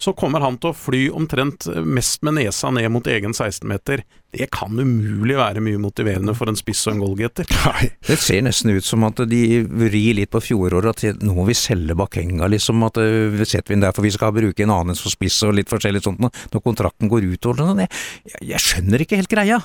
Så 0.00 0.14
kommer 0.16 0.40
han 0.40 0.56
til 0.56 0.70
å 0.72 0.76
fly 0.76 1.00
omtrent 1.12 1.66
mest 1.84 2.22
med 2.24 2.38
nesa 2.38 2.70
ned 2.72 2.88
mot 2.92 3.04
egen 3.10 3.34
16-meter. 3.36 4.00
Det 4.32 4.46
kan 4.54 4.72
umulig 4.72 5.36
være 5.36 5.60
mye 5.60 5.80
motiverende 5.82 6.32
for 6.38 6.48
en 6.48 6.56
spiss 6.56 6.86
og 6.86 6.94
en 6.94 7.02
goalgetter. 7.02 7.50
Nei. 7.66 7.90
Det 8.08 8.16
ser 8.20 8.46
nesten 8.46 8.72
ut 8.72 8.86
som 8.86 9.04
at 9.04 9.20
de 9.28 9.42
vrir 9.68 10.16
litt 10.16 10.32
på 10.32 10.40
fjoråret, 10.40 11.04
at 11.04 11.20
nå 11.20 11.36
må 11.36 11.44
vi 11.50 11.58
selge 11.58 11.98
Bakenga, 12.00 12.48
liksom. 12.48 12.80
At 12.88 13.02
eh, 13.02 13.28
vi 13.34 13.44
setter 13.44 13.74
vi 13.74 13.80
der 13.84 13.92
for 13.92 14.06
vi 14.06 14.14
skal 14.16 14.32
bruke 14.32 14.64
en 14.64 14.72
annen 14.78 14.96
som 14.96 15.12
spiss 15.12 15.36
og 15.44 15.58
litt 15.58 15.68
forskjellig 15.68 16.04
sånt 16.06 16.24
når 16.24 16.64
kontrakten 16.64 17.12
går 17.12 17.28
ut 17.34 17.52
og 17.52 17.60
sånn. 17.60 17.84
Jeg, 17.84 18.40
jeg 18.54 18.64
skjønner 18.70 19.04
ikke 19.04 19.20
helt 19.20 19.36
greia. 19.36 19.60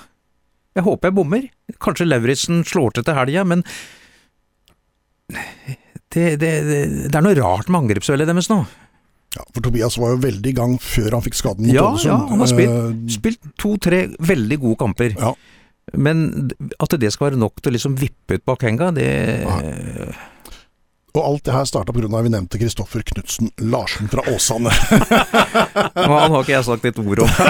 Jeg 0.76 0.84
håper 0.84 1.08
jeg 1.08 1.16
bommer. 1.22 1.52
Kanskje 1.80 2.12
Lauritzen 2.12 2.66
slår 2.68 2.98
til 2.98 3.08
til 3.08 3.16
helga, 3.16 3.48
men 3.48 3.64
det, 6.12 6.36
det, 6.42 6.52
det, 6.68 6.82
det 7.08 7.16
er 7.16 7.24
noe 7.24 7.38
rart 7.40 7.72
med 7.72 7.86
angrepsveldet 7.86 8.28
deres 8.28 8.52
nå. 8.52 8.66
Ja, 9.36 9.44
for 9.54 9.62
Tobias 9.66 9.98
var 10.00 10.14
jo 10.14 10.22
veldig 10.24 10.48
i 10.54 10.56
gang 10.56 10.78
før 10.80 11.12
han 11.18 11.22
fikk 11.26 11.36
skaden 11.36 11.66
mot 11.68 11.76
Ja, 11.76 11.90
Ålesund. 11.90 12.08
ja, 12.12 12.18
han 12.30 12.40
har 12.40 12.48
spilt, 12.48 12.72
Eh, 12.72 12.94
spilt 13.18 13.40
to-tre 13.60 14.00
veldig 14.20 14.60
gode 14.62 14.78
kamper. 14.80 15.16
Ja. 15.20 15.34
Men 15.94 16.50
at 16.80 16.96
det 17.00 17.12
skal 17.14 17.30
være 17.32 17.40
nok 17.40 17.60
til 17.62 17.72
å 17.72 17.76
liksom 17.76 17.98
vippe 18.00 18.40
ut 18.40 18.46
Bakenga, 18.48 18.92
det 18.96 19.10
Og 21.16 21.22
alt 21.24 21.46
det 21.48 21.54
her 21.56 21.68
starta 21.68 21.94
pga. 21.96 22.22
vi 22.22 22.32
nevnte 22.34 22.60
Kristoffer 22.60 23.04
Knutsen 23.08 23.52
Larsen 23.72 24.10
fra 24.12 24.24
Åsane. 24.34 24.72
Han 25.96 26.34
har 26.34 26.42
ikke 26.42 26.52
jeg 26.58 26.66
sagt 26.68 26.86
et 26.90 27.00
ord 27.00 27.24
om. 27.26 27.30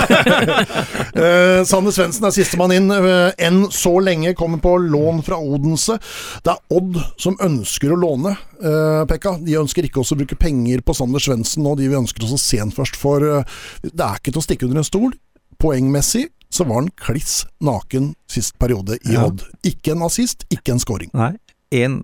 Eh, 1.15 1.61
Sanne 1.63 1.93
Svendsen 1.95 2.25
er 2.27 2.33
sistemann 2.35 2.73
inn. 2.75 2.89
Eh, 2.91 3.31
enn 3.47 3.61
så 3.71 3.93
lenge 4.03 4.33
kommer 4.35 4.59
på 4.59 4.73
lån 4.83 5.21
fra 5.23 5.37
Odense. 5.39 5.95
Det 6.43 6.51
er 6.51 6.75
Odd 6.75 6.97
som 7.21 7.37
ønsker 7.41 7.93
å 7.95 7.99
låne, 7.99 8.33
eh, 8.59 9.05
Pekka. 9.07 9.37
De 9.39 9.55
ønsker 9.61 9.87
ikke 9.87 10.01
også 10.01 10.17
å 10.17 10.19
bruke 10.19 10.35
penger 10.39 10.83
på 10.83 10.95
Sander 10.97 11.23
Svendsen 11.23 11.63
nå, 11.63 11.77
de 11.79 11.87
vi 11.87 11.95
ønsker 11.95 12.27
oss 12.27 12.35
å 12.35 12.41
se 12.41 12.59
han 12.59 12.73
først. 12.75 12.99
For 12.99 13.23
eh, 13.23 13.55
det 13.87 14.03
er 14.03 14.19
ikke 14.19 14.33
til 14.35 14.41
å 14.41 14.45
stikke 14.45 14.67
under 14.67 14.83
en 14.83 14.89
stol. 14.89 15.15
Poengmessig 15.63 16.25
så 16.51 16.67
var 16.67 16.81
han 16.83 16.91
kliss 16.99 17.45
naken 17.63 18.11
sist 18.31 18.59
periode 18.59 18.99
i 19.05 19.15
Ja. 19.15 19.25
Odd. 19.29 19.45
Ikke 19.63 19.95
en 19.95 20.03
assist, 20.07 20.43
ikke 20.51 20.75
en 20.75 20.83
scoring. 20.83 21.09
Nei, 21.15 21.31
en, 21.79 22.01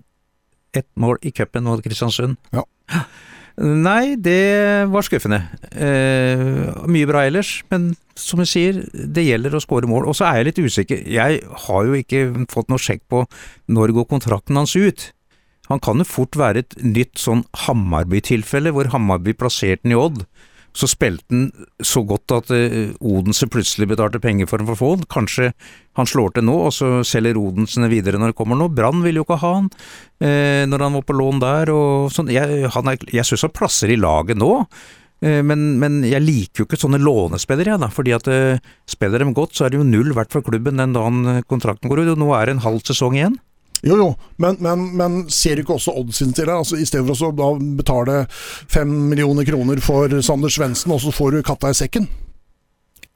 ett 0.76 0.88
mål 0.96 1.20
i 1.22 1.32
cupen 1.34 1.64
mot 1.68 1.82
Kristiansund. 1.84 2.38
Ja. 2.54 2.64
Nei, 3.60 4.16
det 4.16 4.88
var 4.88 5.04
skuffende. 5.04 5.42
Eh, 5.76 6.70
mye 6.88 7.08
bra 7.08 7.26
ellers, 7.28 7.60
men 7.70 7.90
som 8.16 8.40
jeg 8.40 8.48
sier, 8.48 8.78
det 8.92 9.26
gjelder 9.26 9.56
å 9.56 9.60
skåre 9.60 9.88
mål. 9.90 10.06
Og 10.08 10.16
så 10.16 10.28
er 10.28 10.40
jeg 10.40 10.48
litt 10.48 10.62
usikker. 10.64 11.02
Jeg 11.04 11.42
har 11.66 11.88
jo 11.88 11.98
ikke 11.98 12.46
fått 12.52 12.72
noe 12.72 12.80
sjekk 12.80 13.04
på 13.12 13.26
når 13.68 13.92
går 13.98 14.08
kontrakten 14.14 14.56
hans 14.56 14.72
ut. 14.76 15.10
Han 15.68 15.82
kan 15.84 16.00
jo 16.00 16.08
fort 16.08 16.36
være 16.36 16.64
et 16.64 16.78
nytt 16.80 17.20
sånn 17.20 17.44
Hammarby-tilfelle, 17.66 18.72
hvor 18.74 18.90
Hammarby 18.92 19.36
plasserte 19.36 19.84
den 19.84 19.94
i 19.94 20.00
Odd. 20.00 20.24
Så 20.72 20.88
spilte 20.88 21.28
han 21.28 21.50
så 21.84 22.00
godt 22.08 22.32
at 22.32 22.50
eh, 22.56 22.94
Odense 23.04 23.44
plutselig 23.52 23.90
betalte 23.90 24.20
penger 24.24 24.48
for 24.48 24.62
ham 24.62 24.70
for 24.70 24.76
å 24.76 24.80
få 24.80 24.90
den. 24.96 25.08
Kanskje 25.12 25.50
han 25.98 26.08
slår 26.08 26.32
til 26.38 26.46
nå, 26.48 26.54
og 26.68 26.72
så 26.72 26.88
selger 27.04 27.36
Odense 27.36 27.90
videre 27.92 28.16
når 28.20 28.32
det 28.32 28.38
kommer 28.38 28.56
nå. 28.56 28.70
Brann 28.72 29.02
vil 29.04 29.20
jo 29.20 29.26
ikke 29.26 29.36
ha 29.42 29.52
han 29.58 29.68
eh, 30.24 30.64
når 30.70 30.86
han 30.86 30.96
var 30.96 31.04
på 31.10 31.18
lån 31.18 31.42
der. 31.44 31.72
og 31.76 32.08
sånn. 32.16 32.32
Jeg, 32.32 32.64
han 32.72 32.88
er, 32.94 33.04
jeg 33.12 33.28
syns 33.28 33.44
han 33.48 33.54
plasser 33.60 33.92
i 33.92 34.00
laget 34.00 34.40
nå. 34.40 34.50
eh, 35.20 35.42
Men, 35.44 35.66
men 35.82 36.00
jeg 36.08 36.24
liker 36.24 36.64
jo 36.64 36.68
ikke 36.70 36.80
sånne 36.80 37.02
lånespillere, 37.04 37.74
jeg 37.76 37.84
da. 37.84 37.92
Fordi 37.92 38.16
at 38.16 38.32
eh, 38.32 38.64
spiller 38.88 39.20
dem 39.20 39.36
godt, 39.36 39.52
så 39.58 39.66
er 39.68 39.74
det 39.76 39.82
jo 39.82 39.88
null 39.92 40.16
verdt 40.16 40.32
for 40.32 40.40
klubben 40.48 40.80
den 40.80 40.96
dagen 40.96 41.42
kontrakten 41.52 41.92
går 41.92 42.06
ut. 42.06 42.14
Og 42.16 42.22
nå 42.24 42.32
er 42.38 42.48
det 42.48 42.56
en 42.56 42.64
halv 42.64 42.80
sesong 42.88 43.20
igjen. 43.20 43.36
Jo, 43.82 43.96
jo, 43.98 44.08
men, 44.38 44.56
men, 44.62 44.82
men 44.94 45.14
ser 45.32 45.58
du 45.58 45.64
ikke 45.64 45.74
også 45.74 45.94
Odd 45.98 46.12
sin 46.14 46.30
til 46.36 46.46
det? 46.46 46.54
Altså, 46.54 46.78
I 46.78 46.86
stedet 46.86 47.06
for 47.08 47.32
å 47.32 47.34
da 47.34 47.48
betale 47.80 48.18
fem 48.30 48.90
millioner 49.10 49.46
kroner 49.48 49.82
for 49.82 50.12
Sander 50.22 50.52
Svendsen, 50.54 50.94
og 50.94 51.02
så 51.02 51.10
får 51.14 51.34
du 51.34 51.46
katta 51.46 51.72
i 51.72 51.78
sekken? 51.78 52.06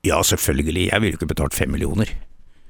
Ja, 0.06 0.18
selvfølgelig. 0.26 0.88
Jeg 0.90 1.02
ville 1.02 1.18
ikke 1.18 1.30
betalt 1.30 1.54
fem 1.54 1.70
millioner. 1.70 2.10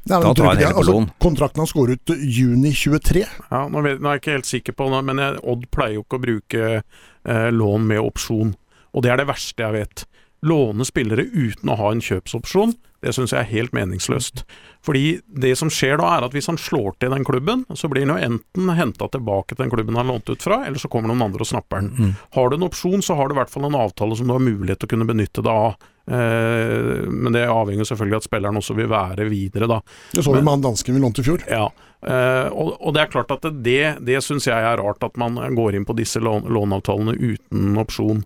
Nei, 0.07 0.21
Da 0.23 0.33
tar 0.37 0.61
jeg 0.61 0.75
på 0.77 0.85
lån. 0.87 1.09
Altså, 1.09 1.19
kontrakten 1.25 1.63
hans 1.65 1.75
går 1.75 1.95
ut 1.97 2.13
juni 2.21 2.71
23. 2.77 3.25
Ja, 3.51 3.65
nå, 3.73 3.83
vet, 3.83 3.99
nå 4.01 4.11
er 4.11 4.19
jeg 4.19 4.23
ikke 4.23 4.37
helt 4.37 4.51
sikker 4.51 4.77
på 4.79 4.91
det, 4.93 5.01
men 5.09 5.23
jeg, 5.23 5.41
Odd 5.43 5.65
pleier 5.75 5.97
jo 5.97 6.05
ikke 6.05 6.21
å 6.21 6.25
bruke 6.27 6.69
eh, 6.77 7.49
lån 7.53 7.89
med 7.91 8.03
opsjon. 8.05 8.53
Og 8.95 9.05
det 9.05 9.13
er 9.13 9.21
det 9.21 9.29
verste 9.33 9.65
jeg 9.65 9.75
vet. 9.75 10.05
Låne 10.47 10.87
spillere 10.87 11.27
uten 11.33 11.73
å 11.73 11.79
ha 11.81 11.91
en 11.91 12.05
kjøpsopsjon, 12.05 12.77
det 13.05 13.13
syns 13.17 13.35
jeg 13.35 13.43
er 13.43 13.51
helt 13.51 13.75
meningsløst. 13.77 14.45
Fordi 14.87 15.19
det 15.27 15.57
som 15.59 15.71
skjer 15.73 15.99
da, 15.99 16.13
er 16.15 16.29
at 16.29 16.37
hvis 16.37 16.47
han 16.47 16.59
slår 16.61 16.95
til 17.03 17.11
den 17.11 17.27
klubben, 17.27 17.65
så 17.75 17.91
blir 17.91 18.07
han 18.07 18.15
jo 18.15 18.31
enten 18.31 18.71
henta 18.79 19.09
tilbake 19.11 19.57
til 19.57 19.65
den 19.65 19.73
klubben 19.73 19.99
han 19.99 20.07
lånte 20.07 20.37
ut 20.37 20.47
fra, 20.47 20.61
eller 20.67 20.79
så 20.79 20.91
kommer 20.93 21.11
noen 21.11 21.27
andre 21.27 21.43
og 21.43 21.51
snapper 21.51 21.83
den. 21.83 22.15
Har 22.37 22.51
du 22.51 22.57
en 22.59 22.69
opsjon, 22.69 23.03
så 23.03 23.19
har 23.19 23.27
du 23.27 23.35
i 23.35 23.41
hvert 23.41 23.51
fall 23.51 23.67
en 23.67 23.79
avtale 23.79 24.19
som 24.19 24.31
du 24.31 24.37
har 24.37 24.45
mulighet 24.45 24.79
til 24.83 24.87
å 24.91 24.95
kunne 24.95 25.09
benytte 25.09 25.43
deg 25.43 25.53
av. 25.67 25.91
Eh, 26.07 27.03
men 27.11 27.35
det 27.35 27.49
avhenger 27.51 27.89
selvfølgelig 27.89 28.15
av 28.15 28.23
at 28.23 28.29
spilleren 28.29 28.61
også 28.61 28.77
vil 28.79 28.91
være 28.93 29.27
videre, 29.31 29.67
da. 29.71 29.81
Det 30.13 30.23
så 30.23 30.37
vi 30.37 30.43
med 30.43 30.55
han 30.55 30.67
dansken 30.69 30.95
vi 30.95 31.03
lånte 31.03 31.25
i 31.25 31.27
fjor. 31.27 31.43
Ja, 31.51 31.67
eh, 32.07 32.47
og, 32.53 32.77
og 32.79 32.95
det 32.95 33.03
er 33.03 33.11
klart 33.11 33.35
at 33.35 33.49
det, 33.67 33.81
det 34.07 34.21
syns 34.23 34.47
jeg 34.47 34.55
er 34.55 34.79
rart, 34.79 35.03
at 35.03 35.19
man 35.19 35.41
går 35.59 35.79
inn 35.79 35.89
på 35.89 35.97
disse 35.99 36.23
lån, 36.23 36.47
låneavtalene 36.55 37.17
uten 37.19 37.75
opsjon. 37.83 38.23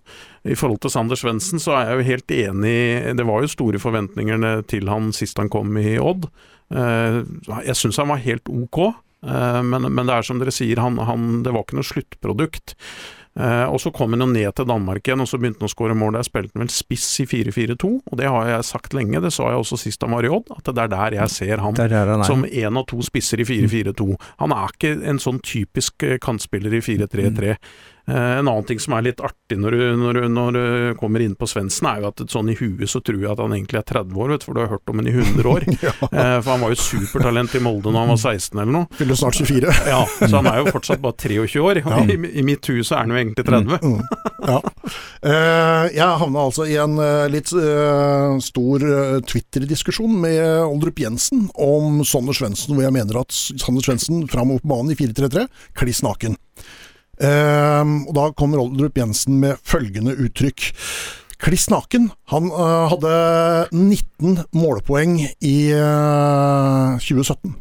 I 0.49 0.57
forhold 0.57 0.81
til 0.81 0.93
Sander 0.95 1.19
Svendsen 1.21 1.61
så 1.61 1.75
er 1.77 1.91
jeg 1.91 1.99
jo 1.99 2.09
helt 2.09 2.33
enig, 2.33 2.77
det 3.19 3.27
var 3.29 3.45
jo 3.45 3.53
store 3.53 3.81
forventninger 3.83 4.65
til 4.71 4.89
han 4.89 5.13
sist 5.17 5.39
han 5.41 5.53
kom 5.53 5.77
i 5.77 5.99
Odd. 6.01 6.31
Eh, 6.73 7.21
jeg 7.67 7.77
syns 7.77 8.01
han 8.01 8.09
var 8.13 8.23
helt 8.25 8.49
ok, 8.49 8.79
eh, 9.27 9.63
men, 9.67 9.91
men 9.91 10.09
det 10.09 10.17
er 10.17 10.27
som 10.27 10.41
dere 10.41 10.55
sier, 10.55 10.81
han, 10.81 10.97
han, 11.05 11.43
det 11.45 11.53
var 11.53 11.67
ikke 11.67 11.81
noe 11.81 11.91
sluttprodukt. 11.91 12.77
Eh, 13.39 13.67
og 13.71 13.79
så 13.79 13.93
kom 13.95 14.11
han 14.17 14.25
jo 14.25 14.27
ned 14.27 14.51
til 14.59 14.67
Danmark 14.67 15.07
igjen, 15.07 15.23
og 15.23 15.29
så 15.31 15.39
begynte 15.39 15.63
han 15.63 15.71
å 15.71 15.73
skåre 15.73 15.95
mål. 15.95 16.17
Der 16.19 16.27
spilte 16.27 16.57
han 16.57 16.65
vel 16.65 16.73
spiss 16.75 17.07
i 17.23 17.29
4-4-2, 17.31 17.91
og 18.11 18.19
det 18.19 18.27
har 18.27 18.49
jeg 18.51 18.67
sagt 18.67 18.97
lenge. 18.97 19.23
Det 19.23 19.31
sa 19.35 19.53
jeg 19.53 19.63
også 19.63 19.79
sist 19.85 20.03
han 20.03 20.17
var 20.17 20.27
i 20.27 20.33
Odd, 20.35 20.51
at 20.57 20.67
det 20.67 20.83
er 20.83 20.91
der 20.97 21.19
jeg 21.21 21.35
ser 21.37 21.63
han 21.63 21.79
er 21.85 21.95
han, 22.11 22.27
som 22.27 22.43
én 22.49 22.81
av 22.81 22.89
to 22.91 22.99
spisser 23.07 23.43
i 23.43 23.47
4-4-2. 23.47 24.11
Han 24.43 24.57
er 24.57 24.75
ikke 24.75 24.97
en 25.13 25.23
sånn 25.23 25.39
typisk 25.47 26.07
kantspiller 26.25 26.75
i 26.75 26.83
4-3-3. 26.85 27.55
Eh, 27.55 27.57
en 28.11 28.49
annen 28.49 28.67
ting 28.69 28.81
som 28.83 28.97
er 28.97 29.07
litt 29.07 29.21
artig 29.25 29.59
når 29.61 29.77
du, 29.77 29.83
når 30.01 30.19
du, 30.19 30.25
når 30.33 30.57
du 30.57 30.65
kommer 31.01 31.23
inn 31.25 31.37
på 31.39 31.49
Svendsen, 31.51 31.89
er 31.91 32.03
jo 32.03 32.11
at 32.11 32.23
sånn 32.33 32.51
i 32.53 32.57
huet 32.59 32.91
så 32.91 33.03
tror 33.05 33.21
jeg 33.21 33.31
at 33.33 33.43
han 33.43 33.55
egentlig 33.57 33.81
er 33.81 33.87
30 33.89 34.17
år, 34.21 34.35
vet 34.35 34.47
for 34.47 34.57
du 34.57 34.63
har 34.63 34.73
hørt 34.73 34.93
om 34.93 35.01
ham 35.01 35.11
i 35.11 35.15
100 35.15 35.51
år. 35.51 35.67
ja. 35.87 35.95
for 36.01 36.51
han 36.53 36.65
var 36.65 36.75
jo 36.75 36.81
supertalent 36.81 37.57
i 37.57 37.63
Molde 37.65 37.93
når 37.93 38.05
han 38.05 38.13
var 38.15 38.23
16 38.35 38.63
eller 38.63 38.75
noe. 38.77 38.91
Fyller 38.99 39.21
snart 39.21 39.41
24. 39.41 39.77
Ja, 39.91 40.05
Så 40.07 40.31
han 40.37 40.47
er 40.47 40.61
jo 40.61 40.71
fortsatt 40.71 41.03
bare 41.03 41.19
23 41.19 41.63
år. 41.65 41.83
Ja. 41.83 42.03
I, 42.05 42.19
I 42.41 42.45
mitt 42.47 42.67
hue 42.71 42.85
så 42.87 42.99
er 42.99 43.07
han 43.07 43.15
jo 43.15 43.21
egentlig 43.21 43.47
30. 43.49 43.79
Mm, 43.83 44.01
ja. 44.47 44.59
Eh, 45.21 45.87
jeg 45.97 46.21
havna 46.23 46.45
altså 46.49 46.67
i 46.69 46.77
en 46.81 46.97
eh, 47.03 47.27
litt 47.33 47.53
eh, 47.57 48.37
stor 48.45 48.85
eh, 48.87 49.17
Twitter-diskusjon 49.27 50.15
med 50.23 50.41
Oldrup 50.65 51.01
Jensen 51.03 51.49
om 51.55 52.01
Sander 52.09 52.37
Svendsen, 52.37 52.75
hvor 52.77 52.87
jeg 52.87 52.97
mener 52.97 53.23
at 53.23 53.35
Sander 53.35 53.85
Svendsen 53.85 54.25
Fram 54.31 54.53
på 54.57 54.71
banen 54.71 54.95
i 54.95 54.99
4-3-3, 54.99 55.47
kliss 55.79 56.03
naken. 56.07 56.37
Eh, 57.21 57.95
og 58.09 58.13
da 58.17 58.29
kommer 58.37 58.63
Oldrup 58.63 58.97
Jensen 58.99 59.41
med 59.43 59.59
følgende 59.67 60.15
uttrykk. 60.17 60.71
Kliss 61.41 61.69
naken. 61.73 62.11
Han 62.33 62.51
eh, 62.53 62.87
hadde 62.93 63.13
19 63.73 64.39
målpoeng 64.57 65.19
i 65.41 65.57
eh, 65.73 66.97
2017. 67.01 67.55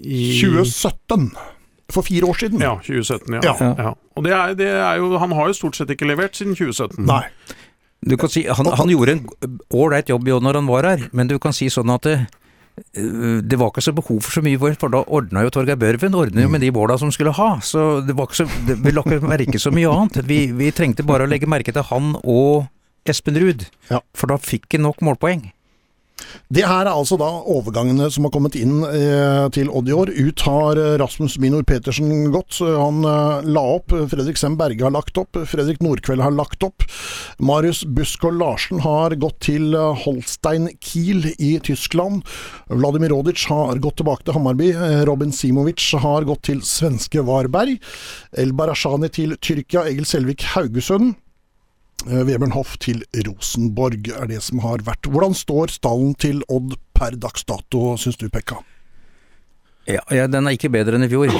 I- 0.00 0.40
2017! 0.40 1.30
For 1.90 2.06
fire 2.06 2.22
år 2.30 2.36
siden. 2.38 2.60
Ja, 2.62 2.76
2017, 2.78 3.34
ja. 3.34 3.40
Ja. 3.42 3.74
ja. 3.78 3.92
Og 4.14 4.22
det 4.24 4.32
er, 4.32 4.52
det 4.54 4.68
er 4.70 5.00
jo, 5.02 5.08
han 5.18 5.32
har 5.34 5.48
jo 5.50 5.56
stort 5.58 5.74
sett 5.76 5.90
ikke 5.90 6.06
levert 6.06 6.38
siden 6.38 6.54
2017. 6.54 7.02
Nei. 7.08 7.24
Du 8.06 8.14
kan 8.16 8.30
si, 8.30 8.44
han, 8.46 8.68
han 8.78 8.88
gjorde 8.92 9.16
en 9.16 9.24
ålreit 9.74 10.08
jobb 10.08 10.28
i 10.28 10.32
år 10.36 10.44
når 10.46 10.60
han 10.60 10.68
var 10.70 10.86
her, 10.86 11.02
men 11.12 11.28
du 11.28 11.34
kan 11.42 11.52
si 11.52 11.66
sånn 11.68 11.90
at 11.92 12.06
det, 12.80 13.04
eh, 13.04 13.40
det 13.44 13.58
var 13.60 13.70
ikke 13.72 13.84
så 13.84 13.94
behov 13.96 14.20
for 14.24 14.34
så 14.38 14.42
mye, 14.44 14.58
for 14.80 14.92
da 14.92 15.02
ordna 15.06 15.44
jo 15.46 15.52
Torgeir 15.54 15.78
Børven 15.80 16.14
ordna 16.18 16.42
jo 16.46 16.48
med 16.52 16.60
de 16.64 16.70
båla 16.74 16.96
som 16.98 17.12
skulle 17.14 17.32
ha, 17.36 17.50
så 17.60 18.00
det 18.06 18.16
var 18.18 18.26
ikke 18.30 18.40
så, 18.42 18.48
det, 18.66 18.78
vi 18.84 18.92
la 18.96 19.04
ikke 19.04 19.20
merke 19.28 19.60
så 19.62 19.72
mye 19.74 19.90
annet. 19.92 20.20
Vi, 20.26 20.40
vi 20.56 20.70
trengte 20.72 21.06
bare 21.06 21.26
å 21.26 21.30
legge 21.30 21.48
merke 21.50 21.72
til 21.76 21.86
han 21.92 22.14
og 22.24 22.66
Espen 23.08 23.38
Ruud, 23.40 23.66
Ja. 23.90 24.00
for 24.14 24.28
da 24.28 24.36
fikk 24.36 24.76
han 24.76 24.84
nok 24.88 25.00
målpoeng. 25.06 25.50
Det 26.50 26.64
her 26.66 26.82
er 26.82 26.90
altså 26.90 27.14
da 27.20 27.28
overgangene 27.46 28.08
som 28.10 28.26
har 28.26 28.32
kommet 28.34 28.56
inn 28.58 28.80
eh, 28.88 29.44
til 29.54 29.70
Odd 29.70 29.90
i 29.90 29.94
år. 29.94 30.10
Ut 30.10 30.42
har 30.46 30.80
eh, 30.82 30.96
Rasmus 30.98 31.36
Minor 31.42 31.62
Petersen 31.66 32.32
gått. 32.34 32.58
Han 32.64 33.04
eh, 33.06 33.46
la 33.46 33.62
opp. 33.76 33.94
Fredrik 34.10 34.40
Sem 34.40 34.56
Berge 34.58 34.82
har 34.82 34.94
lagt 34.94 35.18
opp. 35.20 35.38
Fredrik 35.46 35.78
Nordkveld 35.84 36.24
har 36.24 36.34
lagt 36.34 36.66
opp. 36.66 36.82
Marius 37.38 37.84
Buskår 37.86 38.34
Larsen 38.34 38.82
har 38.82 39.14
gått 39.22 39.38
til 39.46 39.70
eh, 39.78 40.02
Holstein 40.02 40.72
Kiel 40.82 41.30
i 41.38 41.54
Tyskland. 41.62 42.26
Vladimir 42.66 43.14
Rodic 43.14 43.46
har 43.50 43.78
gått 43.78 44.00
tilbake 44.02 44.26
til 44.26 44.34
Hammarby. 44.34 44.72
Eh, 44.74 45.00
Robin 45.06 45.30
Simovic 45.30 45.86
har 46.02 46.26
gått 46.26 46.48
til 46.50 46.66
svenske 46.66 47.22
Varberg. 47.30 47.78
El 48.34 48.54
Barashani 48.58 49.14
til 49.14 49.38
Tyrkia. 49.38 49.86
Egil 49.86 50.08
Selvik 50.08 50.50
Haugesund. 50.56 51.14
Eh, 52.08 52.22
Vebjørn 52.28 52.54
Hoff 52.54 52.76
til 52.80 53.02
Rosenborg 53.26 54.08
er 54.14 54.30
det 54.30 54.40
som 54.46 54.62
har 54.64 54.84
vært. 54.86 55.08
Hvordan 55.10 55.36
står 55.36 55.74
stallen 55.74 56.14
til 56.20 56.42
Odd 56.48 56.76
per 56.96 57.16
dags 57.20 57.44
dato, 57.48 57.96
syns 58.00 58.20
du, 58.20 58.28
Pekka? 58.32 58.60
Ja, 59.88 60.04
ja, 60.14 60.28
den 60.30 60.46
er 60.46 60.56
ikke 60.56 60.72
bedre 60.72 60.96
enn 60.96 61.08
i 61.08 61.10
fjor. 61.10 61.32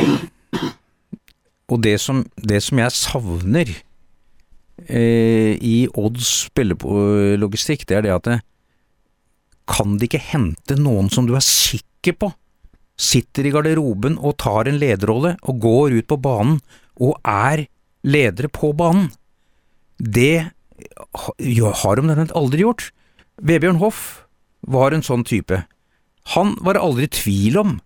Og 1.71 1.81
det 1.85 1.97
som, 2.03 2.25
det 2.35 2.59
som 2.67 2.81
jeg 2.83 2.97
savner 2.99 3.69
eh, 4.89 5.55
i 5.55 5.87
Odds 5.95 6.51
spillelogistikk, 6.51 7.87
det 7.87 8.01
er 8.01 8.09
det 8.09 8.17
at 8.17 8.27
det, 8.27 8.39
kan 9.71 9.95
de 10.01 10.09
ikke 10.09 10.19
hente 10.33 10.75
noen 10.81 11.07
som 11.15 11.29
du 11.29 11.37
er 11.39 11.47
sikker 11.47 12.17
på 12.19 12.33
sitter 13.01 13.49
i 13.49 13.53
garderoben 13.55 14.19
og 14.19 14.37
tar 14.41 14.69
en 14.69 14.79
lederrolle 14.81 15.37
og 15.49 15.61
går 15.63 15.97
ut 16.01 16.09
på 16.11 16.19
banen 16.21 16.59
og 17.01 17.17
er 17.25 17.65
ledere 18.05 18.51
på 18.53 18.73
banen? 18.77 19.09
Det 20.01 20.51
har 21.21 21.97
de 21.97 22.07
nødvendigvis 22.07 22.37
aldri 22.37 22.65
gjort. 22.65 22.91
Vebjørn 23.45 23.81
Hoff 23.81 24.25
var 24.61 24.95
en 24.97 25.05
sånn 25.05 25.25
type. 25.29 25.63
Han 26.35 26.55
var 26.65 26.77
det 26.77 26.85
aldri 26.85 27.09
tvil 27.13 27.59
om 27.61 27.79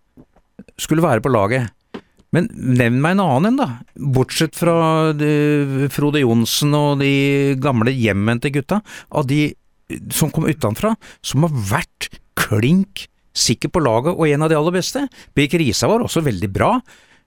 skulle 0.81 1.05
være 1.05 1.23
på 1.25 1.33
laget. 1.33 1.71
Men 2.35 2.49
nevn 2.51 2.99
meg 3.03 3.15
en 3.15 3.23
annen 3.23 3.53
en, 3.53 3.59
da. 3.61 3.69
Bortsett 4.15 4.57
fra 4.59 5.12
de, 5.15 5.89
Frode 5.95 6.23
Johnsen 6.25 6.75
og 6.75 7.03
de 7.03 7.55
gamle 7.62 7.95
hjemvendte 7.95 8.51
gutta, 8.55 8.81
av 9.15 9.29
de 9.31 9.53
som 10.15 10.33
kom 10.35 10.49
utenfra, 10.49 10.95
som 11.23 11.47
har 11.47 11.55
vært 11.77 12.09
klink 12.39 13.07
sikker 13.35 13.71
på 13.75 13.83
laget 13.83 14.15
og 14.15 14.27
en 14.31 14.47
av 14.47 14.51
de 14.51 14.59
aller 14.59 14.75
beste. 14.75 15.05
Birk 15.35 15.55
Risa 15.61 15.91
var 15.91 16.03
også 16.03 16.25
veldig 16.27 16.51
bra. 16.55 16.77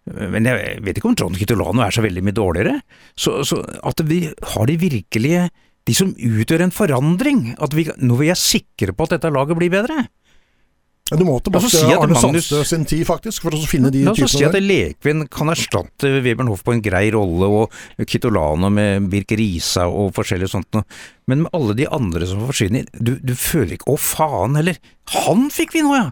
Men 0.08 0.48
jeg 0.48 0.82
vet 0.86 1.00
ikke 1.00 1.12
om 1.12 1.16
Trond 1.20 1.38
Kitolano 1.40 1.84
er 1.84 1.96
så 1.96 2.04
veldig 2.06 2.24
mye 2.24 2.36
dårligere. 2.38 2.78
Så, 3.18 3.42
så 3.48 3.62
at 3.64 4.04
vi 4.08 4.28
har 4.54 4.70
de 4.70 4.78
virkelige 4.82 5.50
De 5.88 5.94
som 5.96 6.10
utgjør 6.12 6.66
en 6.66 6.74
forandring. 6.76 7.54
At 7.64 7.72
vi, 7.72 7.86
nå 8.04 8.18
vi 8.20 8.28
jeg 8.28 8.40
sikre 8.42 8.92
på 8.92 9.06
at 9.08 9.14
dette 9.16 9.32
laget 9.32 9.56
blir 9.56 9.72
bedre. 9.72 10.02
Du 11.08 11.24
må 11.24 11.38
tilbake 11.40 11.70
si 11.72 11.80
til 11.80 11.94
Arne 11.96 12.12
Magnus- 12.12 12.50
Sandstø 12.50 12.64
sin 12.68 12.84
tid, 12.84 13.06
faktisk, 13.08 13.46
for 13.46 13.56
å 13.56 13.62
finne 13.70 13.88
de 13.94 14.02
La 14.04 14.12
oss 14.12 14.34
si 14.36 14.44
at 14.44 14.58
Lekvin 14.60 15.24
kan 15.32 15.48
erstatte 15.54 16.10
Webern 16.26 16.50
Hoff 16.52 16.66
på 16.68 16.74
en 16.76 16.82
grei 16.84 17.06
rolle, 17.16 17.48
og 17.48 18.04
Kitolano 18.04 18.68
med 18.74 19.08
Birk 19.14 19.32
Risa 19.40 19.86
og 19.88 20.12
forskjellig 20.18 20.50
sånt 20.52 20.68
noe. 20.76 20.84
Men 21.32 21.46
med 21.46 21.56
alle 21.56 21.78
de 21.80 21.88
andre 21.88 22.28
som 22.28 22.44
forsvinner, 22.50 22.90
du, 23.00 23.16
du 23.24 23.34
føler 23.40 23.78
ikke 23.78 23.94
'å 23.94 23.96
faen' 23.96 24.60
heller. 24.60 24.82
Han 25.24 25.48
fikk 25.54 25.78
vi 25.78 25.86
nå, 25.88 25.96
ja! 25.96 26.12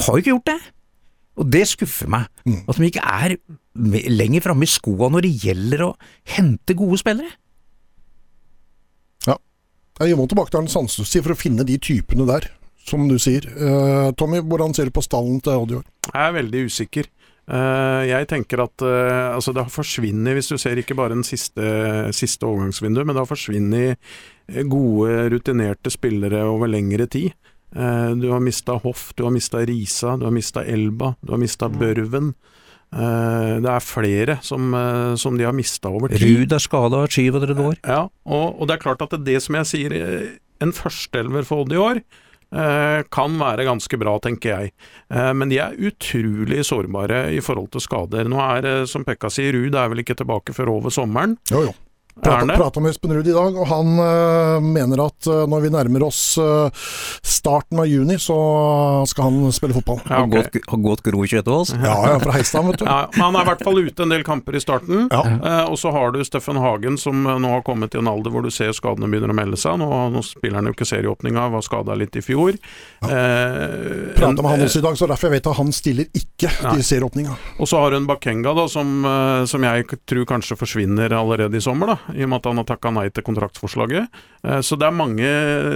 Har 0.00 0.16
jo 0.16 0.22
ikke 0.24 0.32
gjort 0.32 0.48
det. 0.54 0.58
Og 1.38 1.48
det 1.52 1.64
skuffer 1.70 2.10
meg. 2.10 2.28
Mm. 2.44 2.62
At 2.66 2.78
de 2.78 2.88
ikke 2.90 3.04
er 3.04 3.36
lenger 4.10 4.44
framme 4.48 4.66
i 4.66 4.70
skoa 4.70 5.10
når 5.12 5.26
det 5.26 5.34
gjelder 5.44 5.84
å 5.86 5.92
hente 6.34 6.76
gode 6.78 6.98
spillere. 7.00 7.30
Ja. 9.28 9.36
Jeg 10.02 10.18
må 10.18 10.26
tilbake 10.30 10.52
til 10.52 10.62
Arne 10.62 10.72
Sandstøs 10.72 11.14
for 11.20 11.34
å 11.34 11.38
finne 11.38 11.66
de 11.68 11.78
typene 11.82 12.26
der, 12.28 12.48
som 12.88 13.06
du 13.10 13.18
sier. 13.22 13.46
Uh, 13.54 14.10
Tommy, 14.18 14.42
hvordan 14.42 14.74
ser 14.74 14.90
du 14.90 14.96
på 14.96 15.04
stallen 15.04 15.38
til 15.44 15.62
Odd 15.62 15.76
i 15.76 15.78
år? 15.80 15.86
Jeg 16.08 16.24
er 16.24 16.36
veldig 16.40 16.64
usikker. 16.70 17.12
Uh, 17.48 18.04
jeg 18.04 18.26
tenker 18.28 18.60
at 18.60 18.84
uh, 18.84 19.32
altså 19.32 19.54
det 19.56 19.62
har 19.64 19.72
forsvunnet, 19.72 20.34
hvis 20.36 20.50
du 20.50 20.58
ser 20.60 20.80
ikke 20.80 20.96
bare 20.98 21.14
den 21.14 21.24
siste, 21.24 21.64
siste 22.16 22.44
overgangsvinduet, 22.48 23.06
men 23.08 23.16
det 23.16 23.22
har 23.22 23.30
forsvunnet 23.30 24.10
gode, 24.68 25.28
rutinerte 25.32 25.92
spillere 25.92 26.42
over 26.48 26.70
lengre 26.72 27.06
tid. 27.08 27.32
Eh, 27.76 28.10
du 28.16 28.30
har 28.32 28.40
mista 28.40 28.78
Hoff, 28.82 29.10
du 29.16 29.24
har 29.26 29.34
mista 29.34 29.58
Risa, 29.66 30.16
du 30.16 30.24
har 30.28 30.34
mista 30.34 30.64
Elba, 30.64 31.14
du 31.20 31.32
har 31.34 31.40
mista 31.42 31.68
Børven. 31.68 32.32
Eh, 32.88 33.56
det 33.60 33.68
er 33.68 33.84
flere 33.84 34.38
som, 34.42 34.72
eh, 34.74 35.14
som 35.20 35.36
de 35.36 35.44
har 35.44 35.52
mista 35.52 35.90
over 35.92 36.08
tid. 36.08 36.24
Ruud 36.24 36.52
er 36.56 36.64
skada 36.64 37.02
i 37.04 37.12
37 37.12 37.60
år. 37.60 37.76
Ja, 37.84 38.06
og, 38.24 38.46
og 38.60 38.68
det 38.68 38.78
er 38.78 38.84
klart 38.86 39.04
at 39.04 39.12
det, 39.16 39.24
det 39.28 39.42
som 39.44 39.58
jeg 39.60 39.68
sier, 39.74 39.98
en 40.64 40.72
førsteelver 40.74 41.44
for 41.46 41.66
Odd 41.66 41.74
i 41.76 41.82
år, 41.82 42.00
eh, 42.56 43.02
kan 43.12 43.36
være 43.40 43.66
ganske 43.68 44.00
bra, 44.00 44.16
tenker 44.24 44.54
jeg. 44.54 44.72
Eh, 45.12 45.32
men 45.36 45.52
de 45.52 45.60
er 45.62 45.76
utrolig 45.76 46.64
sårbare 46.66 47.26
i 47.36 47.42
forhold 47.44 47.70
til 47.74 47.84
skader. 47.84 48.30
Nå 48.30 48.40
er, 48.56 48.70
som 48.88 49.04
Pekka 49.04 49.30
sier, 49.32 49.52
Ruud 49.52 49.76
er 49.76 49.92
vel 49.92 50.04
ikke 50.04 50.16
tilbake 50.18 50.56
før 50.56 50.72
over 50.78 50.94
sommeren. 50.94 51.36
Jo, 51.52 51.68
jo. 51.68 51.76
Prata, 52.22 52.56
prata 52.56 52.80
med 52.82 52.90
Espen 52.90 53.12
Ruud 53.14 53.28
i 53.28 53.34
dag, 53.34 53.56
og 53.56 53.68
han 53.70 53.94
uh, 54.00 54.58
mener 54.64 55.02
at 55.04 55.28
uh, 55.30 55.44
når 55.48 55.64
vi 55.64 55.70
nærmer 55.74 56.04
oss 56.08 56.20
uh, 56.40 56.68
starten 57.22 57.78
av 57.78 57.86
juni, 57.88 58.16
så 58.20 58.36
skal 59.08 59.28
han 59.28 59.52
spille 59.54 59.76
fotball. 59.76 60.00
Ja, 60.08 60.22
Har 60.24 60.30
gått, 60.32 60.58
har 60.68 60.82
gått 60.82 61.04
Gro 61.06 61.22
Kjøtvold. 61.28 61.74
Ja, 61.78 61.94
ja, 62.10 62.16
fra 62.22 62.34
Heistad, 62.34 62.66
vet 62.66 62.82
du. 62.82 62.86
Ja, 62.88 63.06
men 63.14 63.24
han 63.28 63.38
er 63.38 63.46
i 63.46 63.50
hvert 63.52 63.64
fall 63.68 63.80
ute 63.80 64.04
en 64.04 64.14
del 64.14 64.24
kamper 64.26 64.58
i 64.58 64.62
starten. 64.62 65.06
Ja. 65.12 65.22
Eh, 65.38 65.64
og 65.70 65.78
så 65.80 65.92
har 65.94 66.12
du 66.14 66.20
Steffen 66.26 66.58
Hagen, 66.60 66.98
som 67.00 67.22
nå 67.22 67.52
har 67.52 67.62
kommet 67.66 67.94
i 67.94 68.00
en 68.00 68.10
alder 68.10 68.34
hvor 68.34 68.44
du 68.44 68.50
ser 68.54 68.74
skadene 68.76 69.10
begynner 69.10 69.32
å 69.32 69.38
melde 69.38 69.60
seg. 69.60 69.78
Nå, 69.80 69.88
nå 70.14 70.22
spiller 70.26 70.60
han 70.60 70.70
jo 70.70 70.74
ikke 70.76 70.88
serieåpninga, 70.88 71.48
var 71.54 71.64
skada 71.66 71.96
litt 71.98 72.18
i 72.18 72.24
fjor. 72.24 72.58
Eh, 73.06 74.12
Prata 74.18 74.42
med 74.42 74.50
han 74.50 74.66
også 74.66 74.82
i 74.82 74.86
dag, 74.88 74.98
så 74.98 75.08
derfor 75.10 75.30
jeg 75.30 75.38
vet 75.38 75.50
at 75.52 75.60
han 75.60 75.72
stiller 75.76 76.10
ikke 76.22 76.52
til 76.66 76.84
serieåpninga. 76.90 77.38
Og 77.58 77.70
så 77.70 77.80
har 77.82 77.94
du 77.94 78.00
en 78.00 78.08
Bakenga 78.08 78.54
da, 78.58 78.66
som, 78.70 79.06
som 79.48 79.68
jeg 79.68 79.86
tror 80.08 80.26
kanskje 80.28 80.58
forsvinner 80.58 81.14
allerede 81.16 81.58
i 81.58 81.62
sommer, 81.64 81.94
da, 81.94 82.07
i 82.14 82.24
og 82.24 82.30
med 82.30 82.40
at 82.40 82.48
han 82.50 82.60
har 82.60 82.66
takka 82.68 82.92
nei 82.94 83.06
til 83.12 83.24
kontraktsforslaget. 83.26 84.08
Eh, 84.44 84.60
Så 84.64 84.78
det 84.78 84.86
er 84.88 84.96
mange 84.96 85.28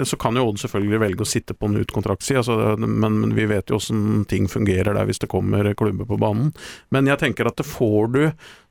Så 0.09 0.19
kan 0.19 0.37
jo 0.37 0.49
Odd 0.49 0.61
selvfølgelig 0.63 1.01
velge 1.01 1.25
å 1.27 1.29
sitte 1.29 1.55
på 1.55 1.69
en 1.69 1.77
ut 1.77 1.93
kontraktsida, 1.93 2.43
altså, 2.43 2.77
men, 2.79 3.21
men 3.21 3.35
vi 3.37 3.47
vet 3.47 3.71
jo 3.71 3.77
åssen 3.77 4.25
ting 4.29 4.49
fungerer 4.49 4.95
der 4.95 5.07
hvis 5.09 5.23
det 5.23 5.31
kommer 5.33 5.75
klubber 5.75 6.09
på 6.09 6.19
banen. 6.21 6.53
Men 6.91 7.07
jeg 7.07 7.19
tenker 7.19 7.49
at 7.49 7.57
det 7.57 7.67
får 7.69 8.13
du 8.13 8.23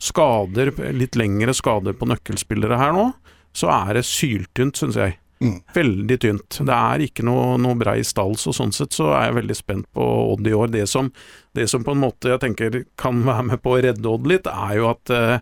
skader, 0.01 0.73
litt 0.93 1.15
lengre 1.19 1.53
skader 1.53 1.93
på 1.97 2.07
nøkkelspillere 2.09 2.77
her 2.77 2.93
nå, 2.95 3.11
så 3.53 3.71
er 3.73 3.99
det 3.99 4.07
syltynt, 4.07 4.79
syns 4.79 4.99
jeg. 4.99 5.17
Mm. 5.41 5.57
Veldig 5.73 6.17
tynt. 6.21 6.59
Det 6.61 6.75
er 6.75 7.01
ikke 7.07 7.25
noe, 7.25 7.55
noe 7.57 7.77
brei 7.79 8.03
stall, 8.05 8.35
så 8.37 8.53
sånn 8.53 8.73
sett 8.75 8.93
så 8.93 9.09
er 9.15 9.29
jeg 9.29 9.39
veldig 9.39 9.57
spent 9.57 9.87
på 9.95 10.05
Odd 10.33 10.45
i 10.47 10.53
år. 10.53 10.69
Det 10.73 10.85
som, 10.89 11.09
det 11.57 11.65
som 11.71 11.85
på 11.85 11.95
en 11.95 12.03
måte 12.03 12.29
jeg 12.29 12.43
tenker 12.43 12.83
kan 12.99 13.23
være 13.25 13.47
med 13.49 13.63
på 13.63 13.73
å 13.73 13.81
redde 13.81 14.11
Odd 14.11 14.29
litt, 14.29 14.49
er 14.51 14.75
jo 14.77 14.91
at 14.91 15.13
eh, 15.15 15.39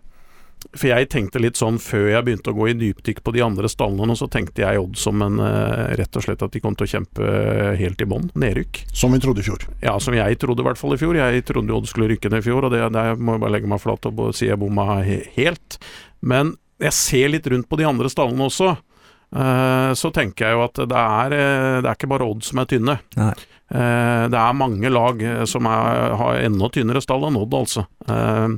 For 0.70 0.90
jeg 0.90 1.08
tenkte 1.10 1.40
litt 1.42 1.58
sånn 1.58 1.80
før 1.82 2.10
jeg 2.12 2.24
begynte 2.26 2.52
å 2.52 2.56
gå 2.56 2.68
i 2.70 2.76
dypdykk 2.78 3.22
på 3.26 3.34
de 3.34 3.42
andre 3.42 3.70
stallene, 3.70 4.14
så 4.18 4.28
tenkte 4.30 4.62
jeg 4.62 4.80
Odd 4.80 4.98
som 5.00 5.22
en 5.24 5.40
eh, 5.42 5.94
rett 5.98 6.18
og 6.18 6.26
slett 6.26 6.44
at 6.46 6.54
de 6.54 6.62
kom 6.62 6.76
til 6.78 6.86
å 6.86 6.92
kjempe 6.94 7.30
helt 7.80 8.04
i 8.04 8.08
bånn. 8.08 8.28
Nedrykk. 8.38 8.84
Som 8.94 9.16
vi 9.16 9.22
trodde 9.24 9.42
i 9.42 9.46
fjor. 9.48 9.66
Ja, 9.82 9.96
som 10.02 10.14
jeg 10.16 10.38
trodde 10.42 10.62
i 10.62 10.68
hvert 10.68 10.80
fall 10.80 10.94
i 10.94 11.00
fjor. 11.00 11.18
Jeg 11.18 11.46
trodde 11.48 11.74
Odd 11.74 11.90
skulle 11.90 12.10
rykke 12.12 12.30
ned 12.30 12.44
i 12.44 12.46
fjor, 12.46 12.68
og 12.68 12.74
det, 12.74 12.84
der 12.94 13.18
må 13.18 13.36
jeg 13.36 13.44
bare 13.46 13.56
legge 13.56 13.72
meg 13.72 13.82
flat 13.82 14.10
og 14.10 14.22
si 14.36 14.50
jeg 14.50 14.60
bomma 14.60 15.00
helt. 15.02 15.80
Men 16.20 16.54
jeg 16.80 16.96
ser 16.96 17.32
litt 17.32 17.48
rundt 17.50 17.68
på 17.68 17.80
de 17.80 17.88
andre 17.88 18.12
stallene 18.12 18.46
også. 18.46 18.76
Eh, 19.30 19.92
så 19.94 20.10
tenker 20.10 20.48
jeg 20.48 20.58
jo 20.58 20.66
at 20.66 20.82
det 20.90 20.98
er, 20.98 21.38
eh, 21.38 21.78
det 21.84 21.86
er 21.86 21.96
ikke 21.96 22.10
bare 22.10 22.26
Odd 22.26 22.44
som 22.46 22.60
er 22.60 22.68
tynne. 22.70 22.96
Nei. 23.18 23.32
Eh, 23.70 24.24
det 24.26 24.34
er 24.34 24.56
mange 24.58 24.90
lag 24.90 25.20
som 25.46 25.68
er, 25.70 26.16
har 26.18 26.40
enda 26.42 26.70
tynnere 26.74 27.02
stall 27.04 27.28
enn 27.28 27.38
Odd, 27.38 27.54
altså. 27.54 27.84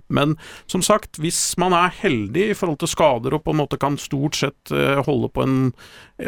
Men 0.08 0.38
som 0.70 0.80
sagt, 0.84 1.20
hvis 1.20 1.58
man 1.60 1.76
er 1.76 1.92
heldig 1.98 2.46
i 2.48 2.56
forhold 2.56 2.80
til 2.80 2.88
skader 2.88 3.36
og 3.36 3.42
på 3.44 3.52
en 3.52 3.60
måte 3.60 3.76
kan 3.80 3.98
stort 4.00 4.38
sett 4.40 4.72
holde 5.04 5.28
på 5.28 5.44
en 5.44 5.58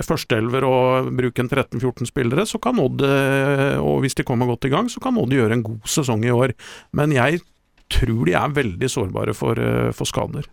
førsteelver 0.04 0.66
og 0.68 1.08
bruke 1.16 1.40
en 1.40 1.48
13-14 1.48 2.10
spillere, 2.10 2.44
så 2.44 2.60
kan 2.60 2.82
Odd, 2.82 3.00
og 3.80 4.04
hvis 4.04 4.18
de 4.20 4.28
kommer 4.28 4.50
godt 4.52 4.68
i 4.68 4.74
gang, 4.74 4.92
så 4.92 5.00
kan 5.00 5.16
Odd 5.16 5.32
gjøre 5.32 5.56
en 5.56 5.64
god 5.64 5.88
sesong 5.88 6.28
i 6.28 6.34
år. 6.34 6.52
Men 6.92 7.16
jeg 7.16 7.40
tror 7.88 8.28
de 8.28 8.36
er 8.36 8.58
veldig 8.60 8.92
sårbare 8.92 9.32
for, 9.32 9.56
for 9.96 10.12
skader. 10.12 10.44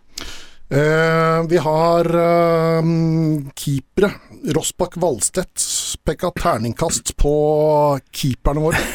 Eh, 0.72 1.46
vi 1.48 1.58
har 1.60 2.06
eh, 2.16 2.86
keepere. 3.54 4.08
Rossbakk 4.56 4.96
Valstedt. 4.96 5.66
Pekka 6.02 6.32
terningkast 6.38 7.12
på 7.20 7.34
keeperne 8.12 8.64
våre. 8.68 8.80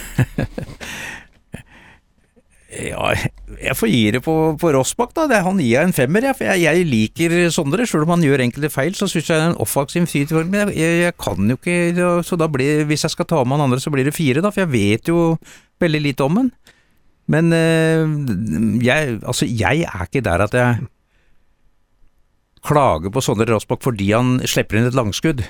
Ja, 2.77 3.13
jeg 3.57 3.73
får 3.79 3.89
gi 3.89 4.01
det 4.13 4.19
på, 4.21 4.33
på 4.59 4.69
Rossbakk, 4.75 5.13
da. 5.15 5.39
Han 5.41 5.57
gir 5.57 5.71
jeg 5.71 5.87
en 5.87 5.95
femmer, 5.95 6.27
jeg. 6.27 6.35
For 6.37 6.45
jeg, 6.45 6.61
jeg 6.61 6.85
liker 6.85 7.35
Sondre. 7.49 7.87
Selv 7.89 8.05
om 8.05 8.11
han 8.13 8.25
gjør 8.27 8.43
enkelte 8.43 8.69
feil, 8.69 8.91
så 8.93 9.07
syns 9.09 9.31
jeg 9.31 9.39
det 9.39 9.45
er 9.47 9.53
en 9.53 9.61
offensiv 9.63 10.05
fyr. 10.11 10.43
Men 10.43 10.59
jeg, 10.59 10.75
jeg, 10.77 10.99
jeg, 11.07 11.15
kan 11.17 11.49
jo 11.49 11.57
ikke 11.57 12.19
Så 12.27 12.37
da 12.37 12.49
blir 12.51 12.83
Hvis 12.85 13.07
jeg 13.07 13.15
skal 13.15 13.29
ta 13.31 13.39
med 13.41 13.57
han 13.57 13.65
andre, 13.65 13.79
så 13.81 13.93
blir 13.93 14.05
det 14.05 14.13
fire, 14.13 14.43
da. 14.45 14.51
For 14.53 14.65
jeg 14.65 14.73
vet 14.75 15.09
jo 15.09 15.23
veldig 15.81 16.03
lite 16.03 16.27
om 16.27 16.41
han. 16.41 16.51
Men 17.31 17.55
øh, 17.55 18.83
jeg 18.83 19.17
Altså, 19.23 19.47
jeg 19.47 19.87
er 19.87 20.05
ikke 20.05 20.25
der 20.27 20.45
at 20.45 20.59
jeg 20.59 20.85
klager 22.67 23.13
på 23.13 23.23
Sondre 23.23 23.47
Rossbakk 23.49 23.85
fordi 23.85 24.11
han 24.11 24.37
slipper 24.47 24.79
inn 24.79 24.89
et 24.89 24.97
langskudd. 24.97 25.45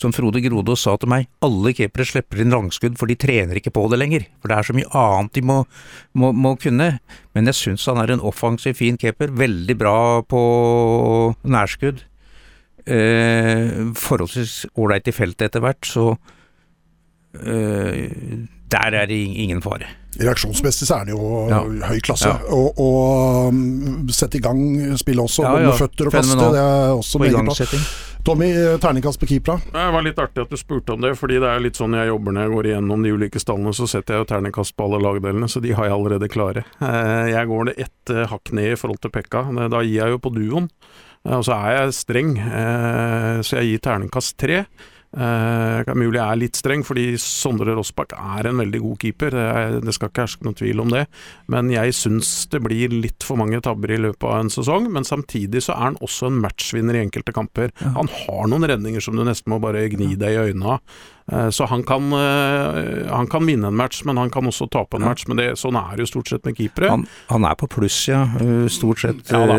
Som 0.00 0.14
Frode 0.16 0.40
Grodås 0.40 0.86
sa 0.86 0.94
til 0.96 1.10
meg, 1.12 1.26
alle 1.44 1.74
keepere 1.76 2.06
slipper 2.08 2.40
inn 2.40 2.54
langskudd 2.54 2.96
for 2.96 3.10
de 3.10 3.18
trener 3.20 3.58
ikke 3.60 3.72
på 3.76 3.82
det 3.92 3.98
lenger. 4.00 4.24
For 4.40 4.48
det 4.48 4.56
er 4.56 4.68
så 4.68 4.76
mye 4.78 4.92
annet 4.96 5.34
de 5.36 5.42
må, 5.44 5.58
må, 6.16 6.30
må 6.32 6.54
kunne. 6.60 6.94
Men 7.36 7.50
jeg 7.50 7.58
syns 7.58 7.84
han 7.90 8.00
er 8.00 8.14
en 8.14 8.24
offensiv, 8.24 8.78
fin 8.78 8.96
keeper. 9.00 9.34
Veldig 9.36 9.76
bra 9.76 9.98
på 10.24 10.40
nærskudd. 11.44 12.00
Eh, 12.88 13.92
forholdsvis 14.00 14.70
ålreit 14.80 15.10
i 15.12 15.14
feltet 15.14 15.50
etter 15.50 15.62
hvert, 15.66 15.84
så 15.84 16.14
eh, 17.44 18.08
der 18.70 19.00
er 19.02 19.10
det 19.10 19.18
ingen 19.18 19.62
fare. 19.64 19.88
Reaksjonsmessig 20.20 20.88
så 20.88 21.00
er 21.00 21.08
det 21.08 21.14
jo 21.14 21.46
ja. 21.50 21.62
høy 21.88 22.00
klasse. 22.04 22.28
Ja. 22.28 22.38
Og, 22.54 22.78
og 22.82 23.50
um, 23.54 24.08
sette 24.12 24.40
i 24.40 24.44
gang 24.44 24.62
spillet 24.98 25.22
også, 25.22 25.46
ja, 25.46 25.56
med 25.66 25.76
føtter 25.78 26.10
og 26.10 26.16
kaste. 26.18 26.38
Det 26.38 26.62
er 26.62 26.94
også 26.94 27.22
meget 27.22 27.44
bra. 27.46 27.82
Tommy, 28.24 28.50
terningkast 28.82 29.20
på 29.20 29.26
keepera? 29.30 29.56
Det 29.72 29.84
var 29.94 30.04
litt 30.04 30.18
artig 30.20 30.42
at 30.42 30.50
du 30.52 30.58
spurte 30.60 30.92
om 30.92 31.00
det, 31.00 31.14
fordi 31.16 31.38
det 31.40 31.48
er 31.48 31.62
litt 31.64 31.78
sånn 31.78 31.96
jeg 31.96 32.10
jobber 32.10 32.34
når 32.36 32.44
jeg 32.44 32.52
går 32.52 32.68
igjennom 32.68 33.04
de 33.06 33.12
ulike 33.16 33.40
stallene, 33.40 33.72
så 33.76 33.88
setter 33.88 34.16
jeg 34.16 34.24
jo 34.24 34.28
terningkast 34.34 34.74
på 34.76 34.88
alle 34.88 35.00
lagdelene, 35.00 35.48
så 35.48 35.62
de 35.64 35.72
har 35.76 35.88
jeg 35.88 35.94
allerede 35.96 36.28
klare. 36.28 36.66
Eh, 36.84 37.30
jeg 37.32 37.48
går 37.48 37.70
det 37.70 37.76
ett 37.86 38.12
eh, 38.12 38.26
hakk 38.28 38.52
ned 38.56 38.74
i 38.74 38.80
forhold 38.80 39.00
til 39.00 39.14
Pekka. 39.14 39.46
Da 39.72 39.80
gir 39.86 40.02
jeg 40.02 40.16
jo 40.16 40.20
på 40.20 40.34
duoen. 40.36 40.68
Eh, 41.24 41.38
og 41.38 41.46
så 41.48 41.56
er 41.56 41.78
jeg 41.78 41.96
streng, 41.96 42.34
så 43.40 43.60
jeg 43.62 43.70
gir 43.70 43.84
terningkast 43.88 44.36
tre. 44.40 44.64
Uh, 45.10 45.82
mulig 45.98 46.20
jeg 46.20 46.22
er 46.22 46.38
litt 46.38 46.58
streng, 46.60 46.84
fordi 46.86 47.16
Sondre 47.18 47.74
Rossbakk 47.74 48.12
er 48.14 48.46
en 48.46 48.60
veldig 48.62 48.80
god 48.84 48.98
keeper. 49.02 49.34
Det, 49.34 49.80
det 49.82 49.94
skal 49.96 50.10
ikke 50.10 50.26
herske 50.26 50.46
noen 50.46 50.58
tvil 50.58 50.82
om 50.84 50.92
det. 50.92 51.04
Men 51.50 51.70
jeg 51.72 51.96
syns 51.98 52.30
det 52.52 52.60
blir 52.62 52.94
litt 52.94 53.26
for 53.26 53.40
mange 53.40 53.58
tabber 53.64 53.90
i 53.90 53.98
løpet 53.98 54.26
av 54.28 54.36
en 54.44 54.52
sesong. 54.54 54.86
Men 54.94 55.06
samtidig 55.08 55.64
så 55.66 55.74
er 55.74 55.88
han 55.88 55.98
også 56.04 56.30
en 56.30 56.38
matchvinner 56.44 56.98
i 56.98 57.02
enkelte 57.02 57.34
kamper. 57.34 57.74
Ja. 57.82 57.94
Han 57.96 58.10
har 58.20 58.52
noen 58.52 58.68
redninger 58.70 59.02
som 59.02 59.18
du 59.18 59.24
nesten 59.26 59.50
må 59.50 59.58
bare 59.62 59.88
gni 59.90 60.12
deg 60.20 60.36
i 60.36 60.44
øynene 60.50 60.76
av. 60.76 61.00
Uh, 61.30 61.48
så 61.54 61.66
han 61.70 61.82
kan, 61.86 62.06
uh, 62.14 63.10
han 63.10 63.30
kan, 63.30 63.46
vinne 63.50 63.70
en 63.70 63.78
match, 63.78 64.04
men 64.06 64.18
han 64.20 64.30
kan 64.30 64.46
også 64.46 64.68
tape 64.70 64.98
en 64.98 65.08
ja. 65.08 65.10
match. 65.10 65.26
Men 65.26 65.42
det, 65.42 65.48
sånn 65.58 65.78
er 65.80 65.96
det 65.96 66.06
jo 66.06 66.12
stort 66.14 66.30
sett 66.30 66.46
med 66.46 66.58
keepere. 66.60 66.92
Han, 66.94 67.08
han 67.32 67.50
er 67.50 67.58
på 67.58 67.70
pluss, 67.70 67.98
ja. 68.10 68.22
Stort 68.70 69.02
sett. 69.02 69.26
Ja, 69.34 69.42
da. 69.50 69.58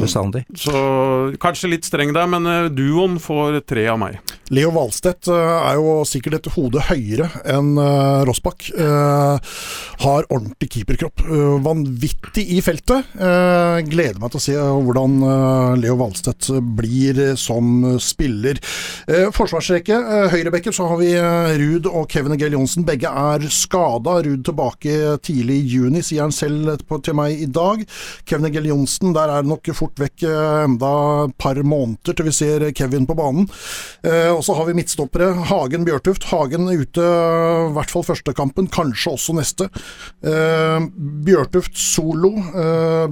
Bestandig. 0.00 0.44
Mm. 0.48 0.56
Så 0.56 0.72
kanskje 1.42 1.72
litt 1.74 1.86
streng 1.86 2.12
der, 2.16 2.28
men 2.30 2.48
uh, 2.48 2.70
duoen 2.72 3.18
får 3.20 3.60
tre 3.68 3.84
av 3.92 3.98
meg. 4.00 4.18
Leo 4.52 4.72
Valstedt 4.72 5.28
uh, 5.32 5.68
er 5.68 5.76
jo 5.80 5.98
sikkert 6.08 6.38
et 6.38 6.48
hode 6.54 6.80
høyere 6.88 7.28
enn 7.48 7.74
uh, 7.76 8.24
Rossbakk. 8.28 8.70
har 10.02 10.26
ordentlig 10.32 10.68
keeperkropp. 10.72 11.22
vanvittig 11.62 12.44
i 12.56 12.60
feltet. 12.64 13.12
gleder 13.86 14.18
meg 14.20 14.32
til 14.32 14.38
å 14.38 14.42
se 14.42 14.54
hvordan 14.56 15.14
Leo 15.80 15.96
Valstedt 16.00 16.48
blir 16.76 17.20
som 17.38 17.98
spiller. 18.02 18.58
forsvarsrekke, 19.34 19.98
Høyrebekken 20.32 20.74
så 20.74 20.88
har 20.90 21.00
vi 21.00 21.12
Ruud 21.62 21.88
og 21.90 22.08
Kevin 22.10 22.34
Egel 22.36 22.56
Johnsen. 22.56 22.86
Begge 22.88 23.10
er 23.10 23.46
skada. 23.52 24.18
Ruud 24.26 24.44
tilbake 24.46 25.16
tidlig 25.24 25.60
i 25.60 25.68
juni, 25.76 26.02
sier 26.02 26.26
han 26.26 26.34
selv 26.34 26.82
til 27.04 27.18
meg 27.18 27.42
i 27.42 27.48
dag. 27.50 27.84
Kevin 28.28 28.50
Egel 28.50 28.70
Johnsen, 28.72 29.14
der 29.16 29.36
er 29.38 29.46
nok 29.46 29.72
fort 29.82 30.02
vekk 30.02 30.26
eh, 30.28 30.64
enda 30.66 30.92
et 31.26 31.34
par 31.40 31.58
måneder 31.58 32.16
til 32.16 32.28
vi 32.28 32.34
ser 32.34 32.66
Kevin 32.76 33.06
på 33.08 33.16
banen. 33.18 33.48
Eh, 34.06 34.30
og 34.32 34.42
så 34.46 34.56
har 34.58 34.68
vi 34.68 34.76
midtstoppere. 34.78 35.32
Hagen 35.50 35.86
Bjørtuft. 35.88 36.28
Hagen 36.30 36.70
ute 36.70 37.02
i 37.02 37.72
hvert 37.76 37.92
fall 37.92 38.06
første 38.06 38.34
kampen, 38.36 38.70
kanskje 38.72 39.14
også 39.16 39.36
neste. 39.36 39.68
Eh, 40.22 40.88
Bjørtuft 41.26 41.76
solo. 41.78 42.34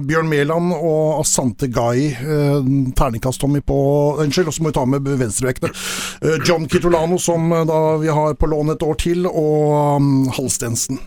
Bjørn 0.01 0.29
Mæland 0.31 0.75
og 0.77 1.21
Asante 1.21 1.69
Gai. 1.71 2.11
Terningkast 2.97 3.41
Tommy 3.41 3.61
på 3.65 3.79
Unnskyld, 4.21 4.51
og 4.51 4.55
så 4.55 4.63
må 4.63 4.71
vi 4.71 4.77
ta 4.79 4.85
med 4.87 5.07
venstrevektene. 5.21 5.73
John 6.47 6.67
Kitolano, 6.71 7.19
som 7.21 7.49
da 7.67 7.81
vi 8.01 8.11
har 8.11 8.37
på 8.39 8.49
lån 8.51 8.75
et 8.75 8.85
år 8.85 8.99
til, 9.01 9.27
og 9.27 9.97
um, 9.97 10.29
Halstensen. 10.35 11.01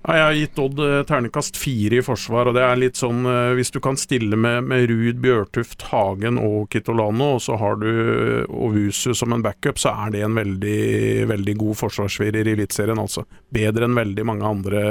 Jeg 0.00 0.22
har 0.24 0.32
gitt 0.32 0.60
Odd 0.62 0.78
eh, 0.80 1.02
ternekast 1.04 1.58
fire 1.60 1.98
i 2.00 2.04
forsvar, 2.04 2.48
og 2.48 2.56
det 2.56 2.62
er 2.64 2.78
litt 2.80 2.96
sånn 2.96 3.20
eh, 3.28 3.52
Hvis 3.58 3.72
du 3.74 3.82
kan 3.84 3.98
stille 4.00 4.38
med, 4.40 4.64
med 4.70 4.86
Ruud, 4.88 5.20
Bjørtuft, 5.20 5.84
Hagen 5.90 6.40
og 6.40 6.70
Kitolano, 6.72 7.34
og 7.36 7.42
så 7.44 7.58
har 7.60 7.76
du 7.82 7.88
eh, 7.90 8.48
Ovusu 8.48 9.12
som 9.16 9.36
en 9.36 9.44
backup, 9.44 9.80
så 9.80 9.92
er 10.06 10.14
det 10.14 10.24
en 10.24 10.38
veldig, 10.40 10.80
veldig 11.28 11.56
god 11.60 11.82
forsvarsfirer 11.84 12.48
i 12.48 12.56
Eliteserien, 12.56 13.00
altså. 13.00 13.26
Bedre 13.52 13.90
enn 13.90 13.98
veldig 14.00 14.24
mange 14.24 14.48
andre, 14.48 14.82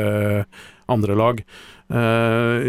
andre 0.94 1.18
lag. 1.18 1.42
Eh, 1.90 2.68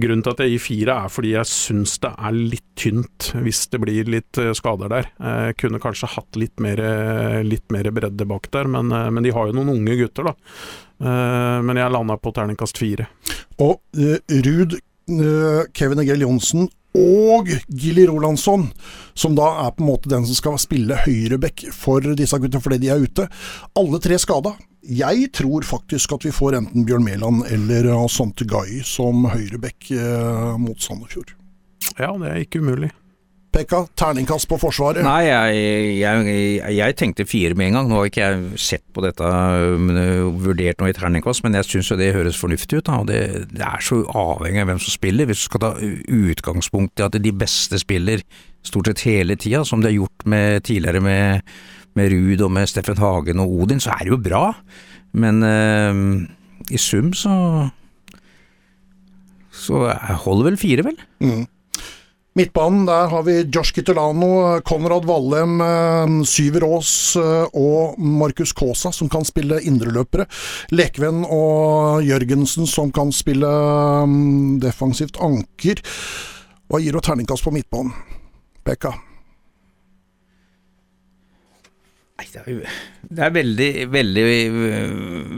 grunnen 0.00 0.24
til 0.24 0.32
at 0.32 0.40
jeg 0.40 0.54
gir 0.54 0.64
fire, 0.64 0.94
er 1.04 1.12
fordi 1.12 1.34
jeg 1.34 1.50
syns 1.52 1.98
det 2.00 2.14
er 2.16 2.38
litt 2.38 2.70
tynt 2.80 3.28
hvis 3.44 3.66
det 3.74 3.82
blir 3.82 4.08
litt 4.08 4.40
skader 4.56 4.88
der. 4.88 5.10
Jeg 5.20 5.58
kunne 5.60 5.82
kanskje 5.84 6.14
hatt 6.14 6.40
litt 6.40 6.64
mer, 6.64 6.80
litt 7.44 7.68
mer 7.74 7.92
bredde 7.92 8.24
bak 8.30 8.48
der, 8.56 8.72
men, 8.72 8.88
men 8.88 9.20
de 9.26 9.34
har 9.36 9.50
jo 9.50 9.58
noen 9.58 9.74
unge 9.76 9.98
gutter, 10.00 10.32
da. 10.32 10.34
Eh, 11.02 11.58
men 11.66 11.80
jeg 11.80 11.92
landa 11.92 12.16
på 12.20 12.32
terningkast 12.34 12.78
fire. 12.78 13.08
Og 13.62 13.80
uh, 13.98 14.16
Ruud, 14.46 14.78
uh, 15.12 15.64
Kevin 15.74 16.02
Egil 16.02 16.24
Johnsen 16.24 16.68
og 16.98 17.48
Gilly 17.68 18.04
Rolandsson, 18.08 18.66
som 19.14 19.36
da 19.36 19.48
er 19.64 19.74
på 19.74 19.84
en 19.84 19.90
måte 19.90 20.10
den 20.12 20.26
som 20.28 20.36
skal 20.36 20.58
spille 20.60 20.98
høyreback 21.04 21.66
for 21.74 22.04
disse 22.18 22.38
gutta 22.40 22.60
fordi 22.62 22.80
de 22.84 22.92
er 22.92 23.02
ute. 23.02 23.26
Alle 23.78 24.00
tre 24.02 24.18
skada. 24.20 24.54
Jeg 24.82 25.28
tror 25.36 25.66
faktisk 25.66 26.16
at 26.16 26.26
vi 26.26 26.34
får 26.34 26.58
enten 26.58 26.86
Bjørn 26.88 27.06
Mæland 27.06 27.44
eller 27.54 27.92
Asante 28.00 28.46
Gai 28.50 28.82
som 28.86 29.28
høyreback 29.30 29.92
uh, 29.94 30.58
mot 30.60 30.80
Sandefjord. 30.82 31.36
Ja, 31.98 32.12
det 32.18 32.30
er 32.30 32.42
ikke 32.42 32.62
umulig. 32.62 32.90
Pekka, 33.52 33.82
terningkast 34.00 34.48
på 34.48 34.56
Forsvaret? 34.56 35.04
Nei, 35.04 35.26
jeg, 35.26 35.56
jeg, 36.00 36.60
jeg, 36.72 36.94
tenkte 36.96 37.26
fire 37.28 37.56
med 37.58 37.68
en 37.68 37.76
gang. 37.76 37.90
Nå 37.90 37.98
har 37.98 38.08
ikke 38.08 38.22
jeg 38.24 38.60
sett 38.64 38.84
på 38.96 39.04
dette 39.04 39.28
vurdert 40.40 40.80
noe 40.80 40.88
i 40.88 40.96
terningkast, 40.96 41.44
men 41.44 41.58
jeg 41.58 41.68
syns 41.68 41.90
jo 41.92 41.98
det 42.00 42.14
høres 42.16 42.40
fornuftig 42.40 42.80
ut. 42.80 42.86
Da. 42.88 43.02
og 43.02 43.10
det, 43.10 43.20
det, 43.52 43.66
er 43.66 43.84
så 43.84 44.00
avhengig 44.08 44.64
av 44.64 44.72
hvem 44.72 44.80
som 44.80 44.96
spiller. 44.96 45.28
Hvis 45.28 45.44
du 45.44 45.50
skal 45.50 45.64
ta 45.66 45.72
utgangspunkt 45.82 47.02
i 47.02 47.06
at 47.10 47.20
de 47.20 47.34
beste 47.44 47.82
spiller 47.82 48.24
stort 48.64 48.88
sett 48.88 49.04
hele 49.10 49.36
tida, 49.36 49.66
som 49.68 49.84
det 49.84 49.92
har 49.92 50.00
gjort 50.00 50.26
med, 50.32 50.64
tidligere 50.64 51.04
med, 51.04 51.54
med 51.98 52.12
Ruud 52.14 52.48
og 52.48 52.56
med 52.56 52.72
Steffen 52.72 53.04
Hagen 53.04 53.44
og 53.44 53.52
Odin, 53.52 53.84
så 53.84 53.92
er 53.98 54.06
det 54.06 54.14
jo 54.14 54.22
bra. 54.30 54.46
Men 55.12 55.44
øh, 55.44 56.02
i 56.72 56.80
sum 56.80 57.12
så 57.12 57.36
så 59.52 59.90
holder 60.24 60.46
vel 60.48 60.56
fire, 60.56 60.84
vel. 60.86 60.96
Mm. 61.20 61.44
Midtbanen, 62.32 62.86
der 62.88 63.10
har 63.12 63.22
vi 63.26 63.42
Josh 63.44 63.74
Kitolano, 63.76 64.60
Konrad 64.64 65.04
Vallem, 65.04 65.60
eh, 65.60 66.24
Syver 66.24 66.64
Aas 66.64 67.16
eh, 67.20 67.44
og 67.52 67.98
Markus 68.00 68.54
Kaasa, 68.56 68.88
som 68.92 69.10
kan 69.12 69.26
spille 69.28 69.60
indreløpere. 69.60 70.24
Lekvenn 70.72 71.26
og 71.28 72.00
Jørgensen, 72.08 72.64
som 72.66 72.88
kan 72.88 73.12
spille 73.12 73.52
mm, 74.08 74.60
defensivt 74.64 75.20
anker. 75.20 75.84
Hva 76.72 76.80
gir 76.80 76.96
du 76.96 77.04
terningkast 77.04 77.44
på 77.44 77.52
midtbanen? 77.52 77.92
Pekka? 78.64 78.96
Det 83.12 83.24
er, 83.26 83.32
veldig, 83.34 83.68
veldig, 83.92 84.24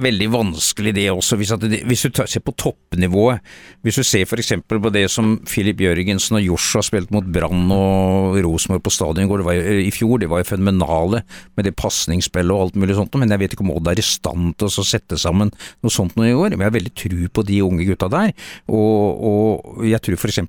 veldig 0.04 0.28
vanskelig 0.30 0.92
det 0.96 1.06
også. 1.10 1.38
Hvis, 1.40 1.52
det, 1.62 1.80
hvis 1.88 2.04
du 2.06 2.12
tar, 2.14 2.28
ser 2.30 2.44
på 2.44 2.54
toppnivået, 2.60 3.42
hvis 3.84 3.98
du 4.00 4.04
ser 4.06 4.28
f.eks. 4.28 4.52
på 4.68 4.92
det 4.94 5.06
som 5.12 5.34
Filip 5.50 5.82
Jørgensen 5.84 6.38
og 6.38 6.44
Joshua 6.44 6.84
spilte 6.86 7.14
mot 7.14 7.26
Brann 7.34 7.66
og 7.74 8.38
Rosenborg 8.44 8.84
på 8.84 8.94
stadion 8.94 9.32
i 9.80 9.90
fjor, 9.94 10.20
det 10.22 10.30
var 10.30 10.42
jo 10.42 10.50
fenomenale 10.52 11.24
med 11.56 11.68
det 11.68 11.74
pasningsspillet 11.80 12.54
og 12.54 12.68
alt 12.68 12.78
mulig 12.80 12.98
sånt, 12.98 13.18
men 13.20 13.32
jeg 13.32 13.42
vet 13.42 13.56
ikke 13.56 13.66
om 13.66 13.74
Odd 13.74 13.90
er 13.90 14.00
i 14.00 14.06
stand 14.06 14.54
til 14.60 14.70
å 14.70 14.86
sette 14.86 15.18
sammen 15.20 15.52
noe 15.54 15.92
sånt 15.92 16.16
noe 16.18 16.30
i 16.30 16.36
år. 16.36 16.54
Men 16.54 16.66
jeg 16.66 16.70
har 16.70 16.78
veldig 16.78 16.94
tru 16.98 17.18
på 17.34 17.46
de 17.48 17.60
unge 17.66 17.88
gutta 17.88 18.10
der, 18.12 18.34
og, 18.68 19.24
og 19.30 19.84
jeg 19.88 20.02
tror 20.04 20.20
f.eks. 20.20 20.42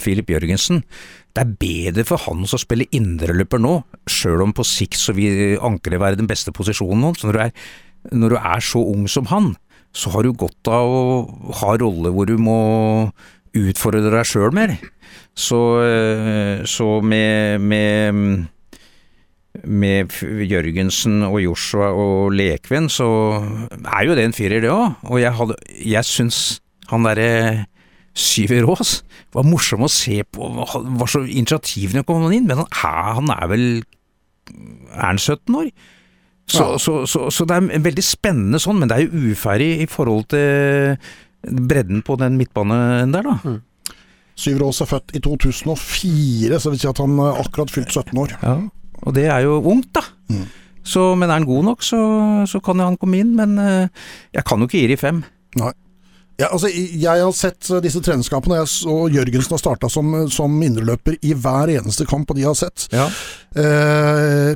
Filip 0.00 0.32
Jørgensen 0.32 0.82
det 1.36 1.42
er 1.44 1.56
bedre 1.62 2.04
for 2.08 2.22
han 2.26 2.42
å 2.42 2.60
spille 2.60 2.88
indreløper 2.96 3.62
nå, 3.62 3.76
sjøl 4.10 4.42
om 4.44 4.54
på 4.56 4.66
sikt 4.66 4.98
så 4.98 5.14
vil 5.14 5.58
ankeret 5.62 6.02
være 6.02 6.18
den 6.18 6.30
beste 6.30 6.54
posisjonen 6.54 7.06
hans. 7.06 7.24
Når, 7.26 7.52
når, 8.10 8.34
du 8.34 8.38
er 8.40 8.64
så 8.66 8.82
ung 8.82 9.06
som 9.10 9.28
han, 9.30 9.52
så 9.94 10.10
har 10.14 10.26
du 10.26 10.34
godt 10.34 10.70
av 10.70 10.90
å 10.90 11.04
ha 11.62 11.74
rolle 11.78 12.12
hvor 12.14 12.26
du 12.30 12.36
må 12.40 12.60
utfordre 13.56 14.10
deg 14.10 14.26
sjøl 14.26 14.54
mer. 14.54 14.74
Så, 15.38 15.60
eh, 15.86 16.66
så 16.68 16.98
med, 17.02 17.62
med 17.62 18.48
med 19.66 20.12
Jørgensen 20.46 21.24
og 21.26 21.40
Joshua 21.42 21.90
og 21.90 22.30
Lekven, 22.38 22.86
så 22.92 23.08
er 23.80 24.06
jo 24.06 24.14
det 24.16 24.28
en 24.28 24.36
firer, 24.36 24.62
det 24.62 24.70
òg. 24.70 25.00
Og 25.10 25.18
jeg, 25.20 25.34
hadde, 25.36 25.56
jeg 25.82 26.06
syns 26.06 26.60
han 26.90 27.06
derre 27.06 27.66
Syver 28.16 28.66
Aas 28.72 29.00
var 29.34 29.46
morsom 29.46 29.86
å 29.86 29.92
se 29.92 30.20
på, 30.26 30.50
var 30.50 31.10
så 31.10 31.22
initiativene 31.22 32.02
kom 32.06 32.24
han 32.26 32.34
inn, 32.34 32.48
men 32.48 32.62
han, 32.64 32.68
han 33.20 33.32
er 33.36 33.50
vel 33.52 33.64
Er 34.50 35.12
han 35.12 35.20
17 35.20 35.58
år? 35.60 35.70
Så, 36.50 36.64
ja. 36.64 36.78
så, 36.82 36.94
så, 37.06 37.28
så, 37.30 37.46
det 37.46 37.56
er 37.56 37.82
veldig 37.84 38.02
spennende 38.02 38.58
sånn, 38.58 38.80
men 38.80 38.90
det 38.90 38.96
er 38.96 39.04
jo 39.06 39.30
uferdig 39.30 39.68
i 39.84 39.86
forhold 39.86 40.26
til 40.32 40.96
bredden 41.46 42.02
på 42.02 42.16
den 42.18 42.34
midtbanen 42.40 43.14
der, 43.14 43.28
da. 43.28 43.36
Mm. 43.46 43.60
Syver 44.40 44.66
Aas 44.66 44.80
er 44.82 44.90
født 44.90 45.14
i 45.14 45.22
2004, 45.22 46.58
så 46.58 46.66
det 46.66 46.74
vil 46.74 46.82
si 46.82 46.90
at 46.90 47.02
han 47.02 47.14
akkurat 47.30 47.70
fylt 47.70 47.94
17 47.94 48.18
år. 48.18 48.34
Ja. 48.42 48.56
Og 49.06 49.14
det 49.14 49.28
er 49.30 49.44
jo 49.46 49.60
ungt, 49.62 49.92
da. 49.94 50.02
Mm. 50.32 50.48
Så, 50.82 51.14
men 51.14 51.28
er 51.28 51.38
han 51.38 51.48
god 51.48 51.68
nok, 51.70 51.84
så, 51.84 52.00
så 52.48 52.60
kan 52.64 52.80
jo 52.80 52.88
han 52.88 52.98
komme 53.00 53.20
inn. 53.20 53.34
Men 53.38 53.54
uh, 53.60 54.08
jeg 54.34 54.46
kan 54.48 54.60
jo 54.60 54.68
ikke 54.68 54.80
gi 54.80 54.90
de 54.90 54.98
fem. 55.00 55.22
Nei. 55.60 55.72
Ja, 56.40 56.48
altså, 56.48 56.70
jeg 56.72 57.20
har 57.20 57.34
sett 57.36 57.68
disse 57.84 58.00
treningskampene, 58.04 58.62
og 58.88 59.12
Jørgensen 59.12 59.56
har 59.56 59.60
starta 59.60 59.90
som, 59.92 60.14
som 60.32 60.56
indreløper 60.64 61.18
i 61.26 61.34
hver 61.36 61.74
eneste 61.76 62.06
kamp, 62.08 62.32
og 62.32 62.40
de 62.40 62.46
har 62.48 62.56
sett. 62.56 62.86
Ja. 62.94 63.10
Eh, 63.60 64.54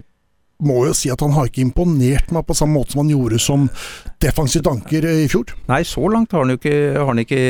må 0.63 0.85
jo 0.87 0.95
si 0.97 1.11
at 1.11 1.23
han 1.25 1.35
har 1.35 1.49
ikke 1.49 1.65
imponert 1.65 2.31
meg 2.35 2.45
på 2.47 2.55
samme 2.57 2.79
måte 2.79 2.95
som 2.95 3.03
han 3.03 3.11
gjorde 3.11 3.41
som 3.43 3.65
defensivt 4.23 4.69
anker 4.71 5.07
i 5.11 5.27
fjor. 5.31 5.51
Nei, 5.71 5.81
så 5.89 6.07
langt 6.13 6.33
har 6.35 6.45
han 6.45 6.55
jo 6.55 6.59
ikke, 6.61 6.77
han 7.09 7.21
ikke 7.21 7.41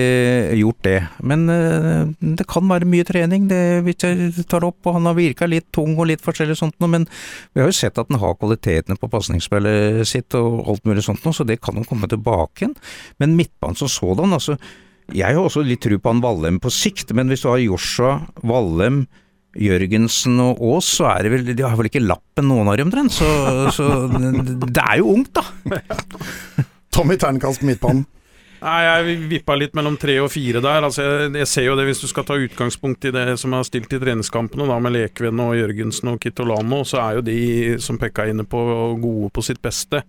gjort 0.59 0.81
det. 0.87 0.97
Men 1.21 1.45
uh, 1.51 2.07
det 2.41 2.47
kan 2.51 2.67
være 2.71 2.89
mye 2.89 3.07
trening, 3.07 3.49
det, 3.51 3.61
hvis 3.87 4.07
jeg 4.07 4.47
tar 4.51 4.67
opp. 4.67 4.81
Og 4.87 4.99
han 4.99 5.11
har 5.11 5.19
virka 5.19 5.49
litt 5.51 5.69
tung 5.75 5.99
og 5.99 6.09
litt 6.11 6.25
forskjellig 6.25 6.57
sånt 6.59 6.79
noe. 6.83 6.93
Men 6.97 7.09
vi 7.53 7.63
har 7.63 7.71
jo 7.71 7.77
sett 7.77 8.01
at 8.01 8.11
han 8.11 8.23
har 8.23 8.39
kvalitetene 8.41 8.99
på 9.01 9.11
pasningsspillet 9.13 10.03
sitt 10.09 10.35
og 10.39 10.65
alt 10.73 10.89
mulig 10.89 11.05
sånt 11.07 11.25
noe, 11.27 11.37
så 11.37 11.47
det 11.47 11.61
kan 11.65 11.77
jo 11.79 11.87
komme 11.89 12.11
tilbake 12.11 12.65
igjen. 12.65 12.79
Men 13.23 13.37
midtbanen 13.39 13.79
som 13.79 13.93
sådan, 13.93 14.35
altså. 14.37 14.59
Jeg 15.13 15.37
har 15.37 15.45
også 15.45 15.61
litt 15.61 15.83
tro 15.85 15.99
på 16.01 16.09
han 16.09 16.23
Vallem 16.25 16.57
på 16.65 16.71
sikt, 16.73 17.11
men 17.13 17.29
hvis 17.29 17.43
du 17.45 17.51
har 17.51 17.61
Joshua, 17.61 18.15
Vallem, 18.41 19.03
Jørgensen 19.61 20.41
og 20.43 20.63
Aas, 20.71 20.89
så 20.99 21.09
er 21.13 21.27
det 21.27 21.33
vel 21.35 21.53
De 21.55 21.67
har 21.67 21.77
vel 21.79 21.91
ikke 21.91 22.03
lappen 22.03 22.49
noen 22.51 22.71
av 22.73 22.79
dem 22.81 22.91
omtrent, 22.91 23.15
så, 23.15 23.29
så, 23.75 23.89
det 24.11 24.83
er 24.83 24.99
jo 25.01 25.13
ungt, 25.15 25.39
da. 25.39 25.45
Tommy 26.95 27.19
ternekast 27.19 27.63
på 27.63 27.71
midtbanen. 27.71 28.05
Nei, 28.65 28.81
Jeg 28.85 29.17
vippa 29.29 29.57
litt 29.59 29.75
mellom 29.77 29.97
tre 30.01 30.15
og 30.23 30.31
fire 30.33 30.63
der. 30.65 30.87
Altså, 30.87 31.05
jeg, 31.05 31.33
jeg, 31.37 31.49
ser 31.51 31.67
jo 31.67 31.75
det 31.77 31.85
Hvis 31.89 32.01
du 32.01 32.07
skal 32.09 32.25
ta 32.25 32.37
utgangspunkt 32.41 33.05
i 33.05 33.13
det 33.13 33.27
som 33.41 33.53
er 33.57 33.67
stilt 33.69 33.93
i 33.93 34.01
treningskampene, 34.01 34.69
da 34.71 34.79
med 34.81 34.95
Lekven 34.95 35.43
og 35.45 35.57
Jørgensen 35.59 36.15
og 36.15 36.23
Kitolano, 36.23 36.81
så 36.89 37.03
er 37.03 37.19
jo 37.19 37.27
de, 37.27 37.41
som 37.85 38.01
Pekka 38.01 38.25
er 38.25 38.33
inne 38.33 38.47
på, 38.49 38.63
gode 39.03 39.29
på 39.35 39.45
sitt 39.45 39.61
beste. 39.65 40.01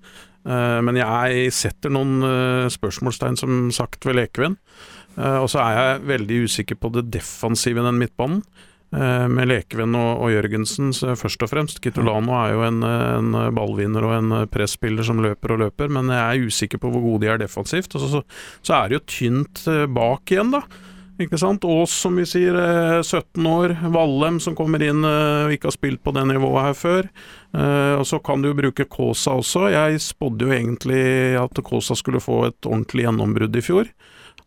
Uh, 0.46 0.80
men 0.86 1.02
jeg 1.02 1.50
setter 1.58 1.92
noen 1.92 2.22
uh, 2.22 2.68
spørsmålstegn, 2.72 3.36
som 3.42 3.66
sagt, 3.76 4.06
ved 4.08 4.22
Lekven. 4.22 4.56
Uh, 5.18 5.42
og 5.42 5.50
så 5.52 5.60
er 5.66 5.76
jeg 5.80 6.08
veldig 6.14 6.40
usikker 6.46 6.80
på 6.80 6.94
det 6.96 7.08
defensive 7.18 7.82
i 7.82 7.88
den 7.90 8.00
midtbanen. 8.00 8.44
Eh, 8.94 9.28
med 9.28 9.50
Lekevenn 9.50 9.96
og, 9.98 10.22
og, 10.24 10.32
Jørgensen 10.32 10.94
først 10.94 11.44
og 11.44 11.52
fremst. 11.52 11.82
Kitolano 11.84 12.36
er 12.38 12.54
jo 12.54 12.66
en, 12.68 12.82
en 12.86 13.38
ballvinner 13.56 14.06
og 14.08 14.18
en 14.20 14.36
presspiller 14.52 15.06
som 15.06 15.24
løper 15.24 15.56
og 15.56 15.64
løper, 15.66 15.92
men 15.92 16.12
jeg 16.14 16.24
er 16.24 16.50
usikker 16.50 16.82
på 16.82 16.92
hvor 16.94 17.04
gode 17.04 17.26
de 17.26 17.34
er 17.34 17.42
defensivt. 17.42 17.96
Så, 17.96 18.12
så, 18.12 18.26
så 18.62 18.78
er 18.78 18.90
det 18.92 19.00
jo 19.00 19.08
tynt 19.18 19.66
eh, 19.72 19.88
bak 19.90 20.32
igjen, 20.32 20.54
da. 20.56 20.64
Ikke 21.16 21.40
sant? 21.40 21.64
Aas, 21.64 21.94
som 21.96 22.18
vi 22.20 22.26
sier, 22.28 22.56
17 23.02 23.26
eh, 23.40 23.52
år. 23.52 23.76
Vallem, 23.92 24.40
som 24.44 24.56
kommer 24.56 24.84
inn 24.84 25.04
og 25.08 25.54
ikke 25.56 25.72
har 25.72 25.76
spilt 25.76 26.04
på 26.04 26.14
det 26.16 26.26
nivået 26.32 26.70
her 26.70 26.80
før. 26.80 27.08
Og 27.56 28.02
så 28.04 28.18
kan 28.20 28.42
du 28.44 28.50
bruke 28.52 28.84
Kaasa 28.92 29.38
også. 29.40 29.70
Jeg 29.72 30.02
spådde 30.04 30.44
jo 30.44 30.52
egentlig 30.52 31.06
at 31.40 31.62
Kaasa 31.64 31.96
skulle 31.96 32.20
få 32.20 32.42
et 32.50 32.68
ordentlig 32.68 33.06
gjennombrudd 33.06 33.56
i 33.56 33.64
fjor. 33.64 33.88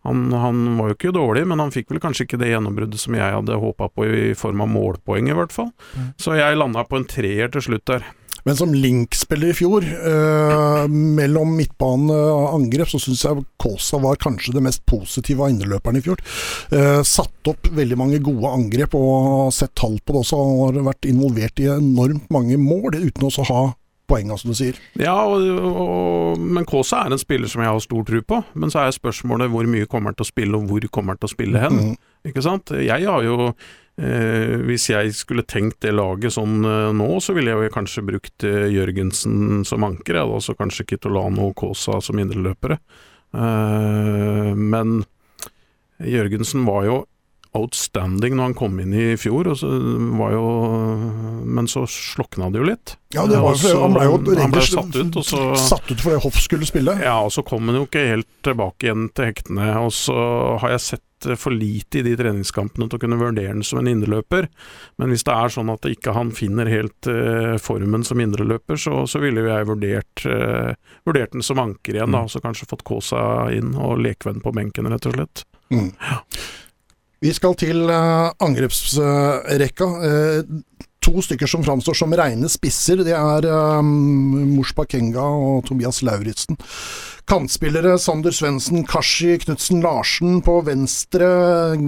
Han, 0.06 0.28
han, 0.32 0.62
var 0.78 0.92
jo 0.92 0.98
ikke 0.98 1.14
dårlig, 1.16 1.42
men 1.50 1.60
han 1.62 1.74
fikk 1.74 1.90
vel 1.92 2.02
kanskje 2.02 2.28
ikke 2.28 2.38
det 2.40 2.52
gjennombruddet 2.52 3.00
som 3.02 3.16
jeg 3.18 3.34
hadde 3.34 3.58
håpa 3.58 3.90
på 3.90 4.06
i 4.06 4.30
form 4.38 4.62
av 4.64 4.70
målpoeng, 4.72 5.30
i 5.30 5.36
hvert 5.36 5.54
fall. 5.54 5.72
Mm. 5.96 6.12
Så 6.20 6.38
jeg 6.38 6.60
landa 6.60 6.86
på 6.86 7.00
en 7.00 7.08
treer 7.08 7.50
til 7.52 7.66
slutt 7.68 7.86
der. 7.90 8.06
Men 8.48 8.56
som 8.56 8.70
Link-spiller 8.72 9.50
i 9.50 9.56
fjor, 9.56 9.84
eh, 9.84 10.84
mellom 10.88 11.50
midtbane 11.58 12.14
og 12.14 12.54
angrep, 12.54 12.88
så 12.88 13.00
syns 13.02 13.24
jeg 13.26 13.42
Kaasa 13.60 14.00
var 14.00 14.20
kanskje 14.22 14.54
det 14.56 14.62
mest 14.64 14.86
positive 14.88 15.44
av 15.44 15.52
indreløperne 15.52 16.00
i 16.00 16.06
fjor. 16.06 16.22
Eh, 16.72 17.02
satt 17.02 17.50
opp 17.50 17.68
veldig 17.76 17.98
mange 17.98 18.22
gode 18.24 18.48
angrep 18.48 18.94
og 18.96 19.52
sett 19.52 19.74
tall 19.74 19.98
på 20.00 20.14
det 20.14 20.22
også. 20.22 20.38
og 20.38 20.62
har 20.76 20.88
vært 20.92 21.10
involvert 21.10 21.60
i 21.60 21.68
enormt 21.74 22.30
mange 22.30 22.56
mål, 22.56 22.96
uten 22.96 23.28
å 23.28 23.44
ha 23.50 23.62
poengene, 24.08 24.38
som 24.40 24.52
du 24.52 24.56
sier. 24.58 24.78
Ja, 24.98 25.14
og, 25.28 25.44
og, 25.68 26.40
men 26.40 26.66
Kaasa 26.68 27.04
er 27.04 27.14
en 27.14 27.20
spiller 27.20 27.50
som 27.50 27.62
jeg 27.64 27.72
har 27.72 27.82
stor 27.84 28.06
tro 28.08 28.22
på. 28.32 28.40
Men 28.58 28.72
så 28.72 28.82
er 28.82 28.96
spørsmålet 28.96 29.52
hvor 29.52 29.68
mye 29.70 29.88
kommer 29.90 30.12
han 30.12 30.18
til 30.18 30.26
å 30.26 30.30
spille, 30.30 30.58
og 30.58 30.70
hvor 30.70 30.88
kommer 30.94 31.14
han 31.14 31.20
til 31.22 31.30
å 31.30 31.34
spille 31.34 31.62
hen. 31.62 31.82
Mm. 31.90 31.98
Ikke 32.30 32.44
sant? 32.44 32.72
Jeg 32.74 33.06
har 33.06 33.22
jo 33.22 33.36
eh, 33.48 34.56
Hvis 34.66 34.88
jeg 34.90 35.12
skulle 35.14 35.46
tenkt 35.46 35.78
det 35.84 35.94
laget 35.94 36.34
sånn 36.34 36.64
eh, 36.66 36.88
nå, 36.96 37.10
så 37.24 37.36
ville 37.36 37.52
jeg 37.52 37.68
jo 37.68 37.76
kanskje 37.76 38.06
brukt 38.08 38.48
eh, 38.48 38.66
Jørgensen 38.74 39.62
som 39.68 39.86
anker. 39.86 40.22
Hadde 40.22 40.40
også 40.40 40.56
kanskje 40.58 40.88
Kitolano 40.94 41.52
og 41.52 41.56
Kaasa 41.60 42.00
som 42.04 42.18
indreløpere. 42.20 42.80
Eh, 43.36 44.50
men 44.56 45.00
Jørgensen 45.98 46.66
var 46.68 46.88
jo 46.88 46.98
outstanding 47.56 48.36
når 48.36 48.50
han 48.50 48.56
kom 48.58 48.78
inn 48.82 48.92
i 48.92 49.06
fjor, 49.20 49.48
og 49.52 49.58
så 49.60 49.70
var 50.18 50.34
jo, 50.34 50.46
men 51.48 51.68
så 51.70 51.84
slokna 51.88 52.50
det 52.52 52.60
jo 52.60 52.68
litt. 52.68 52.96
Ja, 53.14 53.24
det 53.26 53.40
var, 53.40 53.56
så, 53.56 53.72
Han 53.80 53.94
ble 53.96 54.04
jo 54.04 54.16
han 54.36 54.52
ble 54.52 54.62
satt 54.66 54.96
ut, 54.96 55.18
så, 55.24 55.42
satt 55.56 55.88
ut 55.88 56.00
fordi 56.02 56.20
Hoff 56.26 56.40
skulle 56.44 56.68
spille. 56.68 56.98
Ja, 57.00 57.18
og 57.24 57.32
så 57.32 57.44
kom 57.46 57.70
han 57.70 57.80
jo 57.80 57.86
ikke 57.86 58.04
helt 58.10 58.28
tilbake 58.44 58.88
igjen 58.88 59.08
til 59.16 59.30
hektene. 59.30 59.70
Og 59.80 59.94
så 59.96 60.16
har 60.60 60.74
jeg 60.76 60.84
sett 60.84 61.04
for 61.40 61.50
lite 61.50 61.98
i 61.98 62.04
de 62.06 62.12
treningskampene 62.18 62.86
til 62.86 62.98
å 62.98 63.02
kunne 63.02 63.18
vurdere 63.18 63.54
den 63.56 63.64
som 63.66 63.80
en 63.80 63.90
indreløper. 63.90 64.46
Men 65.00 65.12
hvis 65.12 65.24
det 65.26 65.34
er 65.34 65.54
sånn 65.54 65.72
at 65.72 65.88
ikke 65.88 66.14
han 66.14 66.30
finner 66.36 66.70
helt 66.70 67.08
uh, 67.10 67.56
formen 67.62 68.04
som 68.06 68.20
indreløper, 68.22 68.78
så, 68.78 69.02
så 69.08 69.22
ville 69.24 69.46
jeg 69.48 69.68
vurdert, 69.72 70.26
uh, 70.28 70.76
vurdert 71.08 71.34
den 71.34 71.46
som 71.46 71.64
anker 71.64 71.98
igjen, 71.98 72.14
da. 72.14 72.26
Mm. 72.26 72.32
Så 72.32 72.44
kanskje 72.44 72.68
fått 72.70 72.86
Kaasa 72.86 73.20
inn 73.56 73.74
og 73.74 73.98
Lekvenn 74.04 74.44
på 74.44 74.54
benken, 74.54 74.92
rett 74.92 75.08
og 75.10 75.16
slett. 75.16 75.44
Mm. 75.72 75.90
Ja. 75.96 76.22
Vi 77.18 77.32
skal 77.34 77.56
til 77.58 77.88
uh, 77.90 78.30
angrepsrekka. 78.38 79.86
Uh, 79.86 80.60
to 81.02 81.22
stykker 81.24 81.50
som 81.50 81.64
framstår 81.66 81.96
som 81.98 82.14
reine 82.14 82.50
spisser. 82.50 83.02
Det 83.06 83.14
er 83.16 83.48
um, 83.80 83.88
Mors 84.52 84.70
Bakenga 84.76 85.24
og 85.24 85.64
Tobias 85.66 85.98
Lauritzen. 86.06 86.58
Kantspillere 87.28 87.96
Sander 88.00 88.32
Svendsen, 88.34 88.86
Kashi 88.88 89.34
Knutsen 89.42 89.82
Larsen 89.82 90.38
på 90.46 90.60
venstre. 90.66 91.26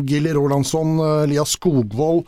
Gilly 0.08 0.34
Rolandsson, 0.34 0.98
Elias 1.22 1.54
Skogvold. 1.56 2.26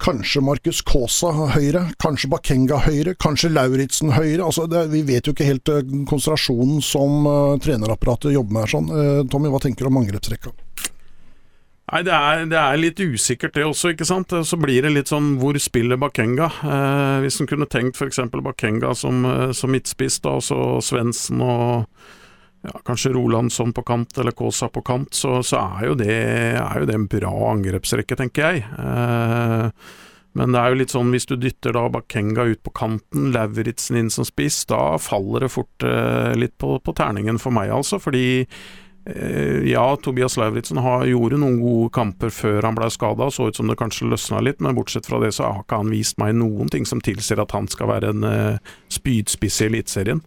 Kanskje 0.00 0.40
Markus 0.40 0.80
Kaasa 0.80 1.28
høyre, 1.52 1.82
kanskje 2.00 2.30
Bakenga 2.32 2.78
høyre, 2.86 3.12
kanskje 3.20 3.50
Lauritzen 3.52 4.14
høyre. 4.16 4.46
Altså, 4.46 4.64
det, 4.70 4.86
vi 4.94 5.02
vet 5.04 5.28
jo 5.28 5.34
ikke 5.36 5.50
helt 5.50 5.68
konsentrasjonen 6.08 6.80
som 6.80 7.28
uh, 7.28 7.58
trenerapparatet 7.60 8.32
jobber 8.32 8.56
med 8.56 8.64
her. 8.64 8.72
Sånn. 8.78 8.88
Uh, 8.88 9.20
Tommy, 9.28 9.52
hva 9.52 9.60
tenker 9.60 9.84
du 9.84 9.92
om 9.92 10.00
angrepsrekka? 10.00 10.56
Nei, 11.90 12.04
det 12.06 12.14
er, 12.14 12.44
det 12.46 12.58
er, 12.58 12.78
litt 12.78 13.00
usikkert 13.02 13.56
det 13.56 13.64
også, 13.66 13.90
ikke 13.94 14.06
sant. 14.06 14.30
Så 14.46 14.58
blir 14.60 14.84
det 14.84 14.92
litt 14.94 15.10
sånn 15.10 15.32
hvor 15.40 15.56
spiller 15.58 15.98
Bakenga? 15.98 16.46
Eh, 16.62 17.16
hvis 17.24 17.40
en 17.42 17.50
kunne 17.50 17.66
tenkt 17.70 17.98
f.eks. 17.98 18.20
Bakenga 18.30 18.92
som, 18.94 19.24
eh, 19.26 19.50
som 19.56 19.74
midtspiss, 19.74 20.20
da, 20.22 20.36
og 20.38 20.44
så 20.46 20.60
Svendsen 20.86 21.42
og 21.42 21.88
ja, 22.62 22.76
kanskje 22.86 23.10
Rolandsson 23.16 23.72
på 23.74 23.82
kant, 23.88 24.14
eller 24.20 24.36
Kaasa 24.36 24.68
på 24.70 24.84
kant, 24.86 25.10
så, 25.16 25.40
så 25.42 25.64
er, 25.64 25.88
jo 25.88 25.96
det, 25.98 26.12
er, 26.60 26.78
jo 26.78 26.86
det, 26.86 26.94
en 26.94 27.08
bra 27.10 27.32
angrepsrekke, 27.50 28.18
tenker 28.20 28.46
jeg. 28.46 28.62
Eh, 28.70 29.96
men 30.38 30.54
det 30.54 30.60
er 30.60 30.70
jo 30.70 30.78
litt 30.78 30.94
sånn, 30.94 31.10
hvis 31.10 31.26
du 31.26 31.34
dytter 31.40 31.74
da 31.74 31.88
Bakenga 31.90 32.44
ut 32.52 32.62
på 32.62 32.74
kanten, 32.76 33.32
Lauritzen 33.34 33.98
inn 33.98 34.12
som 34.14 34.28
spiss, 34.28 34.62
da 34.70 34.94
faller 35.02 35.48
det 35.48 35.50
fort 35.56 35.86
eh, 35.86 36.36
litt 36.38 36.54
på, 36.60 36.76
på 36.78 36.94
terningen 36.94 37.40
for 37.42 37.56
meg, 37.56 37.72
altså. 37.74 37.98
Fordi 37.98 38.46
ja, 39.64 39.84
Tobias 39.96 40.36
Lauritzen 40.36 40.78
gjorde 41.08 41.38
noen 41.40 41.56
gode 41.62 41.88
kamper 41.96 42.32
før 42.34 42.66
han 42.68 42.76
ble 42.76 42.90
skada, 42.92 43.30
så 43.32 43.48
ut 43.48 43.56
som 43.56 43.70
det 43.70 43.78
kanskje 43.80 44.10
løsna 44.10 44.42
litt, 44.44 44.60
men 44.60 44.76
bortsett 44.76 45.08
fra 45.08 45.18
det 45.22 45.32
så 45.34 45.48
har 45.48 45.64
ikke 45.64 45.80
han 45.80 45.92
vist 45.94 46.18
meg 46.20 46.36
noen 46.36 46.68
ting 46.70 46.84
som 46.86 47.00
tilsier 47.00 47.40
at 47.40 47.54
han 47.56 47.68
skal 47.70 47.88
være 47.90 48.12
en 48.12 48.28
uh, 48.28 48.74
spydspiss 48.92 49.62
i 49.62 49.70
Eliteserien. 49.70 50.20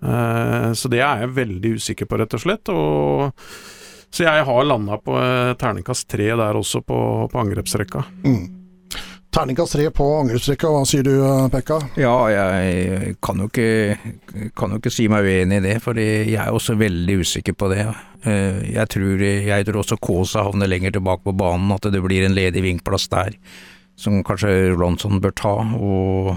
Uh, 0.00 0.70
så 0.78 0.88
det 0.92 1.02
er 1.02 1.24
jeg 1.24 1.34
veldig 1.40 1.74
usikker 1.80 2.08
på, 2.08 2.20
rett 2.22 2.38
og 2.38 2.44
slett. 2.44 2.72
Og, 2.72 3.42
så 4.14 4.24
jeg 4.28 4.46
har 4.46 4.64
landa 4.66 5.00
på 5.02 5.18
terningkast 5.58 6.08
tre 6.10 6.30
der 6.30 6.62
også, 6.62 6.84
på, 6.86 7.02
på 7.30 7.44
angrepsrekka. 7.44 8.06
Mm. 8.24 8.59
Terningkast 9.30 9.76
tre 9.76 9.84
på 9.94 10.04
angrepsrekka, 10.18 10.66
hva 10.74 10.80
sier 10.88 11.04
du 11.06 11.12
Pekka? 11.52 11.76
Ja, 12.00 12.14
jeg 12.32 13.12
kan 13.22 13.38
jo, 13.38 13.46
ikke, 13.46 14.50
kan 14.58 14.74
jo 14.74 14.80
ikke 14.80 14.90
si 14.90 15.06
meg 15.12 15.22
uenig 15.22 15.60
i 15.60 15.64
det, 15.68 15.76
for 15.84 15.94
jeg 15.94 16.34
er 16.34 16.50
også 16.50 16.74
veldig 16.80 17.20
usikker 17.22 17.54
på 17.54 17.68
det. 17.70 17.84
Eh, 18.26 18.58
jeg 18.74 18.90
tror, 18.90 19.22
jeg 19.22 19.68
tror 19.68 19.78
også 19.84 20.00
Kaasa 20.02 20.42
havner 20.48 20.66
lenger 20.72 20.96
tilbake 20.96 21.22
på 21.28 21.36
banen, 21.38 21.70
at 21.76 21.86
det 21.94 22.02
blir 22.02 22.26
en 22.26 22.34
ledig 22.34 22.64
vinkplass 22.66 23.06
der, 23.12 23.38
som 23.94 24.18
kanskje 24.26 24.72
Ronson 24.74 25.22
bør 25.22 25.36
ta. 25.38 25.54
og 25.78 26.34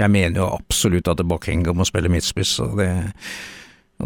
Jeg 0.00 0.08
mener 0.08 0.40
jo 0.40 0.48
absolutt 0.56 1.12
at 1.12 1.20
Bakenga 1.20 1.76
må 1.76 1.84
spille 1.84 2.08
midtspiss, 2.08 2.56
og 2.64 2.80
det, 2.80 2.88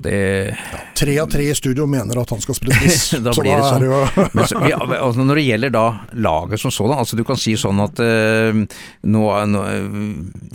det 0.03 0.57
Tre 0.99 1.15
av 1.23 1.29
tre 1.31 1.47
i 1.51 1.55
studio 1.55 1.87
mener 1.91 2.19
at 2.23 2.33
han 2.35 2.43
skal 2.43 2.57
spille 2.59 2.79
spiss. 2.81 3.15
Da 3.23 3.35
så 3.35 3.45
blir 3.45 3.61
det 3.61 3.69
sånn. 3.69 4.31
Men 4.35 4.49
så, 4.51 4.63
ja, 4.71 4.81
altså 4.81 5.27
når 5.27 5.41
det 5.41 5.47
gjelder 5.47 5.75
da 5.75 5.85
laget 6.27 6.63
som 6.63 6.75
sådan, 6.75 6.99
altså 7.05 7.19
du 7.19 7.25
kan 7.29 7.39
si 7.41 7.55
sånn 7.61 7.83
at 7.85 8.03
uh, 8.03 8.65
nå, 9.07 9.23
nå 9.53 9.63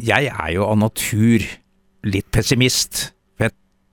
Jeg 0.04 0.34
er 0.34 0.52
jo 0.56 0.68
av 0.68 0.80
natur 0.82 1.46
litt 2.10 2.30
pessimist. 2.32 3.10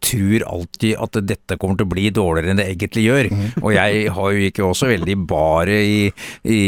Tror 0.07 0.44
alltid 0.46 0.94
at 1.02 1.18
dette 1.26 1.59
kommer 1.59 1.78
til 1.78 1.88
å 1.88 1.92
bli 1.92 2.11
dårligere 2.14 2.52
enn 2.52 2.61
det 2.61 2.68
egentlig 2.70 3.07
gjør. 3.07 3.28
Og 3.62 3.70
jeg 3.74 4.11
har 4.16 4.34
jo 4.36 4.48
ikke 4.50 4.66
også 4.66 4.90
veldig 4.92 5.16
bare 5.28 5.78
i, 5.82 6.02
i 6.46 6.61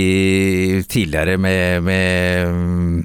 tidligere 0.91 1.36
med, 1.41 1.84
med 1.86 2.55
mm, 2.55 2.97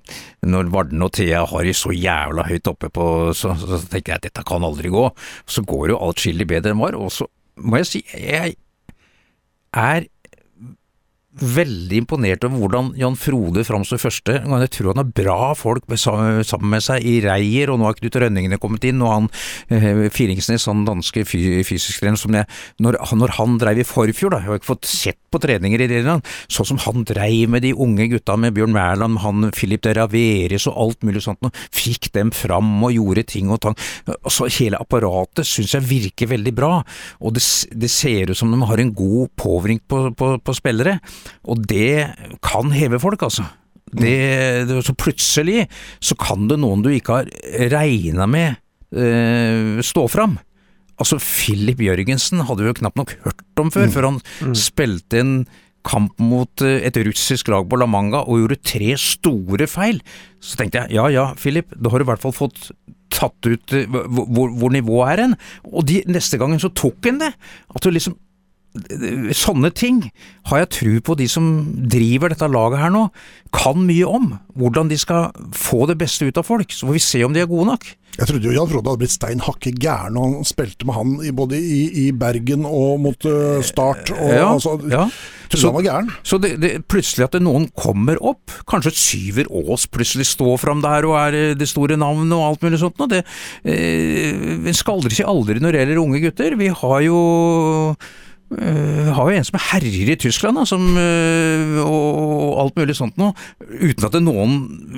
når 0.50 0.72
Varden 0.74 1.06
og 1.06 1.14
Thea 1.18 1.44
har 1.50 1.68
de 1.68 1.76
så 1.78 1.94
jævla 1.96 2.48
høyt 2.50 2.72
oppe 2.72 2.90
på 2.94 3.08
så, 3.38 3.54
så 3.60 3.80
tenker 3.86 4.16
jeg 4.16 4.22
at 4.22 4.28
dette 4.30 4.48
kan 4.48 4.66
aldri 4.66 4.92
gå. 4.94 5.06
Så 5.46 5.66
går 5.68 5.94
jo 5.94 6.02
atskillig 6.10 6.50
bedre 6.50 6.74
enn 6.74 6.82
var. 6.82 6.98
Og 6.98 7.14
så 7.14 7.30
må 7.62 7.82
jeg 7.84 7.90
si, 7.92 8.04
jeg 8.18 8.58
er 9.74 10.10
veldig 11.42 11.98
imponert 12.04 12.46
over 12.46 12.62
hvordan 12.62 12.92
Jan 13.00 13.16
Frode 13.18 13.64
framstår 13.66 14.02
første 14.02 14.36
gang. 14.38 14.54
Jeg 14.64 14.74
tror 14.76 14.92
han 14.92 15.02
har 15.02 15.14
bra 15.18 15.54
folk 15.58 15.88
sammen 15.98 16.70
med 16.70 16.84
seg 16.86 17.06
i 17.10 17.16
Reier, 17.26 17.72
og 17.74 17.80
nå 17.82 17.88
har 17.88 17.98
Knut 17.98 18.18
Rønningene 18.22 18.60
kommet 18.62 18.86
inn, 18.88 19.02
og 19.02 19.14
han 19.14 19.30
eh, 19.74 20.06
Firingsnes, 20.14 20.68
han 20.70 20.86
danske 20.88 21.26
fy, 21.28 21.64
fysisk 21.66 22.04
trener, 22.04 22.20
som 22.20 22.36
jeg 22.38 22.46
når, 22.84 23.00
når 23.18 23.36
han 23.40 23.58
dreiv 23.62 23.82
i 23.82 23.88
forfjor, 23.88 24.36
da, 24.36 24.42
jeg 24.44 24.52
har 24.52 24.62
ikke 24.62 24.72
fått 24.74 24.90
sett 24.90 25.20
på 25.34 25.42
treninger 25.42 25.82
i 25.82 25.90
det, 25.90 26.04
sånn 26.54 26.70
som 26.74 26.82
han 26.86 27.06
dreiv 27.10 27.50
med 27.50 27.66
de 27.66 27.74
unge 27.74 28.08
gutta, 28.12 28.38
med 28.38 28.54
Bjørn 28.58 28.76
Mæland, 28.76 29.22
han 29.24 29.50
Philip 29.56 29.82
de 29.84 29.96
Raveres 29.98 30.68
og 30.70 30.78
alt 30.86 31.08
mulig 31.08 31.24
sånt, 31.26 31.42
og 31.42 31.64
fikk 31.74 32.12
dem 32.14 32.30
fram 32.36 32.76
og 32.86 32.94
gjorde 32.94 33.26
ting 33.34 33.50
og 33.54 33.64
tang. 33.66 33.78
Altså, 34.20 34.48
hele 34.60 34.80
apparatet 34.82 35.48
syns 35.50 35.74
jeg 35.78 35.90
virker 35.90 36.30
veldig 36.36 36.54
bra, 36.56 36.74
og 37.24 37.36
det, 37.38 37.44
det 37.74 37.90
ser 37.92 38.32
ut 38.32 38.38
som 38.38 38.54
de 38.54 38.62
har 38.70 38.82
en 38.82 38.94
god 38.94 39.34
påvirkning 39.40 39.82
på, 39.90 40.06
på, 40.18 40.36
på 40.44 40.58
spillere. 40.58 41.00
Og 41.50 41.66
det 41.70 42.14
kan 42.46 42.74
heve 42.76 43.02
folk, 43.02 43.26
altså. 43.26 43.46
Det, 43.94 44.16
det, 44.70 44.80
så 44.88 44.96
plutselig 44.98 45.68
så 46.02 46.16
kan 46.18 46.48
det 46.50 46.58
noen 46.64 46.82
du 46.82 46.90
ikke 46.90 47.20
har 47.20 47.28
regna 47.74 48.26
med 48.26 48.56
eh, 48.96 49.84
stå 49.86 50.08
fram. 50.10 50.40
Altså, 51.02 51.20
Philip 51.22 51.82
Jørgensen 51.82 52.42
hadde 52.48 52.64
vi 52.64 52.72
jo 52.72 52.80
knapt 52.80 52.98
nok 52.98 53.14
hørt 53.26 53.62
om 53.62 53.70
før, 53.74 53.92
før 53.94 54.10
han 54.12 54.20
spilte 54.58 55.22
en 55.22 55.36
kamp 55.84 56.20
mot 56.24 56.64
eh, 56.64 56.82
et 56.88 56.98
russisk 57.06 57.52
lag 57.52 57.68
på 57.70 57.80
La 57.80 57.88
Manga 57.90 58.24
og 58.24 58.44
gjorde 58.44 58.62
tre 58.66 58.94
store 59.00 59.68
feil. 59.70 60.02
Så 60.44 60.58
tenkte 60.60 60.84
jeg 60.84 60.98
ja 60.98 61.08
ja, 61.12 61.30
Philip, 61.40 61.74
da 61.76 61.92
har 61.92 62.02
du 62.02 62.08
i 62.08 62.12
hvert 62.14 62.24
fall 62.24 62.36
fått 62.36 62.70
tatt 63.14 63.50
ut 63.50 63.76
eh, 63.76 63.90
hvor, 63.90 64.54
hvor 64.54 64.74
nivået 64.74 65.14
er 65.14 65.26
hen. 65.26 65.38
Og 65.70 65.88
de, 65.90 66.02
neste 66.12 66.40
gangen 66.42 66.62
så 66.62 66.72
tok 66.74 67.10
han 67.10 67.22
det. 67.24 67.34
At 67.74 67.84
du 67.84 67.92
liksom 67.94 68.18
Sånne 69.38 69.70
ting 69.76 70.00
har 70.50 70.64
jeg 70.64 70.72
tro 70.80 70.94
på 71.06 71.16
de 71.20 71.28
som 71.30 71.50
driver 71.90 72.34
dette 72.34 72.48
laget 72.50 72.82
her 72.82 72.94
nå, 72.94 73.08
kan 73.54 73.84
mye 73.86 74.08
om. 74.10 74.32
Hvordan 74.58 74.90
de 74.90 74.98
skal 74.98 75.30
få 75.54 75.86
det 75.90 76.00
beste 76.02 76.26
ut 76.26 76.40
av 76.42 76.48
folk. 76.48 76.74
Så 76.74 76.88
får 76.90 76.98
vi 76.98 77.04
se 77.06 77.22
om 77.28 77.34
de 77.36 77.44
er 77.44 77.50
gode 77.52 77.70
nok. 77.70 77.92
Jeg 78.14 78.30
trodde 78.30 78.46
jo 78.46 78.54
Jan 78.54 78.68
Frode 78.70 78.92
hadde 78.92 79.02
blitt 79.02 79.14
stein 79.16 79.40
hakke 79.42 79.72
gæren 79.82 80.14
når 80.14 80.26
han 80.36 80.44
spilte 80.46 80.86
med 80.86 80.94
han 80.94 81.14
i, 81.26 81.32
både 81.34 81.58
i, 81.58 81.80
i 82.04 82.12
Bergen 82.14 82.62
og 82.70 83.00
mot 83.02 83.26
eh, 83.26 83.62
Start. 83.66 84.12
Og, 84.14 84.30
Ja, 84.30 84.52
altså, 84.52 84.76
ja. 84.86 85.08
Trodde 85.50 85.62
Så- 85.64 85.72
han 85.72 85.78
var 85.80 85.86
gæren. 85.88 86.12
Så 86.22 86.38
det, 86.42 86.52
det, 86.62 86.72
plutselig 86.90 87.26
at 87.26 87.34
det 87.34 87.42
noen 87.42 87.66
kommer 87.74 88.22
opp, 88.22 88.54
kanskje 88.70 88.94
Syver 88.94 89.50
Aas 89.50 89.88
plutselig 89.90 90.28
står 90.30 90.62
fram 90.62 90.82
der 90.86 91.08
og 91.10 91.18
er 91.24 91.40
eh, 91.40 91.56
det 91.58 91.70
store 91.74 91.98
navnet 91.98 92.38
og 92.38 92.46
alt 92.52 92.62
mulig 92.68 92.82
sånt 92.84 93.02
noe. 93.02 93.10
Det 93.16 93.24
eh, 93.66 94.70
skal 94.78 95.00
aldri 95.00 95.18
si 95.18 95.26
aldri 95.26 95.58
når 95.62 95.74
det 95.74 95.82
gjelder 95.82 96.04
unge 96.06 96.22
gutter. 96.28 96.58
Vi 96.62 96.70
har 96.70 97.02
jo 97.10 97.18
eh, 98.58 99.10
har 99.16 99.30
jo 99.30 99.38
en 99.38 99.48
som 99.48 99.60
herjer 99.72 100.12
i 100.14 100.18
Tyskland, 100.20 100.60
da, 100.60 100.66
som, 100.68 100.86
uh, 100.98 101.80
og 101.84 102.62
alt 102.64 102.80
mulig 102.80 102.96
sånt 102.98 103.18
noe, 103.22 103.34
uten 103.60 104.08
at 104.08 104.18
noen 104.22 104.56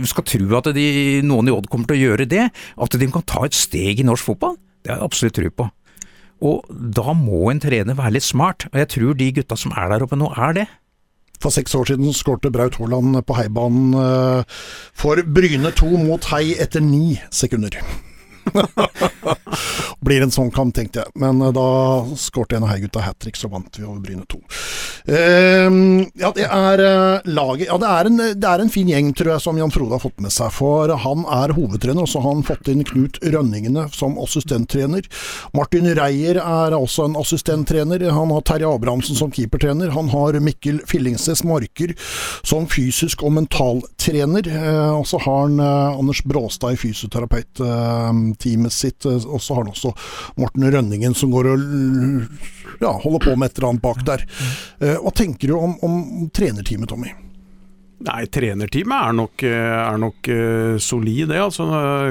skal 0.09 0.27
tro 0.27 0.59
at 0.59 0.69
de, 0.75 0.87
noen 1.25 1.49
i 1.49 1.55
Odd 1.55 1.69
kommer 1.71 1.89
til 1.89 1.99
å 1.99 2.03
gjøre 2.09 2.29
det. 2.29 2.49
At 2.81 2.99
de 2.99 3.09
kan 3.11 3.25
ta 3.27 3.45
et 3.47 3.57
steg 3.57 4.01
i 4.01 4.07
norsk 4.07 4.31
fotball, 4.31 4.57
det 4.83 4.93
har 4.93 5.01
jeg 5.01 5.09
absolutt 5.09 5.37
tro 5.39 5.51
på. 5.63 5.69
Og 6.45 6.65
da 6.69 7.13
må 7.15 7.45
en 7.51 7.61
trener 7.63 7.97
være 7.97 8.17
litt 8.17 8.27
smart, 8.27 8.67
og 8.71 8.81
jeg 8.81 8.91
tror 8.95 9.19
de 9.19 9.31
gutta 9.39 9.57
som 9.59 9.75
er 9.77 9.93
der 9.93 10.03
oppe 10.05 10.19
nå, 10.19 10.31
er 10.35 10.57
det. 10.57 10.65
For 11.41 11.53
seks 11.53 11.75
år 11.75 11.89
siden 11.89 12.15
skårte 12.15 12.51
Braut 12.53 12.77
Haaland 12.79 13.19
på 13.27 13.35
heibanen 13.37 13.95
eh, 13.99 14.59
for 14.95 15.19
Bryne 15.35 15.71
2 15.75 15.91
mot 16.05 16.31
Hei 16.31 16.55
etter 16.61 16.83
ni 16.83 17.19
sekunder. 17.33 17.75
Blir 20.05 20.21
en 20.21 20.33
sånn 20.33 20.51
kamp, 20.53 20.75
tenkte 20.75 21.03
jeg. 21.03 21.13
Men 21.21 21.41
eh, 21.41 21.53
da 21.55 21.67
skårte 22.19 22.57
en 22.57 22.65
av 22.67 22.73
Hei-gutta 22.73 23.03
hat 23.05 23.19
trick, 23.23 23.39
så 23.39 23.49
vant 23.51 23.79
vi 23.79 23.85
over 23.85 24.01
Bryne 24.03 24.25
2. 24.29 24.41
Uh, 25.05 26.01
ja, 26.17 26.31
det 26.33 26.47
er 26.49 26.81
uh, 26.81 27.25
laget 27.29 27.67
Ja, 27.67 27.75
det 27.77 27.89
er, 27.91 28.07
en, 28.09 28.21
det 28.41 28.49
er 28.49 28.61
en 28.63 28.71
fin 28.73 28.87
gjeng, 28.89 29.11
tror 29.13 29.35
jeg, 29.35 29.43
som 29.43 29.59
Jan 29.59 29.69
Frode 29.69 29.93
har 29.93 30.01
fått 30.01 30.21
med 30.23 30.33
seg. 30.33 30.49
For 30.55 30.89
han 31.03 31.25
er 31.29 31.53
hovedtrener, 31.57 32.05
og 32.05 32.09
så 32.09 32.23
har 32.23 32.33
han 32.33 32.45
fått 32.45 32.69
inn 32.73 32.81
Knut 32.85 33.19
Rønningene 33.21 33.85
som 33.93 34.17
assistenttrener. 34.21 35.05
Martin 35.57 35.91
Reier 35.97 36.39
er 36.41 36.77
også 36.77 37.05
en 37.09 37.19
assistenttrener. 37.21 38.07
Han 38.15 38.33
har 38.33 38.45
Terje 38.49 38.69
Abrahamsen 38.69 39.17
som 39.17 39.33
keepertrener. 39.33 39.93
Han 39.93 40.09
har 40.13 40.39
Mikkel 40.41 40.81
Fillingsnes 40.89 41.45
Marker 41.45 41.93
som 42.45 42.65
fysisk 42.69 43.23
og 43.25 43.35
mentaltrener. 43.37 44.49
Uh, 44.49 44.93
og 45.01 45.05
så 45.09 45.21
har 45.21 45.45
han 45.45 45.61
Anders 45.65 46.23
Bråstad 46.25 46.73
i 46.75 46.81
fysioterapeutteamet 48.35 48.73
sitt. 48.73 49.05
Eh, 49.05 49.25
og 49.25 49.41
så 49.41 49.53
har 49.53 49.63
han 49.63 49.73
også 49.73 49.93
Morten 50.37 50.71
Rønningen 50.71 51.15
som 51.15 51.31
går 51.31 51.51
og 51.53 51.59
ja, 52.81 52.91
holder 52.91 53.19
på 53.19 53.35
med 53.35 53.49
et 53.49 53.57
eller 53.57 53.69
annet 53.69 53.81
bak 53.81 54.05
der. 54.05 54.25
Eh, 54.79 54.97
hva 55.01 55.11
tenker 55.11 55.47
du 55.47 55.55
om, 55.57 55.77
om 55.81 56.29
trenerteamet, 56.33 56.89
Tommy? 56.89 57.13
Nei, 58.05 58.25
trenerteamet 58.27 59.05
er 59.07 59.13
nok, 59.15 59.43
eh, 59.47 59.73
er 59.79 59.97
nok 59.97 60.27
solid, 60.83 61.29
det. 61.29 61.39
Altså, 61.39 61.63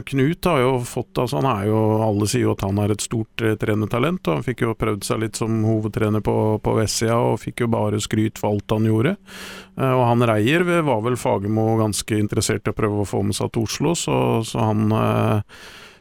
Knut 0.08 0.44
har 0.48 0.62
jo 0.62 0.70
fått 0.80 1.20
altså, 1.20 1.42
han 1.42 1.50
er 1.50 1.68
jo, 1.68 1.82
Alle 2.02 2.26
sier 2.26 2.46
jo 2.46 2.54
at 2.54 2.64
han 2.64 2.80
er 2.80 2.94
et 2.94 3.04
stort 3.04 3.44
trenertalent. 3.60 4.24
og 4.26 4.40
Han 4.40 4.46
fikk 4.46 4.64
jo 4.64 4.74
prøvd 4.74 5.04
seg 5.04 5.20
litt 5.20 5.36
som 5.36 5.60
hovedtrener 5.62 6.24
på, 6.24 6.58
på 6.64 6.74
vestsida, 6.80 7.20
og 7.20 7.38
fikk 7.44 7.66
jo 7.66 7.70
bare 7.76 8.00
skryt 8.00 8.40
for 8.40 8.54
alt 8.56 8.74
han 8.74 8.88
gjorde. 8.88 9.14
Og 9.76 10.04
han 10.08 10.24
Reier 10.24 10.64
var 10.64 11.04
vel 11.04 11.20
Fagermo 11.20 11.74
ganske 11.76 12.16
interessert 12.16 12.66
i 12.66 12.72
å 12.72 12.80
prøve 12.80 13.04
å 13.04 13.08
få 13.08 13.22
med 13.26 13.36
seg 13.36 13.52
til 13.52 13.68
Oslo, 13.68 13.94
så, 13.98 14.18
så 14.46 14.70
han 14.70 14.88
eh, 14.94 15.40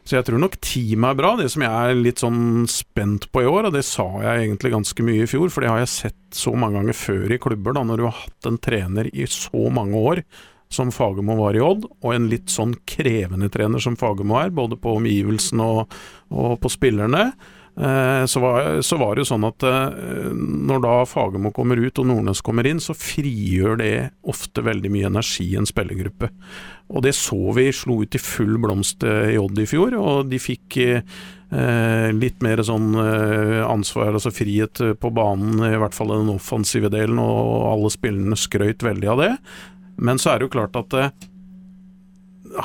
så 0.04 0.18
jeg 0.18 0.26
tror 0.28 0.40
nok 0.42 0.58
teamet 0.60 1.14
er 1.14 1.18
bra. 1.18 1.30
Det 1.40 1.46
som 1.52 1.64
jeg 1.64 1.72
er 1.72 1.96
litt 1.96 2.20
sånn 2.20 2.66
spent 2.68 3.30
på 3.32 3.44
i 3.44 3.48
år, 3.48 3.70
og 3.70 3.76
det 3.76 3.86
sa 3.88 4.04
jeg 4.20 4.42
egentlig 4.42 4.74
ganske 4.74 5.06
mye 5.06 5.24
i 5.24 5.30
fjor, 5.30 5.48
for 5.52 5.64
det 5.64 5.70
har 5.72 5.80
jeg 5.80 5.94
sett 5.94 6.20
så 6.36 6.52
mange 6.52 6.76
ganger 6.80 6.98
før 6.98 7.32
i 7.32 7.40
klubber, 7.40 7.76
da, 7.76 7.86
når 7.88 8.02
du 8.02 8.04
har 8.08 8.18
hatt 8.18 8.50
en 8.50 8.60
trener 8.60 9.08
i 9.14 9.28
så 9.30 9.70
mange 9.72 9.96
år 10.12 10.24
som 10.74 10.92
Fagermo 10.92 11.36
var 11.38 11.56
i 11.56 11.62
Odd, 11.62 11.86
og 12.02 12.14
en 12.14 12.28
litt 12.28 12.52
sånn 12.52 12.74
krevende 12.88 13.48
trener 13.52 13.82
som 13.82 13.96
Fagermo 13.96 14.36
er, 14.40 14.52
både 14.54 14.76
på 14.80 14.96
omgivelsene 14.98 15.68
og, 15.78 16.00
og 16.34 16.56
på 16.60 16.72
spillerne. 16.72 17.28
Eh, 17.80 18.24
så, 18.26 18.40
var, 18.40 18.82
så 18.82 18.96
var 18.96 19.14
det 19.14 19.24
jo 19.24 19.30
sånn 19.32 19.46
at 19.48 19.64
eh, 19.66 20.30
når 20.34 20.82
da 20.84 20.94
Fagermo 21.10 21.50
kommer 21.54 21.80
ut 21.80 21.98
og 21.98 22.06
Nordnes 22.10 22.42
kommer 22.44 22.66
inn, 22.70 22.82
så 22.82 22.94
frigjør 22.94 23.80
det 23.80 23.94
ofte 24.30 24.62
veldig 24.66 24.92
mye 24.94 25.10
energi 25.10 25.48
i 25.52 25.58
en 25.58 25.68
spillergruppe. 25.68 26.30
Og 26.92 27.04
det 27.04 27.14
så 27.16 27.38
vi 27.56 27.70
slo 27.72 28.02
ut 28.04 28.14
i 28.16 28.20
full 28.20 28.58
blomst 28.60 29.04
eh, 29.06 29.34
i 29.34 29.38
Odd 29.40 29.58
i 29.60 29.66
fjor, 29.68 29.96
og 29.96 30.28
de 30.28 30.40
fikk 30.42 30.76
eh, 30.84 32.10
litt 32.12 32.42
mer 32.44 32.62
sånn 32.66 32.92
eh, 33.00 33.60
ansvar, 33.64 34.12
altså 34.12 34.34
frihet 34.34 34.82
eh, 34.84 34.96
på 34.98 35.12
banen, 35.14 35.62
i 35.64 35.78
hvert 35.80 35.96
fall 35.96 36.12
den 36.12 36.34
offensive 36.34 36.92
delen, 36.92 37.20
og 37.22 37.70
alle 37.72 37.92
spillerne 37.94 38.38
skrøyt 38.38 38.84
veldig 38.84 39.12
av 39.14 39.22
det. 39.22 39.30
Men 39.96 40.20
så 40.20 40.34
er 40.34 40.40
det 40.40 40.48
jo 40.48 40.54
klart 40.58 40.76
at 40.78 40.98
eh, 40.98 41.10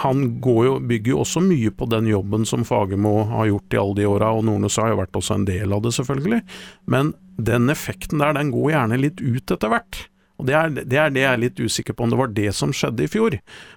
han 0.04 0.26
jo, 0.44 0.76
bygger 0.84 1.16
jo 1.16 1.24
også 1.24 1.42
mye 1.46 1.72
på 1.74 1.88
den 1.90 2.12
jobben 2.12 2.46
som 2.46 2.68
Fagermo 2.68 3.24
har 3.32 3.50
gjort 3.50 3.74
i 3.74 3.82
alle 3.82 4.00
de 4.02 4.08
åra, 4.10 4.34
og 4.36 4.46
Nordnes 4.46 4.78
har 4.82 4.92
jo 4.92 5.02
vært 5.02 5.18
også 5.18 5.40
en 5.40 5.48
del 5.50 5.74
av 5.74 5.86
det, 5.86 5.96
selvfølgelig. 5.96 6.44
Men 6.92 7.16
den 7.40 7.72
effekten 7.72 8.22
der, 8.22 8.36
den 8.38 8.52
går 8.54 8.74
gjerne 8.76 9.00
litt 9.00 9.24
ut 9.24 9.56
etter 9.56 9.72
hvert. 9.72 10.04
Og 10.40 10.48
det 10.48 10.56
er, 10.56 10.72
det 10.72 11.00
er 11.00 11.14
det 11.14 11.24
jeg 11.26 11.32
er 11.34 11.42
litt 11.42 11.60
usikker 11.60 11.96
på 11.96 12.06
om 12.06 12.14
det 12.14 12.20
var 12.20 12.32
det 12.32 12.52
som 12.56 12.72
skjedde 12.76 13.06
i 13.06 13.12
fjor. 13.12 13.36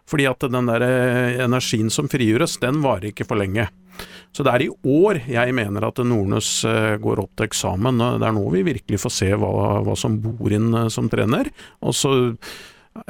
Fordi 0.09 0.29
at 0.31 0.47
den 0.47 0.71
der 0.71 0.85
eh, 0.87 1.41
energien 1.43 1.91
som 1.91 2.11
frigjøres, 2.11 2.61
den 2.63 2.81
varer 2.85 3.11
ikke 3.11 3.27
for 3.27 3.41
lenge. 3.41 3.67
Så 4.33 4.47
det 4.47 4.53
er 4.55 4.65
i 4.65 4.71
år 4.71 5.21
jeg 5.29 5.55
mener 5.59 5.85
at 5.89 5.99
Nordnes 6.07 6.51
eh, 6.69 6.95
går 7.03 7.25
opp 7.25 7.35
til 7.37 7.51
eksamen. 7.51 7.99
Det 8.23 8.29
er 8.29 8.37
nå 8.37 8.45
vi 8.55 8.67
virkelig 8.71 9.03
får 9.03 9.17
se 9.19 9.33
hva, 9.35 9.81
hva 9.83 9.97
som 9.99 10.21
bor 10.23 10.55
inn 10.55 10.71
eh, 10.85 10.91
som 10.93 11.11
trener. 11.13 11.51
Og 11.83 11.99
så 11.99 12.15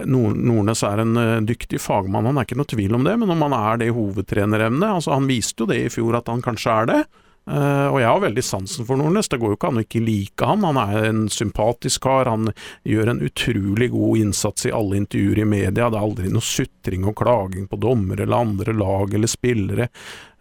Nordnes 0.06 0.84
er 0.86 1.02
en 1.02 1.16
dyktig 1.42 1.80
fagmann, 1.82 2.28
han 2.28 2.36
er 2.38 2.46
ikke 2.46 2.54
noe 2.60 2.70
tvil 2.70 2.94
om 2.94 3.02
det, 3.02 3.16
men 3.18 3.32
om 3.34 3.40
han 3.42 3.56
er 3.56 3.80
det 3.80 3.88
i 3.90 3.94
hovedtrenerevne 3.96 4.92
altså 4.94 5.16
Han 5.16 5.26
viste 5.26 5.64
jo 5.64 5.66
det 5.66 5.80
i 5.82 5.88
fjor 5.90 6.20
at 6.20 6.30
han 6.30 6.44
kanskje 6.44 6.76
er 6.76 6.86
det. 6.86 7.00
Uh, 7.42 7.88
og 7.90 7.96
jeg 7.98 8.06
har 8.06 8.20
veldig 8.22 8.44
sansen 8.46 8.86
for 8.86 9.00
Nordnes. 9.00 9.28
Det 9.30 9.40
går 9.42 9.52
jo 9.52 9.58
ikke 9.58 9.70
an 9.72 9.80
å 9.80 9.82
ikke 9.82 10.04
like 10.04 10.46
han. 10.46 10.66
Han 10.68 10.78
er 10.78 11.08
en 11.08 11.24
sympatisk 11.32 12.04
kar. 12.06 12.30
Han 12.30 12.52
gjør 12.86 13.10
en 13.12 13.22
utrolig 13.26 13.90
god 13.94 14.22
innsats 14.22 14.68
i 14.68 14.74
alle 14.74 15.00
intervjuer 15.00 15.42
i 15.42 15.48
media. 15.48 15.88
Det 15.90 15.98
er 15.98 16.06
aldri 16.06 16.30
noe 16.30 16.46
sutring 16.46 17.08
og 17.08 17.16
klaging 17.18 17.66
på 17.70 17.80
dommere 17.82 18.26
eller 18.26 18.46
andre 18.46 18.76
lag 18.78 19.14
eller 19.18 19.30
spillere. 19.30 19.88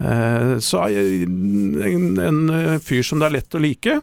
Uh, 0.02 0.60
så 0.62 0.86
en, 0.92 2.22
en 2.22 2.80
fyr 2.82 3.06
som 3.06 3.22
det 3.22 3.32
er 3.32 3.38
lett 3.40 3.58
å 3.58 3.66
like. 3.66 4.00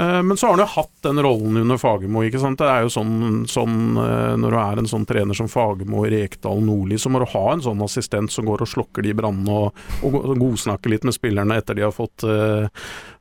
Eh, 0.00 0.22
men 0.22 0.36
så 0.36 0.46
har 0.46 0.56
han 0.56 0.64
jo 0.64 0.72
hatt 0.72 1.02
den 1.06 1.22
rollen 1.22 1.56
under 1.56 1.78
Fagermo. 1.78 2.24
Det 2.26 2.66
er 2.66 2.82
jo 2.82 2.90
sånn, 2.90 3.44
sånn, 3.46 3.76
eh, 4.00 4.34
Når 4.40 4.50
du 4.50 4.58
er 4.58 4.82
en 4.82 4.90
sånn 4.90 5.06
trener 5.06 5.38
som 5.38 5.50
Fagermo 5.50 6.02
Rekdal 6.10 6.62
Nordli, 6.64 6.98
så 6.98 7.12
må 7.12 7.22
du 7.22 7.30
ha 7.30 7.44
en 7.52 7.62
sånn 7.62 7.82
assistent 7.84 8.32
som 8.32 8.48
går 8.48 8.64
og 8.64 8.70
slokker 8.70 9.06
de 9.06 9.14
brannene 9.14 9.54
og, 9.54 9.78
og 10.02 10.34
godsnakker 10.40 10.90
litt 10.90 11.06
med 11.06 11.14
spillerne 11.14 11.60
etter 11.60 11.78
de 11.78 11.86
har 11.86 11.94
fått, 11.94 12.26
uh, 12.26 12.66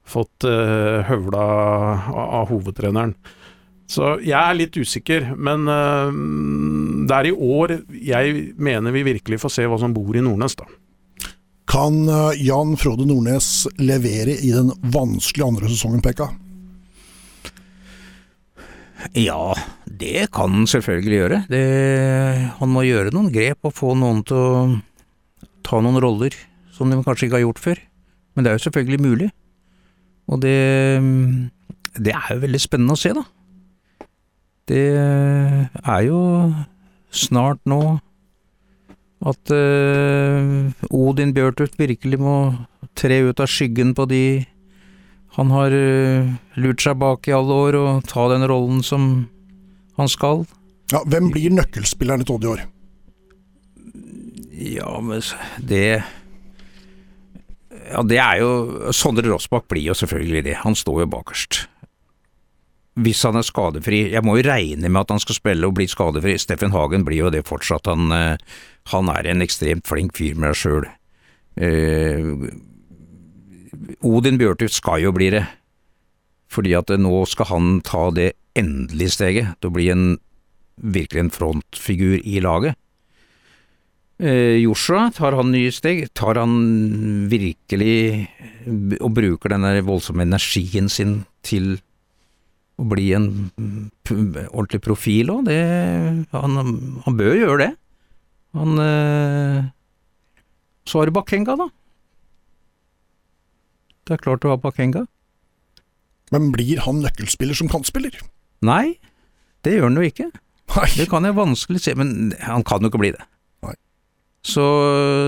fått 0.03 0.45
høvla 0.47 1.43
av, 2.09 2.49
hovedtreneren. 2.49 3.13
Så 3.87 4.15
jeg 4.23 4.39
er 4.39 4.57
litt 4.57 4.75
usikker, 4.75 5.33
men 5.37 5.67
det 7.07 7.15
er 7.15 7.29
i 7.29 7.33
år 7.35 7.75
jeg 7.93 8.53
mener 8.57 8.95
vi 8.95 9.05
virkelig 9.05 9.41
får 9.43 9.53
se 9.53 9.67
hva 9.69 9.77
som 9.79 9.93
bor 9.93 10.15
i 10.17 10.23
Nordnes, 10.23 10.57
da. 10.57 10.65
Kan 11.69 12.07
Jan 12.39 12.73
Frode 12.79 13.05
Nordnes 13.07 13.67
levere 13.79 14.35
i 14.35 14.51
den 14.55 14.73
vanskelige 14.93 15.51
andre 15.53 15.71
sesongen, 15.71 16.01
Pekka? 16.03 16.31
Ja, 19.11 19.53
det 19.85 20.29
kan 20.33 20.53
han 20.55 20.67
selvfølgelig 20.69 21.17
gjøre. 21.19 21.39
Det, 21.51 21.63
han 22.59 22.71
må 22.71 22.85
gjøre 22.87 23.13
noen 23.13 23.31
grep 23.33 23.67
og 23.67 23.75
få 23.75 23.93
noen 23.99 24.23
til 24.27 24.39
å 24.39 24.53
ta 25.63 25.79
noen 25.83 25.99
roller 26.03 26.35
som 26.73 26.89
de 26.89 26.99
kanskje 27.03 27.27
ikke 27.27 27.39
har 27.39 27.45
gjort 27.45 27.63
før. 27.63 27.81
Men 28.33 28.45
det 28.45 28.51
er 28.51 28.57
jo 28.57 28.65
selvfølgelig 28.67 29.01
mulig. 29.03 29.29
Og 30.31 30.39
det, 30.41 30.57
det 31.99 32.15
er 32.15 32.29
jo 32.31 32.43
veldig 32.45 32.61
spennende 32.63 32.95
å 32.95 33.01
se, 33.01 33.11
da. 33.13 33.25
Det 34.71 34.85
er 34.95 36.01
jo 36.07 36.19
snart 37.13 37.59
nå 37.69 37.81
at 39.23 39.53
uh, 39.55 40.71
Odin 40.91 41.33
Bjørtuft 41.35 41.77
virkelig 41.79 42.19
må 42.19 42.37
tre 42.99 43.21
ut 43.27 43.39
av 43.43 43.51
skyggen 43.51 43.93
på 43.95 44.07
de 44.09 44.23
han 45.33 45.53
har 45.53 45.73
uh, 45.73 46.33
lurt 46.61 46.83
seg 46.83 46.99
bak 47.01 47.27
i 47.27 47.33
alle 47.33 47.55
år 47.65 47.77
og 47.79 48.03
ta 48.09 48.27
den 48.29 48.45
rollen 48.49 48.83
som 48.85 49.27
han 49.97 50.09
skal. 50.09 50.45
Ja, 50.93 51.01
Hvem 51.09 51.31
blir 51.33 51.53
nøkkelspilleren 51.53 52.21
i 52.21 52.27
Todd 52.27 52.45
i 52.45 52.51
år? 52.51 52.65
Ja, 54.63 54.91
men 55.01 55.23
det 55.57 56.03
Ja, 57.83 58.01
det 58.05 58.19
er 58.21 58.39
jo 58.39 58.91
Sondre 58.95 59.27
Rossbakk 59.27 59.65
blir 59.69 59.89
jo 59.89 59.95
selvfølgelig 59.97 60.43
det. 60.45 60.59
Han 60.61 60.77
står 60.77 61.03
jo 61.03 61.09
bakerst. 61.15 61.63
Hvis 62.93 63.23
han 63.25 63.35
er 63.35 63.45
skadefri. 63.45 64.03
Jeg 64.13 64.21
må 64.25 64.37
jo 64.37 64.45
regne 64.45 64.89
med 64.89 65.01
at 65.01 65.15
han 65.15 65.21
skal 65.21 65.39
spille 65.39 65.67
og 65.67 65.73
bli 65.79 65.87
skadefri. 65.89 66.37
Steffen 66.37 66.73
Hagen 66.73 67.05
blir 67.05 67.25
jo 67.25 67.33
det 67.33 67.41
fortsatt. 67.49 67.89
Han, 67.89 68.13
uh, 68.13 68.37
han 68.93 69.09
er 69.09 69.31
en 69.33 69.41
ekstremt 69.45 69.89
flink 69.89 70.13
fyr 70.17 70.37
med 70.37 70.53
seg 70.53 70.61
sjøl. 70.61 70.87
Odin 74.05 74.39
Bjørtuft 74.39 74.77
skal 74.77 75.03
jo 75.03 75.13
bli 75.15 75.29
det, 75.33 75.43
fordi 76.51 76.75
at 76.77 76.91
nå 76.99 77.23
skal 77.29 77.49
han 77.49 77.73
ta 77.85 78.07
det 78.15 78.33
endelige 78.59 79.15
steget 79.15 79.57
til 79.59 79.71
å 79.71 79.75
bli 79.75 79.89
en 79.93 80.05
virkelig 80.77 81.23
en 81.23 81.33
frontfigur 81.33 82.17
i 82.21 82.39
laget. 82.43 82.77
Eh, 84.21 84.61
Joshua, 84.61 85.09
tar 85.13 85.35
han 85.37 85.51
nye 85.51 85.71
steg? 85.73 86.05
Tar 86.15 86.37
han 86.39 87.27
virkelig 87.31 88.29
og 89.01 89.09
bruker 89.17 89.53
den 89.55 89.65
voldsomme 89.85 90.25
energien 90.25 90.89
sin 90.89 91.23
til 91.43 91.75
å 92.79 92.85
bli 92.89 93.11
en 93.17 93.27
ordentlig 94.53 94.81
profil 94.85 95.33
òg? 95.33 95.49
Han, 96.33 96.59
han 97.05 97.17
bør 97.19 97.35
gjøre 97.37 97.59
det. 97.65 97.71
Han 98.53 98.77
eh, 98.81 99.71
Så 100.85 100.99
har 100.99 101.09
du 101.09 101.15
Bakenga, 101.15 101.57
da. 101.57 101.69
Det 104.03 104.17
er 104.17 104.23
klart 104.23 104.43
du 104.43 104.49
har 104.51 104.61
Bakenga. 104.61 105.05
Men 106.33 106.51
blir 106.55 106.81
han 106.83 107.03
nøkkelspiller 107.03 107.57
som 107.57 107.69
kantspiller? 107.71 108.15
Nei, 108.65 108.97
det 109.63 109.75
gjør 109.75 109.89
han 109.89 109.99
jo 109.99 110.07
ikke. 110.07 110.31
Nei. 110.73 110.89
Det 110.97 111.05
kan 111.11 111.27
jeg 111.27 111.37
vanskelig 111.37 111.83
se, 111.83 111.93
men 111.99 112.33
han 112.41 112.65
kan 112.67 112.81
jo 112.83 112.91
ikke 112.91 113.01
bli 113.03 113.13
det. 113.15 113.23
Så, 114.43 114.63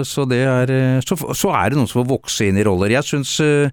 så 0.04 0.26
det 0.28 0.42
er 0.44 0.72
så, 1.06 1.16
så, 1.16 1.54
er 1.56 1.72
det 1.72 1.80
noen 1.80 1.88
som 1.88 2.02
får 2.02 2.10
vokse 2.10 2.50
inn 2.50 2.60
i 2.60 2.66
roller. 2.68 2.92
Jeg 2.92 3.08
syns 3.08 3.38
uh, 3.40 3.72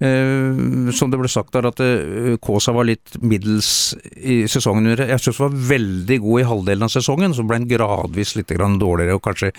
uh, 0.00 0.88
som 0.96 1.12
det 1.12 1.20
ble 1.20 1.28
sagt 1.28 1.52
der, 1.52 1.68
at 1.68 1.82
uh, 1.84 2.38
Kaasa 2.40 2.72
var 2.72 2.88
litt 2.88 3.18
middels 3.20 3.92
i 4.16 4.40
sesongen. 4.48 4.94
Jeg 4.96 5.20
syns 5.20 5.42
han 5.42 5.50
var 5.50 5.68
veldig 5.74 6.18
god 6.24 6.40
i 6.40 6.48
halvdelen 6.54 6.88
av 6.88 6.94
sesongen, 6.94 7.36
så 7.36 7.44
ble 7.44 7.60
han 7.60 7.68
gradvis 7.68 8.32
litt 8.38 8.56
dårligere, 8.56 9.18
og 9.18 9.24
kanskje 9.28 9.52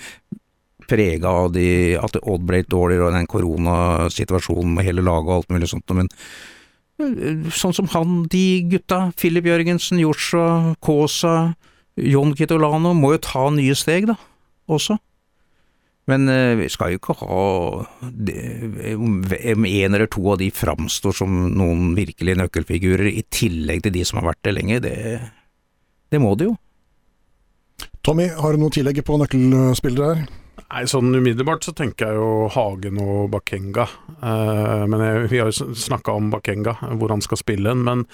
prega 0.89 1.31
av 1.43 1.51
de, 1.55 1.67
at 1.99 2.17
Odd 2.19 2.45
ble 2.47 2.63
litt 2.63 2.71
dårligere 2.71 3.09
og 3.09 3.17
den 3.17 3.29
koronasituasjonen 3.29 4.73
med 4.77 4.87
hele 4.87 5.05
laget 5.05 5.29
og 5.29 5.35
alt 5.39 5.53
mulig 5.53 5.69
sånt. 5.71 5.93
Men 5.95 6.09
eh, 7.01 7.49
sånn 7.55 7.75
som 7.77 7.89
han, 7.95 8.23
de 8.31 8.45
gutta, 8.71 9.09
Filip 9.19 9.49
Jørgensen, 9.49 10.01
Joshua, 10.01 10.75
Kaasa, 10.85 11.53
John 11.99 12.33
Kitolano, 12.37 12.95
må 12.97 13.13
jo 13.15 13.23
ta 13.23 13.45
nye 13.53 13.77
steg, 13.77 14.09
da, 14.09 14.17
også. 14.71 14.99
Men 16.09 16.29
eh, 16.31 16.55
vi 16.57 16.69
skal 16.73 16.93
jo 16.93 16.99
ikke 16.99 17.15
ha 17.19 17.41
Om 18.95 19.19
en 19.29 19.93
eller 19.93 20.07
to 20.09 20.23
av 20.31 20.39
de 20.41 20.49
framstår 20.53 21.13
som 21.21 21.35
noen 21.53 21.93
virkelige 21.97 22.39
nøkkelfigurer, 22.39 23.11
i 23.11 23.25
tillegg 23.29 23.85
til 23.85 23.93
de 23.93 24.05
som 24.07 24.21
har 24.21 24.31
vært 24.31 24.41
det 24.47 24.55
lenge, 24.57 24.81
det, 24.85 24.97
det 26.09 26.21
må 26.23 26.33
det 26.39 26.49
jo. 26.49 26.57
Tommy, 28.05 28.29
har 28.31 28.55
du 28.55 28.63
noe 28.63 28.73
tillegg 28.73 29.03
på 29.05 29.19
nøkkelspillere 29.21 30.13
her? 30.15 30.38
Nei, 30.65 30.83
sånn 30.89 31.13
Umiddelbart 31.15 31.65
så 31.65 31.73
tenker 31.77 32.11
jeg 32.11 32.19
jo 32.19 32.49
Hagen 32.53 32.99
og 33.03 33.29
Bakenga. 33.33 33.87
Uh, 34.19 34.85
men 34.89 35.05
jeg, 35.05 35.29
Vi 35.31 35.41
har 35.41 35.51
jo 35.51 35.73
snakka 35.75 36.17
om 36.17 36.29
Bakenga, 36.33 36.75
hvor 36.99 37.13
han 37.13 37.23
skal 37.25 37.41
spille 37.41 37.73
en. 37.73 37.85
Men 37.87 38.05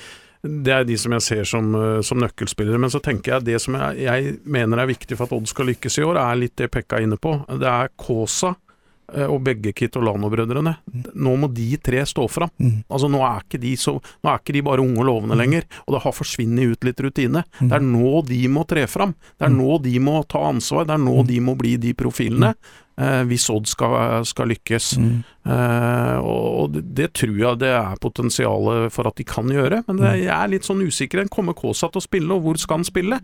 det 0.45 0.73
er 0.73 0.85
de 0.85 0.97
som 1.01 1.15
jeg 1.15 1.25
ser 1.25 1.47
som, 1.49 1.71
uh, 1.75 2.01
som 2.05 2.21
nøkkelspillere. 2.21 2.81
Men 2.81 2.93
så 2.93 3.01
tenker 3.03 3.35
jeg 3.35 3.49
det 3.49 3.61
som 3.63 3.77
jeg, 3.79 4.05
jeg, 4.05 4.35
mener 4.45 4.83
er 4.83 4.91
viktig 4.91 5.17
for 5.17 5.27
at 5.27 5.37
Odd 5.37 5.49
skal 5.51 5.71
lykkes 5.71 5.99
i 5.99 6.05
år, 6.07 6.21
er 6.21 6.43
litt 6.43 6.57
det 6.61 6.71
Pekka 6.73 6.99
er 6.99 7.07
inne 7.07 7.19
på. 7.21 7.37
Det 7.49 7.71
er 7.71 7.91
Eh, 7.99 8.64
og 9.05 9.37
begge 9.45 9.73
Kitolano-brødrene. 9.77 10.75
Nå 11.13 11.35
må 11.39 11.49
de 11.53 11.67
tre 11.83 12.01
stå 12.09 12.25
fram. 12.31 12.51
Mm. 12.57 12.79
Altså, 12.89 13.09
nå 13.11 13.21
er, 13.27 13.43
ikke 13.43 13.61
de 13.61 13.75
så, 13.79 13.97
nå 13.99 14.31
er 14.31 14.41
ikke 14.41 14.55
de 14.57 14.63
bare 14.65 14.85
unge 14.85 15.01
og 15.03 15.09
lovende 15.09 15.37
mm. 15.37 15.41
lenger, 15.43 15.67
og 15.85 15.95
det 15.95 16.01
har 16.05 16.15
forsvunnet 16.15 16.73
ut 16.73 16.87
litt 16.87 17.03
rutine. 17.05 17.43
Mm. 17.59 17.67
Det 17.67 17.77
er 17.77 17.85
nå 17.85 18.15
de 18.29 18.41
må 18.51 18.65
tre 18.69 18.87
fram. 18.89 19.13
Det 19.35 19.47
er 19.47 19.53
mm. 19.53 19.61
nå 19.61 19.77
de 19.85 19.99
må 20.07 20.17
ta 20.31 20.47
ansvar. 20.49 20.89
Det 20.89 20.97
er 20.97 21.05
nå 21.05 21.19
mm. 21.19 21.29
de 21.29 21.43
må 21.45 21.55
bli 21.59 21.75
de 21.81 21.93
profilene. 21.97 22.55
Eh, 22.95 23.21
hvis 23.27 23.49
Odd 23.51 23.67
skal, 23.67 24.23
skal 24.23 24.47
lykkes. 24.53 24.93
Eh, 24.95 26.17
og 26.23 26.77
det, 26.79 27.09
tror 27.19 27.35
jeg 27.35 27.59
det 27.59 27.73
er 27.75 27.99
potensialet 27.99 28.93
for 28.95 29.09
at 29.09 29.19
de 29.19 29.27
kan 29.27 29.51
gjøre. 29.51 29.81
Men 29.89 29.99
det, 29.99 30.13
jeg 30.23 30.31
er 30.31 30.51
litt 30.53 30.67
sånn 30.67 30.83
usikker. 30.85 31.25
Kommer 31.33 31.57
Kaasa 31.57 31.91
til 31.91 31.99
å 31.99 32.05
spille, 32.05 32.31
og 32.37 32.45
hvor 32.45 32.61
skal 32.61 32.79
han 32.79 32.87
spille? 32.87 33.19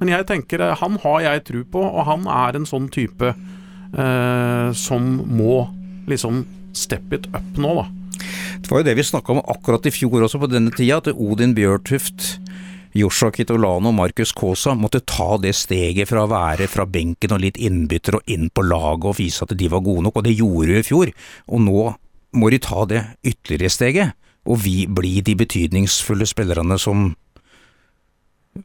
Men 0.00 0.12
jeg 0.12 0.28
tenker, 0.28 0.66
eh, 0.66 0.76
han 0.80 1.00
har 1.06 1.24
jeg 1.24 1.46
tro 1.48 1.64
på, 1.76 1.84
og 1.88 2.08
han 2.10 2.28
er 2.28 2.60
en 2.60 2.68
sånn 2.68 2.90
type 2.92 3.32
eh, 3.98 4.68
som 4.76 5.10
må 5.26 5.64
liksom 6.10 6.44
step 6.74 7.12
it 7.16 7.28
up 7.32 7.60
nå, 7.60 7.74
da. 7.80 7.86
Det 8.64 8.70
var 8.70 8.80
jo 8.80 8.86
det 8.86 8.96
vi 8.96 9.04
snakka 9.04 9.34
om 9.34 9.42
akkurat 9.50 9.86
i 9.86 9.92
fjor 9.92 10.24
også 10.24 10.40
på 10.40 10.48
denne 10.50 10.72
tida, 10.74 11.00
at 11.02 11.10
Odin 11.12 11.54
Bjørtuft 11.56 12.38
Joshua 12.94 13.32
Kitolano 13.34 13.90
og 13.90 13.96
Markus 13.98 14.30
Kaasa 14.36 14.76
måtte 14.78 15.00
ta 15.02 15.34
det 15.42 15.50
steget 15.58 16.06
fra 16.06 16.22
å 16.22 16.30
være 16.30 16.68
fra 16.70 16.86
benken 16.86 17.34
og 17.34 17.42
litt 17.42 17.58
innbytter 17.58 18.20
og 18.20 18.30
inn 18.30 18.46
på 18.54 18.62
laget 18.62 19.08
og 19.10 19.18
vise 19.18 19.42
at 19.42 19.54
de 19.58 19.70
var 19.70 19.82
gode 19.82 20.06
nok, 20.06 20.20
og 20.20 20.26
det 20.26 20.36
gjorde 20.38 20.70
de 20.70 20.78
i 20.78 20.86
fjor. 20.86 21.10
Og 21.50 21.64
nå 21.64 21.80
må 22.38 22.50
de 22.54 22.60
ta 22.62 22.84
det 22.86 23.02
ytterligere 23.26 23.74
steget, 23.74 24.14
og 24.46 24.62
vi 24.62 24.84
blir 24.86 25.24
de 25.26 25.34
betydningsfulle 25.42 26.26
spillerne 26.28 26.78
som 26.78 27.10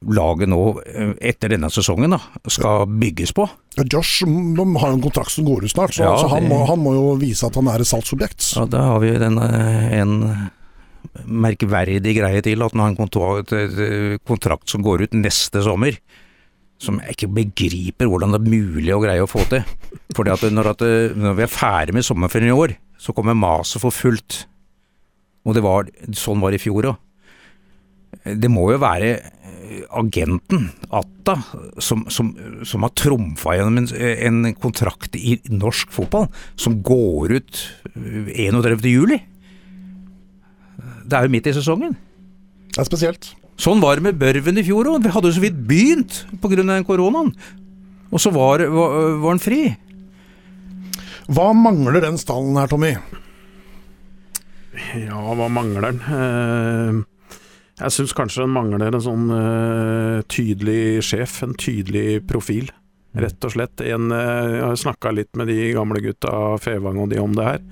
laget 0.06 0.50
nå, 0.50 0.62
eh, 0.86 1.14
etter 1.32 1.54
denne 1.56 1.70
sesongen, 1.74 2.14
da, 2.14 2.20
skal 2.52 2.86
bygges 2.90 3.34
på. 3.36 3.48
Josh 3.90 4.26
har 4.26 4.92
jo 4.92 4.96
en 4.96 5.04
kontrakt 5.04 5.34
som 5.34 5.48
går 5.48 5.66
ut 5.66 5.74
snart, 5.74 5.96
så, 5.96 6.06
ja, 6.06 6.14
altså, 6.14 6.30
han, 6.36 6.48
må, 6.52 6.62
han, 6.70 6.82
må, 6.84 6.94
jo 6.98 7.18
vise 7.22 7.48
at 7.48 7.58
han 7.58 7.70
er 7.72 7.82
et 7.82 7.90
salgsobjekt. 7.90 8.44
Ja, 8.58 8.68
da 8.70 8.86
har 8.92 9.04
vi 9.04 9.12
den, 9.22 9.40
en 9.40 10.16
merkverdig 11.26 12.16
greie 12.20 12.44
til, 12.46 12.62
at 12.62 12.76
han 12.76 12.84
har 12.84 12.94
en 12.94 13.00
kontrakt, 13.00 13.56
kontrakt 14.28 14.70
som 14.70 14.86
går 14.86 15.08
ut 15.08 15.18
neste 15.18 15.64
sommer. 15.66 15.98
Som 16.80 17.02
jeg 17.04 17.18
ikke 17.18 17.34
begriper 17.36 18.08
hvordan 18.08 18.32
det 18.32 18.40
er 18.40 18.54
mulig 18.54 18.94
å 18.96 19.02
greie 19.04 19.24
å 19.24 19.28
få 19.28 19.42
til. 19.52 19.66
For 20.16 20.24
når, 20.24 20.70
at, 20.72 20.86
når 21.18 21.36
vi 21.36 21.44
er 21.44 21.52
ferdig 21.52 21.98
med 21.98 22.08
sommerferien 22.08 22.54
i 22.54 22.56
år, 22.56 22.78
så 23.00 23.16
kommer 23.16 23.36
maset 23.36 23.82
for 23.84 23.96
fullt. 23.96 24.46
Og 25.48 25.56
det 25.58 25.64
var, 25.66 25.90
sånn 26.16 26.40
var 26.44 26.54
det 26.54 26.62
i 26.62 26.64
fjor 26.68 26.94
òg. 26.94 27.00
Det 28.26 28.49
må 28.51 28.72
jo 28.74 28.80
være 28.82 29.18
agenten, 29.89 30.70
Atta, 30.93 31.36
som, 31.82 32.05
som, 32.12 32.32
som 32.66 32.86
har 32.86 32.93
trumfa 32.97 33.55
gjennom 33.57 33.82
en, 33.84 33.89
en, 33.95 34.53
kontrakt 34.60 35.18
i 35.18 35.38
norsk 35.49 35.91
fotball 35.93 36.28
som 36.60 36.80
går 36.86 37.36
ut 37.38 37.62
31. 37.95 38.88
juli. 38.89 39.20
det 41.05 41.18
er 41.18 41.28
jo 41.28 41.34
midt 41.34 41.49
i 41.49 41.55
sesongen. 41.57 41.95
Det 42.70 42.82
er 42.82 42.89
spesielt. 42.89 43.32
Sånn 43.60 43.82
var 43.84 43.99
det 43.99 44.05
med 44.07 44.20
Børven 44.20 44.60
i 44.62 44.64
fjor 44.64 44.88
òg. 44.88 45.03
Vi 45.03 45.12
hadde 45.12 45.32
jo 45.32 45.36
så 45.36 45.43
vidt 45.43 45.57
begynt 45.68 46.24
pga. 46.39 46.80
koronaen. 46.88 47.34
Og 48.10 48.22
så 48.22 48.32
var, 48.32 48.64
var, 48.72 48.95
var 49.20 49.36
han 49.36 49.41
fri. 49.43 49.64
Hva 51.30 51.51
mangler 51.53 52.01
den 52.01 52.18
stallen 52.18 52.57
her, 52.57 52.70
Tommy? 52.72 52.95
Ja, 54.95 55.20
hva 55.20 55.49
mangler 55.51 55.91
den? 55.91 57.03
Jeg 57.80 57.96
syns 57.96 58.16
kanskje 58.18 58.44
den 58.44 58.56
mangler 58.56 58.92
en 58.92 59.04
sånn 59.04 59.30
uh, 59.32 60.20
tydelig 60.32 61.04
sjef, 61.08 61.38
en 61.46 61.56
tydelig 61.56 62.22
profil. 62.28 62.68
Rett 63.16 63.46
og 63.48 63.56
slett. 63.56 63.82
En, 63.88 64.12
uh, 64.12 64.48
jeg 64.52 64.66
har 64.66 64.82
snakka 64.84 65.14
litt 65.16 65.32
med 65.40 65.48
de 65.52 65.72
gamle 65.78 66.04
gutta, 66.04 66.34
Fevang 66.62 67.00
og 67.00 67.14
de, 67.14 67.22
om 67.24 67.38
det 67.38 67.48
her. 67.48 67.64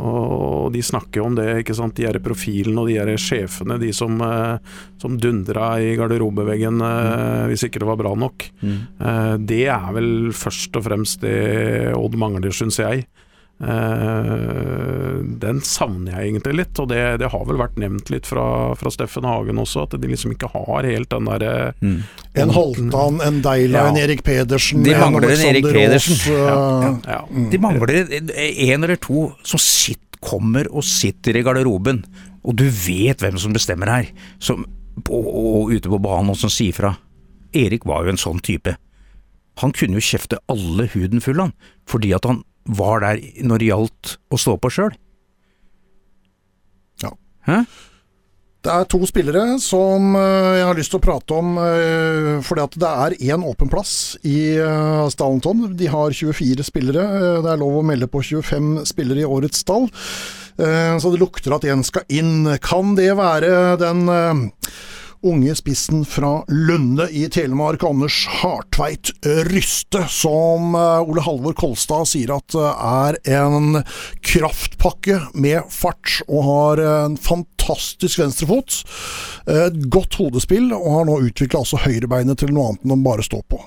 Og 0.00 0.70
de 0.72 0.80
snakker 0.84 1.20
om 1.20 1.34
det, 1.36 1.46
ikke 1.60 1.76
sant. 1.76 1.96
De 1.98 2.06
her 2.08 2.16
profilene 2.24 2.80
og 2.80 2.88
de 2.88 2.96
her 2.96 3.10
sjefene, 3.20 3.76
de 3.80 3.92
som, 3.96 4.16
uh, 4.24 4.56
som 5.00 5.18
dundra 5.20 5.74
i 5.82 5.92
garderobeveggen 5.98 6.80
eh, 6.84 7.48
hvis 7.50 7.66
ikke 7.66 7.82
det 7.82 7.88
var 7.88 7.98
bra 8.00 8.14
nok. 8.18 8.46
Eh, 8.64 9.34
det 9.48 9.64
er 9.72 9.90
vel 9.96 10.30
først 10.36 10.76
og 10.78 10.86
fremst 10.86 11.24
det 11.24 11.92
Odd 11.96 12.16
mangler, 12.20 12.52
syns 12.54 12.80
jeg. 12.80 13.06
Eh, 13.60 15.20
den 15.42 15.60
savner 15.66 16.14
jeg 16.16 16.30
egentlig 16.30 16.54
litt, 16.62 16.80
og 16.80 16.88
det, 16.92 17.00
det 17.20 17.28
har 17.32 17.42
vel 17.48 17.58
vært 17.60 17.76
nevnt 17.80 18.10
litt 18.12 18.28
fra, 18.28 18.44
fra 18.80 18.92
Steffen 18.94 19.26
Hagen 19.28 19.60
også, 19.60 19.84
at 19.86 19.96
de 20.00 20.10
liksom 20.10 20.32
ikke 20.34 20.50
har 20.54 20.88
helt 20.88 21.10
den 21.12 21.28
derre 21.28 21.52
En 22.40 22.54
Holtan, 22.54 23.20
en 23.24 23.40
Deila, 23.44 23.84
Ja. 23.84 23.88
en 23.90 24.00
Erik 24.00 24.22
Pedersen, 24.26 24.82
De 24.86 24.94
mangler 24.96 25.34
en 25.34 25.44
Erik 25.50 25.68
Pedersen. 25.68 26.16
Aas, 26.16 27.04
ja. 27.06 27.18
ja. 27.18 27.48
De 27.52 27.60
mangler 27.62 27.94
en 28.00 28.84
eller 28.84 28.96
to 29.00 29.30
som 29.42 29.60
sitt, 29.62 30.00
kommer 30.20 30.66
og 30.68 30.84
sitter 30.84 31.38
i 31.38 31.40
garderoben, 31.40 32.02
og 32.44 32.52
du 32.60 32.66
vet 32.68 33.22
hvem 33.24 33.38
som 33.40 33.54
bestemmer 33.56 33.88
her, 33.88 34.10
som, 34.38 34.66
og, 35.08 35.30
og 35.32 35.70
ute 35.72 35.88
på 35.88 35.96
banen 36.04 36.34
og 36.34 36.36
som 36.36 36.52
sier 36.52 36.76
fra. 36.76 36.90
Erik 37.56 37.86
var 37.88 38.04
jo 38.04 38.12
en 38.12 38.20
sånn 38.20 38.42
type. 38.44 38.74
Han 39.64 39.72
kunne 39.72 39.96
jo 39.96 40.04
kjefte 40.04 40.36
alle 40.52 40.90
huden 40.92 41.24
full, 41.24 41.40
han, 41.40 41.54
fordi 41.88 42.12
at 42.16 42.28
han 42.28 42.42
var 42.68 43.00
der 43.04 43.22
når 43.46 43.58
det 43.62 43.70
gjaldt 43.70 44.16
å 44.30 44.38
stå 44.40 44.56
på 44.60 44.70
sjøl. 44.72 44.96
Ja. 47.04 47.14
Hæ? 47.48 47.62
Det 48.60 48.68
er 48.68 48.84
to 48.92 48.98
spillere 49.08 49.54
som 49.64 50.10
øh, 50.20 50.58
jeg 50.58 50.64
har 50.68 50.76
lyst 50.76 50.92
til 50.92 50.98
å 50.98 51.04
prate 51.06 51.32
om, 51.32 51.54
øh, 51.56 52.42
fordi 52.44 52.60
at 52.66 52.74
det 52.82 52.90
er 52.90 53.14
én 53.32 53.46
åpen 53.48 53.70
plass 53.72 54.18
i 54.20 54.58
øh, 54.60 55.06
Stallenton. 55.08 55.62
De 55.80 55.88
har 55.88 56.12
24 56.12 56.66
spillere. 56.68 57.06
Det 57.40 57.48
er 57.54 57.62
lov 57.62 57.78
å 57.80 57.86
melde 57.88 58.10
på 58.12 58.20
25 58.20 58.82
spillere 58.90 59.24
i 59.24 59.28
årets 59.28 59.62
stall. 59.64 59.88
Eh, 60.60 60.92
Så 61.00 61.08
det 61.14 61.22
lukter 61.22 61.56
at 61.56 61.64
én 61.64 61.80
skal 61.88 62.04
inn. 62.12 62.50
Kan 62.60 62.92
det 63.00 63.14
være 63.16 63.78
den 63.80 64.04
unge 65.22 65.54
spissen 65.54 66.04
fra 66.08 66.44
Lunde 66.48 67.08
i 67.12 67.28
Telemark, 67.28 67.84
Anders 67.84 68.26
Hartveit 68.40 69.10
Ryste, 69.50 70.04
som 70.08 70.74
eh, 70.74 71.08
Ole 71.10 71.24
Halvor 71.24 71.56
Kolstad 71.58 72.08
sier 72.08 72.32
at 72.34 72.56
eh, 72.56 72.84
er 72.90 73.18
en 73.40 73.82
kraftpakke 74.24 75.20
med 75.34 75.68
fart 75.74 76.20
og 76.28 76.46
har 76.46 76.84
en 76.86 77.18
fantastisk 77.20 78.22
venstrefot. 78.22 78.80
eh, 79.46 79.66
Et 79.68 79.82
godt 79.92 80.16
hodespill, 80.20 80.72
og 80.76 80.88
har 80.98 81.10
nå 81.10 81.20
utvikla 81.28 81.64
altså 81.64 81.82
høyrebeinet 81.84 82.40
til 82.40 82.54
noe 82.54 82.70
annet 82.72 82.88
enn 82.88 82.96
å 82.96 83.04
bare 83.04 83.26
stå 83.26 83.42
på. 83.44 83.60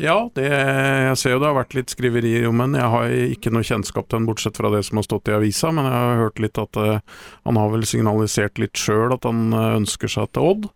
Ja, 0.00 0.16
det, 0.34 0.48
jeg 0.50 1.18
ser 1.20 1.36
jo 1.36 1.40
det 1.42 1.46
har 1.46 1.58
vært 1.60 1.76
litt 1.76 1.92
skriverier 1.92 2.48
om 2.48 2.62
henne, 2.64 2.80
Jeg 2.80 2.90
har 2.90 3.12
ikke 3.36 3.52
noe 3.54 3.66
kjennskap 3.66 4.08
til 4.08 4.18
den, 4.18 4.26
bortsett 4.26 4.58
fra 4.58 4.72
det 4.74 4.82
som 4.88 4.98
har 4.98 5.06
stått 5.06 5.30
i 5.30 5.36
avisa, 5.36 5.70
men 5.70 5.86
jeg 5.86 5.94
har 5.94 6.22
hørt 6.24 6.42
litt 6.42 6.58
at 6.58 6.80
uh, 6.80 6.98
han 7.46 7.60
har 7.60 7.70
vel 7.70 7.86
signalisert 7.86 8.58
litt 8.58 8.80
sjøl 8.80 9.14
at 9.14 9.28
han 9.28 9.54
eh, 9.54 9.76
ønsker 9.78 10.10
seg 10.10 10.32
til 10.34 10.50
Odd. 10.50 10.68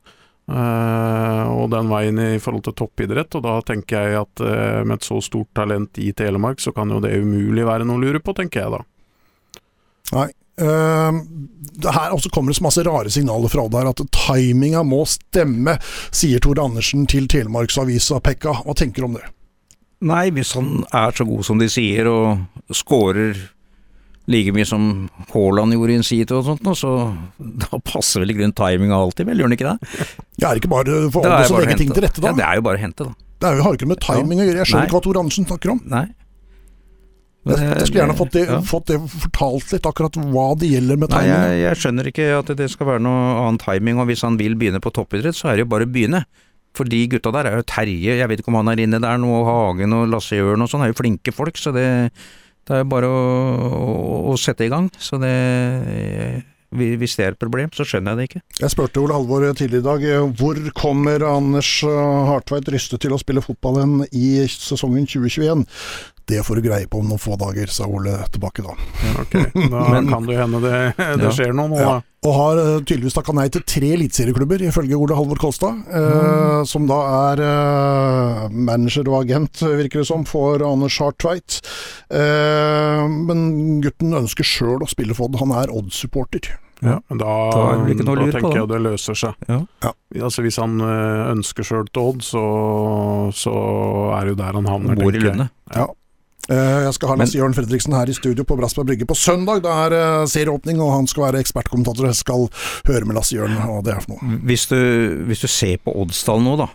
Uh, 0.49 1.45
og 1.53 1.67
den 1.75 1.91
veien 1.91 2.21
i 2.23 2.39
forhold 2.41 2.63
til 2.65 2.77
toppidrett, 2.79 3.35
og 3.37 3.43
da 3.45 3.59
tenker 3.69 4.07
jeg 4.07 4.21
at 4.23 4.45
uh, 4.47 4.85
med 4.87 4.97
et 4.97 5.09
så 5.11 5.19
stort 5.25 5.51
talent 5.59 5.99
i 6.01 6.13
Telemark, 6.17 6.63
så 6.63 6.73
kan 6.77 6.95
jo 6.95 7.03
det 7.05 7.19
umulig 7.19 7.67
være 7.69 7.85
noe 7.89 7.99
å 7.99 8.05
lure 8.07 8.23
på, 8.23 8.33
tenker 8.39 8.63
jeg 8.63 8.79
da. 8.79 8.85
Nei. 10.15 10.31
Eh, 10.59 11.19
her 11.87 12.15
også 12.15 12.31
kommer 12.35 12.53
det 12.53 12.59
så 12.59 12.67
masse 12.67 12.85
rare 12.87 13.11
signaler 13.13 13.53
fra 13.53 13.65
Odd 13.67 13.77
her, 13.79 13.91
at 13.93 14.03
timinga 14.15 14.83
må 14.87 15.05
stemme, 15.09 15.77
sier 16.11 16.43
Tore 16.43 16.65
Andersen 16.67 17.07
til 17.11 17.29
Telemarksavisa. 17.31 18.21
Pekka, 18.25 18.57
hva 18.65 18.75
tenker 18.79 19.05
du 19.05 19.11
om 19.11 19.19
det? 19.19 19.29
Nei, 20.09 20.29
hvis 20.35 20.55
han 20.55 20.85
er 20.95 21.15
så 21.15 21.27
god 21.27 21.47
som 21.47 21.59
de 21.59 21.71
sier, 21.71 22.07
og 22.11 22.75
scorer 22.75 23.39
like 24.29 24.53
mye 24.53 24.67
som 24.69 25.09
Haaland 25.33 25.73
gjorde 25.73 25.95
i 25.95 25.99
en 25.99 26.05
situ 26.07 26.35
og 26.37 26.45
sånt, 26.51 26.69
så 26.77 26.93
da 27.39 27.81
passer 27.81 28.23
vel 28.23 28.35
i 28.35 28.37
grunnen 28.37 28.55
timinga 28.59 28.99
alltid, 28.99 29.27
vel, 29.31 29.41
gjør 29.41 29.49
den 29.51 29.57
ikke 29.57 29.73
det? 29.73 30.05
Jeg 30.37 30.51
er 30.51 30.61
ikke 30.61 30.71
bare 30.75 30.99
for 31.15 31.25
Det 31.25 31.33
Odd 31.33 31.57
å 31.57 31.63
legge 31.65 31.79
ting 31.81 31.95
til 31.95 32.05
rette, 32.05 32.23
da. 32.23 32.31
Ja, 32.31 32.37
det 32.37 32.47
er 32.47 32.61
jo 32.61 32.67
bare 32.69 32.81
å 32.81 32.85
hente, 32.85 33.09
da. 33.09 33.17
Det 33.39 33.47
er 33.49 33.59
jo, 33.59 33.65
har 33.65 33.77
ikke 33.79 33.87
noe 33.87 33.95
med 33.95 34.03
timing 34.03 34.41
å 34.43 34.47
gjøre. 34.49 34.59
Jeg 34.59 34.69
skjønner 34.69 34.83
Nei. 34.83 34.89
ikke 34.91 34.99
hva 34.99 35.05
Tore 35.07 35.21
Andersen 35.23 35.47
snakker 35.47 35.73
om. 35.77 35.81
Nei. 35.87 36.07
Jeg, 37.47 37.59
jeg 37.79 37.87
skulle 37.87 38.01
gjerne 38.03 38.17
fått 38.19 38.33
det, 38.35 38.43
Ja. 38.49 38.59
fått 38.67 38.87
det 38.91 38.97
fortalt 39.09 39.71
litt, 39.73 39.87
akkurat 39.87 40.17
hva 40.33 40.49
det 40.59 40.69
gjelder 40.73 40.99
med 41.01 41.09
Nei, 41.15 41.21
timing. 41.23 41.39
jeg, 41.39 41.61
jeg 41.63 41.77
skjønner 41.83 42.11
ikke 42.11 42.27
at 42.39 42.51
det 42.59 42.67
skal 42.73 42.87
være 42.91 43.01
noe 43.07 43.23
annen 43.45 43.59
timing, 43.63 44.01
og 44.03 44.07
hvis 44.11 44.25
han 44.27 44.37
vil 44.37 44.57
begynne 44.59 44.81
på 44.85 44.93
toppidrett, 44.93 45.39
så 45.39 45.49
er 45.49 45.57
det 45.57 45.65
jo 45.65 45.71
bare 45.73 45.87
å 45.89 45.93
begynne. 45.95 46.25
For 46.77 46.85
de 46.85 46.99
gutta 47.09 47.33
der 47.33 47.49
er 47.49 47.57
jo 47.63 47.65
Terje, 47.67 48.19
jeg 48.19 48.29
vet 48.29 48.43
ikke 48.43 48.53
om 48.53 48.59
han 48.61 48.69
er 48.75 48.83
inne 48.85 49.01
der 49.01 49.17
nå, 49.19 49.31
og 49.41 49.47
Hagen 49.49 49.95
og 49.97 50.11
Lasse 50.13 50.37
Jørn 50.37 50.63
og 50.63 50.69
sånn, 50.71 50.85
er 50.85 50.93
jo 50.93 50.99
flinke 51.01 51.33
folk, 51.33 51.57
så 51.59 51.73
det, 51.75 51.87
det 52.69 52.75
er 52.77 52.85
jo 52.85 52.91
bare 52.93 53.09
å, 53.09 53.23
å, 53.65 54.19
å 54.35 54.37
sette 54.39 54.67
i 54.67 54.71
gang. 54.75 54.91
Så 55.01 55.17
det 55.23 55.33
Hvis 56.69 57.17
det 57.17 57.25
er 57.25 57.33
et 57.33 57.41
problem, 57.41 57.71
så 57.73 57.87
skjønner 57.89 58.13
jeg 58.13 58.19
det 58.21 58.27
ikke. 58.29 58.43
Jeg 58.61 58.71
spurte 58.75 59.01
Ole 59.01 59.17
Halvor 59.17 59.47
tidligere 59.57 59.81
i 59.81 59.87
dag 59.89 60.05
eh, 60.05 60.29
hvor 60.37 60.59
kommer 60.77 61.25
Anders 61.25 61.71
Hartveit 61.87 62.69
Ryste 62.69 62.99
til 63.01 63.15
å 63.17 63.19
spille 63.23 63.41
fotball 63.41 63.81
hen 63.81 63.95
i 64.13 64.45
sesongen 64.53 65.07
2021. 65.09 65.65
Det 66.29 66.43
får 66.45 66.59
du 66.61 66.67
greie 66.69 66.85
på 66.91 66.99
om 67.01 67.09
noen 67.09 67.21
få 67.23 67.39
dager, 67.41 67.71
sa 67.73 67.87
Ole 67.89 68.19
tilbake 68.35 68.61
da. 68.67 68.75
Ok, 69.23 69.33
Da 69.73 69.85
Men- 69.95 70.11
kan 70.13 70.27
det 70.29 70.35
jo 70.37 70.41
hende 70.43 70.61
det, 70.61 70.77
det 70.99 71.25
Ja. 71.25 71.31
skjer 71.33 71.55
noe 71.57 71.69
nå, 71.73 71.79
Ja. 71.81 71.95
da. 71.99 72.03
Og 72.29 72.35
har 72.35 72.59
eh, 72.59 72.81
tydeligvis 72.83 73.15
takka 73.15 73.33
nei 73.33 73.47
til 73.55 73.63
tre 73.63 73.93
eliteserieklubber, 73.95 74.59
ifølge 74.67 74.97
Ole 74.99 75.15
Halvor 75.15 75.39
Kolstad. 75.39 75.85
Eh, 75.87 76.65
Som 76.67 76.89
da 76.91 76.97
er 77.33 77.43
eh, 77.47 78.49
manager 78.51 79.07
og 79.09 79.21
agent, 79.23 79.63
virker 79.63 80.03
det 80.03 80.09
som, 80.11 80.25
for 80.27 80.59
Anders 80.67 80.97
Hartveit. 80.99 81.61
Eh, 82.11 83.05
men 83.09 83.81
gutten 83.85 84.17
ønsker 84.19 84.45
sjøl 84.45 84.83
å 84.83 84.89
spille 84.91 85.15
for 85.17 85.31
det. 85.31 85.39
Han 85.45 85.55
er 85.55 85.71
Odd-supporter. 85.71 86.51
Ja, 86.83 86.99
men 87.11 87.19
da, 87.19 87.31
Da 87.51 87.63
da 87.75 88.15
tenker 88.31 88.53
det. 88.53 88.59
jeg 88.61 88.69
det 88.71 88.83
løser 88.85 89.17
seg. 89.19 89.35
Ja. 89.51 89.61
Ja. 89.83 89.91
Altså 90.23 90.43
Hvis 90.47 90.59
han 90.63 90.77
øh, 90.83 91.33
ønsker 91.37 91.67
sjøl 91.67 91.89
til 91.91 92.03
Odd, 92.13 92.21
så, 92.27 92.43
så 93.35 93.55
er 94.19 94.27
det 94.29 94.35
jo 94.37 94.43
der 94.43 94.59
han 94.59 94.69
havner. 94.71 94.99
Bor 94.99 95.15
i. 95.15 95.23
Lunde. 95.23 95.49
Ja. 95.75 95.87
Eh, 96.49 96.81
Jeg 96.87 96.95
skal 96.97 97.11
ha 97.11 97.17
Lars 97.21 97.35
Jørn 97.37 97.53
Fredriksen 97.57 97.93
her 97.93 98.09
i 98.09 98.17
studio 98.17 98.45
på 98.49 98.57
Brassberg 98.57 98.89
Brygge 98.89 99.07
på 99.09 99.17
søndag. 99.19 99.61
Det 99.65 99.73
er 99.73 99.97
eh, 99.99 100.27
serieåpning, 100.33 100.81
og 100.81 100.95
han 100.95 101.09
skal 101.11 101.27
være 101.27 101.43
ekspertkommentator. 101.45 102.09
Jeg 102.09 102.21
skal 102.23 102.47
høre 102.89 103.09
med 103.09 103.19
Lasse 103.19 103.37
Jørn 103.37 103.57
hva 103.61 103.83
det 103.85 103.93
er 103.95 104.05
for 104.05 104.17
noe. 104.17 104.39
Hvis 104.49 104.65
du, 104.71 104.79
hvis 105.29 105.45
du 105.45 105.49
ser 105.53 105.77
på 105.85 105.93
Oddsdal 106.01 106.41
nå, 106.45 106.57
da. 106.63 106.71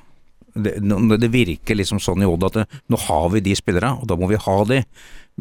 Det, 0.54 0.76
det 1.18 1.32
virker 1.34 1.80
liksom 1.80 1.98
sånn 2.04 2.22
i 2.22 2.28
Odd 2.30 2.46
at 2.46 2.60
det, 2.60 2.66
nå 2.94 3.00
har 3.08 3.32
vi 3.34 3.42
de 3.42 3.56
spillerne, 3.58 3.96
og 3.98 4.06
da 4.12 4.18
må 4.20 4.30
vi 4.30 4.38
ha 4.38 4.58
de. 4.70 4.84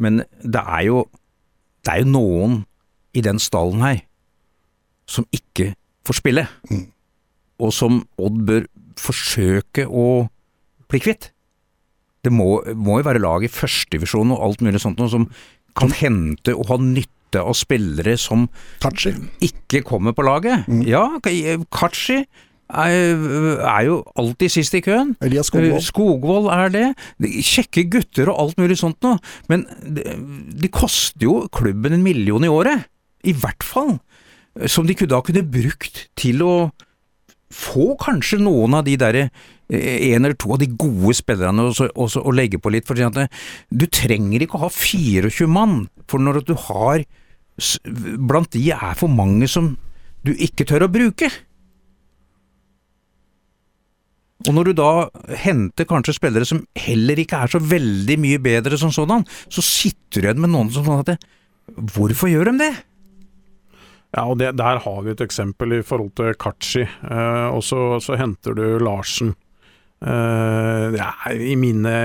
Men 0.01 0.23
det 0.41 0.63
er 0.63 0.87
jo, 0.87 1.03
det 1.85 1.93
er 1.93 2.01
jo 2.01 2.09
noen 2.15 2.55
i 3.13 3.21
den 3.21 3.37
stallen 3.37 3.85
her 3.85 4.01
som 5.05 5.27
ikke 5.35 5.75
får 6.07 6.17
spille. 6.17 6.47
Mm. 6.71 6.87
Og 7.61 7.75
som 7.77 8.01
Odd 8.17 8.41
bør 8.47 8.65
forsøke 8.97 9.85
å 9.85 10.07
bli 10.89 11.01
kvitt. 11.05 11.29
Det 12.23 12.31
må, 12.31 12.61
må 12.79 13.01
jo 13.01 13.07
være 13.09 13.21
lag 13.23 13.43
i 13.43 13.51
førstedivisjon 13.51 14.31
og 14.31 14.45
alt 14.45 14.63
mulig 14.63 14.81
sånt 14.83 15.01
noe 15.01 15.11
som 15.11 15.27
kan 15.77 15.91
hente 15.97 16.53
og 16.55 16.69
ha 16.69 16.77
nytte 16.79 17.41
av 17.41 17.55
spillere 17.57 18.13
som 18.21 18.45
Kachi. 18.83 19.15
ikke 19.43 19.81
kommer 19.87 20.13
på 20.15 20.25
laget. 20.25 20.67
Mm. 20.69 20.83
Ja, 20.87 21.07
Kachi 21.73 22.21
er, 22.73 23.81
jo 23.85 23.99
alltid 24.15 24.53
sist 24.53 24.75
i 24.77 24.81
køen. 24.85 25.15
Elias 25.21 25.49
Eh, 25.49 25.51
Skogvold. 25.51 25.83
Skogvold 25.83 26.47
er 26.53 26.69
det. 26.73 26.85
Kjekke 27.43 27.89
gutter 27.89 28.29
og 28.31 28.39
alt 28.39 28.57
mulig 28.61 28.77
sånt 28.79 29.01
noe. 29.03 29.19
Men 29.49 29.65
de, 29.83 30.03
de 30.61 30.69
koster 30.69 31.27
jo 31.27 31.47
klubben 31.51 31.93
en 31.93 32.05
million 32.05 32.43
i 32.43 32.51
året. 32.51 32.87
I 33.23 33.33
hvert 33.33 33.63
fall. 33.63 33.99
Som 34.67 34.87
de 34.87 34.93
da 34.93 35.21
kunne 35.21 35.43
brukt 35.43 36.07
til 36.15 36.43
å 36.45 36.71
få 37.53 37.93
kanskje 38.01 38.41
noen 38.41 38.73
av 38.73 38.85
de 38.85 38.97
derre 38.97 39.29
en 39.69 40.25
eller 40.25 40.35
to 40.37 40.51
av 40.53 40.61
de 40.61 40.67
gode 40.67 41.15
spillerne 41.17 41.69
å 41.71 42.35
legge 42.35 42.59
på 42.61 42.73
litt. 42.73 42.87
For 42.87 42.99
at 42.99 43.19
du 43.69 43.85
trenger 43.87 44.43
ikke 44.43 44.59
å 44.59 44.65
ha 44.65 44.71
24 44.73 45.47
mann, 45.49 45.87
for 46.07 46.23
når 46.23 46.43
du 46.47 46.55
har 46.69 47.05
Blant 47.53 48.49
de 48.55 48.71
er 48.73 48.95
for 48.97 49.11
mange 49.13 49.45
som 49.45 49.75
du 50.25 50.31
ikke 50.41 50.65
tør 50.65 50.87
å 50.87 50.89
bruke. 50.89 51.27
Og 54.47 54.55
når 54.57 54.71
du 54.71 54.73
da 54.79 54.87
henter 55.43 55.87
kanskje 55.87 56.15
spillere 56.17 56.47
som 56.49 56.63
heller 56.73 57.21
ikke 57.21 57.43
er 57.45 57.53
så 57.53 57.61
veldig 57.61 58.17
mye 58.19 58.41
bedre 58.43 58.79
som 58.81 58.89
sådan, 58.89 59.21
så 59.53 59.63
sitter 59.63 60.25
du 60.25 60.27
igjen 60.27 60.41
med 60.43 60.53
noen 60.55 60.71
som 60.73 60.87
sånn 60.87 61.03
at 61.03 61.13
det, 61.13 61.19
Hvorfor 61.93 62.27
gjør 62.27 62.49
de 62.49 62.57
det? 62.59 62.73
Ja, 64.13 64.25
og 64.27 64.37
det, 64.41 64.51
Der 64.59 64.81
har 64.83 64.99
vi 65.05 65.13
et 65.13 65.23
eksempel 65.23 65.79
i 65.79 65.81
forhold 65.85 66.11
til 66.19 66.35
Kachi. 66.35 66.83
Eh, 66.83 67.47
og 67.49 67.63
så, 67.63 67.99
så, 68.03 68.17
henter 68.19 68.53
du 68.53 68.79
Larsen. 68.83 69.33
Eh, 70.03 70.85
det 70.93 71.03
er 71.03 71.43
i 71.47 71.55
mine 71.55 71.95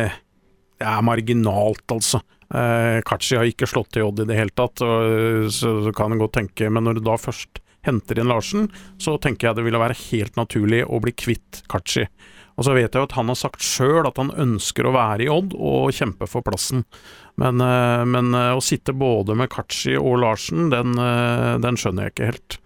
Det 0.79 0.87
er 0.87 1.03
marginalt, 1.03 1.87
altså. 1.91 2.21
Eh, 2.55 3.01
Kachi 3.05 3.37
har 3.37 3.49
ikke 3.49 3.67
slått 3.69 3.91
til 3.97 4.07
Odd 4.07 4.23
i 4.23 4.29
det 4.29 4.39
hele 4.39 4.55
tatt, 4.55 4.81
og, 4.87 5.49
så, 5.53 5.73
så 5.85 5.93
kan 5.93 6.15
en 6.15 6.23
godt 6.23 6.37
tenke 6.39 6.71
Men 6.71 6.87
når 6.87 7.01
du 7.01 7.03
da 7.09 7.19
først 7.21 7.61
henter 7.85 8.21
inn 8.21 8.31
Larsen, 8.31 8.69
så 9.01 9.17
tenker 9.23 9.49
jeg 9.49 9.59
det 9.59 9.65
ville 9.67 9.81
være 9.81 9.97
helt 10.09 10.39
naturlig 10.39 10.83
å 10.87 11.01
bli 11.03 11.15
kvitt 11.17 11.63
Kachi. 11.71 12.07
Og 12.59 12.67
så 12.67 12.75
vet 12.75 12.91
jeg 12.91 12.99
jo 12.99 13.07
at 13.07 13.15
han 13.15 13.31
har 13.31 13.39
sagt 13.39 13.63
sjøl 13.63 14.09
at 14.09 14.19
han 14.19 14.35
ønsker 14.35 14.89
å 14.89 14.95
være 14.97 15.25
i 15.25 15.31
Odd 15.31 15.55
og 15.55 15.95
kjempe 15.95 16.27
for 16.31 16.43
plassen. 16.47 16.83
Men, 17.39 17.63
eh, 17.63 18.03
men 18.11 18.35
eh, 18.35 18.57
å 18.59 18.65
sitte 18.65 18.97
både 18.99 19.37
med 19.39 19.51
Kachi 19.53 19.95
og 19.99 20.19
Larsen, 20.25 20.67
den, 20.75 20.99
eh, 20.99 21.55
den 21.63 21.79
skjønner 21.79 22.09
jeg 22.09 22.17
ikke 22.17 22.31
helt. 22.33 22.59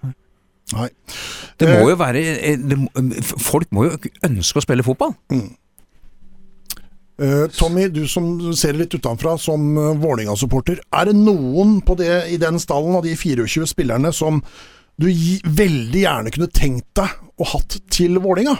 Nei. 0.72 0.88
Det 1.60 1.68
må 1.68 1.90
jo 1.90 1.96
være 2.00 2.22
det, 2.58 2.78
Folk 3.28 3.70
må 3.74 3.86
jo 3.86 3.98
ønske 4.26 4.60
å 4.60 4.64
spille 4.64 4.86
fotball. 4.86 5.14
Mm. 5.32 5.50
Tommy, 7.54 7.86
du 7.92 8.02
som 8.10 8.26
ser 8.56 8.74
litt 8.74 8.94
utenfra 8.96 9.36
som 9.38 9.62
Vålerenga-supporter. 10.02 10.80
Er 10.90 11.10
det 11.10 11.16
noen 11.20 11.76
på 11.84 11.94
det, 12.00 12.10
i 12.34 12.38
den 12.40 12.58
stallen 12.62 12.96
av 12.98 13.04
de 13.06 13.12
24 13.14 13.68
spillerne 13.70 14.10
som 14.16 14.40
du 15.00 15.06
veldig 15.06 16.02
gjerne 16.02 16.32
kunne 16.34 16.50
tenkt 16.50 16.88
deg 16.98 17.12
å 17.38 17.48
hatt 17.52 17.78
til 17.92 18.18
Vålerenga? 18.18 18.56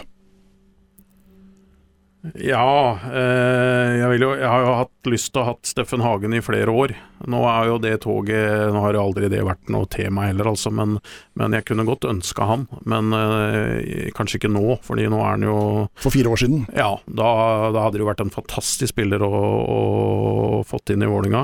Ja, 2.39 2.99
eh, 3.11 3.97
jeg, 3.99 4.19
jo, 4.21 4.29
jeg, 4.39 4.47
har 4.47 4.61
jo 4.63 4.75
hatt 4.79 5.09
lyst 5.11 5.33
til 5.33 5.41
å 5.41 5.43
ha 5.43 5.51
hatt 5.51 5.67
Steffen 5.67 6.03
Hagen 6.05 6.35
i 6.37 6.39
flere 6.43 6.71
år. 6.71 6.93
Nå 7.27 7.41
er 7.49 7.67
jo 7.67 7.79
det 7.83 7.97
toget 8.05 8.71
Nå 8.71 8.79
har 8.83 8.97
aldri 8.99 9.27
det 9.31 9.41
vært 9.43 9.71
noe 9.71 9.87
tema 9.91 10.29
heller, 10.29 10.53
altså, 10.53 10.71
men, 10.71 10.95
men 11.39 11.55
jeg 11.57 11.67
kunne 11.67 11.85
godt 11.87 12.07
ønska 12.07 12.47
han. 12.47 12.65
Men 12.87 13.11
eh, 13.17 14.07
kanskje 14.15 14.39
ikke 14.39 14.53
nå, 14.55 14.79
fordi 14.87 15.09
nå 15.11 15.19
er 15.19 15.29
han 15.33 15.45
jo 15.49 15.57
For 15.99 16.15
fire 16.15 16.31
år 16.31 16.43
siden? 16.45 16.63
Ja, 16.71 16.95
da, 17.03 17.29
da 17.75 17.85
hadde 17.85 17.99
det 17.99 18.05
jo 18.05 18.09
vært 18.13 18.23
en 18.23 18.33
fantastisk 18.33 18.95
spiller 18.95 19.27
å, 19.27 19.33
å 19.33 20.63
fått 20.67 20.95
inn 20.95 21.03
i 21.03 21.11
Vålinga. 21.11 21.43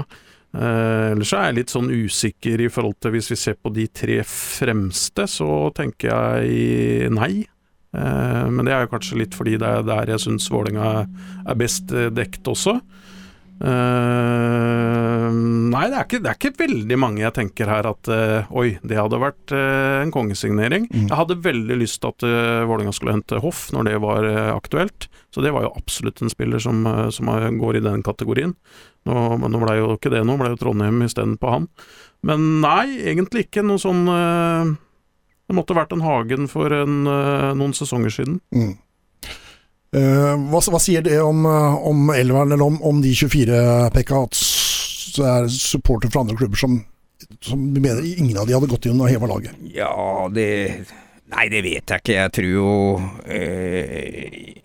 Eh, 0.56 1.12
ellers 1.12 1.36
er 1.36 1.50
jeg 1.50 1.60
litt 1.60 1.76
sånn 1.76 1.92
usikker 1.92 2.64
i 2.64 2.72
forhold 2.72 3.02
til 3.04 3.18
hvis 3.18 3.34
vi 3.36 3.42
ser 3.44 3.60
på 3.60 3.76
de 3.76 3.90
tre 3.92 4.22
fremste, 4.24 5.28
så 5.28 5.68
tenker 5.76 6.16
jeg 6.16 7.12
nei. 7.20 7.34
Eh, 7.90 8.48
men 8.54 8.66
det 8.68 8.74
er 8.76 8.86
jo 8.86 8.94
kanskje 8.94 9.22
litt 9.24 9.38
fordi 9.38 9.58
det 9.62 9.66
er 9.70 9.86
der 9.88 10.14
jeg 10.14 10.22
syns 10.22 10.50
Vålerenga 10.54 11.08
er 11.50 11.60
best 11.60 11.94
eh, 11.96 12.12
dekt 12.14 12.50
også. 12.50 12.80
Uh, 13.60 15.28
nei, 15.36 15.82
det 15.92 15.98
er, 15.98 16.06
ikke, 16.06 16.20
det 16.24 16.30
er, 16.32 16.38
ikke, 16.38 16.62
veldig 16.62 16.96
mange 16.96 17.20
jeg 17.26 17.36
tenker 17.36 17.68
her 17.68 17.90
at 17.90 18.08
oi, 18.56 18.70
det 18.88 18.96
hadde 18.96 19.20
vært 19.20 19.52
en 19.52 20.14
kongesignering. 20.16 20.86
Mm. 20.88 21.10
Jeg 21.10 21.18
hadde 21.20 21.42
veldig 21.44 21.76
lyst 21.82 22.00
til 22.00 22.14
at 22.14 22.24
Vålerenga 22.70 22.96
skulle 22.96 23.18
hente 23.18 23.42
Hoff 23.44 23.66
når 23.76 23.90
det 23.90 23.98
var 24.00 24.30
aktuelt. 24.54 25.10
Så 25.36 25.44
det 25.44 25.52
var 25.52 25.68
jo 25.68 25.74
absolutt 25.76 26.24
en 26.24 26.32
spiller 26.32 26.64
som, 26.64 26.88
som 27.12 27.34
går 27.60 27.82
i 27.82 27.84
den 27.84 28.00
kategorien. 28.08 28.56
Nå, 29.10 29.28
men 29.44 29.52
nå 29.52 29.60
blei 29.66 29.76
jo 29.82 29.92
ikke 29.98 30.16
det 30.16 30.24
noe, 30.24 30.40
ble 30.40 30.54
jo 30.54 30.62
Trondheim 30.64 31.04
istedenfor 31.04 31.58
han. 31.58 31.68
Men 32.32 32.48
nei, 32.64 32.86
egentlig 33.12 33.50
ikke 33.50 33.68
noe 33.68 33.84
sånn 33.84 34.08
det 35.50 35.58
måtte 35.58 35.78
vært 35.78 35.95
en 35.95 36.06
Hagen 36.06 36.45
for 36.52 36.74
en, 36.76 37.02
uh, 37.10 37.50
noen 37.58 37.74
sesonger 37.74 38.14
siden. 38.14 38.38
Mm. 38.54 38.78
Uh, 39.89 40.36
hva, 40.52 40.62
hva, 40.62 40.82
sier 40.82 41.02
det 41.02 41.18
om, 41.26 41.41
uh, 41.50 41.80
om 41.89 42.12
Elveren, 42.14 42.54
eller 42.54 42.68
om, 42.68 42.78
om, 42.86 43.02
de 43.02 43.16
24, 43.18 43.58
Pekka, 43.95 44.22
at 44.30 44.43
det 45.16 45.26
er 45.26 45.50
supportere 45.50 46.14
fra 46.14 46.22
andre 46.22 46.38
klubber 46.38 46.62
som, 46.62 46.78
som 47.41 47.64
mener 47.74 48.06
ingen 48.06 48.38
av 48.38 48.45
de 48.45 48.54
hadde 48.54 48.70
gått 48.70 48.86
inn 48.86 49.02
og 49.02 49.10
heva 49.10 49.32
laget? 49.32 49.58
Ja, 49.74 49.89
det 50.34 50.50
Nei, 51.30 51.45
det 51.52 51.60
vet 51.62 51.91
jeg 51.91 52.02
ikke. 52.02 52.16
Jeg 52.16 52.34
tror 52.34 52.47
jo 52.50 52.70
eh, 53.30 54.56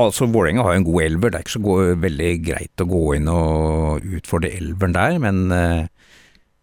Altså, 0.00 0.26
Vålerenga 0.26 0.64
har 0.64 0.74
jo 0.74 0.80
en 0.80 0.86
god 0.86 1.02
elver. 1.04 1.30
Det 1.30 1.38
er 1.38 1.44
ikke 1.44 1.54
så 1.54 1.74
veldig 2.02 2.30
greit 2.42 2.82
å 2.82 2.86
gå 2.88 3.02
inn 3.18 3.28
og 3.30 4.06
utfordre 4.18 4.50
elveren 4.56 4.96
der, 4.96 5.18
men 5.22 5.42
eh, 5.54 5.84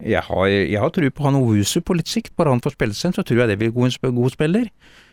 jeg 0.02 0.22
har, 0.26 0.46
jeg 0.50 0.80
har 0.82 0.92
tro 0.94 1.10
på 1.14 1.24
han 1.26 1.38
Owusu 1.38 1.80
på 1.84 1.96
litt 1.98 2.10
sikt, 2.10 2.34
bare 2.38 2.52
han 2.54 2.62
får 2.64 2.76
spille 2.76 2.96
seg, 2.96 3.14
så 3.16 3.24
tror 3.26 3.44
jeg 3.44 3.52
det 3.52 3.58
blir 3.60 3.74
god, 3.74 3.98
god 4.02 4.34
spiller. 4.34 4.68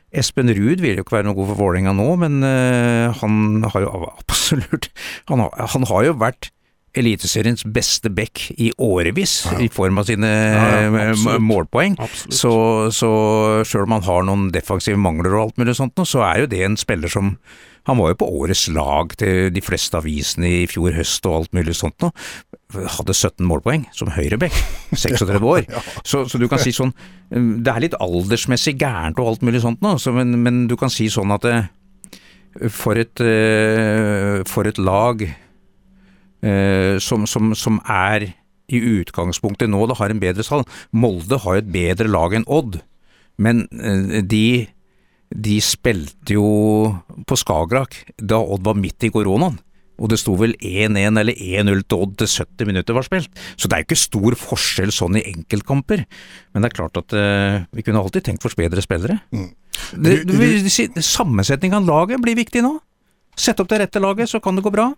Espen 0.10 0.50
Ruud 0.50 0.82
vil 0.82 0.98
jo 0.98 1.06
ikke 1.06 1.20
være 1.20 1.28
noe 1.28 1.38
god 1.38 1.52
for 1.52 1.62
Vålerenga 1.62 1.94
nå, 1.94 2.08
men 2.24 2.40
uh, 2.42 3.14
han 3.20 3.66
har 3.70 3.84
jo 3.86 3.92
absolutt 4.10 4.90
Han 5.30 5.44
har, 5.44 5.54
han 5.76 5.86
har 5.86 6.08
jo 6.08 6.16
vært 6.18 6.50
Eliteseriens 6.98 7.62
beste 7.70 8.10
back 8.10 8.48
i 8.58 8.72
årevis, 8.82 9.44
ja. 9.46 9.60
i 9.62 9.68
form 9.70 10.00
av 10.02 10.08
sine 10.10 10.26
ja, 10.26 10.80
ja, 10.90 11.36
målpoeng. 11.38 12.00
Absolutt. 12.02 12.34
Så, 12.34 12.54
så 12.98 13.12
sjøl 13.62 13.86
om 13.86 13.94
han 14.00 14.08
har 14.08 14.26
noen 14.26 14.48
defensive 14.56 14.98
mangler 14.98 15.36
og 15.36 15.44
alt 15.44 15.62
mulig 15.62 15.78
sånt, 15.78 16.02
så 16.10 16.24
er 16.26 16.42
jo 16.42 16.50
det 16.50 16.64
en 16.66 16.80
spiller 16.82 17.14
som 17.14 17.36
han 17.88 17.98
var 17.98 18.12
jo 18.12 18.20
på 18.22 18.30
årets 18.42 18.68
lag 18.76 19.14
til 19.20 19.50
de 19.54 19.62
fleste 19.64 19.98
avisene 19.98 20.50
i 20.62 20.68
fjor 20.70 20.94
høst 20.98 21.26
og 21.30 21.38
alt 21.38 21.56
mulig 21.58 21.76
sånt 21.78 21.98
noe. 22.04 22.14
Hadde 22.98 23.16
17 23.16 23.46
målpoeng 23.48 23.88
som 23.96 24.12
høyreback, 24.14 24.56
36 24.94 25.48
år. 25.48 25.68
Så, 26.04 26.26
så, 26.30 26.42
du 26.42 26.48
kan 26.52 26.62
si 26.62 26.74
sånn 26.76 26.92
um, 27.34 27.52
Det 27.64 27.74
er 27.74 27.86
litt 27.88 27.98
aldersmessig 27.98 28.76
gærent 28.82 29.20
og 29.22 29.34
alt 29.34 29.46
mulig 29.46 29.64
sånt 29.64 29.82
noe, 29.86 30.00
så, 30.02 30.14
men, 30.16 30.36
men, 30.44 30.66
du 30.70 30.76
kan 30.80 30.92
si 30.94 31.10
sånn 31.12 31.34
at 31.36 31.48
uh, 31.50 31.64
for, 32.68 33.00
et, 33.00 33.24
uh, 33.24 34.46
for 34.50 34.70
et 34.70 34.82
lag 34.82 35.24
uh, 35.26 36.96
som, 37.02 37.26
som, 37.30 37.56
som 37.58 37.82
er 37.86 38.32
i 38.70 38.80
utgangspunktet 39.00 39.72
nå 39.72 39.82
det 39.90 39.98
har 39.98 40.14
en 40.14 40.22
bedre 40.22 40.46
sal. 40.46 40.68
Molde 40.94 41.40
har 41.42 41.58
et 41.58 41.72
bedre 41.74 42.12
lag 42.12 42.36
enn 42.38 42.46
Odd, 42.46 42.84
men 43.42 43.64
de 44.30 44.68
de 45.30 45.60
spilte 45.62 46.36
jo 46.36 46.46
på 47.30 47.38
Skagerrak 47.38 48.02
da 48.18 48.40
Odd 48.42 48.66
var 48.66 48.78
midt 48.80 49.06
i 49.06 49.12
koronaen. 49.14 49.60
Og 50.00 50.08
det 50.12 50.20
sto 50.22 50.34
vel 50.40 50.54
1-1 50.64 51.20
eller 51.20 51.36
1-0 51.36 51.82
til 51.84 52.04
Odd 52.06 52.14
til 52.22 52.30
70 52.32 52.70
minutter 52.70 52.96
var 52.96 53.06
spilt. 53.06 53.32
Så 53.60 53.68
det 53.68 53.76
er 53.76 53.84
jo 53.84 53.90
ikke 53.90 54.00
stor 54.00 54.38
forskjell 54.40 54.94
sånn 54.96 55.20
i 55.20 55.26
enkeltkamper. 55.34 56.06
Men 56.54 56.64
det 56.64 56.70
er 56.70 56.78
klart 56.78 57.00
at 57.02 57.16
uh, 57.16 57.66
vi 57.76 57.84
kunne 57.84 58.00
alltid 58.00 58.30
tenkt 58.30 58.46
for 58.46 58.56
bedre 58.58 58.84
spillere. 58.86 59.20
Mm. 59.36 59.50
Det, 60.00 60.16
det, 60.30 61.04
sammensetning 61.04 61.76
av 61.76 61.88
laget 61.88 62.24
blir 62.24 62.40
viktig 62.40 62.64
nå. 62.64 62.78
Sett 63.40 63.60
opp 63.60 63.70
det 63.72 63.84
rette 63.84 64.02
laget, 64.04 64.32
så 64.32 64.42
kan 64.44 64.56
det 64.56 64.64
gå 64.66 64.72
bra. 64.74 64.90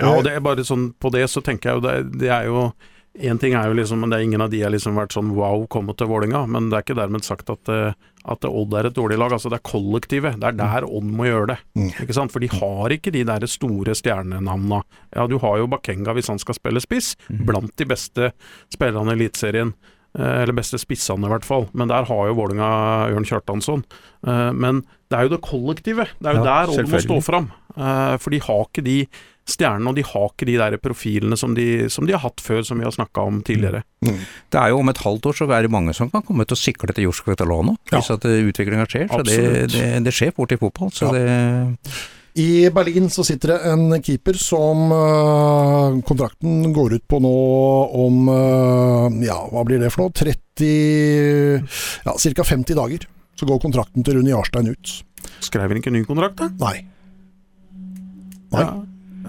Ja, 0.00 0.14
og 0.14 0.24
det 0.24 0.32
er 0.32 0.44
bare 0.44 0.64
sånn 0.64 0.90
på 0.96 1.10
det 1.12 1.26
så 1.28 1.42
tenker 1.44 1.70
jeg 1.70 1.80
jo 1.80 1.84
det, 1.84 1.96
det 2.22 2.30
er 2.32 2.46
jo 2.48 2.70
Én 3.18 3.40
ting 3.42 3.56
er 3.58 3.66
jo 3.66 3.74
liksom, 3.74 3.98
men 4.00 4.12
det 4.12 4.20
er 4.20 4.24
ingen 4.28 4.42
av 4.44 4.52
de 4.52 4.60
har 4.62 4.70
liksom 4.70 4.94
vært 4.94 5.16
sånn 5.16 5.32
wow, 5.34 5.64
kommet 5.72 5.98
til 5.98 6.06
Vålinga 6.06 6.44
Men 6.46 6.68
det 6.70 6.76
er 6.78 6.84
ikke 6.84 6.98
dermed 7.00 7.26
sagt 7.26 7.50
at, 7.50 7.70
eh, 7.72 7.96
at 8.30 8.46
Odd 8.46 8.74
er 8.78 8.86
et 8.86 8.94
dårlig 8.94 9.18
lag. 9.18 9.32
Altså 9.34 9.50
Det 9.50 9.58
er 9.58 9.66
kollektivet. 9.66 10.38
Det 10.38 10.46
er 10.46 10.58
der 10.60 10.86
Odd 10.86 11.08
må 11.08 11.26
gjøre 11.26 11.48
det. 11.52 11.56
Mm. 11.74 11.88
Ikke 12.04 12.14
sant? 12.14 12.30
For 12.30 12.42
de 12.42 12.50
har 12.54 12.94
ikke 12.94 13.12
de 13.14 13.24
der 13.26 13.46
store 13.50 13.96
stjernenavna. 13.98 14.82
Ja, 15.16 15.26
du 15.26 15.40
har 15.42 15.58
jo 15.58 15.66
Bakenga 15.72 16.14
hvis 16.14 16.30
han 16.30 16.38
skal 16.38 16.58
spille 16.58 16.82
spiss, 16.84 17.16
mm. 17.26 17.42
blant 17.48 17.74
de 17.80 17.88
beste 17.90 18.30
spillerne 18.70 19.16
i 19.16 19.18
Eliteserien. 19.18 19.74
Eh, 20.14 20.36
eller 20.44 20.54
beste 20.54 20.78
spissene, 20.78 21.26
i 21.26 21.34
hvert 21.34 21.48
fall. 21.48 21.66
Men 21.74 21.90
der 21.90 22.06
har 22.06 22.30
jo 22.30 22.38
Vålinga 22.38 22.70
Ørn 23.10 23.26
Kjartansson. 23.26 23.82
Eh, 24.22 24.52
men 24.54 24.84
det 25.10 25.18
er 25.18 25.26
jo 25.26 25.34
det 25.34 25.42
kollektivet. 25.50 26.14
Det 26.22 26.30
er 26.30 26.38
jo 26.38 26.46
ja, 26.46 26.62
der 26.62 26.76
Odd 26.76 26.94
må 26.94 27.02
stå 27.02 27.18
fram. 27.26 27.50
For 27.74 28.34
de 28.34 28.38
har 28.42 28.64
ikke 28.66 28.82
de 28.86 28.96
stjernene, 29.52 29.90
og 29.90 29.98
de 29.98 30.04
har 30.06 30.28
ikke 30.30 30.48
de 30.48 30.56
der 30.60 30.76
profilene 30.82 31.38
som 31.38 31.56
de, 31.56 31.88
som 31.92 32.06
de 32.08 32.14
har 32.16 32.22
hatt 32.24 32.42
før, 32.44 32.62
som 32.66 32.80
vi 32.80 32.86
har 32.86 32.94
snakka 32.94 33.26
om 33.30 33.42
tidligere. 33.46 33.82
Mm. 34.04 34.12
mm. 34.12 34.22
Det 34.50 34.60
er 34.60 34.72
jo 34.72 34.80
om 34.82 34.92
et 34.92 35.02
halvt 35.04 35.26
år 35.30 35.36
så 35.40 35.50
er 35.50 35.66
det 35.66 35.72
mange 35.72 35.94
som 35.96 36.10
kan 36.12 36.24
komme 36.26 36.46
til 36.46 36.58
å 36.58 36.60
sikle 36.60 36.94
til 36.94 37.08
Jorsk 37.08 37.32
Catalano, 37.32 37.76
hvis 37.90 38.08
ja. 38.10 38.16
at 38.16 38.24
eh, 38.28 38.40
utviklinga 38.46 38.86
skjer. 38.88 39.10
Så 39.10 39.26
det, 39.26 39.42
det, 39.74 39.84
det, 40.06 40.14
skjer 40.14 40.34
fort 40.36 40.54
i 40.54 40.60
fotball. 40.60 40.94
så 40.94 41.10
ja. 41.10 41.18
det... 41.18 42.00
I 42.38 42.70
Berlin 42.70 43.08
så 43.10 43.24
sitter 43.26 43.56
det 43.56 43.72
en 43.72 43.96
keeper 44.06 44.36
som 44.38 44.92
øh, 44.94 45.96
kontrakten 46.06 46.70
går 46.72 46.94
ut 47.00 47.06
på 47.10 47.18
nå 47.18 47.32
om 48.04 48.30
øh, 48.30 49.16
ja, 49.26 49.40
hva 49.50 49.64
blir 49.66 49.82
det 49.82 49.90
for 49.90 50.06
noe? 50.06 50.14
30 50.14 50.70
Ja, 52.06 52.14
ca. 52.14 52.46
50 52.52 52.78
dager. 52.78 53.08
Så 53.34 53.48
går 53.48 53.58
kontrakten 53.62 54.04
til 54.06 54.18
Rune 54.18 54.30
Jarstein 54.30 54.70
ut. 54.70 54.94
Skrev 55.40 55.66
han 55.66 55.80
ikke 55.80 55.92
ny 55.94 56.04
kontrakt, 56.06 56.38
da? 56.38 56.50
Nei. 56.60 56.84
Nei. 58.52 58.62
Ja. 58.62 58.70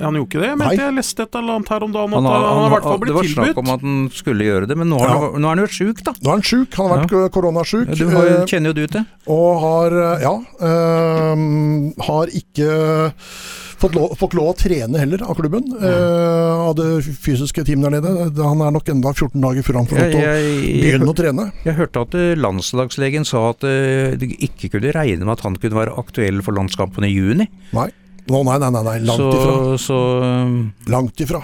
Han 0.06 0.18
gjorde 0.20 0.30
ikke 0.30 0.42
det? 0.42 0.50
Jeg 0.50 0.60
mente 0.62 0.82
jeg 0.82 0.96
leste 0.98 1.26
et 1.26 1.38
eller 1.40 1.58
annet 1.60 1.72
her 1.74 1.86
om 1.86 1.96
dagen. 1.96 2.16
Han, 2.18 2.28
han, 2.28 2.46
han, 2.48 2.60
har 2.62 2.68
i 2.68 2.74
hvert 2.74 2.88
fall 2.88 3.00
blitt 3.04 3.16
tilbudt. 3.16 3.32
Det 3.32 3.40
var 3.40 3.48
snakk 3.48 3.62
om 3.62 3.72
at 3.76 3.86
han 3.86 4.04
skulle 4.18 4.50
gjøre 4.50 4.70
det, 4.72 4.78
men 4.82 4.92
nå, 4.92 5.00
ja. 5.06 5.16
nå 5.32 5.42
er 5.42 5.56
han 5.56 5.64
jo 5.64 5.72
sjuk, 5.80 6.04
da. 6.08 6.16
Nå 6.18 6.30
er 6.30 6.38
han 6.38 6.46
sjuk. 6.52 6.78
Han 6.80 6.88
har 6.90 7.02
vært 7.02 7.16
ja. 7.18 7.32
koronasjuk. 7.38 7.90
Ja, 7.92 7.98
du 8.00 8.14
har, 8.16 8.30
eh, 8.32 8.46
kjenner 8.50 8.72
jo 8.72 8.78
du 8.82 8.96
til 8.96 9.06
Og 9.32 9.50
har, 9.62 9.98
eh, 10.02 10.24
ja 10.26 10.36
øh, 10.68 11.44
Har 12.08 12.32
ikke 12.42 12.70
fått 13.82 13.96
lov, 13.98 14.12
fått 14.20 14.36
lov, 14.38 14.52
å 14.52 14.58
trene 14.58 15.00
heller 15.02 15.24
av 15.26 15.40
klubben. 15.40 15.72
Øh, 15.74 16.66
av 16.68 16.76
det 16.78 16.90
fysiske 17.24 17.64
teamet 17.66 17.88
der 17.90 17.96
nede. 17.98 18.44
Han 18.46 18.62
er 18.62 18.76
nok 18.76 18.92
enda 18.94 19.14
14 19.16 19.42
dager 19.42 19.66
før 19.66 19.80
han 19.82 19.90
får 19.90 20.02
lov 20.04 20.14
til 20.14 20.22
å 20.22 20.36
begynne 20.84 21.10
å 21.10 21.18
trene. 21.18 21.48
Jeg 21.66 21.80
hørte 21.80 22.06
at 22.06 22.20
landslagslegen 22.38 23.26
sa 23.28 23.48
at 23.56 23.66
de 24.22 24.30
ikke 24.38 24.76
kunne 24.76 24.94
regne 24.94 25.26
med 25.26 25.34
at 25.38 25.46
han 25.48 25.58
kunne 25.58 25.80
være 25.80 25.98
aktuell 26.02 26.44
for 26.46 26.58
landskampen 26.58 27.10
i 27.10 27.14
juni. 27.16 27.50
Nei. 27.74 27.90
Å 28.30 28.42
nei, 28.48 28.58
nei, 28.62 28.72
nei, 28.72 28.84
nei. 28.86 28.98
langt 29.08 29.22
så, 29.24 29.30
ifra. 29.38 29.78
Så, 29.82 30.00
um, 30.22 30.58
langt 30.92 31.24
ifra. 31.24 31.42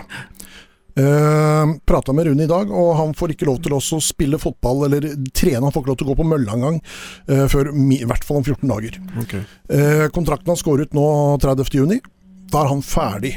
Uh, 0.98 1.78
Prata 1.86 2.14
med 2.14 2.26
Rune 2.26 2.46
i 2.46 2.50
dag, 2.50 2.72
og 2.74 2.96
han 2.98 3.12
får 3.18 3.36
ikke 3.36 3.46
lov 3.50 3.60
til 3.66 3.76
å 3.78 3.82
spille 4.02 4.40
fotball 4.42 4.88
eller 4.88 5.12
trene. 5.30 5.62
Han 5.66 5.74
får 5.74 5.84
ikke 5.84 5.92
lov 5.94 6.00
til 6.00 6.08
å 6.08 6.12
gå 6.12 6.18
på 6.22 6.30
mølla 6.30 6.56
engang 6.58 6.80
uh, 6.82 7.46
før 7.52 7.70
i 7.74 8.02
hvert 8.02 8.26
fall 8.26 8.42
om 8.42 8.48
14 8.48 8.72
dager. 8.72 8.98
Okay. 9.26 9.44
Uh, 9.70 10.08
kontrakten 10.16 10.54
hans 10.54 10.66
går 10.66 10.88
ut 10.88 10.98
nå 10.98 11.06
30.6. 11.44 12.02
Da 12.50 12.64
er 12.64 12.72
han 12.72 12.82
ferdig. 12.86 13.36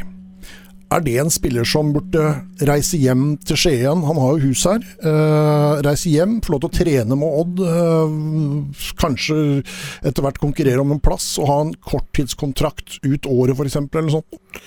Er 0.90 1.02
det 1.06 1.12
en 1.22 1.30
spiller 1.30 1.66
som 1.68 1.92
burde 1.94 2.22
reise 2.66 2.98
hjem 2.98 3.36
til 3.46 3.58
Skien? 3.62 4.00
Han 4.08 4.18
har 4.18 4.32
jo 4.34 4.48
hus 4.50 4.64
her. 4.66 4.82
Uh, 5.04 5.78
reise 5.86 6.10
hjem, 6.10 6.40
få 6.42 6.56
lov 6.56 6.64
til 6.64 6.70
å 6.70 6.78
trene 6.80 7.18
med 7.20 7.36
Odd. 7.44 7.62
Uh, 7.62 8.82
kanskje 8.98 9.38
etter 10.02 10.26
hvert 10.26 10.42
konkurrere 10.42 10.82
om 10.82 10.96
en 10.96 11.02
plass 11.02 11.36
og 11.38 11.46
ha 11.46 11.60
en 11.62 11.72
korttidskontrakt 11.78 12.98
ut 13.06 13.30
året 13.30 13.54
f.eks. 13.54 13.78
eller 13.78 14.08
noe 14.08 14.16
sånt. 14.18 14.60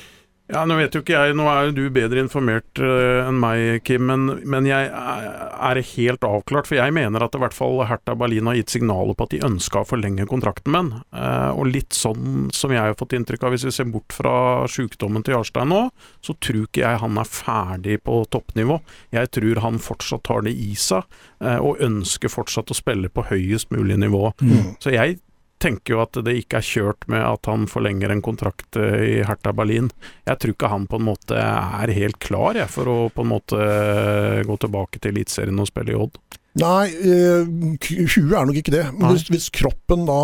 Ja, 0.54 0.62
Nå 0.70 0.76
vet 0.78 0.94
jo 0.94 1.02
ikke 1.02 1.16
jeg, 1.18 1.34
nå 1.34 1.48
er 1.50 1.68
jo 1.68 1.74
du 1.74 1.84
bedre 1.94 2.22
informert 2.22 2.78
uh, 2.78 3.26
enn 3.26 3.40
meg, 3.42 3.82
Kim, 3.88 4.06
men, 4.06 4.28
men 4.46 4.68
jeg 4.70 4.86
er 4.94 5.80
helt 5.90 6.28
avklart. 6.28 6.70
For 6.70 6.78
jeg 6.78 6.94
mener 6.94 7.26
at 7.26 7.34
i 7.34 7.42
hvert 7.42 7.56
fall 7.58 7.82
Hertha 7.90 8.14
Berlin 8.20 8.52
har 8.52 8.60
gitt 8.60 8.76
signaler 8.76 9.18
på 9.18 9.26
at 9.26 9.34
de 9.34 9.42
ønska 9.48 9.82
å 9.82 9.90
forlenge 9.90 10.28
kontrakten 10.30 10.76
med 10.76 10.92
den. 10.92 11.02
Uh, 11.16 11.50
og 11.58 11.72
litt 11.74 11.98
sånn 11.98 12.52
som 12.54 12.74
jeg 12.76 12.86
har 12.86 12.94
fått 13.00 13.18
inntrykk 13.18 13.48
av, 13.48 13.56
hvis 13.56 13.66
vi 13.66 13.74
ser 13.74 13.90
bort 13.90 14.14
fra 14.14 14.36
sykdommen 14.70 15.26
til 15.26 15.40
Jarstein 15.40 15.74
nå, 15.74 15.82
så 16.22 16.38
tror 16.38 16.68
ikke 16.68 16.86
jeg 16.86 17.02
han 17.02 17.18
er 17.18 17.34
ferdig 17.34 18.00
på 18.06 18.22
toppnivå. 18.30 18.78
Jeg 19.16 19.34
tror 19.34 19.66
han 19.66 19.82
fortsatt 19.82 20.30
har 20.30 20.46
det 20.46 20.54
i 20.54 20.74
seg, 20.78 21.10
uh, 21.42 21.58
og 21.66 21.82
ønsker 21.82 22.30
fortsatt 22.30 22.70
å 22.70 22.78
spille 22.78 23.10
på 23.10 23.26
høyest 23.34 23.74
mulig 23.74 23.98
nivå. 24.06 24.30
Mm. 24.44 24.76
Så 24.84 24.94
jeg 24.94 25.18
tenker 25.64 25.96
jo 25.96 26.02
at 26.04 26.20
det 26.26 26.36
ikke 26.42 26.60
er 26.60 26.68
kjørt 26.68 27.08
med 27.12 27.24
at 27.24 27.50
han 27.50 27.66
forlenger 27.72 28.14
en 28.14 28.24
kontrakt 28.26 28.78
eh, 28.80 29.00
i 29.08 29.16
Hertha 29.28 29.54
Berlin. 29.56 29.90
Jeg 30.28 30.40
tror 30.42 30.56
ikke 30.56 30.72
han 30.74 30.88
på 30.92 31.00
en 31.00 31.08
måte 31.08 31.40
er 31.40 31.94
helt 31.96 32.20
klar 32.24 32.60
jeg, 32.60 32.70
for 32.72 32.92
å 32.92 32.98
på 33.14 33.26
en 33.26 33.32
måte 33.32 33.60
eh, 33.60 34.44
gå 34.48 34.58
tilbake 34.62 35.00
til 35.00 35.14
Eliteserien 35.14 35.64
og 35.64 35.70
spille 35.72 35.96
i 35.96 36.00
Odd. 36.00 36.20
Nei, 36.62 36.86
eh, 36.94 37.48
huet 37.90 38.36
er 38.38 38.50
nok 38.50 38.60
ikke 38.60 38.76
det. 38.76 38.86
Men 38.98 39.16
hvis, 39.16 39.26
hvis, 39.32 39.50
kroppen 39.54 40.06
da, 40.10 40.20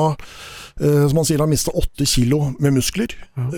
som 0.80 1.18
han 1.18 1.26
sier, 1.28 1.42
har 1.42 1.50
mista 1.50 1.74
åtte 1.76 2.06
kilo 2.08 2.52
med 2.60 2.78
muskler, 2.78 3.16
ja. 3.40 3.50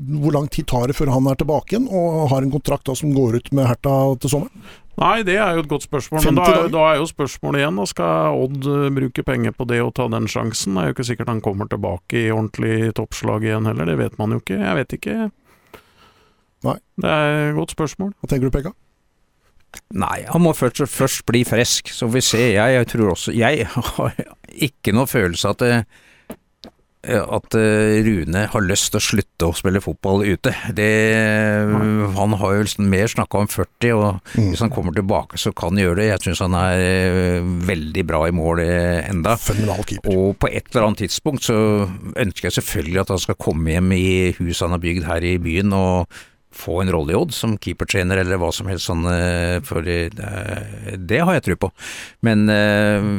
Hvor 0.00 0.32
lang 0.32 0.46
tid 0.48 0.64
tar 0.64 0.88
det 0.88 0.94
før 0.96 1.10
han 1.12 1.26
er 1.28 1.36
tilbake 1.36 1.74
igjen 1.74 1.84
og 1.92 2.30
har 2.30 2.40
en 2.40 2.52
kontrakt 2.54 2.86
da, 2.88 2.94
som 2.96 3.10
går 3.12 3.34
ut 3.36 3.50
med 3.52 3.66
Hertha 3.68 3.96
til 4.22 4.32
sommeren? 4.32 4.70
Nei, 5.00 5.22
det 5.24 5.38
er 5.40 5.56
jo 5.56 5.62
et 5.64 5.70
godt 5.70 5.86
spørsmål. 5.86 6.24
Men 6.26 6.36
da 6.36 6.46
er, 6.52 6.66
da 6.72 6.82
er, 6.90 6.98
jo 7.00 7.06
spørsmålet 7.08 7.62
igjen, 7.62 7.78
da 7.80 7.86
skal 7.88 8.40
Odd 8.42 8.66
uh, 8.68 8.88
bruke 8.92 9.24
penger 9.24 9.54
på 9.56 9.64
det 9.70 9.78
og 9.80 9.94
ta 9.96 10.04
den 10.12 10.28
sjansen? 10.28 10.76
Det 10.76 10.82
er 10.82 10.90
jo 10.90 10.96
ikke 10.98 11.06
sikkert 11.08 11.32
han 11.32 11.40
kommer 11.44 11.70
tilbake 11.70 12.26
i 12.26 12.34
ordentlig 12.34 12.92
toppslag 12.98 13.46
igjen 13.48 13.70
heller, 13.70 13.88
det 13.88 13.96
vet 14.02 14.18
man 14.20 14.36
jo 14.36 14.42
ikke. 14.42 14.58
Jeg 14.60 14.76
vet 14.82 14.96
ikke. 14.98 15.16
Nei. 16.68 16.76
Det 17.00 17.16
er 17.16 17.32
et 17.48 17.56
godt 17.56 17.72
spørsmål. 17.72 18.12
Hva 18.20 18.28
tenker 18.28 18.50
du, 18.50 18.54
Pekka? 18.58 18.74
Nei, 19.94 20.18
han 20.26 20.42
må 20.42 20.52
først, 20.54 20.82
først 20.90 21.24
bli 21.30 21.44
frisk, 21.46 21.88
så 21.94 22.06
får 22.06 22.14
vi 22.18 22.24
se. 22.26 22.44
Jeg, 22.52 22.76
jeg, 22.76 22.88
tror 22.90 23.12
også 23.14 23.34
Jeg 23.34 23.66
har 23.74 24.22
ikke 24.68 24.94
noe 24.94 25.08
følelse 25.08 25.48
av 25.48 25.56
at 25.56 25.64
det 25.64 25.74
at 27.00 27.54
eh, 27.56 28.02
Rune 28.04 28.42
har 28.52 28.64
lyst 28.66 28.90
til 28.92 29.00
å 29.00 29.04
slutte 29.04 29.48
å 29.48 29.56
spille 29.56 29.80
fotball 29.80 30.24
ute. 30.28 30.52
Det, 30.76 30.88
han 32.16 32.34
har 32.36 32.54
jo 32.54 32.66
liksom 32.66 32.90
mer 32.92 33.08
snakka 33.08 33.40
om 33.40 33.48
40, 33.48 33.92
og 33.96 34.34
mm. 34.34 34.50
hvis 34.50 34.64
han 34.66 34.72
kommer 34.74 34.92
tilbake 34.96 35.40
så 35.40 35.54
kan 35.56 35.72
han 35.72 35.80
gjøre 35.80 36.00
det. 36.02 36.08
Jeg 36.10 36.24
syns 36.26 36.42
han 36.44 36.56
er 36.58 36.84
eh, 36.84 37.50
veldig 37.70 38.04
bra 38.08 38.26
i 38.28 38.34
mål 38.36 38.60
eh, 38.66 39.00
enda. 39.08 39.38
Og 40.12 40.36
på 40.40 40.50
et 40.50 40.68
eller 40.74 40.90
annet 40.90 41.06
tidspunkt 41.06 41.48
så 41.48 41.56
ønsker 41.88 42.50
jeg 42.50 42.58
selvfølgelig 42.58 43.04
at 43.04 43.14
han 43.14 43.24
skal 43.24 43.40
komme 43.40 43.72
hjem 43.72 43.94
i 43.96 44.10
huset 44.36 44.66
han 44.66 44.76
har 44.76 44.84
bygd 44.84 45.08
her 45.08 45.24
i 45.24 45.38
byen 45.40 45.72
og 45.76 46.20
få 46.60 46.80
en 46.82 46.92
rolle 46.92 47.14
i 47.14 47.18
Odd 47.18 47.34
som 47.36 47.56
keepertrener 47.58 48.22
eller 48.22 48.40
hva 48.40 48.52
som 48.54 48.68
helst 48.70 48.90
sånn, 48.90 49.06
for 49.66 49.84
det, 49.84 51.20
har 51.20 51.36
jeg 51.36 51.46
tro 51.48 51.56
på. 51.66 51.70
Men 52.26 52.46
uh, 52.48 53.10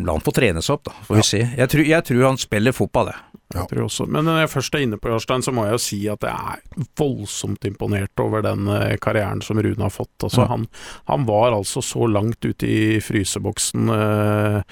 la 0.00 0.16
han 0.16 0.24
få 0.24 0.34
trene 0.36 0.62
seg 0.64 0.78
opp, 0.78 0.88
da, 0.90 0.96
får 1.08 1.20
vi 1.20 1.26
se. 1.26 1.42
Jeg 1.60 1.72
tror, 1.72 1.86
jeg 1.92 2.08
tror, 2.10 2.24
han 2.28 2.40
spiller 2.40 2.76
fotball, 2.76 3.12
jeg. 3.14 3.39
Ja. 3.54 3.64
Men 4.06 4.28
når 4.28 4.44
jeg 4.44 4.50
først 4.52 4.76
er 4.76 4.84
inne 4.84 4.98
på 5.02 5.10
Jarstein, 5.10 5.42
så 5.42 5.50
må 5.54 5.64
jeg 5.66 5.74
jo 5.74 5.82
si 5.82 5.98
at 6.12 6.22
jeg 6.22 6.54
er 6.54 6.86
voldsomt 7.00 7.64
imponert 7.66 8.22
over 8.22 8.44
den 8.46 8.70
eh, 8.70 8.94
karrieren 9.02 9.42
som 9.42 9.58
Rune 9.58 9.82
har 9.82 9.90
fått. 9.90 10.14
Altså, 10.22 10.44
ja. 10.44 10.50
han, 10.52 10.68
han, 11.10 11.26
var 11.26 11.56
altså 11.56 11.82
så 11.82 12.06
langt 12.06 12.46
ute 12.46 12.70
i 12.70 13.00
fryseboksen. 13.02 13.90
Uh, 13.90 14.62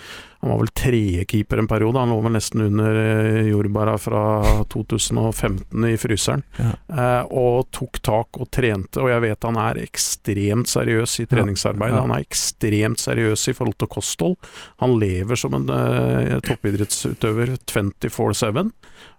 han 0.40 0.50
var 0.50 0.58
vel 0.58 0.68
tredjekeeper 0.68 1.58
en 1.58 1.66
periode, 1.66 1.98
han 1.98 2.12
lå 2.12 2.20
vel 2.22 2.36
nesten 2.36 2.62
under 2.62 2.98
eh, 3.00 3.48
jordbæra 3.50 3.96
fra 3.98 4.22
2015 4.70 5.86
i 5.88 5.96
fryseren. 5.98 6.44
Ja. 6.60 6.70
Eh, 6.94 7.32
og 7.34 7.66
tok 7.74 7.98
tak 8.06 8.38
og 8.38 8.46
trente, 8.54 9.02
og 9.02 9.10
jeg 9.10 9.24
vet 9.26 9.48
han 9.48 9.58
er 9.58 9.80
ekstremt 9.82 10.70
seriøs 10.70 11.16
i 11.24 11.26
treningsarbeidet. 11.26 12.04
Han 12.04 12.14
er 12.14 12.22
ekstremt 12.22 13.02
seriøs 13.02 13.48
i 13.50 13.56
forhold 13.58 13.80
til 13.82 13.90
kosthold. 13.90 14.38
Han 14.84 14.94
lever 15.02 15.42
som 15.42 15.58
en 15.58 15.66
eh, 15.74 16.38
toppidrettsutøver 16.46 17.56
24-7. 17.66 18.67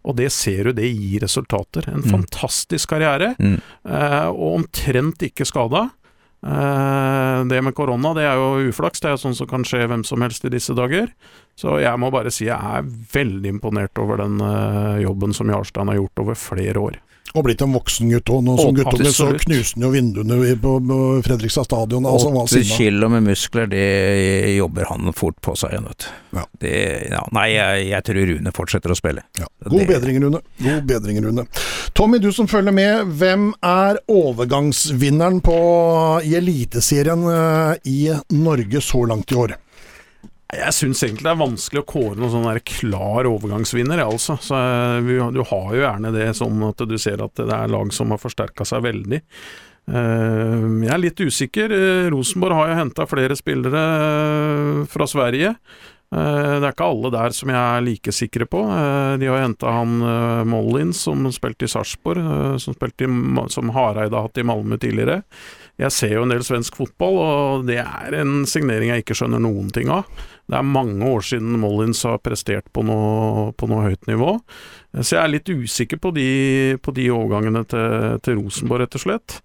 Og 0.08 0.16
det 0.18 0.30
ser 0.34 0.70
du, 0.70 0.74
det 0.80 0.90
gir 0.90 1.24
resultater. 1.26 1.90
En 1.92 2.04
mm. 2.04 2.10
fantastisk 2.10 2.94
karriere, 2.94 3.34
mm. 3.40 3.58
eh, 3.90 4.28
og 4.32 4.62
omtrent 4.62 5.26
ikke 5.28 5.48
skada. 5.48 5.90
Eh, 6.40 7.46
det 7.52 7.60
med 7.66 7.76
korona, 7.76 8.14
det 8.16 8.24
er 8.24 8.40
jo 8.40 8.70
uflaks. 8.72 9.04
Det 9.04 9.12
er 9.12 9.20
sånn 9.20 9.36
som 9.36 9.50
kan 9.50 9.66
skje 9.68 9.86
hvem 9.92 10.06
som 10.08 10.24
helst 10.24 10.48
i 10.48 10.54
disse 10.54 10.76
dager. 10.78 11.12
Så 11.60 11.80
jeg 11.84 12.00
må 12.00 12.12
bare 12.16 12.32
si 12.32 12.48
jeg 12.48 12.56
er 12.56 12.88
veldig 13.14 13.58
imponert 13.58 14.00
over 14.00 14.24
den 14.24 14.40
eh, 14.44 15.04
jobben 15.04 15.36
som 15.36 15.52
Jarstein 15.52 15.92
har 15.92 16.00
gjort 16.00 16.24
over 16.24 16.40
flere 16.40 16.86
år. 16.92 17.00
Og 17.38 17.46
blitt 17.46 17.62
en 17.62 17.74
voksen 17.76 18.10
gutt 18.10 18.32
òg. 18.34 18.48
Som 18.58 18.74
guttunge 18.78 19.12
så 19.14 19.28
knuste 19.38 19.78
han 19.78 19.86
jo 19.86 19.92
vinduene 19.94 20.56
på, 20.62 20.74
Fredrikstad 21.26 21.68
stadion. 21.68 22.08
Altså, 22.10 22.32
80 22.34 22.72
kilo 22.74 23.10
med 23.14 23.28
muskler, 23.28 23.70
det 23.70 24.56
jobber 24.56 24.90
han 24.90 25.14
fort 25.14 25.38
på 25.46 25.54
seg 25.60 25.76
igjen, 25.76 25.90
vet 25.92 26.08
du. 26.08 26.72
Ja, 27.10 27.22
nei, 27.36 27.46
jeg, 27.54 27.86
jeg, 27.92 28.06
tror 28.10 28.30
Rune 28.32 28.54
fortsetter 28.56 28.94
å 28.94 28.98
spille. 28.98 29.26
Ja. 29.40 29.48
God 29.68 29.78
det... 29.78 29.88
bedring, 29.94 30.20
Rune. 30.26 30.42
God 30.64 30.90
bedring, 30.90 31.22
Rune. 31.26 31.46
Tommy, 31.98 32.22
du 32.24 32.32
som 32.34 32.50
følger 32.50 32.74
med. 32.76 33.14
Hvem 33.22 33.50
er 33.66 34.02
overgangsvinneren 34.10 35.42
på, 35.46 35.58
i 36.26 36.36
Eliteserien 36.40 37.26
eh, 37.30 37.74
i 37.90 38.00
Norge 38.34 38.82
så 38.86 39.06
langt 39.10 39.34
i 39.34 39.38
år? 39.38 39.58
Jeg 40.50 40.74
syns 40.74 41.04
egentlig 41.06 41.28
det 41.28 41.32
er 41.36 41.44
vanskelig 41.44 41.82
å 41.84 41.88
kåre 41.92 42.18
noen 42.18 42.32
sånn 42.34 42.62
klar 42.66 43.28
overgangsvinner, 43.30 44.02
altså. 44.02 44.34
Så, 44.42 44.58
eh, 44.58 45.30
du 45.30 45.44
har 45.46 45.68
jo 45.76 45.84
gjerne 45.84 46.12
det 46.16 46.32
sånn 46.40 46.64
at 46.66 46.82
du 46.90 46.98
ser 46.98 47.22
at 47.22 47.36
det 47.38 47.54
er 47.54 47.70
lag 47.70 47.94
som 47.94 48.10
har 48.10 48.22
forsterka 48.22 48.66
seg 48.66 48.82
veldig. 48.82 49.22
Eh, 49.90 50.66
jeg 50.88 50.94
er 50.96 51.04
litt 51.04 51.22
usikker. 51.22 51.70
Eh, 51.70 52.10
Rosenborg 52.10 52.58
har 52.58 52.72
jo 52.72 52.80
henta 52.82 53.06
flere 53.06 53.38
spillere 53.38 54.88
fra 54.90 55.06
Sverige. 55.06 55.54
Det 56.10 56.66
er 56.66 56.72
ikke 56.74 56.90
alle 56.90 57.12
der 57.14 57.30
som 57.38 57.52
jeg 57.54 57.62
er 57.62 57.84
like 57.86 58.10
sikre 58.10 58.48
på. 58.50 58.64
De 59.22 59.28
har 59.30 59.44
henta 59.44 59.70
han 59.70 60.00
Mollins, 60.50 61.04
som 61.06 61.28
spilte 61.30 61.68
i 61.68 61.70
Sarpsborg, 61.70 62.58
som, 62.58 62.74
som 63.54 63.70
Hareide 63.70 64.18
har 64.18 64.26
hatt 64.26 64.42
i 64.42 64.48
Malmö 64.50 64.80
tidligere. 64.82 65.22
Jeg 65.80 65.96
ser 65.96 66.12
jo 66.18 66.26
en 66.26 66.34
del 66.34 66.44
svensk 66.44 66.76
fotball, 66.76 67.18
og 67.24 67.70
det 67.70 67.78
er 67.80 68.18
en 68.20 68.44
signering 68.50 68.92
jeg 68.92 69.06
ikke 69.06 69.16
skjønner 69.16 69.40
noen 69.44 69.70
ting 69.72 69.88
av. 69.94 70.10
Det 70.50 70.58
er 70.58 70.66
mange 70.66 71.08
år 71.08 71.24
siden 71.24 71.56
Mollins 71.62 72.02
har 72.04 72.20
prestert 72.26 72.68
på 72.76 72.84
noe, 72.84 73.52
på 73.56 73.70
noe 73.72 73.86
høyt 73.86 74.10
nivå. 74.10 74.34
Så 75.00 75.16
jeg 75.16 75.22
er 75.22 75.32
litt 75.32 75.52
usikker 75.52 76.02
på 76.04 76.12
de, 76.16 76.30
på 76.84 76.94
de 76.98 77.08
overgangene 77.16 77.64
til, 77.70 78.20
til 78.26 78.42
Rosenborg, 78.42 78.84
rett 78.84 79.00
og 79.00 79.06
slett. 79.06 79.40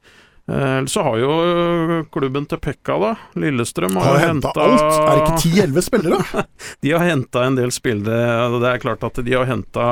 Eh, 0.48 0.84
så 0.84 1.02
har 1.02 1.18
jo 1.18 2.04
klubben 2.12 2.44
til 2.46 2.60
Pekka, 2.60 2.98
da, 3.00 3.12
Lillestrøm, 3.40 3.96
har, 3.96 4.18
har 4.18 4.26
henta 4.28 4.52
alt. 4.52 4.82
Er 4.84 5.08
det 5.08 5.22
ikke 5.22 5.40
ti-elleve 5.40 5.84
spillere? 5.84 6.44
de 6.84 6.92
har 6.92 7.06
henta 7.08 7.46
en 7.46 7.56
del 7.56 7.72
spillere. 7.72 8.50
Det 8.60 8.68
er 8.68 8.82
klart 8.82 9.06
at 9.08 9.22
de 9.24 9.36
har 9.36 9.48
henta 9.48 9.88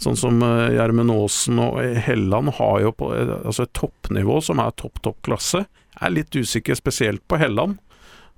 sånn 0.00 0.16
som 0.18 0.40
eh, 0.46 0.72
Gjermund 0.78 1.12
Aasen 1.12 1.60
og 1.60 1.80
Helland 2.08 2.54
har 2.56 2.80
jo 2.86 2.94
på, 2.96 3.12
eh, 3.18 3.36
altså 3.42 3.68
et 3.68 3.74
toppnivå 3.76 4.40
som 4.44 4.62
er 4.64 4.72
topp, 4.80 5.02
topp 5.04 5.20
klasse. 5.28 5.66
Jeg 5.92 6.04
er 6.08 6.16
litt 6.16 6.40
usikker 6.40 6.78
spesielt 6.78 7.26
på 7.28 7.40
Helland. 7.42 7.76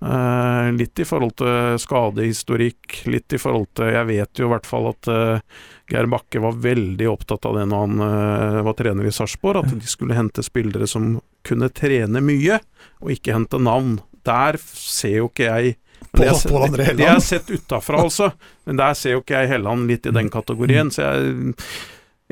Uh, 0.02 0.72
litt 0.76 0.98
i 1.00 1.06
forhold 1.06 1.36
til 1.38 1.78
skadehistorikk, 1.80 3.04
litt 3.08 3.32
i 3.32 3.38
forhold 3.40 3.70
til 3.78 3.92
Jeg 3.94 4.08
vet 4.10 4.40
jo 4.40 4.48
i 4.48 4.50
hvert 4.50 4.66
fall 4.68 4.90
at 4.90 5.08
uh, 5.08 5.62
Geir 5.88 6.10
Bakke 6.12 6.42
var 6.44 6.58
veldig 6.60 7.06
opptatt 7.08 7.46
av 7.48 7.56
det 7.56 7.62
når 7.70 7.86
han 7.86 8.02
uh, 8.02 8.58
var 8.66 8.76
trener 8.76 9.08
i 9.08 9.14
Sarpsborg, 9.14 9.62
at 9.62 9.78
de 9.78 9.88
skulle 9.88 10.18
hente 10.18 10.44
spillere 10.44 10.88
som 10.90 11.14
kunne 11.46 11.70
trene 11.72 12.20
mye, 12.24 12.58
og 13.00 13.14
ikke 13.14 13.36
hente 13.36 13.62
navn. 13.62 13.96
Der 14.26 14.58
ser 14.60 15.18
jo 15.22 15.30
ikke 15.30 15.48
jeg 15.48 15.78
det 16.14 16.28
jeg, 16.28 16.70
det 16.76 16.84
jeg 17.00 17.10
har 17.10 17.22
sett 17.24 17.48
utafra, 17.50 18.04
altså. 18.04 18.28
Men 18.68 18.78
der 18.78 18.94
ser 18.98 19.16
jo 19.16 19.22
ikke 19.24 19.40
jeg 19.40 19.50
Helland 19.50 19.88
litt 19.90 20.06
i 20.06 20.12
den 20.14 20.28
kategorien. 20.30 20.92
Så 20.94 21.02
jeg 21.02 21.64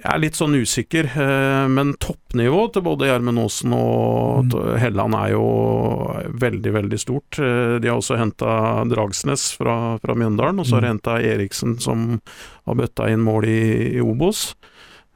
jeg 0.00 0.08
er 0.08 0.20
litt 0.22 0.38
sånn 0.38 0.54
usikker, 0.56 1.08
eh, 1.20 1.66
men 1.68 1.92
toppnivået 2.00 2.72
til 2.72 2.84
både 2.86 3.10
Gjermund 3.10 3.42
Aasen 3.42 3.74
og 3.76 4.48
mm. 4.48 4.78
Helland 4.80 5.16
er 5.18 5.34
jo 5.34 5.42
veldig, 6.40 6.72
veldig 6.78 7.00
stort. 7.00 7.36
Eh, 7.36 7.76
de 7.82 7.90
har 7.90 8.00
også 8.00 8.16
henta 8.16 8.54
Dragsnes 8.88 9.50
fra, 9.58 9.76
fra 10.00 10.16
Mjøndalen, 10.16 10.62
og 10.62 10.68
så 10.68 10.78
har 10.78 10.86
de 10.86 10.88
mm. 10.88 10.94
henta 10.96 11.18
Eriksen 11.34 11.76
som 11.84 12.06
har 12.64 12.78
bøtta 12.80 13.10
inn 13.12 13.20
mål 13.26 13.46
i, 13.52 13.60
i 13.98 14.00
Obos. 14.00 14.54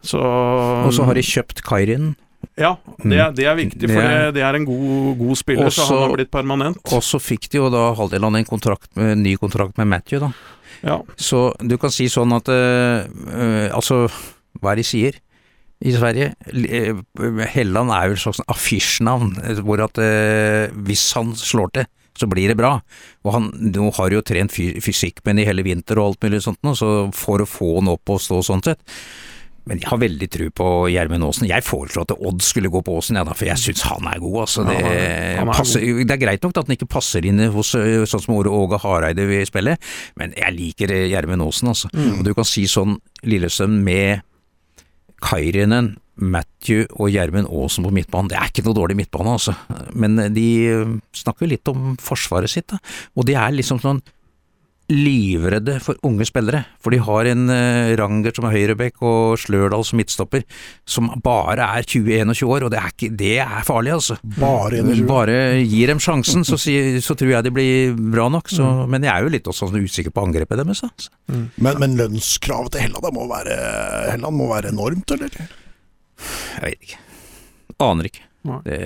Så, 0.05 0.21
og 0.21 0.93
så 0.95 1.09
har 1.09 1.17
de 1.17 1.25
kjøpt 1.25 1.65
Kairin 1.67 2.13
Ja, 2.61 2.77
det 3.01 3.17
er, 3.17 3.33
det 3.35 3.47
er 3.49 3.57
viktig, 3.59 3.89
for 3.89 3.97
Det 3.97 4.13
er- 4.13 4.35
det, 4.37 4.43
er 4.45 4.59
en 4.59 4.69
god, 4.69 5.17
god 5.19 5.41
spiller, 5.41 5.73
så 5.73 5.89
han 5.89 6.03
har 6.05 6.15
blitt 6.21 6.31
permanent. 6.31 6.85
Og 6.93 7.03
så 7.03 7.19
fikk 7.19 7.49
de 7.51 7.59
jo 7.59 7.73
da 7.73 7.89
Haldeland 7.97 8.39
en 8.39 8.47
kontrakt 8.47 8.93
en 9.01 9.25
ny 9.25 9.35
kontrakt 9.41 9.81
med 9.81 9.89
Matthew, 9.89 10.21
da. 10.29 10.31
Ja, 10.85 11.01
Så 11.17 11.57
du 11.65 11.79
kan 11.81 11.91
si 11.91 12.05
sånn 12.13 12.35
at 12.37 12.49
eh, 12.53 13.09
eh, 13.33 13.69
Altså, 13.73 14.05
hva 14.61 14.73
er 14.73 14.81
det 14.81 14.85
de 14.87 14.91
sier 14.91 15.19
i 15.85 15.93
Sverige? 15.93 16.31
Eh, 16.49 16.95
Helland 17.53 17.91
er 17.93 18.09
jo 18.09 18.17
et 18.17 18.23
slags 18.25 18.41
affisjenavn, 18.49 19.35
eh, 19.45 19.61
hvor 19.67 19.83
at 19.85 19.99
eh, 20.01 20.73
hvis 20.87 21.07
han 21.19 21.35
slår 21.37 21.73
til, 21.77 21.87
så 22.17 22.25
blir 22.33 22.49
det 22.49 22.57
bra. 22.57 22.79
Og 23.29 23.33
han 23.35 23.51
nå 23.61 23.91
har 23.99 24.09
jo 24.15 24.23
trent 24.25 24.51
fy- 24.55 24.79
fysikkmenn 24.81 25.43
i 25.43 25.45
hele 25.45 25.63
vinter 25.67 25.99
og 26.01 26.15
alt 26.15 26.23
mulig 26.25 26.41
sånt 26.47 26.63
nå, 26.65 26.73
så 26.79 27.11
for 27.13 27.45
å 27.45 27.49
få 27.49 27.75
han 27.81 27.91
opp 27.93 28.09
og 28.15 28.23
stå 28.25 28.39
sånn 28.47 28.65
sett. 28.65 28.81
Men 29.67 29.81
jeg 29.83 29.89
har 29.91 29.99
veldig 29.99 30.27
tru 30.31 30.45
på 30.55 30.67
Gjermund 30.95 31.27
Aasen. 31.27 31.49
Jeg 31.51 31.65
foreslo 31.67 32.05
at 32.07 32.13
Odd 32.15 32.41
skulle 32.47 32.71
gå 32.71 32.81
på 32.87 32.95
Aasen, 33.01 33.17
ja, 33.19 33.25
da, 33.27 33.35
for 33.35 33.49
jeg 33.51 33.59
syns 33.59 33.83
han 33.83 34.07
er 34.07 34.21
god. 34.23 34.37
Altså. 34.45 34.63
Det, 34.69 34.77
Ja, 34.79 35.41
han 35.41 35.49
er- 35.51 35.59
passer, 35.59 35.81
god. 35.83 36.07
det 36.07 36.15
er 36.15 36.21
greit 36.23 36.43
nok 36.47 36.55
at 36.57 36.69
han 36.71 36.77
ikke 36.77 36.89
passer 36.89 37.27
inn 37.27 37.43
hos 37.51 37.73
sånn 37.75 38.23
som 38.23 38.37
Åge 38.39 38.79
Hareide 38.85 39.27
vil 39.27 39.45
spille, 39.45 39.75
men 40.17 40.33
jeg 40.39 40.55
liker 40.55 40.95
eh, 40.95 41.09
Gjermund 41.11 41.43
Aasen. 41.49 41.69
Altså. 41.75 41.91
Og 41.93 42.23
du 42.25 42.33
kan 42.39 42.47
si 42.47 42.63
sånn 42.71 42.95
Lillestrøm 43.27 43.75
med 43.83 44.23
Kairinen, 45.25 45.95
Matthew 46.17 46.87
og 46.97 47.11
Gjermund 47.13 47.51
Aasen 47.53 47.85
på 47.85 47.93
midtbanen. 47.93 48.31
Det 48.33 48.39
er 48.41 48.49
ikke 48.49 48.65
noe 48.65 48.77
dårlig 48.77 48.97
midtbane, 48.97 49.37
altså. 49.37 49.53
Men 49.93 50.17
de 50.33 50.49
snakker 51.17 51.45
jo 51.45 51.53
litt 51.53 51.73
om 51.73 51.95
forsvaret 52.01 52.53
sitt, 52.53 52.69
da. 52.73 52.81
Og 53.17 53.29
det 53.29 53.37
er 53.37 53.57
liksom 53.57 53.83
sånn 53.83 54.01
livredde 54.93 55.79
for 55.83 55.99
unge 56.07 56.27
spillere, 56.29 56.63
for 56.83 56.95
de 56.95 57.01
har 57.03 57.29
en 57.33 57.49
uh, 57.51 57.95
Ranger 57.99 58.37
som 58.37 58.47
er 58.47 58.55
høyrebekk 58.55 59.03
og 59.07 59.39
Slørdal 59.43 59.83
som 59.87 59.99
midtstopper, 59.99 60.45
som 60.87 61.09
bare 61.25 61.67
er 61.79 61.89
20-21 61.89 62.45
år, 62.47 62.67
og 62.67 62.73
det 62.75 62.81
er, 62.81 62.93
ikke, 62.95 63.11
det 63.19 63.33
er 63.43 63.67
farlig, 63.67 63.95
altså. 63.97 64.19
Bare 64.39 64.83
Bare 65.07 65.37
gir 65.63 65.91
dem 65.91 66.03
sjansen, 66.03 66.47
så, 66.47 66.59
så 66.59 67.17
tror 67.19 67.33
jeg 67.33 67.47
de 67.47 67.55
blir 67.55 67.97
bra 68.15 68.29
nok, 68.33 68.51
så, 68.53 68.69
men 68.91 69.07
jeg 69.07 69.13
er 69.15 69.27
jo 69.27 69.35
litt 69.35 69.51
også 69.51 69.71
sånn 69.71 69.87
usikker 69.87 70.15
på 70.15 70.27
angrepet 70.29 70.63
deres. 70.63 70.85
Altså. 70.87 71.11
Men, 71.57 71.81
men 71.83 71.99
lønnskravet 71.99 72.77
til 72.77 72.87
Helland 72.87 73.11
må 73.17 73.27
være, 73.31 73.59
Helland 74.13 74.39
må 74.39 74.51
være 74.53 74.75
enormt, 74.75 75.17
eller? 75.17 75.35
Jeg 76.57 76.63
vet 76.63 76.89
ikke. 76.89 77.03
Aner 77.83 78.09
ikke. 78.09 78.26
Nei. 78.47 78.59
Det, 78.65 78.79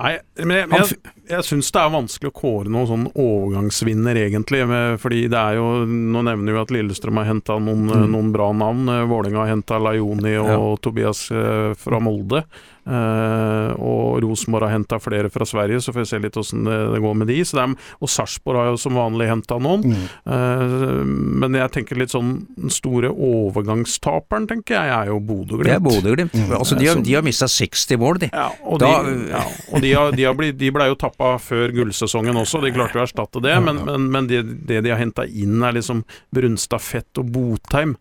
Nei, 0.00 0.12
men 0.44 0.56
jeg, 0.56 0.68
jeg, 0.72 1.12
jeg 1.30 1.46
syns 1.46 1.70
det 1.74 1.80
er 1.82 1.92
vanskelig 1.94 2.30
å 2.32 2.36
kåre 2.40 2.72
noen 2.72 2.88
sånn 2.90 3.06
overgangsvinner, 3.14 4.18
egentlig. 4.26 4.62
Med, 4.68 4.98
fordi 5.02 5.22
det 5.32 5.38
er 5.38 5.58
jo 5.60 5.68
Nå 5.86 6.22
nevner 6.26 6.56
vi 6.56 6.62
at 6.62 6.74
Lillestrøm 6.74 7.20
har 7.22 7.30
henta 7.30 7.58
noen, 7.62 7.86
Mm. 7.92 8.10
noen 8.14 8.32
bra 8.34 8.50
navn. 8.56 8.86
Vålerenga 9.10 9.44
har 9.44 9.52
henta 9.54 9.78
Laioni 9.82 10.36
og 10.40 10.80
Tobias 10.84 11.26
eh, 11.30 11.72
fra 11.78 12.00
Molde. 12.02 12.44
Eh, 12.82 13.72
og 13.78 14.18
Rosenborg 14.24 14.66
har 14.66 14.74
henta 14.74 14.98
flere 15.02 15.30
fra 15.30 15.46
Sverige, 15.46 15.80
så 15.82 15.94
får 15.94 16.02
vi 16.02 16.10
se 16.10 16.18
litt 16.22 16.38
åssen 16.40 16.64
det, 16.66 16.78
det 16.94 17.00
går 17.04 17.14
med 17.20 17.30
de. 17.30 17.38
Så 17.46 17.58
det 17.58 17.64
er, 17.64 17.76
og 18.02 18.10
Sarpsborg 18.10 18.58
har 18.58 18.70
jo 18.72 18.80
som 18.80 18.98
vanlig 18.98 19.28
henta 19.30 19.58
noen. 19.62 19.84
Mm. 19.86 20.08
Uh, 20.26 21.02
men 21.42 21.58
jeg 21.58 21.72
tenker 21.74 21.98
litt 21.98 22.12
sånn 22.12 22.32
Den 22.56 22.72
store 22.72 23.10
overgangstaperen, 23.12 24.46
tenker 24.50 24.76
jeg, 24.76 24.90
er 24.92 25.10
jo 25.12 25.18
Bodø-Glimt. 25.22 26.34
Mm. 26.34 26.54
Altså, 26.58 26.78
de 26.78 26.88
har, 26.88 27.00
de 27.04 27.14
har 27.16 27.24
mista 27.26 27.48
60 27.50 28.00
mål, 28.02 28.22
de. 28.24 28.30
Ja, 28.32 28.48
og 28.64 28.80
Da- 28.82 28.90
de, 29.06 29.14
ja, 29.30 29.42
og 29.72 29.84
de, 29.84 29.92
har, 29.92 30.12
de, 30.16 30.26
har 30.26 30.36
blitt, 30.38 30.58
de 30.58 30.70
ble 30.74 30.88
jo 30.90 30.98
tappa 30.98 31.34
før 31.42 31.72
gullsesongen 31.74 32.36
også, 32.38 32.60
de 32.62 32.72
klarte 32.74 32.98
jo 32.98 33.04
å 33.04 33.06
erstatte 33.06 33.42
det. 33.44 33.54
Men, 33.62 33.82
men, 33.86 34.10
men 34.12 34.30
det, 34.30 34.42
det 34.68 34.82
de 34.86 34.92
har 34.92 35.00
henta 35.00 35.26
inn, 35.26 35.62
er 35.62 35.76
liksom 35.78 36.04
Brunstad 36.34 36.82
Fett 36.82 37.22
og 37.22 37.30
Botheim. 37.32 37.96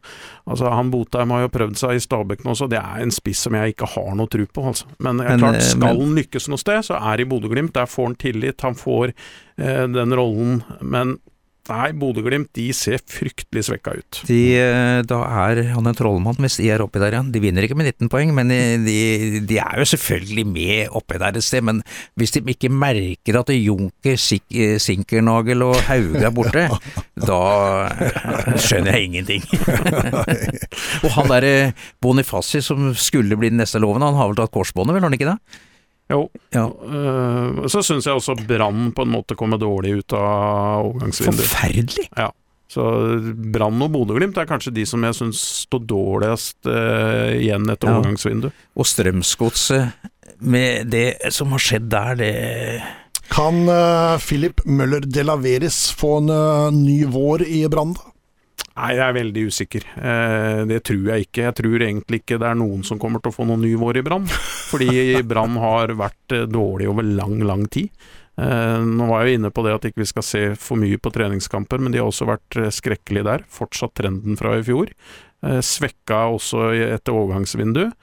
Altså 0.49 0.71
Han 0.73 0.91
Botheim 0.93 1.33
har 1.35 1.45
jo 1.45 1.53
prøvd 1.53 1.79
seg 1.79 1.95
i 1.97 2.03
Stabæk 2.03 2.45
nå, 2.47 2.55
så 2.57 2.67
det 2.71 2.79
er 2.81 3.03
en 3.03 3.13
spiss 3.13 3.45
som 3.45 3.55
jeg 3.57 3.75
ikke 3.75 3.89
har 3.93 4.13
noe 4.17 4.31
tro 4.31 4.45
på. 4.47 4.70
Altså. 4.71 4.87
Men, 4.99 5.19
Men, 5.21 5.39
klart, 5.43 5.59
eh, 5.59 5.65
skal 5.67 5.79
men- 5.85 6.01
han 6.01 6.15
lykkes 6.17 6.47
noe 6.51 6.61
sted, 6.61 6.83
så 6.87 6.97
er 6.99 7.21
i 7.21 7.27
Bodø-Glimt. 7.27 7.73
Der 7.77 7.89
får 7.91 8.09
han 8.11 8.15
tillit, 8.21 8.61
han 8.65 8.75
får 8.79 9.11
eh, 9.59 9.85
den 9.91 10.15
rollen. 10.17 10.63
Men 10.81 11.17
nei, 11.71 11.89
Bodø-Glimt 11.97 12.51
de 12.57 12.67
ser 12.75 13.01
fryktelig 13.09 13.65
svekka 13.67 13.95
ut. 13.97 14.19
De, 14.27 14.39
eh, 14.59 14.99
da 15.07 15.21
er 15.47 15.63
han 15.71 15.87
en 15.87 15.97
trollmann 15.97 16.39
hvis 16.41 16.59
de 16.59 16.69
er 16.73 16.83
oppi 16.83 17.01
der 17.01 17.15
igjen. 17.15 17.31
De 17.33 17.41
vinner 17.43 17.65
ikke 17.65 17.77
med 17.79 17.89
19 17.93 18.11
poeng, 18.11 18.33
men 18.35 18.51
de, 18.51 19.41
de, 19.47 19.59
er 19.61 19.81
jo 19.81 19.87
selvfølgelig 19.93 20.45
med 20.51 20.97
oppi 20.99 21.19
der 21.21 21.39
et 21.39 21.47
sted. 21.47 21.65
Men 21.67 21.81
hvis 22.19 22.35
de 22.35 22.43
ikke 22.53 22.71
merker 22.73 23.39
at 23.41 23.53
Junker, 23.55 24.19
eh, 24.19 24.77
Sinkernagel 24.81 25.65
og 25.65 25.79
Hauge 25.87 26.25
er 26.27 26.35
borte, 26.35 26.67
da 27.31 27.41
eh, 27.95 28.53
skjønner 28.61 28.97
jeg 28.99 29.09
ingenting. 29.09 29.47
og 31.05 31.09
han 31.17 31.33
derre 31.33 31.73
Bonifaci 32.03 32.61
som 32.65 32.91
skulle 32.97 33.39
bli 33.39 33.51
den 33.53 33.61
neste 33.63 33.81
loven, 33.81 34.03
han 34.05 34.17
har 34.19 34.31
vel 34.31 34.39
tatt 34.41 34.53
korsbåndet, 34.53 34.95
vel 34.95 35.05
har 35.05 35.11
han 35.11 35.19
ikke 35.19 35.33
det? 35.33 35.61
Jo. 36.11 36.25
Ja. 36.53 36.65
Eh, 36.67 37.65
så 37.71 37.81
syns 37.85 38.07
jeg 38.09 38.17
også 38.19 38.35
Brann 38.47 38.91
på 38.95 39.05
en 39.05 39.13
måte 39.15 39.37
kommer 39.39 39.61
dårlig 39.61 39.97
ut 40.01 40.15
av 40.17 40.89
overgangsvinduet. 40.91 41.41
Forferdelig! 41.47 42.07
Så 42.71 42.83
Brann 43.51 43.81
og 43.83 43.91
Bodø-Glimt 43.91 44.37
er 44.39 44.47
kanskje 44.47 44.71
de 44.71 44.85
som 44.87 45.03
jeg 45.03 45.17
syns 45.17 45.41
står 45.65 45.81
dårligst 45.91 46.69
eh, 46.71 47.33
igjen 47.41 47.67
etter 47.73 47.89
Ja. 47.91 47.97
overgangsvinduet. 47.99 48.55
Og 48.79 48.87
Strømsgodset, 48.87 49.91
med 50.39 50.87
det 50.93 51.17
som 51.35 51.51
har 51.51 51.59
skjedd 51.61 51.89
der, 51.91 52.15
det 52.15 52.31
Kan 53.31 53.61
uh, 53.69 54.17
Philip 54.19 54.63
Møller 54.65 55.03
de 55.05 55.23
Laveris 55.23 55.91
få 55.95 56.17
en 56.21 56.31
uh, 56.31 56.71
ny 56.75 57.05
vår 57.11 57.43
i 57.47 57.61
Brann? 57.71 57.93
da? 57.95 58.10
Nei, 58.71 58.93
jeg 58.95 59.03
er 59.03 59.15
veldig 59.17 59.43
usikker. 59.51 59.85
Eh, 59.99 60.61
det 60.69 60.79
tror 60.87 61.09
jeg 61.11 61.27
ikke. 61.27 61.43
Jeg 61.49 61.57
tror 61.59 61.83
egentlig 61.83 62.21
ikke 62.21 62.39
det 62.39 62.47
er 62.47 62.57
noen 62.59 62.85
som 62.87 62.99
kommer 63.01 63.21
til 63.21 63.33
å 63.33 63.35
få 63.35 63.47
noen 63.49 63.63
ny 63.65 63.73
vår 63.79 63.99
i 63.99 64.05
Brann. 64.05 64.29
Fordi 64.71 64.93
Brann 65.29 65.59
har 65.59 65.93
vært 65.99 66.35
eh, 66.37 66.47
dårlig 66.47 66.87
over 66.91 67.07
lang, 67.07 67.41
lang 67.47 67.67
tid. 67.71 67.91
Eh, 68.39 68.79
nå 68.87 69.09
var 69.09 69.25
jeg 69.25 69.35
jo 69.35 69.41
inne 69.41 69.51
på 69.51 69.65
det 69.65 69.75
at 69.75 69.89
ikke 69.89 70.05
vi 70.05 70.09
skal 70.13 70.25
se 70.25 70.43
for 70.59 70.79
mye 70.79 71.01
på 71.01 71.11
treningskamper, 71.13 71.83
men 71.83 71.93
de 71.93 71.99
har 71.99 72.07
også 72.07 72.29
vært 72.31 72.59
eh, 72.61 72.71
skrekkelige 72.71 73.27
der. 73.27 73.45
Fortsatt 73.51 73.97
trenden 73.99 74.39
fra 74.39 74.55
i 74.57 74.65
fjor. 74.65 74.95
Eh, 75.43 75.61
svekka 75.65 76.23
også 76.37 76.71
etter 76.95 77.17
overgangsvinduet. 77.17 77.95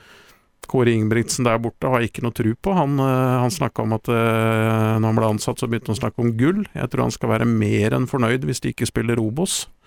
Kåre 0.69 0.93
Ingebrigtsen 0.93 1.47
der 1.49 1.57
borte 1.63 1.89
har 1.89 2.03
jeg 2.03 2.13
ikke 2.13 2.27
noe 2.27 2.37
tro 2.37 2.53
på. 2.53 2.75
Han, 2.77 2.99
uh, 3.01 3.41
han 3.41 3.53
snakka 3.53 3.87
om 3.87 3.95
at 3.97 4.11
eh, 4.13 4.99
når 5.01 5.07
han 5.07 5.19
ble 5.19 5.31
ansatt, 5.33 5.61
så 5.61 5.69
begynte 5.69 5.89
han 5.89 5.97
å 5.97 6.01
snakke 6.03 6.25
om 6.25 6.35
gull. 6.37 6.61
Jeg 6.75 6.93
tror 6.93 7.07
han 7.07 7.15
skal 7.15 7.33
være 7.33 7.49
mer 7.49 7.97
enn 7.97 8.09
fornøyd 8.11 8.45
hvis 8.45 8.61
de 8.65 8.75
ikke 8.75 8.89
spiller 8.91 9.23
Obos 9.23 9.63
eh, 9.65 9.78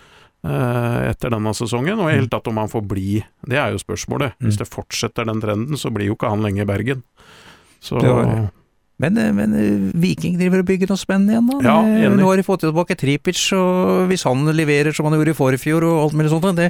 etter 0.44 1.30
denne 1.30 1.54
sesongen, 1.54 2.00
og 2.02 2.10
i 2.10 2.16
hele 2.18 2.28
tatt 2.32 2.48
om 2.50 2.58
han 2.58 2.68
får 2.72 2.82
bli. 2.88 3.24
Det 3.48 3.58
er 3.62 3.72
jo 3.76 3.78
spørsmålet. 3.84 4.34
Hvis 4.42 4.58
Mm. 4.58 4.64
det 4.64 4.70
fortsetter 4.70 5.26
den 5.26 5.42
trenden, 5.42 5.78
så 5.78 5.92
blir 5.94 6.08
jo 6.08 6.16
ikke 6.16 6.30
han 6.30 6.42
lenge 6.42 6.62
i 6.62 6.66
Bergen. 6.66 7.04
Så 7.82 7.98
Men, 9.02 9.18
eh, 9.18 9.32
men 9.34 9.54
eh, 9.58 9.92
Viking 10.00 10.38
driver 10.38 10.60
og 10.60 10.66
bygger 10.68 10.88
noe 10.92 10.98
spennende 11.02 11.34
igjen, 11.34 11.48
da. 11.50 11.58
Ja, 11.66 12.10
Nå 12.14 12.22
har 12.28 12.38
de 12.38 12.44
fått 12.44 12.62
tilbake 12.62 12.94
Tripic, 12.96 13.52
og 13.58 14.08
hvis 14.12 14.24
han 14.24 14.46
leverer 14.54 14.94
som 14.94 15.06
han 15.10 15.16
gjorde 15.18 15.34
i 15.34 15.34
forfjor 15.34 15.82
og 15.88 16.04
alt 16.04 16.14
mulig 16.14 16.30
sånt, 16.30 16.56
det, 16.56 16.68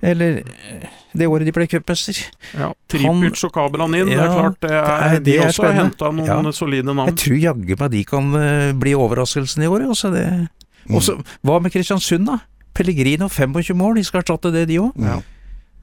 eller 0.00 0.36
eh, 0.44 0.86
det 1.18 1.26
året 1.26 1.44
de 1.46 1.50
ble 1.52 1.66
cupmester 1.66 2.14
ja, 2.54 2.72
Tripic 2.88 3.42
og 3.44 3.52
Kabelan 3.52 3.94
inn, 3.98 4.06
det 4.06 4.18
er 4.20 4.30
klart 4.30 4.60
det 4.60 4.70
er, 4.70 4.84
det 4.84 5.16
er- 5.18 5.20
De 5.20 5.36
er 5.38 5.48
også 5.48 5.64
har 5.66 5.72
henta 5.72 6.12
noen 6.12 6.26
Ja. 6.46 6.52
solide 6.52 6.94
Jeg 6.94 7.16
tror 7.16 7.40
jaggu 7.42 7.76
meg 7.80 7.90
de 7.90 8.04
kan 8.04 8.34
eh, 8.36 8.72
bli 8.72 8.94
overraskelsen 8.94 9.62
i 9.64 9.66
år, 9.66 9.88
Også, 9.90 10.12
Det. 10.12 10.48
Også, 10.90 11.24
hva 11.42 11.60
med 11.60 11.72
Kristiansund, 11.72 12.26
da? 12.26 12.38
Pellegrino 12.74 13.28
25 13.30 13.76
mål, 13.78 13.96
de 14.00 14.04
skal 14.06 14.22
erstatte 14.24 14.52
det, 14.54 14.66
de 14.70 14.80
òg. 14.82 14.98
Ja. 15.02 15.20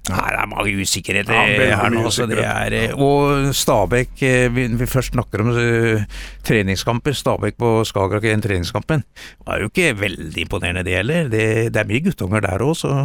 Her 0.10 0.34
er 0.34 0.48
mange 0.50 0.72
usikkerheter 0.82 1.36
Ja, 1.36 1.76
her 1.78 1.92
nå. 1.94 2.00
mye 2.02 2.10
Altså, 2.10 2.26
det 2.26 2.40
er, 2.42 2.74
eh, 2.74 2.94
og 2.98 3.52
Stabæk, 3.54 4.16
eh, 4.26 4.48
vi, 4.50 4.66
vi 4.80 4.86
først 4.90 5.14
snakker 5.14 5.44
om 5.44 5.52
uh, 5.54 6.02
treningskamper. 6.44 7.14
Stabæk 7.14 7.60
på 7.62 7.70
Skagerrak 7.86 8.26
i 8.26 8.32
den 8.34 8.42
treningskampen. 8.42 9.04
var 9.46 9.62
jo 9.62 9.70
ikke 9.70 9.94
veldig 10.00 10.42
imponerende 10.42 10.84
det 10.84 10.96
heller. 10.98 11.30
Det, 11.30 11.44
det 11.74 11.84
er 11.84 11.86
mye 11.92 12.02
guttunger 12.08 12.42
der 12.42 12.66
òg, 12.66 12.74
så 12.82 12.96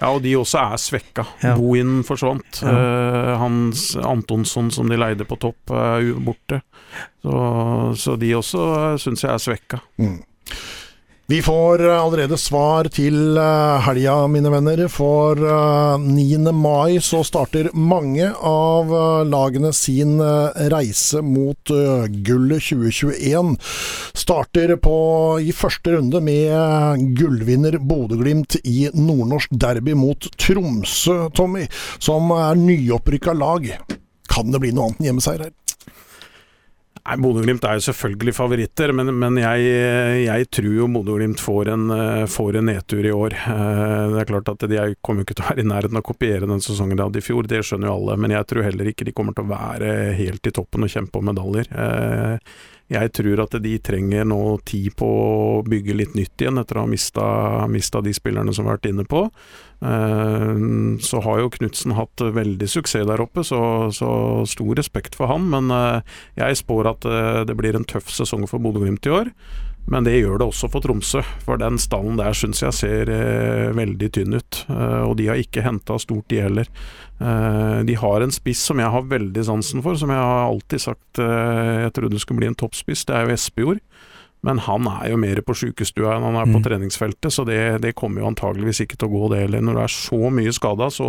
Ja, 0.00 0.10
og 0.14 0.22
de 0.22 0.36
også 0.36 0.60
er 0.60 0.76
svekka. 0.80 1.24
Ja. 1.42 1.54
Bohin 1.56 2.04
forsvant. 2.04 2.60
Ja. 2.62 2.68
Uh, 2.72 3.38
Hans 3.40 3.96
Antonsson 3.96 4.70
som 4.70 4.88
de 4.92 5.00
leide 5.00 5.24
på 5.28 5.36
topp, 5.40 5.72
er 5.72 6.12
borte. 6.20 6.60
Så, 7.24 7.96
så 7.96 8.16
de 8.20 8.34
også 8.36 8.98
syns 9.00 9.24
jeg 9.24 9.32
er 9.32 9.40
svekka. 9.40 9.80
Mm. 10.00 10.18
Vi 11.30 11.42
får 11.42 11.88
eh, 11.88 12.04
allerede 12.04 12.34
svar 12.38 12.88
til 12.90 13.36
eh, 13.38 13.82
helga, 13.86 14.14
mine 14.26 14.50
venner. 14.50 14.80
For 14.90 15.38
eh, 15.38 16.02
9. 16.02 16.50
mai 16.50 16.96
så 17.06 17.20
starter 17.22 17.68
mange 17.70 18.32
av 18.34 18.90
eh, 18.90 19.20
lagene 19.30 19.70
sin 19.70 20.16
eh, 20.18 20.58
reise 20.74 21.22
mot 21.22 21.70
eh, 21.70 22.08
gullet 22.26 22.66
2021. 22.72 23.54
Starter 24.24 24.74
på, 24.82 24.96
i 25.38 25.54
første 25.54 25.94
runde 25.94 26.18
med 26.18 26.50
eh, 26.50 27.06
gullvinner 27.22 27.78
Bodø-Glimt 27.78 28.58
i 28.64 28.88
nordnorsk 28.90 29.54
derby 29.54 29.94
mot 29.94 30.26
Tromsø, 30.34 31.28
Tommy. 31.30 31.68
Som 32.02 32.34
er 32.34 32.58
nyopprykka 32.58 33.38
lag. 33.38 33.70
Kan 34.34 34.50
det 34.50 34.64
bli 34.66 34.74
noe 34.74 34.90
annet 34.90 35.04
enn 35.04 35.12
hjemmeseier 35.12 35.46
her? 35.46 35.59
Nei, 37.10 37.16
Bodø-Glimt 37.18 37.64
er 37.66 37.74
jo 37.74 37.82
selvfølgelig 37.88 38.32
favoritter, 38.36 38.92
men, 38.94 39.08
men 39.18 39.38
jeg, 39.40 39.70
jeg, 40.22 40.46
tror 40.54 40.68
jo 40.76 40.86
Bodø-Glimt 40.94 41.42
får, 41.42 41.72
får, 42.30 42.58
en 42.60 42.68
nedtur 42.70 43.08
i 43.08 43.10
år. 43.10 43.34
Det 43.34 44.20
er 44.20 44.28
klart 44.28 44.52
at 44.52 44.66
De 44.70 44.84
kommer 45.02 45.26
ikke 45.26 45.34
til 45.34 45.42
å 45.42 45.48
være 45.48 45.64
i 45.64 45.70
nærheten 45.72 45.98
av 45.98 46.04
å 46.04 46.06
kopiere 46.06 46.46
den 46.46 46.62
sesongen 46.62 47.00
de 47.00 47.08
hadde 47.08 47.18
i 47.18 47.26
fjor, 47.26 47.48
det 47.50 47.64
skjønner 47.66 47.90
jo 47.90 47.96
alle. 47.96 48.18
Men 48.22 48.36
jeg 48.36 48.46
tror 48.52 48.68
heller 48.68 48.92
ikke 48.92 49.08
de 49.08 49.16
kommer 49.16 49.34
til 49.34 49.48
å 49.48 49.50
være 49.50 49.94
helt 50.20 50.46
i 50.46 50.54
toppen 50.54 50.86
og 50.86 50.94
kjempe 50.94 51.18
om 51.18 51.26
medaljer. 51.32 51.72
Jeg 52.90 53.12
tror 53.14 53.44
at 53.44 53.54
de 53.62 53.76
trenger 53.78 54.24
nå 54.26 54.58
tid 54.66 54.96
på 54.98 55.06
å 55.06 55.60
bygge 55.62 55.94
litt 55.94 56.16
nytt 56.18 56.42
igjen, 56.42 56.58
etter 56.58 56.80
å 56.80 56.82
ha 56.84 56.90
mista, 56.90 57.26
mista 57.70 58.02
de 58.02 58.10
spillerne 58.16 58.50
som 58.56 58.66
har 58.66 58.80
vært 58.80 58.90
inne 58.90 59.04
på. 59.06 59.28
Eh, 59.80 60.50
så 61.06 61.22
har 61.22 61.38
jo 61.40 61.52
Knutsen 61.54 61.94
hatt 61.94 62.20
veldig 62.20 62.68
suksess 62.68 63.06
der 63.06 63.22
oppe, 63.22 63.44
så, 63.46 63.62
så, 63.94 64.10
stor 64.50 64.74
respekt 64.80 65.14
for 65.18 65.30
han. 65.30 65.46
Men 65.52 65.70
eh, 65.70 66.16
jeg 66.40 66.58
spår 66.64 66.90
at 66.96 67.06
eh, 67.06 67.42
det 67.46 67.56
blir 67.60 67.78
en 67.78 67.86
tøff 67.86 68.10
sesong 68.10 68.48
for 68.50 68.62
Bodø-Glimt 68.62 69.06
i 69.06 69.14
år. 69.20 69.30
Men 69.90 70.06
det 70.06 70.18
gjør 70.20 70.38
det 70.38 70.46
også 70.50 70.68
for 70.70 70.84
Tromsø, 70.84 71.22
for 71.42 71.58
den 71.58 71.78
stallen 71.82 72.18
der 72.20 72.36
syns 72.36 72.62
jeg 72.62 72.76
ser 72.76 73.10
eh, 73.10 73.70
veldig 73.74 74.10
tynn 74.14 74.36
ut. 74.38 74.60
Eh, 74.70 75.02
og 75.06 75.16
de 75.18 75.30
har 75.30 75.40
ikke 75.40 75.64
henta 75.66 75.96
stort, 75.98 76.28
de 76.30 76.42
heller. 76.44 76.70
Eh, 77.18 77.80
de 77.88 77.96
har 77.98 78.22
en 78.22 78.34
spiss 78.34 78.62
som 78.70 78.78
jeg 78.82 78.92
har 78.94 79.10
veldig 79.10 79.46
sansen 79.48 79.82
for, 79.84 79.98
som 79.98 80.12
jeg 80.12 80.20
har 80.20 80.46
alltid 80.46 80.84
sagt 80.86 81.22
eh, 81.22 81.86
jeg 81.86 81.94
trodde 81.96 82.22
skulle 82.22 82.44
bli 82.44 82.52
en 82.52 82.60
toppspiss. 82.60 83.06
Det 83.08 83.16
er 83.16 83.26
jo 83.26 83.36
Espejord. 83.38 83.82
Men 84.46 84.60
han 84.64 84.86
er 84.88 85.10
jo 85.12 85.18
mer 85.20 85.42
på 85.44 85.52
sjukestua 85.52 86.14
enn 86.14 86.24
han 86.24 86.38
er 86.40 86.46
på 86.48 86.60
mm. 86.62 86.64
treningsfeltet, 86.64 87.28
så 87.34 87.44
det, 87.44 87.58
det, 87.84 87.92
kommer 87.98 88.22
jo 88.22 88.30
antageligvis 88.30 88.80
ikke 88.86 88.96
til 88.96 89.10
å 89.10 89.12
gå 89.12 89.28
det 89.34 89.42
heller. 89.42 89.64
Når 89.66 89.76
det 89.76 89.82
er 89.84 89.92
så 89.92 90.30
mye 90.32 90.54
skada, 90.56 90.88
så 90.94 91.08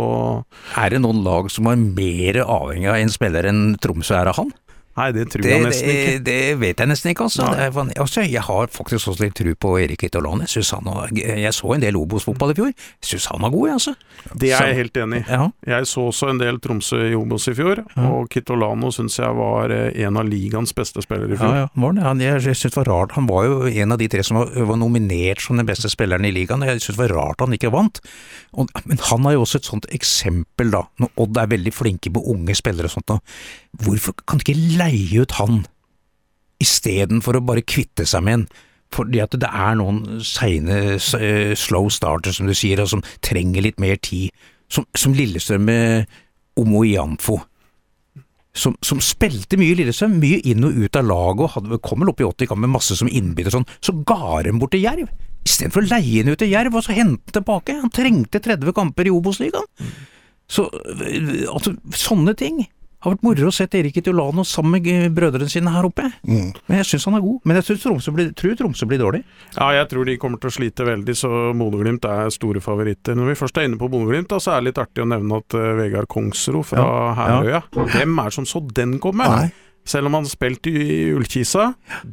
Er 0.76 0.92
det 0.92 1.00
noen 1.00 1.22
lag 1.24 1.48
som 1.52 1.70
er 1.70 1.80
mer 1.80 2.42
avhengig 2.44 2.90
av 2.92 3.00
en 3.00 3.14
spiller 3.14 3.48
enn 3.48 3.62
Tromsø 3.80 4.18
er 4.18 4.32
av 4.34 4.36
han? 4.42 4.52
Nei, 4.92 5.08
det 5.16 5.24
tror 5.32 5.46
jeg 5.48 5.64
nesten 5.64 5.88
ikke. 5.88 6.08
Det, 6.12 6.22
det, 6.26 6.56
vet 6.60 6.80
jeg 6.82 6.90
nesten 6.90 7.12
ikke, 7.12 7.28
altså. 7.30 7.46
Er, 7.56 7.72
altså 8.02 8.24
jeg 8.26 8.42
har 8.44 8.72
faktisk 8.72 9.08
også 9.12 9.24
litt 9.24 9.36
tro 9.38 9.54
på 9.64 9.70
Erik 9.80 10.04
Itolan. 10.04 10.44
Jeg, 10.44 11.52
så 11.56 11.72
en 11.72 11.84
del 11.84 11.96
Obos-fotball 11.96 12.52
i 12.52 12.56
fjor. 12.58 12.72
Syns 13.00 13.30
han 13.32 13.40
var 13.46 13.54
god, 13.54 13.70
altså. 13.78 13.94
Det 14.36 14.52
er 14.52 14.68
jeg 14.68 14.78
helt 14.82 15.00
enig 15.00 15.22
i. 15.22 15.24
Ja. 15.30 15.46
Jeg 15.78 15.88
så 15.88 16.04
også 16.10 16.28
en 16.32 16.42
del 16.42 16.60
Tromsø 16.62 17.00
i 17.08 17.16
Obos 17.16 17.48
i 17.48 17.56
fjor, 17.56 17.80
ja. 17.86 18.04
og 18.10 18.28
Kitolano 18.32 18.92
syns 18.92 19.16
jeg 19.20 19.38
var 19.38 19.72
eh, 19.72 19.96
en 20.04 20.20
av 20.20 20.28
ligaens 20.28 20.74
beste 20.76 21.04
spillere 21.04 21.38
i 21.38 21.40
fjor. 21.40 21.56
Ja, 21.56 21.64
ja, 21.64 21.72
var 21.86 21.96
det. 21.96 22.04
Han, 22.04 22.22
jeg 22.24 22.44
synes 22.44 22.66
det 22.66 22.80
var 22.82 22.92
rart. 22.92 23.16
Han 23.16 23.30
var 23.30 23.48
jo 23.48 23.58
en 23.72 23.96
av 23.96 24.02
de 24.02 24.10
tre 24.12 24.24
som 24.26 24.42
var, 24.42 24.52
var 24.68 24.80
nominert 24.80 25.40
som 25.44 25.56
den 25.56 25.68
beste 25.68 25.88
spilleren 25.92 26.28
i 26.28 26.34
ligaen. 26.36 26.66
Jeg 26.68 26.82
synes 26.82 26.98
det 26.98 27.04
var 27.06 27.16
rart 27.16 27.44
han 27.46 27.56
ikke 27.56 27.72
vant. 27.72 28.02
Og, 28.52 28.68
men 28.84 29.00
han 29.08 29.26
er 29.28 29.38
jo 29.38 29.46
også 29.46 29.62
et 29.62 29.72
sånt 29.72 29.88
eksempel, 29.94 30.72
da. 30.74 30.84
Når 31.00 31.12
Odd 31.24 31.40
er 31.40 31.52
veldig 31.54 31.72
flinke 31.72 32.12
på 32.12 32.24
unge 32.34 32.56
spillere 32.58 32.90
og 32.90 32.96
sånt. 32.98 33.08
Da. 33.08 33.18
Hvorfor 33.82 34.16
kan 34.28 34.40
de 34.40 34.44
ikke 34.44 34.78
leie 34.82 35.22
ut 35.22 35.38
han, 35.38 35.62
istedenfor 36.62 37.38
å 37.38 37.46
bare 37.46 37.64
kvitte 37.66 38.06
seg 38.08 38.26
med 38.26 38.40
en? 38.40 38.46
Fordi 38.92 39.22
at 39.24 39.34
det 39.40 39.48
er 39.48 39.78
noen 39.80 40.20
seine 40.26 40.98
eh, 40.98 41.54
slow 41.58 41.88
starter, 41.92 42.34
som 42.34 42.48
du 42.48 42.54
sier, 42.56 42.82
og 42.82 42.90
som 42.92 43.04
trenger 43.24 43.64
litt 43.64 43.80
mer 43.80 43.96
tid. 44.04 44.28
Som, 44.72 44.86
som 44.96 45.16
Lillestrøm 45.16 45.64
med 45.68 46.12
Omoianfo. 46.60 47.38
Som, 48.52 48.76
som, 48.84 49.00
spilte 49.00 49.56
mye 49.56 49.76
Lillestrøm, 49.78 50.18
mye 50.20 50.42
inn 50.48 50.64
og 50.68 50.76
ut 50.76 51.00
av 51.00 51.08
laget, 51.08 51.44
og 51.46 51.54
hadde, 51.56 51.80
kom 51.84 52.04
vel 52.04 52.12
opp 52.12 52.20
i 52.20 52.28
80 52.28 52.50
kamp 52.50 52.64
med 52.64 52.74
masse 52.74 52.96
som 52.98 53.08
innbytter 53.08 53.54
sånn, 53.54 53.68
så 53.80 53.96
ga 54.08 54.42
de 54.44 54.52
bort 54.60 54.74
til 54.76 54.84
Jerv. 54.84 55.08
Istedenfor 55.42 55.86
å 55.86 55.88
leie 55.88 56.20
ham 56.20 56.34
ut 56.34 56.42
til 56.42 56.52
Jerv 56.52 56.76
og 56.76 56.84
så 56.84 56.94
hente 56.96 57.32
tilbake. 57.34 57.80
Han 57.80 57.92
trengte 57.92 58.42
30 58.44 58.76
kamper 58.76 59.08
i 59.08 59.14
Obos-ligaen. 59.14 59.66
Så 60.52 60.68
eh, 60.68 61.48
altså, 61.48 61.74
sånne 61.96 62.36
ting 62.38 62.60
har 63.02 63.14
vært 63.16 63.24
moro 63.26 63.48
å 63.50 63.54
se 63.54 63.66
Erik 63.66 63.96
Itulano 63.98 64.44
sammen 64.46 64.78
med 64.78 65.14
brødrene 65.16 65.50
sine 65.50 65.72
her 65.74 65.88
oppe. 65.88 66.06
Mm. 66.22 66.52
Men 66.68 66.80
jeg 66.80 66.90
syns 66.92 67.08
han 67.08 67.18
er 67.18 67.24
god. 67.24 67.40
Men 67.48 67.58
jeg 67.58 67.68
tror 67.68 67.80
Tromsø, 67.86 68.14
blir, 68.14 68.30
tror 68.38 68.54
Tromsø 68.58 68.88
blir 68.90 69.02
dårlig. 69.02 69.22
Ja, 69.56 69.72
jeg 69.78 69.88
tror 69.90 70.06
de 70.08 70.18
kommer 70.22 70.42
til 70.42 70.52
å 70.52 70.56
slite 70.58 70.86
veldig, 70.86 71.16
så 71.18 71.32
Bodø-Glimt 71.58 72.06
er 72.08 72.30
store 72.34 72.62
favoritter. 72.64 73.18
Når 73.18 73.32
vi 73.32 73.40
først 73.42 73.58
er 73.58 73.68
inne 73.68 73.80
på 73.80 73.90
Bodø-Glimt, 73.92 74.34
så 74.38 74.54
er 74.54 74.62
det 74.62 74.70
litt 74.70 74.80
artig 74.82 75.04
å 75.04 75.10
nevne 75.10 75.42
at 75.42 75.58
uh, 75.58 75.66
Vegard 75.80 76.10
Kongsro 76.12 76.62
fra 76.66 76.86
ja. 76.86 77.12
Herøya 77.18 77.58
ja. 77.58 77.62
Hvem 77.74 78.16
er 78.22 78.30
det 78.30 78.38
som 78.38 78.48
så 78.48 78.62
den 78.72 78.96
komme? 79.02 79.28
Nei. 79.28 79.50
Selv 79.82 80.06
om 80.06 80.14
han 80.14 80.26
spilte 80.30 80.70
i 80.70 81.08
Ullkisa, 81.10 81.72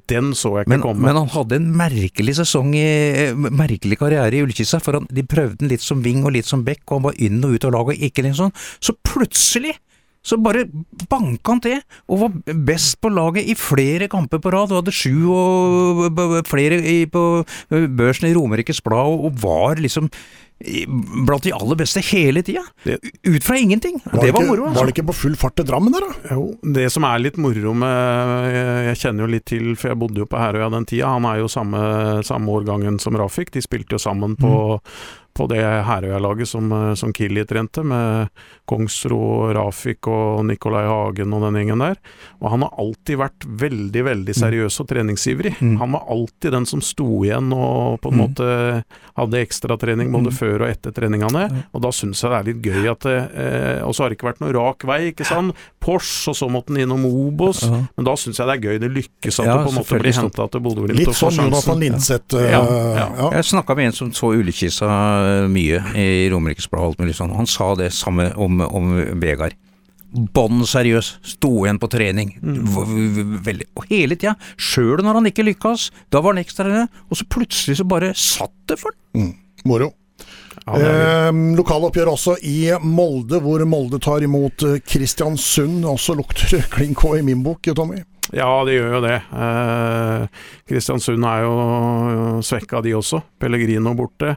den 0.09 0.31
så 0.33 0.55
jeg 0.57 0.65
ikke 0.65 0.73
men, 0.73 0.81
komme. 0.81 1.05
Men 1.05 1.19
han 1.19 1.29
hadde 1.35 1.59
en 1.59 1.67
merkelig 1.77 2.39
sesong, 2.39 2.71
i, 2.73 3.29
merkelig 3.35 3.99
karriere 4.01 4.39
i 4.39 4.41
Ullkisa. 4.41 4.79
For 4.81 4.97
han, 4.97 5.05
de 5.13 5.21
prøvde 5.29 5.61
den 5.61 5.69
litt 5.69 5.85
som 5.85 6.01
wing 6.01 6.23
og 6.25 6.33
litt 6.33 6.49
som 6.49 6.65
back, 6.65 6.81
og 6.87 6.97
han 6.97 7.05
var 7.11 7.21
inn 7.21 7.37
og 7.45 7.53
ut 7.53 7.69
av 7.69 7.75
laget, 7.77 8.01
ikke 8.09 8.25
liksom 8.25 8.49
sånn. 8.49 8.57
Så 8.81 8.97
plutselig 9.05 9.75
så 10.25 10.35
bare 10.43 10.65
banka 11.09 11.53
han 11.53 11.61
til, 11.63 11.79
og 12.11 12.25
var 12.25 12.57
best 12.67 12.99
på 13.01 13.11
laget 13.13 13.47
i 13.47 13.55
flere 13.57 14.09
kamper 14.11 14.41
på 14.43 14.51
rad. 14.51 14.73
Og 14.73 14.81
hadde 14.81 14.95
sju 14.95 15.31
og 15.31 16.43
flere 16.49 16.81
på 17.11 17.23
børsen 17.69 18.29
i 18.29 18.35
Romerikes 18.35 18.83
Blad, 18.85 19.15
og 19.25 19.39
var 19.39 19.79
liksom 19.79 20.09
blant 20.59 21.45
de 21.45 21.53
aller 21.55 21.77
beste 21.79 22.01
hele 22.09 22.41
tida. 22.43 22.65
Ut 22.83 23.45
fra 23.45 23.55
ingenting. 23.55 24.01
Var 24.03 24.25
det, 24.25 24.33
var 24.35 24.43
moro. 24.43 24.65
Altså. 24.67 24.79
Var 24.79 24.89
det 24.89 24.95
ikke 24.97 25.07
på 25.07 25.15
full 25.21 25.37
fart 25.39 25.55
til 25.55 25.67
Drammen 25.69 25.95
der, 25.95 26.03
da? 26.03 26.35
Jo, 26.35 26.49
det 26.75 26.89
som 26.91 27.07
er 27.07 27.21
litt 27.23 27.39
moro 27.39 27.71
med 27.79 28.57
Jeg 28.89 28.99
kjenner 29.05 29.23
jo 29.23 29.31
litt 29.37 29.47
til, 29.47 29.71
for 29.79 29.93
jeg 29.93 30.01
bodde 30.01 30.19
jo 30.19 30.27
på 30.27 30.41
Herøya 30.41 30.67
den 30.75 30.89
tida. 30.89 31.13
Han 31.15 31.29
er 31.29 31.39
jo 31.39 31.47
samme, 31.51 31.79
samme 32.27 32.59
årgangen 32.59 32.99
som 32.99 33.15
Rafik. 33.19 33.53
De 33.55 33.63
spilte 33.63 33.95
jo 33.95 34.03
sammen 34.03 34.35
på, 34.39 34.51
mm 34.75 35.19
på 35.33 35.47
det 35.51 35.61
Herøya-laget 35.61 36.49
som, 36.49 36.71
eh, 36.71 36.93
som 36.99 37.13
Killi 37.13 37.45
trente, 37.45 37.83
med 37.83 38.29
Kongsro, 38.69 39.53
Rafik 39.53 40.07
og 40.07 40.45
Nikolai 40.45 40.85
Hagen 40.85 41.33
og 41.33 41.45
den 41.47 41.59
gjengen 41.61 41.83
der. 41.83 41.97
Og 42.39 42.51
han 42.53 42.65
har 42.65 42.75
alltid 42.77 43.19
vært 43.19 43.47
veldig, 43.47 44.03
veldig 44.05 44.35
mm. 44.35 44.39
seriøs 44.41 44.79
og 44.83 44.89
treningsivrig. 44.91 45.55
Mm. 45.59 45.77
Han 45.81 45.95
var 45.97 46.05
alltid 46.09 46.53
den 46.53 46.67
som 46.69 46.83
sto 46.85 47.07
igjen 47.25 47.53
og 47.55 47.99
på 48.03 48.11
en 48.11 48.17
mm. 48.17 48.21
måte 48.21 48.49
hadde 49.19 49.41
ekstratrening 49.41 50.11
både 50.13 50.33
mm. 50.33 50.37
før 50.37 50.65
og 50.65 50.69
etter 50.69 50.93
treningene. 50.95 51.47
Og 51.73 51.83
da 51.83 51.91
syns 51.95 52.23
jeg 52.23 52.31
det 52.31 52.39
er 52.39 52.49
litt 52.51 52.61
gøy 52.69 52.91
at 52.91 53.07
det, 53.07 53.17
eh, 53.41 53.81
Og 53.87 53.95
så 53.95 54.03
har 54.03 54.11
det 54.11 54.19
ikke 54.19 54.29
vært 54.29 54.43
noe 54.43 54.53
rak 54.55 54.85
vei, 54.87 54.99
ikke 55.13 55.27
sant. 55.27 55.57
Porsche, 55.79 56.31
og 56.31 56.37
så 56.37 56.49
måtte 56.51 56.73
han 56.73 56.83
innom 56.83 57.05
Obos. 57.09 57.63
Ja. 57.65 57.81
Men 57.97 58.07
da 58.07 58.15
syns 58.19 58.39
jeg 58.39 58.49
det 58.49 58.57
er 58.57 58.65
gøy. 58.69 58.81
Det 58.83 58.91
lykkes 58.93 59.41
at 59.41 59.49
ja, 59.49 59.57
det 59.57 59.65
på 59.65 59.73
en 59.73 59.79
måte 59.79 60.01
blir 60.03 60.19
henta 60.19 60.47
til 60.51 60.63
Bodø-Glimt. 60.65 60.99
Litt 60.99 61.17
sånn 61.17 61.39
Jonathan 61.39 61.81
Linseth. 61.81 62.35
Uh, 62.35 62.45
ja, 62.45 62.61
ja. 62.99 63.29
Jeg 63.39 63.49
snakka 63.53 63.75
med 63.79 63.89
en 63.89 63.97
som 63.97 64.11
så 64.15 64.31
Ullkisa 64.35 64.89
mye 65.51 65.81
i 65.99 66.27
Romerikes 66.31 66.69
Blad, 66.71 66.99
sånn. 67.15 67.35
han 67.35 67.49
sa 67.49 67.73
det 67.79 67.91
samme 67.95 68.31
om, 68.35 68.61
om 68.65 68.93
Vegard. 69.21 69.57
Bånn 70.09 70.63
seriøs, 70.65 71.11
sto 71.35 71.51
igjen 71.61 71.77
på 71.77 71.89
trening, 71.93 72.31
mm. 72.41 73.41
veldig, 73.45 73.67
og 73.77 73.85
hele 73.91 74.17
tida, 74.17 74.33
sjøl 74.57 75.03
når 75.05 75.19
han 75.19 75.29
ikke 75.29 75.45
lykkes, 75.45 75.91
da 76.09 76.23
var 76.25 76.33
han 76.33 76.41
ekstra 76.41 76.87
og 76.87 77.13
så 77.19 77.27
plutselig 77.29 77.77
så 77.77 77.85
bare 77.85 78.09
satt 78.17 78.55
det 78.71 78.79
for 78.81 78.95
han. 78.95 79.29
Mm. 79.29 79.35
Moro. 79.69 79.91
Ja, 80.65 80.77
eh, 80.77 81.31
Lokaloppgjør 81.57 82.11
også 82.13 82.35
i 82.45 82.69
Molde, 82.83 83.39
hvor 83.43 83.63
Molde 83.69 83.99
tar 84.03 84.23
imot 84.25 84.65
eh, 84.67 84.79
Kristiansund. 84.85 85.85
Også 85.87 86.15
lukter 86.17 86.63
klink 86.73 87.03
i 87.15 87.25
min 87.25 87.43
bok, 87.45 87.71
Tommy. 87.75 88.03
Ja, 88.35 88.49
det 88.67 88.75
gjør 88.77 88.97
jo 88.97 89.03
det. 89.07 89.17
Eh, 89.33 90.25
Kristiansund 90.69 91.25
er 91.25 91.45
jo 91.47 92.41
svekka, 92.45 92.83
de 92.85 92.93
også. 92.99 93.23
Pellegrino 93.41 93.95
borte. 93.97 94.35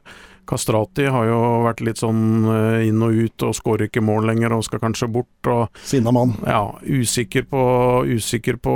Kastrati 0.49 1.07
har 1.13 1.29
jo 1.29 1.39
vært 1.67 1.83
litt 1.87 2.01
sånn 2.03 2.49
eh, 2.51 2.89
inn 2.89 3.03
og 3.05 3.15
ut 3.15 3.47
og 3.47 3.55
skårer 3.57 3.89
ikke 3.89 4.03
mål 4.05 4.27
lenger 4.33 4.57
og 4.57 4.65
skal 4.67 4.83
kanskje 4.83 5.11
bort. 5.13 5.51
Og, 5.51 5.83
Sinna 5.87 6.13
mann. 6.15 6.35
Ja, 6.47 6.65
usikker 6.83 7.47
på, 7.49 7.63
usikker 8.11 8.59
på 8.63 8.75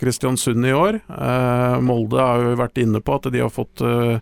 Kristiansund 0.00 0.66
i 0.66 0.74
år. 0.76 1.00
Eh, 1.06 1.78
Molde 1.86 2.20
har 2.22 2.44
jo 2.44 2.58
vært 2.60 2.82
inne 2.82 3.02
på 3.04 3.18
at 3.18 3.30
de 3.32 3.44
har 3.44 3.52
fått 3.54 3.84
eh, 3.86 4.20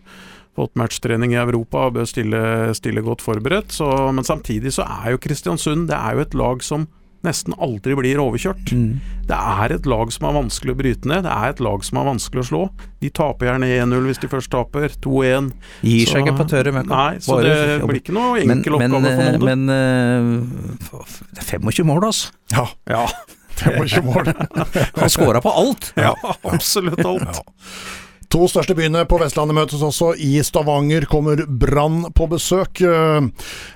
fått 0.55 0.77
matchtrening 0.79 1.33
i 1.33 1.41
Europa 1.41 1.89
og 1.89 1.97
bør 1.97 2.05
stille, 2.07 2.41
stille 2.77 3.03
godt 3.03 3.23
forberedt. 3.25 3.73
Så, 3.75 3.89
men 4.15 4.23
samtidig 4.27 4.71
så 4.75 4.85
er 4.87 5.11
jo 5.11 5.21
Kristiansund 5.21 5.89
det 5.89 5.97
er 5.97 6.15
jo 6.15 6.23
et 6.23 6.37
lag 6.37 6.63
som 6.63 6.87
nesten 7.25 7.55
aldri 7.61 7.95
blir 7.97 8.21
overkjørt. 8.23 8.71
Mm. 8.71 8.99
Det 9.29 9.37
er 9.37 9.75
et 9.75 9.87
lag 9.89 10.11
som 10.13 10.27
er 10.29 10.35
vanskelig 10.37 10.75
å 10.75 10.79
bryte 10.79 11.09
ned. 11.11 11.25
Det 11.25 11.33
er 11.33 11.55
et 11.55 11.63
lag 11.65 11.85
som 11.87 11.99
er 12.01 12.07
vanskelig 12.09 12.43
å 12.43 12.47
slå. 12.49 12.61
De 13.01 13.11
taper 13.21 13.49
gjerne 13.49 13.69
1-0 13.81 14.09
hvis 14.09 14.21
de 14.23 14.29
først 14.31 14.51
taper. 14.53 14.87
2-1. 15.05 15.49
Gir 15.85 16.11
seg 16.11 16.25
ikke 16.25 16.37
på 16.39 16.47
tørre 16.53 16.75
møkka. 16.75 16.91
Nei, 16.93 17.23
så 17.25 17.39
det 17.45 17.57
blir 17.83 18.01
ikke 18.01 18.15
noe 18.15 18.43
enkel 18.43 18.79
men, 18.79 18.93
oppgave 18.95 19.15
for 19.17 19.39
Molde. 19.39 19.55
Men, 19.55 19.65
det 21.33 21.59
uh, 21.59 21.65
25 21.65 21.89
mål, 21.89 22.07
altså. 22.11 22.33
Ja. 22.53 22.67
ja. 22.91 23.03
25 23.65 24.05
mål. 24.05 24.33
Han 24.95 25.13
scora 25.13 25.41
på 25.41 25.51
alt. 25.51 25.93
Ja, 25.99 26.15
absolutt 26.43 27.05
alt. 27.05 27.39
Ja. 27.39 28.03
To 28.35 28.49
største 28.51 28.75
byene 28.75 29.05
på 29.07 29.15
Vestlandet 29.21 29.55
møtes 29.55 29.79
også. 29.85 30.09
I 30.19 30.41
Stavanger 30.43 31.05
kommer 31.07 31.39
Brann 31.47 32.11
på 32.11 32.27
besøk. 32.27 32.81
Eh, 32.83 33.23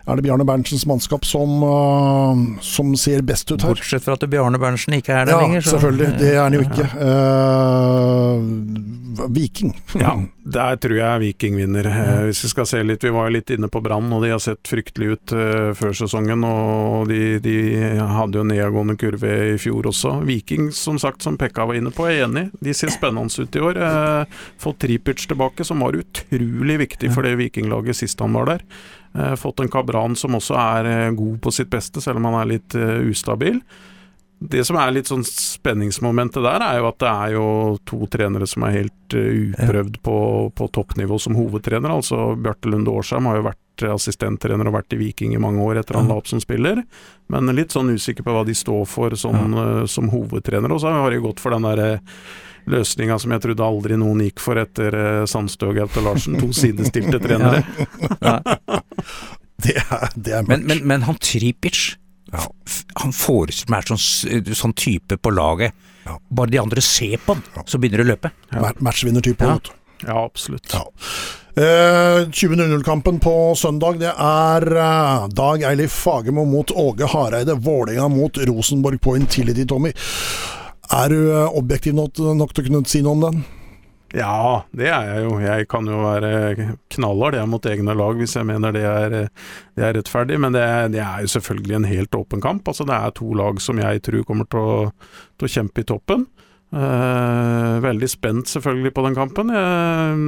er 0.04 0.20
det 0.20 0.26
Bjarne 0.26 0.44
Berntsens 0.44 0.84
mannskap 0.90 1.24
som, 1.28 1.64
uh, 1.64 2.60
som 2.66 2.92
ser 3.00 3.22
best 3.24 3.48
ut 3.54 3.62
her? 3.64 3.72
Bortsett 3.72 4.04
fra 4.04 4.18
at 4.18 4.26
Bjarne 4.28 4.60
Berntsen 4.60 4.98
ikke 4.98 5.14
er 5.16 5.30
der 5.30 5.38
ja, 5.38 5.42
lenger. 5.46 5.62
Så. 5.64 5.78
Selvfølgelig, 5.78 6.10
det 6.20 6.34
er 6.34 6.42
han 6.44 6.58
jo 6.58 6.62
ikke. 6.66 6.88
Uh, 7.00 8.36
Viking. 9.30 9.74
ja, 9.94 10.14
Der 10.44 10.76
tror 10.82 10.96
jeg 10.98 11.20
Viking 11.24 11.56
vinner. 11.60 11.88
Eh, 11.88 12.24
hvis 12.28 12.44
vi 12.44 12.52
skal 12.52 12.68
se 12.68 12.84
litt, 12.84 13.04
vi 13.04 13.14
var 13.16 13.30
jo 13.30 13.36
litt 13.38 13.54
inne 13.54 13.70
på 13.72 13.82
Brann, 13.86 14.12
og 14.16 14.24
de 14.26 14.34
har 14.34 14.42
sett 14.44 14.68
fryktelig 14.68 15.08
ut 15.14 15.36
uh, 15.38 15.72
før 15.78 15.96
sesongen. 16.02 16.44
Og 16.44 17.08
de, 17.12 17.38
de, 17.44 17.56
hadde 18.12 18.42
jo 18.42 18.48
nedadgående 18.48 18.98
kurve 19.00 19.32
i 19.54 19.58
fjor 19.62 19.92
også. 19.94 20.18
Viking, 20.28 20.72
som 20.76 21.00
sagt, 21.00 21.24
som 21.24 21.38
Pekka 21.40 21.68
var 21.70 21.80
inne 21.80 21.94
på, 21.96 22.08
er 22.10 22.26
enig. 22.28 22.50
De 22.60 22.76
ser 22.76 22.92
spennende 22.92 23.30
ut 23.30 23.56
i 23.56 23.64
år. 23.64 23.78
Fått 24.62 24.82
Tripic 24.86 25.28
tilbake, 25.28 25.66
som 25.68 25.84
var 25.86 25.98
utrolig 26.00 26.80
viktig 26.86 27.14
for 27.14 27.28
det 27.28 27.36
vikinglaget 27.40 28.02
sist 28.02 28.20
han 28.24 28.34
var 28.38 28.54
der. 28.54 28.66
Uh, 29.18 29.36
fått 29.40 29.62
en 29.64 29.72
Kabran 29.72 30.18
som 30.20 30.38
også 30.38 30.58
er 30.60 31.14
god 31.18 31.40
på 31.44 31.54
sitt 31.54 31.72
beste, 31.74 32.02
selv 32.02 32.22
om 32.22 32.30
han 32.30 32.42
er 32.42 32.52
litt 32.58 32.76
ustabil. 32.76 33.62
Det 34.40 34.62
som 34.64 34.78
er 34.80 34.94
litt 34.96 35.10
sånn 35.10 35.26
spenningsmomentet 35.28 36.40
der, 36.46 36.64
er 36.64 36.78
jo 36.80 36.86
at 36.88 37.00
det 37.04 37.10
er 37.12 37.32
jo 37.34 37.48
to 37.90 38.06
trenere 38.12 38.48
som 38.48 38.64
er 38.64 38.78
helt 38.78 39.16
uprøvd 39.20 39.98
på, 40.06 40.20
på, 40.56 40.68
toppnivå 40.78 41.18
som 41.20 41.36
hovedtrener. 41.36 41.92
Altså 41.92 42.38
Bjarte 42.40 42.72
Lunde 42.72 42.94
Årsheim 42.94 43.28
har 43.28 43.40
jo 43.40 43.50
vært 43.50 43.84
assistenttrener 43.92 44.70
og 44.70 44.78
vært 44.78 44.96
i 44.96 45.00
Viking 45.02 45.36
i 45.36 45.42
mange 45.44 45.64
år 45.64 45.82
etter 45.82 46.00
han 46.00 46.08
la 46.08 46.16
opp 46.20 46.32
som 46.32 46.40
spiller, 46.40 46.82
men 47.32 47.52
litt 47.56 47.76
sånn 47.76 47.92
usikker 47.92 48.24
på 48.24 48.36
hva 48.36 48.46
de 48.48 48.56
står 48.56 48.88
for 48.88 49.16
sånn, 49.20 49.56
ja. 49.60 49.88
som 49.92 50.08
hovedtrener. 50.12 50.72
Og 50.72 50.80
så 50.84 50.96
har 50.96 51.12
de 51.12 51.20
gått 51.24 51.44
for 51.44 51.56
den 51.56 51.68
derre 51.68 52.00
løsninga 52.70 53.20
som 53.22 53.34
jeg 53.36 53.44
trodde 53.46 53.66
aldri 53.66 53.98
noen 54.00 54.26
gikk 54.26 54.44
for 54.44 54.60
etter 54.62 54.96
uh, 54.96 55.24
Sandstø 55.30 55.72
og 55.72 55.80
Gaute 55.80 56.04
Larsen. 56.06 56.40
To 56.42 56.52
sidestilte 56.56 57.22
trenere. 57.26 57.64
Ja. 58.20 58.40
det, 59.64 59.78
er, 59.80 60.14
det 60.16 60.38
er 60.40 60.46
mørkt. 60.46 60.52
Men, 60.52 60.68
men, 60.68 60.86
men 60.94 61.08
han 61.08 61.20
Tripic 61.22 62.00
ja. 62.32 62.44
Han 63.02 63.14
forestiller 63.16 63.74
meg 63.74 63.90
sånn, 63.90 64.54
sånn 64.54 64.76
type 64.78 65.18
på 65.18 65.34
laget. 65.34 65.74
Ja. 66.06 66.18
Bare 66.30 66.54
de 66.54 66.62
andre 66.62 66.84
ser 66.86 67.18
på 67.26 67.36
han, 67.36 67.44
ja. 67.56 67.66
så 67.66 67.82
begynner 67.82 68.04
det 68.04 68.08
å 68.08 68.12
løpe. 68.14 68.32
Ja. 68.54 68.72
Matchvinnertype. 68.86 69.50
Ja. 69.50 69.58
ja, 70.06 70.18
absolutt. 70.24 70.70
Ja. 70.74 70.84
Eh, 71.60 72.28
20.00-kampen 72.30 73.20
på 73.20 73.56
søndag, 73.58 73.98
det 74.00 74.14
er 74.14 74.68
eh, 74.78 75.28
Dag 75.36 75.66
Eilif 75.68 75.92
Fagermo 76.06 76.46
mot 76.48 76.72
Åge 76.72 77.10
Hareide. 77.10 77.58
Vålerenga 77.60 78.08
mot 78.14 78.38
Rosenborg 78.38 79.02
på 79.02 79.18
Intility, 79.18 79.66
Tommy. 79.68 79.92
Er 80.90 81.14
du 81.14 81.20
eh, 81.30 81.58
objektiv 81.58 81.96
nok, 81.98 82.18
nok 82.18 82.54
til 82.54 82.66
å 82.66 82.68
kunne 82.70 82.90
si 82.90 83.02
noe 83.06 83.18
om 83.18 83.26
den? 83.28 83.42
Ja, 84.18 84.64
det 84.74 84.88
er 84.90 85.06
jeg 85.06 85.26
jo. 85.28 85.36
Jeg 85.44 85.68
kan 85.70 85.86
jo 85.86 86.00
være 86.02 86.72
knallhard 86.96 87.38
jeg 87.38 87.50
mot 87.52 87.68
egne 87.70 87.94
lag 87.94 88.18
hvis 88.18 88.34
jeg 88.40 88.48
mener 88.50 88.74
det 88.74 88.82
er, 88.90 89.16
det 89.78 89.86
er 89.86 89.94
rettferdig, 90.00 90.40
men 90.42 90.56
det, 90.56 90.66
det, 90.96 91.04
er 91.06 91.22
jo 91.22 91.34
selvfølgelig 91.36 91.78
en 91.78 91.90
helt 91.92 92.18
åpen 92.18 92.42
kamp. 92.42 92.66
Altså 92.72 92.88
Det 92.90 92.98
er 92.98 93.14
to 93.20 93.30
lag 93.38 93.62
som 93.62 93.78
jeg 93.82 94.02
tror 94.08 94.26
kommer 94.26 94.50
til 94.50 94.66
å, 94.66 94.78
til 95.38 95.50
å 95.50 95.54
kjempe 95.60 95.86
i 95.86 95.90
toppen. 95.94 96.26
Eh, 96.70 97.76
veldig 97.82 98.10
spent 98.10 98.50
selvfølgelig 98.50 98.92
på 98.94 99.04
den 99.08 99.16
kampen. 99.18 99.50
Eh, 99.50 100.20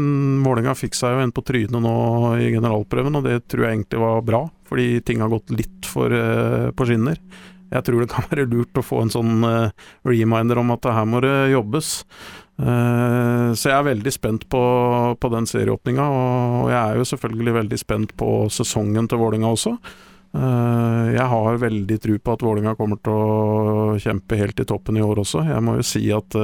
Vålerenga 0.46 0.74
fikk 0.78 0.98
seg 0.98 1.14
jo 1.14 1.26
en 1.26 1.34
på 1.34 1.44
trynet 1.46 1.78
nå 1.82 1.96
i 2.42 2.50
generalprøven, 2.56 3.20
og 3.20 3.28
det 3.28 3.44
tror 3.52 3.68
jeg 3.68 3.78
egentlig 3.78 4.02
var 4.02 4.26
bra, 4.26 4.42
fordi 4.70 4.88
ting 5.06 5.22
har 5.22 5.30
gått 5.34 5.54
litt 5.54 5.90
for 5.90 6.14
eh, 6.14 6.72
på 6.74 6.90
skinner. 6.90 7.22
Jeg 7.72 7.88
tror 7.88 8.03
det 8.03 8.11
kan 8.11 8.27
være 8.31 8.49
lurt 8.52 8.77
å 8.80 8.85
få 8.85 9.06
en 9.06 9.14
sånn 9.14 9.48
eh, 9.48 9.89
reminder 10.07 10.60
om 10.61 10.73
at 10.76 10.88
her 10.91 11.07
må 11.07 11.22
det 11.23 11.53
jobbes. 11.53 11.91
Eh, 12.60 13.49
så 13.56 13.72
jeg 13.72 13.77
er 13.77 13.88
veldig 13.88 14.14
spent 14.14 14.48
på, 14.52 14.61
på 15.15 15.34
den 15.34 15.48
serieåpninga, 15.49 16.06
og 16.06 16.72
jeg 16.73 16.81
er 16.81 16.99
jo 16.99 17.10
selvfølgelig 17.14 17.57
veldig 17.61 17.81
spent 17.81 18.15
på 18.19 18.31
sesongen 18.53 19.07
til 19.10 19.22
Vålinga 19.23 19.52
også. 19.56 19.76
Eh, 20.35 21.07
jeg 21.15 21.27
har 21.34 21.64
veldig 21.64 21.99
tro 22.03 22.19
på 22.19 22.35
at 22.35 22.45
Vålinga 22.45 22.76
kommer 22.80 22.99
til 23.03 23.15
å 23.15 23.99
kjempe 24.03 24.39
helt 24.39 24.60
i 24.60 24.68
toppen 24.68 24.99
i 24.99 25.06
år 25.06 25.23
også. 25.23 25.45
Jeg 25.48 25.64
må 25.64 25.80
jo 25.80 25.88
si 25.88 26.03
at 26.15 26.39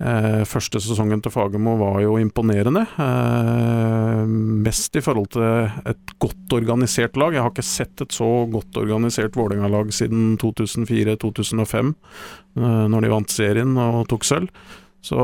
eh, 0.00 0.28
Eh, 0.28 0.44
første 0.46 0.80
sesongen 0.82 1.22
til 1.22 1.32
Fagermo 1.34 1.74
var 1.80 2.00
jo 2.04 2.16
imponerende. 2.20 2.84
Eh, 3.02 4.24
mest 4.64 4.96
i 4.96 5.02
forhold 5.04 5.30
til 5.34 5.70
et 5.90 6.16
godt 6.22 6.54
organisert 6.54 7.16
lag. 7.16 7.34
Jeg 7.34 7.42
har 7.42 7.52
ikke 7.52 7.66
sett 7.66 8.04
et 8.04 8.14
så 8.14 8.46
godt 8.50 8.78
organisert 8.78 9.36
Vålerenga-lag 9.38 9.92
siden 9.92 10.36
2004-2005, 10.38 11.94
eh, 12.56 12.84
når 12.92 13.00
de 13.00 13.14
vant 13.14 13.30
serien 13.30 13.74
og 13.78 14.06
tok 14.08 14.24
sølv. 14.24 14.52
Så, 15.00 15.16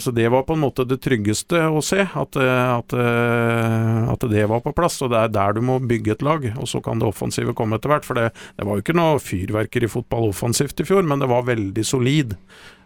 så, 0.00 0.12
det 0.14 0.28
var 0.30 0.44
på 0.46 0.54
en 0.54 0.62
måte 0.62 0.84
det 0.86 1.00
tryggeste 1.02 1.58
å 1.66 1.80
se, 1.82 1.98
at, 1.98 2.36
at, 2.38 2.94
at, 2.94 4.26
det 4.30 4.44
var 4.46 4.62
på 4.62 4.72
plass. 4.72 5.00
Og 5.02 5.10
det 5.10 5.18
er 5.18 5.32
der 5.34 5.56
du 5.56 5.64
må 5.66 5.80
bygge 5.82 6.14
et 6.14 6.22
lag, 6.22 6.46
og 6.54 6.70
så 6.70 6.78
kan 6.80 7.02
det 7.02 7.08
offensive 7.08 7.52
komme 7.58 7.76
etter 7.76 7.90
hvert. 7.90 8.06
For 8.06 8.16
det, 8.16 8.30
det 8.56 8.64
var 8.64 8.78
jo 8.78 8.86
ikke 8.86 8.96
noe 8.96 9.18
fyrverkeri 9.20 9.90
fotball 9.90 10.30
offensivt 10.30 10.80
i 10.80 10.86
fjor, 10.86 11.02
men 11.02 11.20
det 11.20 11.28
var 11.28 11.42
veldig 11.50 11.84
solid. 11.84 12.36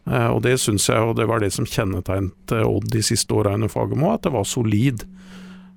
Eh, 0.09 0.29
og 0.31 0.43
det 0.47 0.57
syns 0.63 0.89
jeg, 0.89 1.03
og 1.03 1.17
det 1.19 1.29
var 1.31 1.43
det 1.43 1.53
som 1.55 1.69
kjennetegnet 1.69 2.55
Odd 2.65 2.91
de 2.93 3.03
siste 3.05 3.35
åra 3.37 3.57
under 3.59 3.73
Fagermo, 3.73 4.15
at 4.15 4.25
det 4.27 4.35
var 4.35 4.49
solid. 4.49 5.05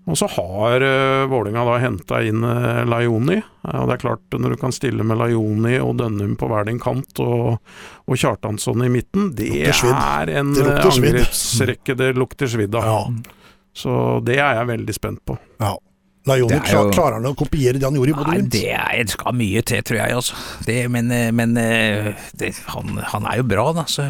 Og 0.04 0.18
så 0.20 0.28
har 0.36 0.84
uh, 0.84 1.30
Vålinga 1.32 1.62
da 1.64 1.78
henta 1.80 2.18
inn 2.28 2.44
uh, 2.44 2.84
Laioni. 2.84 3.38
Og 3.72 3.86
det 3.88 3.96
er 3.96 4.02
klart, 4.02 4.36
når 4.36 4.56
du 4.56 4.58
kan 4.60 4.76
stille 4.76 5.06
med 5.08 5.16
Laioni 5.22 5.78
og 5.80 5.96
Dønnum 6.02 6.34
på 6.40 6.50
hver 6.52 6.68
din 6.68 6.82
kant, 6.84 7.22
og, 7.24 7.62
og 8.04 8.20
Kjartansson 8.20 8.84
i 8.84 8.92
midten, 8.92 9.32
det 9.38 9.70
er 9.70 10.34
en 10.42 10.52
angrepsrekke 10.60 11.96
det 12.00 12.12
lukter 12.20 12.52
svidd 12.52 12.76
av. 12.76 12.90
Ja. 12.90 13.40
Så 13.74 13.96
det 14.28 14.42
er 14.44 14.60
jeg 14.60 14.72
veldig 14.74 14.98
spent 15.00 15.24
på. 15.26 15.40
Ja. 15.64 15.78
Laioni, 16.24 16.56
jo... 16.72 16.84
klarer 16.94 17.18
han 17.18 17.26
å 17.28 17.34
kopiere 17.36 17.76
det 17.76 17.84
han 17.84 17.98
gjorde 17.98 18.14
i 18.14 18.16
Bodø 18.16 18.32
Glimt? 18.32 18.54
Det 18.56 19.12
skal 19.12 19.36
mye 19.36 19.64
til, 19.68 19.82
tror 19.84 19.98
jeg. 20.00 20.16
Altså. 20.16 20.38
Det, 20.64 20.78
men, 20.92 21.12
eh, 21.12 21.32
men 21.36 21.58
eh, 21.60 22.14
det, 22.40 22.54
han, 22.72 22.96
han, 23.12 23.28
er 23.28 23.42
jo 23.42 23.48
bra, 23.50 23.66
da. 23.76 23.84
Så 23.92 24.06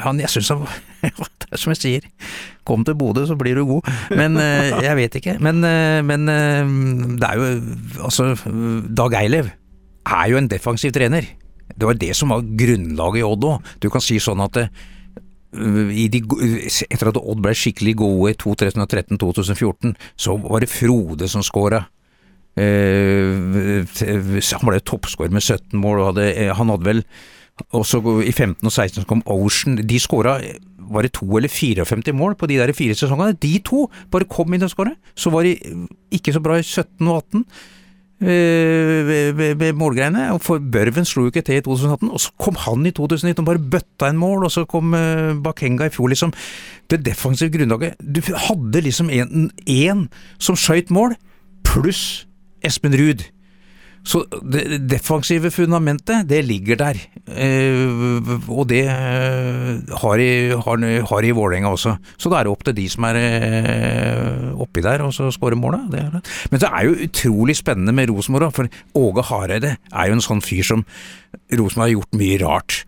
han, 0.00 0.22
jeg 0.22 0.32
syns 0.32 0.52
han 0.54 0.64
Det 1.42 1.58
er 1.58 1.60
som 1.60 1.74
jeg 1.74 1.80
sier, 1.82 2.04
kom 2.64 2.86
til 2.86 2.96
Bodø, 2.96 3.26
så 3.28 3.36
blir 3.36 3.58
du 3.58 3.66
god. 3.68 3.90
Men 4.16 4.38
eh, 4.40 4.70
jeg 4.86 4.96
vet 4.96 5.18
ikke. 5.20 5.36
Men, 5.44 5.60
men 6.08 6.24
det 7.20 7.28
er 7.28 7.40
jo 7.40 7.50
Altså, 8.06 8.30
Dag 8.88 9.18
Eilev 9.20 9.50
er 9.52 10.30
jo 10.32 10.40
en 10.40 10.48
defensiv 10.48 10.94
trener. 10.96 11.26
Det 11.72 11.88
var 11.88 12.00
det 12.00 12.14
som 12.16 12.32
var 12.32 12.46
grunnlaget 12.46 13.20
i 13.20 13.26
Odd 13.26 13.44
òg. 13.50 13.74
Du 13.82 13.90
kan 13.92 14.04
si 14.04 14.16
sånn 14.22 14.40
at 14.44 14.56
de, 15.52 16.22
etter 16.88 17.10
at 17.10 17.18
Odd 17.20 17.42
ble 17.44 17.52
skikkelig 17.56 17.96
gode 18.00 18.32
i 18.32 18.38
2013-2014, 18.40 19.92
så 20.16 20.36
var 20.40 20.64
det 20.64 20.72
Frode 20.72 21.28
som 21.28 21.44
skåra. 21.44 21.84
Uh, 22.52 23.84
han 23.84 24.68
ble 24.68 24.80
toppskårer 24.84 25.32
med 25.32 25.44
17 25.44 25.78
mål, 25.80 26.00
og 26.00 26.10
hadde, 26.12 26.26
eh, 26.36 26.52
han 26.56 26.72
hadde 26.72 26.88
vel 26.88 27.04
også 27.76 28.00
I 28.24 28.32
15 28.32 28.64
og 28.64 28.72
16 28.72 29.04
kom 29.08 29.22
Ocean. 29.28 29.76
De 29.76 29.98
skåra 30.00 30.38
var 30.92 31.04
det 31.04 31.12
to 31.14 31.28
eller 31.36 31.52
54 31.52 32.14
mål 32.16 32.34
på 32.34 32.48
de 32.48 32.56
der 32.58 32.72
fire 32.72 32.96
sesongene. 32.96 33.36
De 33.38 33.58
to 33.64 33.86
bare 34.10 34.28
kom 34.28 34.52
inn 34.54 34.64
og 34.64 34.72
skåra. 34.72 34.94
Så 35.14 35.30
var 35.30 35.44
de 35.44 35.56
ikke 36.10 36.32
så 36.32 36.40
bra 36.42 36.58
i 36.58 36.64
17 36.64 37.06
og 37.06 37.22
18 37.22 37.44
ved, 38.22 39.32
ved, 39.38 39.54
ved 39.60 39.72
målgreiene. 39.78 40.28
For 40.42 40.62
Børven 40.72 41.06
slo 41.08 41.26
jo 41.26 41.32
ikke 41.32 41.44
til 41.46 41.60
i 41.60 41.64
2018, 41.64 42.10
og 42.10 42.22
så 42.22 42.32
kom 42.40 42.58
han 42.64 42.86
i 42.86 42.94
2019 42.94 43.42
og 43.42 43.48
bare 43.50 43.64
bøtta 43.76 44.10
en 44.10 44.20
mål, 44.20 44.46
og 44.46 44.54
så 44.54 44.64
kom 44.68 44.94
uh, 44.94 45.34
Bakenga 45.42 45.90
i 45.90 45.94
fjor, 45.94 46.12
liksom. 46.12 46.34
Det 46.90 47.02
defensive 47.06 47.52
grunnlaget 47.52 48.00
Du 48.00 48.20
hadde 48.20 48.82
liksom 48.84 49.10
én 49.10 50.08
som 50.38 50.58
skøyt 50.58 50.90
mål, 50.90 51.16
pluss 51.64 52.26
Espen 52.62 52.94
Ruud. 52.94 53.24
Så 54.02 54.24
det 54.42 54.80
defensive 54.90 55.52
fundamentet, 55.54 56.26
det 56.28 56.40
ligger 56.44 56.78
der. 56.80 56.98
Eh, 57.30 58.32
og 58.50 58.66
det 58.72 58.82
eh, 58.90 59.98
har 60.02 60.22
i, 60.22 60.32
har, 60.50 60.86
har 61.08 61.26
i 61.26 61.30
Vålerenga 61.30 61.70
også. 61.70 61.94
Så 62.18 62.32
da 62.32 62.40
er 62.40 62.48
det 62.48 62.54
opp 62.54 62.64
til 62.66 62.76
de 62.80 62.88
som 62.90 63.06
er 63.06 63.20
eh, 63.20 64.48
oppi 64.62 64.82
der 64.82 65.04
og 65.06 65.14
så 65.14 65.30
skårer 65.34 65.58
måla. 65.58 65.84
Men 65.86 66.58
det 66.58 66.68
er 66.68 66.88
jo 66.88 66.98
utrolig 67.06 67.56
spennende 67.58 67.94
med 67.94 68.10
Rosenborg, 68.10 68.50
for 68.54 68.70
Åge 68.98 69.26
Hareide 69.30 69.76
er 69.78 70.10
jo 70.10 70.18
en 70.18 70.24
sånn 70.24 70.42
fyr 70.44 70.66
som 70.66 70.86
Rosenborg 71.52 71.86
har 71.86 71.94
gjort 71.96 72.18
mye 72.18 72.40
rart 72.42 72.82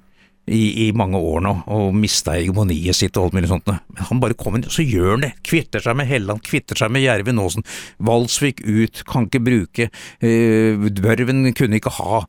i, 0.47 0.87
i, 0.87 0.91
mange 0.97 1.17
år 1.17 1.45
nå, 1.45 1.55
og 1.73 1.95
mista 1.97 2.35
hegemoniet 2.37 2.97
sitt 2.97 3.17
og 3.17 3.29
alt 3.29 3.39
mulig 3.39 3.51
sånt. 3.53 3.71
Men 3.71 4.09
han 4.11 4.21
bare 4.21 4.37
kommer 4.39 4.61
inn, 4.61 4.69
så 4.73 4.85
gjør 4.85 5.15
han 5.15 5.25
det. 5.25 5.33
Kvitter 5.47 5.85
seg 5.85 5.97
med 5.99 6.11
Helland, 6.11 6.45
kvitter 6.45 6.79
seg 6.79 6.93
med 6.93 7.05
Jervin 7.07 7.41
Aasen. 7.41 7.65
Valsvik 8.05 8.61
ut, 8.67 9.05
kan 9.09 9.31
ikke 9.31 9.45
bruke. 9.45 9.89
Uh, 10.25 10.91
Børven 11.01 11.49
kunne 11.57 11.81
ikke 11.81 11.97
ha. 12.01 12.25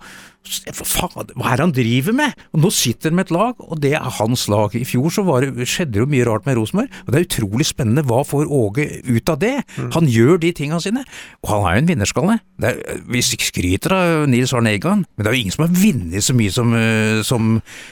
Faen, 0.46 1.32
hva 1.34 1.52
er 1.52 1.58
det 1.58 1.64
han 1.64 1.74
driver 1.74 2.14
med? 2.16 2.44
Og 2.54 2.62
Nå 2.62 2.70
sitter 2.74 3.10
han 3.10 3.18
med 3.18 3.28
et 3.28 3.34
lag, 3.34 3.62
og 3.66 3.80
det 3.82 3.96
er 3.98 4.14
hans 4.20 4.46
lag. 4.52 4.76
I 4.78 4.86
fjor 4.88 5.10
så 5.14 5.26
det, 5.42 5.68
skjedde 5.68 5.96
det 5.96 6.04
jo 6.04 6.10
mye 6.12 6.28
rart 6.28 6.46
med 6.46 6.60
Rosenborg, 6.60 6.94
og 7.06 7.12
det 7.12 7.20
er 7.20 7.28
utrolig 7.28 7.68
spennende. 7.68 8.06
Hva 8.06 8.22
får 8.28 8.46
Åge 8.46 8.86
ut 9.10 9.34
av 9.34 9.42
det? 9.42 9.56
Mm. 9.76 9.90
Han 9.98 10.10
gjør 10.12 10.40
de 10.46 10.54
tinga 10.56 10.80
sine, 10.84 11.04
og 11.42 11.52
han 11.52 11.66
er 11.66 11.76
jo 11.76 11.84
en 11.84 11.92
vinnerskalle. 11.92 12.38
Er, 12.64 12.80
vi 13.10 13.26
skryter 13.26 13.98
av 13.98 14.30
Nils 14.32 14.54
Arne 14.56 14.76
Eggan, 14.78 15.04
men 15.04 15.26
det 15.26 15.32
er 15.32 15.38
jo 15.38 15.44
ingen 15.44 15.58
som 15.58 15.66
har 15.66 15.76
vunnet 15.82 16.26
så 16.30 16.38
mye 16.38 16.54
som, 16.54 16.78
eh, 16.78 17.20
som 17.26 17.56
eh, 17.58 17.84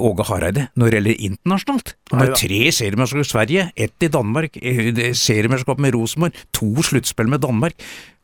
Åge 0.00 0.26
Hareide 0.28 0.68
når 0.78 0.90
det 0.90 0.98
gjelder 0.98 1.24
internasjonalt. 1.28 1.94
Han 2.12 2.22
har 2.24 2.34
tre 2.38 2.60
seriemesterskap 2.74 3.26
i 3.26 3.30
Sverige, 3.30 3.66
ett 3.76 4.06
i 4.06 4.10
Danmark, 4.12 4.56
eh, 4.60 5.12
seriemesterskap 5.16 5.78
med 5.82 5.94
Rosenborg, 5.94 6.32
to 6.56 6.70
sluttspill 6.82 7.28
med 7.30 7.42
Danmark. 7.44 7.74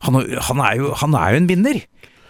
Han, 0.05 0.19
han, 0.21 0.59
er 0.59 0.77
jo, 0.81 0.93
han, 1.01 1.15
er 1.15 1.33
jo, 1.33 1.41
en 1.43 1.49
vinner. 1.49 1.81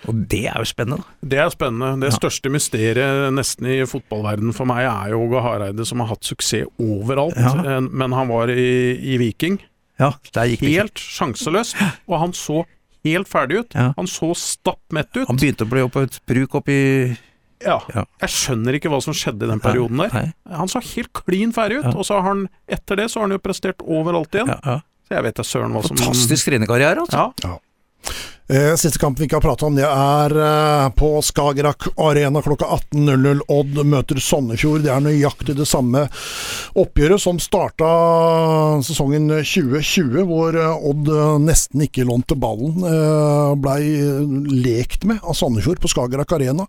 Og 0.07 0.21
det 0.29 0.45
er 0.47 0.61
jo 0.61 0.67
spennende. 0.69 1.03
Det 1.25 1.39
er 1.41 1.49
spennende. 1.51 1.99
Det 1.99 2.11
Ja. 2.13 2.17
største 2.17 2.51
mysteriet 2.53 3.33
nesten 3.33 3.65
i 3.67 3.79
fotballverdenen 3.89 4.53
for 4.55 4.69
meg 4.69 4.85
er 4.85 5.11
jo 5.11 5.23
Åge 5.25 5.41
Hareide, 5.43 5.85
som 5.85 5.99
har 5.99 6.07
hatt 6.13 6.23
suksess 6.23 6.69
overalt. 6.79 7.35
Ja. 7.35 7.77
Eh, 7.77 7.81
Men 7.81 8.11
han 8.13 8.27
var 8.29 8.47
i, 8.47 8.95
i 8.95 9.17
Viking. 9.17 9.59
Ja. 9.99 10.13
Helt 10.61 10.95
sjanseløs. 11.01 11.73
Og 12.07 12.19
han 12.19 12.33
så 12.33 12.63
helt 13.03 13.27
ferdig 13.27 13.63
ut. 13.63 13.73
Han 13.73 14.07
så 14.07 14.33
stappmett 14.37 15.09
ut. 15.17 15.27
Han 15.27 15.37
begynte 15.39 15.65
å 15.65 15.69
bli 15.71 15.81
oppe 15.81 16.03
et 16.07 16.19
bruk 16.27 16.55
oppe 16.61 16.71
Ja. 16.73 17.15
Ja. 17.65 17.79
Jeg 18.21 18.29
skjønner 18.29 18.75
ikke 18.77 18.89
hva 18.93 18.99
som 19.01 19.15
skjedde 19.17 19.47
i 19.47 19.49
den 19.49 19.59
perioden 19.63 19.97
der. 20.03 20.11
Nei. 20.13 20.33
Han 20.59 20.69
så 20.69 20.81
helt 20.93 21.09
klin 21.25 21.51
ferdig 21.55 21.79
ut, 21.79 21.87
Ja. 21.89 21.95
og 21.97 22.05
så 22.05 22.19
har 22.19 22.27
han 22.29 22.43
etter 22.69 22.95
det 22.99 23.07
så 23.09 23.19
har 23.19 23.27
han 23.27 23.31
jo 23.37 23.39
prestert 23.41 23.81
overalt 23.81 24.29
igjen. 24.37 24.47
Ja, 24.53 24.59
ja. 24.63 24.79
Så 25.07 25.15
jeg 25.15 25.23
vet 25.23 25.35
da 25.39 25.43
søren 25.47 25.71
hva 25.73 25.81
som 25.87 25.97
Fantastisk 25.97 26.49
trenerkarriere, 26.51 26.99
altså. 27.07 27.33
Ja. 27.43 27.57
Eh, 28.49 28.75
Siste 28.79 28.99
kamp 29.01 29.19
vi 29.19 29.25
ikke 29.27 29.41
har 29.41 29.43
pratet 29.43 29.65
om, 29.67 29.75
det 29.75 29.83
er 29.83 30.31
eh, 30.39 30.85
på 30.95 31.09
Skagerrak 31.25 31.89
Arena 31.99 32.39
klokka 32.45 32.69
18.00. 32.77 33.41
Odd 33.51 33.81
møter 33.83 34.21
Sandefjord. 34.23 34.85
Det 34.85 34.91
er 34.93 35.03
nøyaktig 35.03 35.55
det 35.57 35.65
samme 35.67 36.05
oppgjøret 36.79 37.19
som 37.19 37.41
starta 37.43 37.89
sesongen 38.87 39.27
2020, 39.41 40.21
hvor 40.29 40.55
eh, 40.55 40.87
Odd 40.91 41.11
nesten 41.43 41.83
ikke 41.83 42.05
lånte 42.07 42.37
ballen. 42.39 42.77
eh, 42.87 43.51
Blei 43.59 43.81
lekt 44.63 45.03
med 45.09 45.19
av 45.27 45.35
Sandefjord 45.35 45.81
på 45.83 45.91
Skagerrak 45.91 46.31
Arena. 46.37 46.67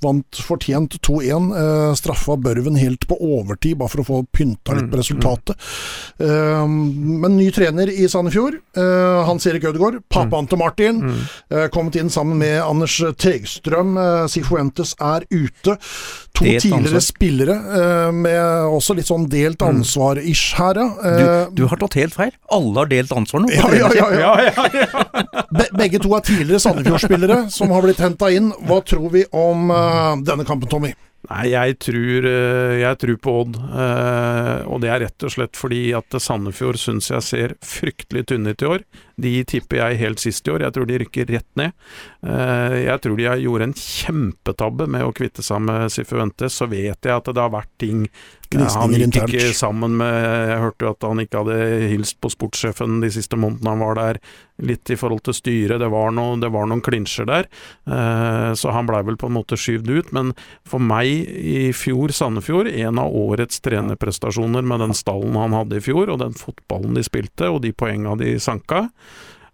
Vant 0.00 0.40
fortjent 0.46 0.96
2-1. 1.04 1.50
eh, 1.60 1.92
Straffa 2.00 2.38
Børven 2.40 2.78
helt 2.80 3.04
på 3.10 3.18
overtid, 3.20 3.76
bare 3.80 3.92
for 3.92 4.00
å 4.04 4.08
få 4.08 4.22
pynta 4.32 4.72
litt 4.78 4.88
Mm, 4.88 4.90
på 4.94 4.96
resultatet. 4.96 5.56
Men 6.20 7.36
ny 7.36 7.50
trener 7.52 7.90
i 7.92 8.06
Sandefjord, 8.08 8.56
Hans 9.28 9.44
Erik 9.50 9.64
Ødegaard, 9.68 9.89
pappaen 10.10 10.48
til 10.48 10.58
Martin, 10.58 11.00
Mm. 11.02 11.18
eh, 11.50 11.66
kommet 11.68 11.96
inn 11.96 12.08
sammen 12.10 12.38
med 12.38 12.60
Anders 12.62 12.96
Tegstrøm. 13.18 13.96
Eh, 13.98 14.26
Sifuentes 14.28 14.94
er 15.00 15.24
ute. 15.30 15.76
To 16.34 16.44
Delt 16.44 16.62
tidligere 16.62 17.00
ansvar. 17.00 17.06
spillere 17.06 17.56
eh, 17.80 18.12
med 18.12 18.40
også 18.70 18.94
litt 18.96 19.06
sånn 19.10 19.28
delt 19.28 19.58
ansvar-ish 19.66 20.54
her, 20.56 20.74
ja. 20.74 20.88
Eh, 21.04 21.50
Du, 21.50 21.62
du 21.62 21.66
har 21.68 21.76
tatt 21.76 21.94
helt 21.94 22.14
feil. 22.14 22.32
Alle 22.50 22.74
har 22.84 22.86
delt 22.86 23.10
ansvar 23.12 23.40
nå. 23.44 23.50
ja, 23.50 23.68
ja, 23.74 24.08
ja, 24.14 24.32
ja. 24.48 25.04
Be 25.52 25.66
begge 25.76 25.98
to 26.00 26.14
er 26.16 26.20
tidligere 26.24 26.60
Sandefjord-spillere 26.62 27.50
som 27.50 27.70
har 27.74 27.82
blitt 27.82 27.98
henta 28.00 28.30
inn. 28.32 28.52
Hva 28.66 28.80
tror 28.86 29.10
vi 29.10 29.24
om 29.32 29.70
eh, 29.70 30.16
denne 30.24 30.44
kampen, 30.48 30.68
Tommy? 30.70 30.94
Nei, 31.30 31.50
jeg 31.52 31.74
tror, 31.84 32.24
eh, 32.26 32.78
jeg 32.80 32.96
tror 33.02 33.16
på 33.20 33.32
Odd. 33.42 33.56
eh, 33.60 34.62
Og 34.72 34.80
det 34.80 34.88
er 34.90 35.00
rett 35.04 35.26
og 35.28 35.30
slett 35.34 35.52
fordi 35.58 35.92
at 35.94 36.16
Sandefjord 36.18 36.78
syns 36.80 37.10
jeg 37.12 37.22
ser 37.26 37.54
fryktelig 37.60 38.24
tynne 38.30 38.54
ut 38.54 38.62
i 38.64 38.70
år. 38.70 38.80
De 39.20 39.32
tipper 39.44 39.80
jeg 39.82 40.00
helt 40.02 40.22
sist 40.22 40.48
i 40.48 40.54
år. 40.54 40.64
Jeg 40.66 40.76
tror 40.76 40.88
de 40.90 40.98
rykker 41.04 41.30
rett 41.34 41.48
ned. 41.60 41.72
Eh, 42.24 42.76
Jeg 42.86 43.00
tror 43.04 43.16
de 43.20 43.28
gjorde 43.44 43.68
en 43.68 43.76
kjempetabbe 43.76 44.88
med 44.88 45.06
å 45.06 45.14
kvitte 45.16 45.44
seg 45.44 45.62
med 45.66 45.90
Sifuentes. 45.92 46.56
Så 46.60 46.68
vet 46.70 46.98
jeg 47.00 47.16
at 47.16 47.32
det 47.32 47.40
har 47.40 47.52
vært 47.52 47.72
ting 47.78 48.06
Eh, 48.50 48.66
Han 48.74 48.90
gikk 48.90 49.14
ikke 49.14 49.52
sammen 49.54 49.92
med 50.00 50.10
Jeg 50.50 50.58
hørte 50.58 50.82
jo 50.82 50.90
at 50.90 51.04
han 51.06 51.20
ikke 51.22 51.42
hadde 51.44 51.58
hilst 51.92 52.16
på 52.18 52.30
sportssjefen 52.32 52.96
de 53.02 53.10
siste 53.14 53.38
månedene 53.38 53.70
han 53.76 53.84
var 53.84 53.94
der. 53.94 54.18
Litt 54.60 54.90
i 54.90 54.96
forhold 54.98 55.22
til 55.24 55.36
styret. 55.38 55.78
Det 55.80 55.88
var, 55.92 56.10
noe, 56.12 56.34
det 56.42 56.50
var 56.52 56.66
noen 56.68 56.82
klinsjer 56.84 57.28
der. 57.30 57.46
Eh, 57.86 58.50
så 58.58 58.74
han 58.74 58.90
blei 58.90 59.04
vel 59.06 59.16
på 59.20 59.30
en 59.30 59.36
måte 59.38 59.56
skyvd 59.56 59.92
ut. 59.94 60.10
Men 60.16 60.34
for 60.68 60.82
meg 60.82 61.06
i 61.30 61.70
fjor, 61.76 62.10
Sandefjord, 62.12 62.68
en 62.74 62.98
av 63.00 63.14
årets 63.14 63.62
trenerprestasjoner 63.64 64.66
med 64.66 64.82
den 64.82 64.96
stallen 64.98 65.38
han 65.38 65.54
hadde 65.56 65.78
i 65.78 65.84
fjor, 65.86 66.10
og 66.10 66.20
den 66.24 66.34
fotballen 66.36 66.98
de 66.98 67.06
spilte, 67.06 67.48
og 67.48 67.62
de 67.64 67.72
poenga 67.72 68.18
de 68.20 68.34
sanka. 68.42 68.88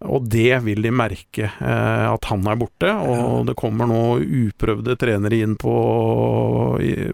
Og 0.05 0.27
det 0.29 0.59
vil 0.67 0.85
de 0.85 0.93
merke, 0.93 1.49
eh, 1.49 2.07
at 2.11 2.29
han 2.29 2.45
er 2.51 2.59
borte. 2.61 2.91
Og 3.09 3.47
det 3.49 3.57
kommer 3.57 3.89
nå 3.89 4.03
uprøvde 4.21 4.99
trenere 5.01 5.41
inn 5.45 5.57
på, 5.61 5.77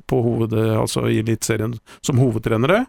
på 0.06 0.22
hoved, 0.26 0.56
altså 0.58 1.06
i 1.10 1.20
Eliteserien 1.22 1.76
som 2.02 2.18
hovedtrenere. 2.22 2.84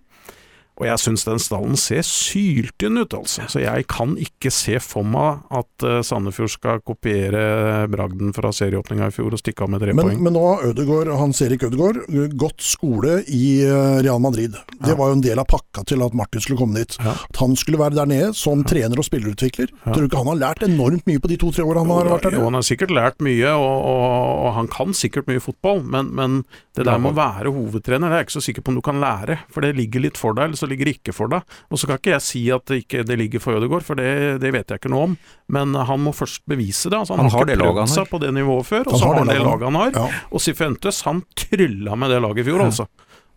Og 0.84 0.90
jeg 0.92 1.02
syns 1.04 1.24
den 1.28 1.40
stallen 1.42 1.78
ser 1.80 2.04
syltynn 2.06 3.00
ut, 3.02 3.14
altså. 3.18 3.46
Så 3.50 3.62
jeg 3.64 3.88
kan 3.92 4.16
ikke 4.22 4.52
se 4.54 4.78
for 4.84 5.08
meg 5.08 5.42
at 5.54 5.86
eh, 5.88 6.02
Sandefjord 6.06 6.52
skal 6.54 6.82
kopiere 6.86 7.88
bragden 7.92 8.34
fra 8.36 8.52
serieåpninga 8.56 9.08
i 9.10 9.16
fjor 9.16 9.34
og 9.36 9.42
stikke 9.42 9.66
av 9.66 9.72
med 9.74 9.84
tre 9.84 9.94
Men, 9.96 10.06
poeng. 10.08 10.22
men 10.26 10.36
nå 10.36 10.44
har 10.48 10.66
Ødegaard, 10.72 11.12
Hans 11.20 11.42
Erik 11.46 11.64
Ødegaard 11.68 12.02
gått 12.40 12.64
skole 12.64 13.22
i 13.32 13.64
eh, 13.66 14.00
Real 14.06 14.22
Madrid. 14.24 14.56
Det 14.80 14.94
Ja. 14.94 14.98
var 15.00 15.10
jo 15.14 15.18
en 15.18 15.24
del 15.26 15.40
av 15.42 15.48
pakka 15.50 15.86
til 15.90 16.04
at 16.06 16.14
Martin 16.14 16.42
skulle 16.44 16.60
komme 16.60 16.76
dit. 16.84 16.98
Ja. 17.00 17.16
At 17.30 17.40
han 17.42 17.56
skulle 17.60 17.80
være 17.80 17.96
der 17.98 18.10
nede 18.10 18.34
som 18.38 18.64
trener 18.68 19.00
og 19.00 19.08
spillerutvikler. 19.08 19.72
Ja. 19.86 19.94
Tror 19.94 20.04
du 20.04 20.10
ikke 20.10 20.22
han 20.24 20.32
har 20.34 20.42
lært 20.44 20.66
enormt 20.68 21.08
mye 21.10 21.22
på 21.24 21.32
de 21.32 21.38
to-tre 21.42 21.64
åra 21.66 21.84
han 21.84 21.94
har 21.94 22.12
vært 22.18 22.28
der 22.30 22.38
Jo, 22.38 22.44
han 22.50 22.58
har 22.60 22.66
sikkert 22.68 22.92
lært 22.94 23.22
mye, 23.24 23.54
og, 23.54 23.78
og, 23.88 24.46
og 24.48 24.54
han 24.60 24.68
kan 24.74 24.94
sikkert 24.98 25.28
mye 25.32 25.42
fotball, 25.44 25.84
men, 25.84 26.12
men 26.16 26.42
det 26.76 26.86
der 26.88 26.98
med 27.00 27.14
å 27.14 27.18
være 27.18 27.52
hovedtrener, 27.54 28.10
det 28.10 28.16
er 28.18 28.24
jeg 28.24 28.28
ikke 28.30 28.38
så 28.40 28.46
sikker 28.48 28.64
på 28.66 28.74
om 28.74 28.78
du 28.80 28.84
kan 28.86 29.00
lære. 29.02 29.40
For 29.54 29.62
det 29.62 29.76
ligger 29.78 30.02
litt 30.04 30.18
for 30.20 30.34
deg, 30.34 30.50
eller 30.50 30.58
så 30.60 30.70
ligger 30.74 30.92
ikke 30.92 31.14
for 31.16 31.32
deg. 31.32 31.56
Og 31.70 31.80
så 31.80 31.88
kan 31.90 32.02
ikke 32.02 32.16
jeg 32.16 32.26
si 32.26 32.44
at 32.54 32.66
det 32.70 32.82
ikke 32.84 33.06
det 33.08 33.18
ligger 33.22 33.44
for 33.44 33.56
Ødegaard, 33.60 33.86
for 33.88 34.00
det, 34.00 34.10
det 34.44 34.52
vet 34.56 34.74
jeg 34.74 34.82
ikke 34.82 34.92
noe 34.94 35.08
om. 35.12 35.16
Men 35.54 35.78
han 35.78 36.04
må 36.04 36.12
først 36.18 36.44
bevise 36.50 36.90
det. 36.92 37.00
Altså, 37.00 37.16
han, 37.16 37.26
Han 37.30 37.34
har 37.38 37.48
ikke 37.54 37.62
prøvd 37.64 37.94
seg 37.96 38.12
på 38.12 38.22
det 38.26 38.34
nivået 38.36 38.70
før, 38.70 38.88
og 38.90 39.00
så 39.00 39.10
har 39.12 39.22
han 39.22 39.32
det 39.32 39.40
laget 39.42 39.68
han 39.70 39.80
har. 39.80 39.96
Ja. 39.96 40.22
Og 40.34 40.44
Sifuentes, 40.44 41.02
han 41.08 41.24
trylla 41.38 41.96
med 42.00 42.14
det 42.14 42.22
laget 42.26 42.44
i 42.44 42.50
fjor, 42.50 42.66
altså. 42.68 42.90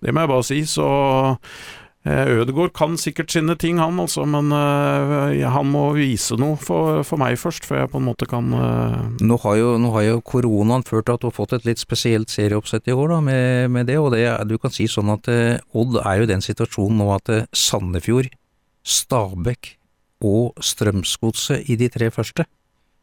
Det 0.02 0.12
må 0.12 0.24
jeg 0.24 0.32
bare 0.34 0.44
si. 0.44 0.60
Så 0.68 0.86
Ødegaard 2.06 2.70
kan 2.76 2.94
sikkert 3.00 3.32
sine 3.34 3.56
ting, 3.58 3.80
han 3.82 3.98
altså, 3.98 4.22
men 4.30 4.52
uh, 4.54 5.32
han 5.50 5.70
må 5.72 5.88
vise 5.96 6.36
noe 6.38 6.54
for, 6.60 7.00
for 7.06 7.18
meg 7.18 7.34
først, 7.40 7.66
før 7.66 7.80
jeg 7.80 7.90
på 7.90 7.98
en 7.98 8.06
måte 8.06 8.28
kan 8.30 8.52
uh... 8.54 9.00
Nå 9.18 9.38
har 9.42 9.56
jo, 9.58 9.72
nå 9.82 9.90
har 9.96 10.04
jo 10.06 10.20
koronaen 10.26 10.86
ført 10.86 11.08
til 11.08 11.16
at 11.16 11.24
du 11.24 11.26
har 11.26 11.34
fått 11.34 11.56
et 11.56 11.66
litt 11.66 11.82
spesielt 11.82 12.30
serieoppsett 12.30 12.86
i 12.86 12.94
år 12.94 13.16
da, 13.16 13.18
med, 13.26 13.72
med 13.74 13.90
det, 13.90 13.98
og 13.98 14.12
det, 14.14 14.22
du 14.46 14.54
kan 14.62 14.74
si 14.74 14.86
sånn 14.90 15.10
at 15.16 15.26
uh, 15.32 15.58
Odd 15.74 15.98
er 16.04 16.20
jo 16.20 16.28
i 16.28 16.30
den 16.30 16.44
situasjonen 16.44 17.02
nå 17.02 17.08
at 17.16 17.32
eh, 17.32 17.48
Sandefjord, 17.56 18.30
Stabæk 18.86 19.72
og 20.26 20.62
Strømsgodset 20.62 21.66
i 21.72 21.78
de 21.80 21.90
tre 21.92 22.12
første, 22.14 22.46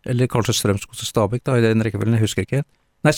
eller 0.08 0.32
kanskje 0.32 0.56
Strømsgodset 0.62 1.12
Stabæk 1.12 1.44
da, 1.50 1.60
i 1.60 1.66
den 1.68 1.84
rekkefølgen, 1.84 2.16
jeg 2.18 2.28
husker 2.30 2.48
ikke 2.48 2.62
helt. 2.62 2.72
Nei. 3.04 3.14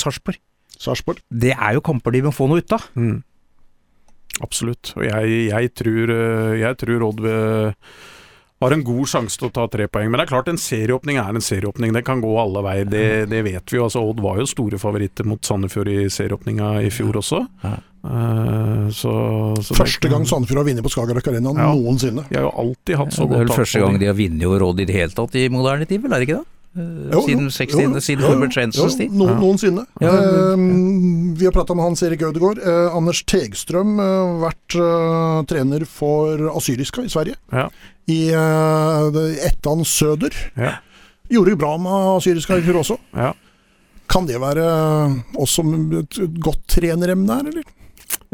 Sarpsborg. 0.82 1.22
Det 1.30 1.54
er 1.54 1.78
jo 1.78 1.86
kamper 1.86 2.12
de 2.12 2.26
må 2.26 2.34
få 2.36 2.50
noe 2.50 2.64
ut 2.64 2.74
av. 2.76 2.90
Mm. 3.00 3.22
Absolutt. 4.44 4.92
Og 4.98 5.06
jeg, 5.08 5.40
jeg, 5.52 5.72
tror, 5.78 6.12
eh, 6.12 6.60
jeg 6.60 6.78
tror 6.82 7.08
Odd 7.08 7.24
eh, 7.30 7.96
har 8.64 8.76
en 8.76 8.84
god 8.88 9.10
sjanse 9.12 9.40
til 9.40 9.50
å 9.50 9.54
ta 9.56 9.66
tre 9.72 9.88
poeng. 9.92 10.10
Men 10.12 10.20
det 10.20 10.26
er 10.26 10.32
klart, 10.34 10.50
en 10.52 10.60
serieåpning 10.60 11.20
er 11.22 11.36
en 11.36 11.44
serieåpning. 11.44 11.94
Det 11.96 12.04
kan 12.08 12.24
gå 12.24 12.32
alle 12.40 12.64
veier. 12.66 12.88
Det, 12.90 13.06
det 13.32 13.42
vet 13.48 13.72
vi 13.74 13.80
jo. 13.80 13.88
Altså, 13.88 14.04
Odd 14.04 14.24
var 14.24 14.40
jo 14.42 14.48
store 14.50 14.80
favoritter 14.82 15.28
mot 15.28 15.44
Sandefjord 15.46 15.92
i 15.92 16.00
serieåpninga 16.12 16.72
i 16.86 16.92
fjor 16.94 17.20
også. 17.22 17.44
Ja. 17.66 17.76
Uh, 18.06 18.86
så, 18.94 19.12
så 19.66 19.74
Første 19.80 20.12
gang 20.12 20.28
Sandefjord 20.30 20.62
har 20.62 20.68
vunnet 20.68 20.86
på 20.86 20.92
Skagerrak 20.94 21.26
Arena 21.32 21.56
Ja. 21.58 21.72
noensinne. 21.74 22.28
De 22.30 22.38
har 22.38 22.46
jo 22.46 22.52
alltid 22.62 23.00
hatt 23.02 23.16
så 23.16 23.26
det 23.26 23.40
er 23.40 23.48
vel 23.48 23.56
første 23.56 23.82
gang 23.82 23.98
de 23.98 24.12
har 24.12 24.18
vunnet 24.20 24.46
over 24.46 24.68
Odd 24.68 24.84
i 24.84 24.86
det 24.86 24.98
hele 25.00 25.16
tatt 25.18 25.40
i 25.42 25.48
moderne 25.50 25.88
tid, 25.90 26.04
vel, 26.04 26.14
er 26.14 26.22
det 26.22 26.28
ikke 26.30 26.44
det? 26.44 26.55
Eh, 26.76 27.12
Jo, 27.14 27.22
Siden, 27.24 27.44
jo, 27.48 27.52
60, 27.56 27.72
jo, 27.80 27.94
jo, 27.94 28.00
siden 28.04 28.24
jo, 28.24 28.28
Torbjørn 28.28 28.72
tid? 28.98 29.12
no, 29.12 29.28
Ja. 29.30 29.36
Noensinne. 29.40 29.86
Ja, 30.02 30.12
Eh, 30.12 30.56
vi 31.38 31.46
har 31.46 31.52
prata 31.56 31.74
med 31.74 31.86
Hans 31.86 32.04
Erik 32.04 32.22
Ødegaard. 32.22 32.60
Eh, 32.60 32.96
Anders 32.96 33.24
Tegstrøm 33.24 33.98
har 34.00 34.36
vært 34.44 34.76
eh, 34.76 35.44
trener 35.48 35.86
for 35.86 36.50
Asyriska 36.58 37.02
i 37.06 37.10
Sverige. 37.10 37.36
Ja. 37.52 37.70
I 38.08 38.30
uh, 38.36 39.10
Ettan 39.48 39.82
Søder. 39.86 40.30
Ja. 40.56 40.76
Gjorde 41.32 41.56
bra 41.58 41.78
med 41.82 42.18
Asyriska 42.20 42.58
i 42.60 42.62
fjor 42.62 42.84
også. 42.84 43.00
Ja. 43.16 43.32
Kan 44.08 44.28
det 44.28 44.38
være 44.40 44.62
også 45.34 45.64
et 46.04 46.20
godt 46.40 46.62
treneremne 46.68 47.40
her, 47.40 47.48
eller? 47.50 47.64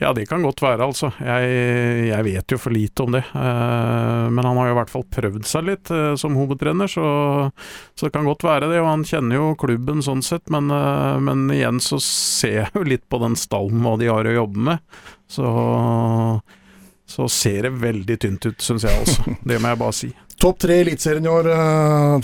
Ja, 0.02 0.14
det 0.14 0.26
kan 0.26 0.41
godt 0.41 0.61
være, 0.64 0.81
altså. 0.81 1.11
Jeg, 1.22 1.49
jeg 2.07 2.26
vet 2.26 2.53
jo 2.53 2.57
for 2.57 2.73
lite 2.73 3.03
om 3.03 3.14
det. 3.14 3.22
Eh, 3.38 4.23
men 4.34 4.48
han 4.48 4.57
har 4.57 4.69
jo 4.69 4.73
i 4.73 4.77
hvert 4.80 4.93
fall 4.93 5.03
prøvd 5.14 5.43
seg 5.45 5.68
litt 5.68 5.91
eh, 5.93 6.14
som 6.18 6.38
hovedtrener, 6.39 6.89
så, 6.89 7.03
så 7.93 8.07
det 8.07 8.15
kan 8.15 8.26
godt 8.26 8.45
være 8.48 8.72
det. 8.72 8.80
Og 8.81 8.89
han 8.89 9.06
kjenner 9.06 9.38
jo 9.38 9.52
klubben 9.61 10.02
sånn 10.06 10.23
sett, 10.26 10.48
men, 10.53 10.72
eh, 10.73 11.19
men 11.22 11.45
igjen 11.53 11.84
så 11.84 11.99
ser 12.02 12.57
jeg 12.64 12.73
jo 12.80 12.88
litt 12.88 13.06
på 13.11 13.22
den 13.22 13.38
stallen 13.39 13.85
hva 13.85 13.93
de 14.02 14.10
har 14.10 14.26
å 14.26 14.35
jobbe 14.39 14.65
med. 14.72 15.06
Så, 15.31 15.53
så 17.06 17.30
ser 17.30 17.69
det 17.69 17.76
veldig 17.84 18.19
tynt 18.26 18.49
ut, 18.49 18.57
syns 18.64 18.88
jeg 18.88 19.06
også. 19.06 19.35
Det 19.53 19.61
må 19.61 19.76
jeg 19.76 19.84
bare 19.85 19.99
si. 20.02 20.11
Topp 20.41 20.65
tre 20.65 20.80
i 20.80 20.88
Eliteserien 20.88 21.30
i 21.30 21.35
år, 21.35 21.53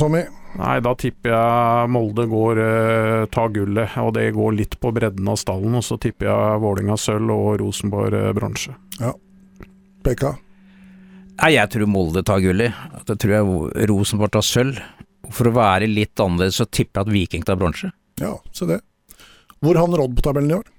Tommy. 0.02 0.26
Nei, 0.58 0.80
da 0.82 0.94
tipper 0.98 1.34
jeg 1.34 1.90
Molde 1.94 2.26
går 2.30 2.60
eh, 2.64 3.24
tar 3.34 3.52
gullet, 3.54 3.94
og 4.02 4.14
det 4.16 4.32
går 4.34 4.56
litt 4.58 4.78
på 4.82 4.92
bredden 4.96 5.30
av 5.30 5.38
stallen. 5.38 5.76
Og 5.78 5.86
så 5.86 6.00
tipper 6.02 6.30
jeg 6.32 6.62
Vålinga 6.64 6.98
sølv 6.98 7.34
og 7.34 7.50
Rosenborg 7.62 8.18
eh, 8.18 8.32
bronse. 8.38 8.74
Pekka. 10.06 10.34
Nei, 11.38 11.52
jeg 11.54 11.70
tror 11.74 11.92
Molde 11.94 12.24
tar 12.26 12.42
gullet. 12.42 12.78
Det 13.06 13.20
tror 13.22 13.36
jeg 13.36 13.90
Rosenborg 13.92 14.34
tar 14.34 14.46
sølv. 14.46 14.80
For 15.34 15.50
å 15.50 15.54
være 15.58 15.90
litt 15.92 16.18
annerledes, 16.24 16.58
så 16.58 16.66
tipper 16.66 17.02
jeg 17.02 17.06
at 17.06 17.14
Viking 17.14 17.46
tar 17.46 17.60
bronse. 17.60 17.92
Ja, 18.22 18.32
se 18.56 18.66
det. 18.70 18.80
Hvor 19.62 19.78
havner 19.78 20.02
Odd 20.06 20.16
på 20.18 20.24
tabellen 20.26 20.54
i 20.54 20.58
år? 20.58 20.72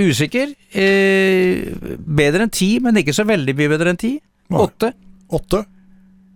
Usikker. 0.00 0.52
Eh, 0.76 1.96
bedre 1.96 2.44
enn 2.44 2.52
ti, 2.52 2.74
men 2.82 3.00
ikke 3.00 3.16
så 3.16 3.24
veldig 3.28 3.56
mye 3.56 3.72
bedre 3.72 3.94
enn 3.94 4.02
ti. 4.02 4.12
Åtte. 4.50 4.92
Åtte. 5.32 5.62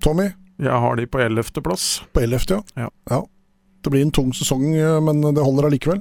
Tommy 0.04 0.30
Jeg 0.62 0.80
har 0.84 0.96
de 0.96 1.06
på 1.10 1.18
ellevteplass. 1.18 2.02
på 2.14 2.20
ellevte, 2.22 2.62
ja. 2.76 2.88
Ja. 3.10 3.22
Det 3.84 3.90
blir 3.92 4.02
en 4.06 4.12
tung 4.14 4.30
sesong, 4.32 4.62
men 5.04 5.20
det 5.34 5.42
holder 5.44 5.66
allikevel? 5.68 6.00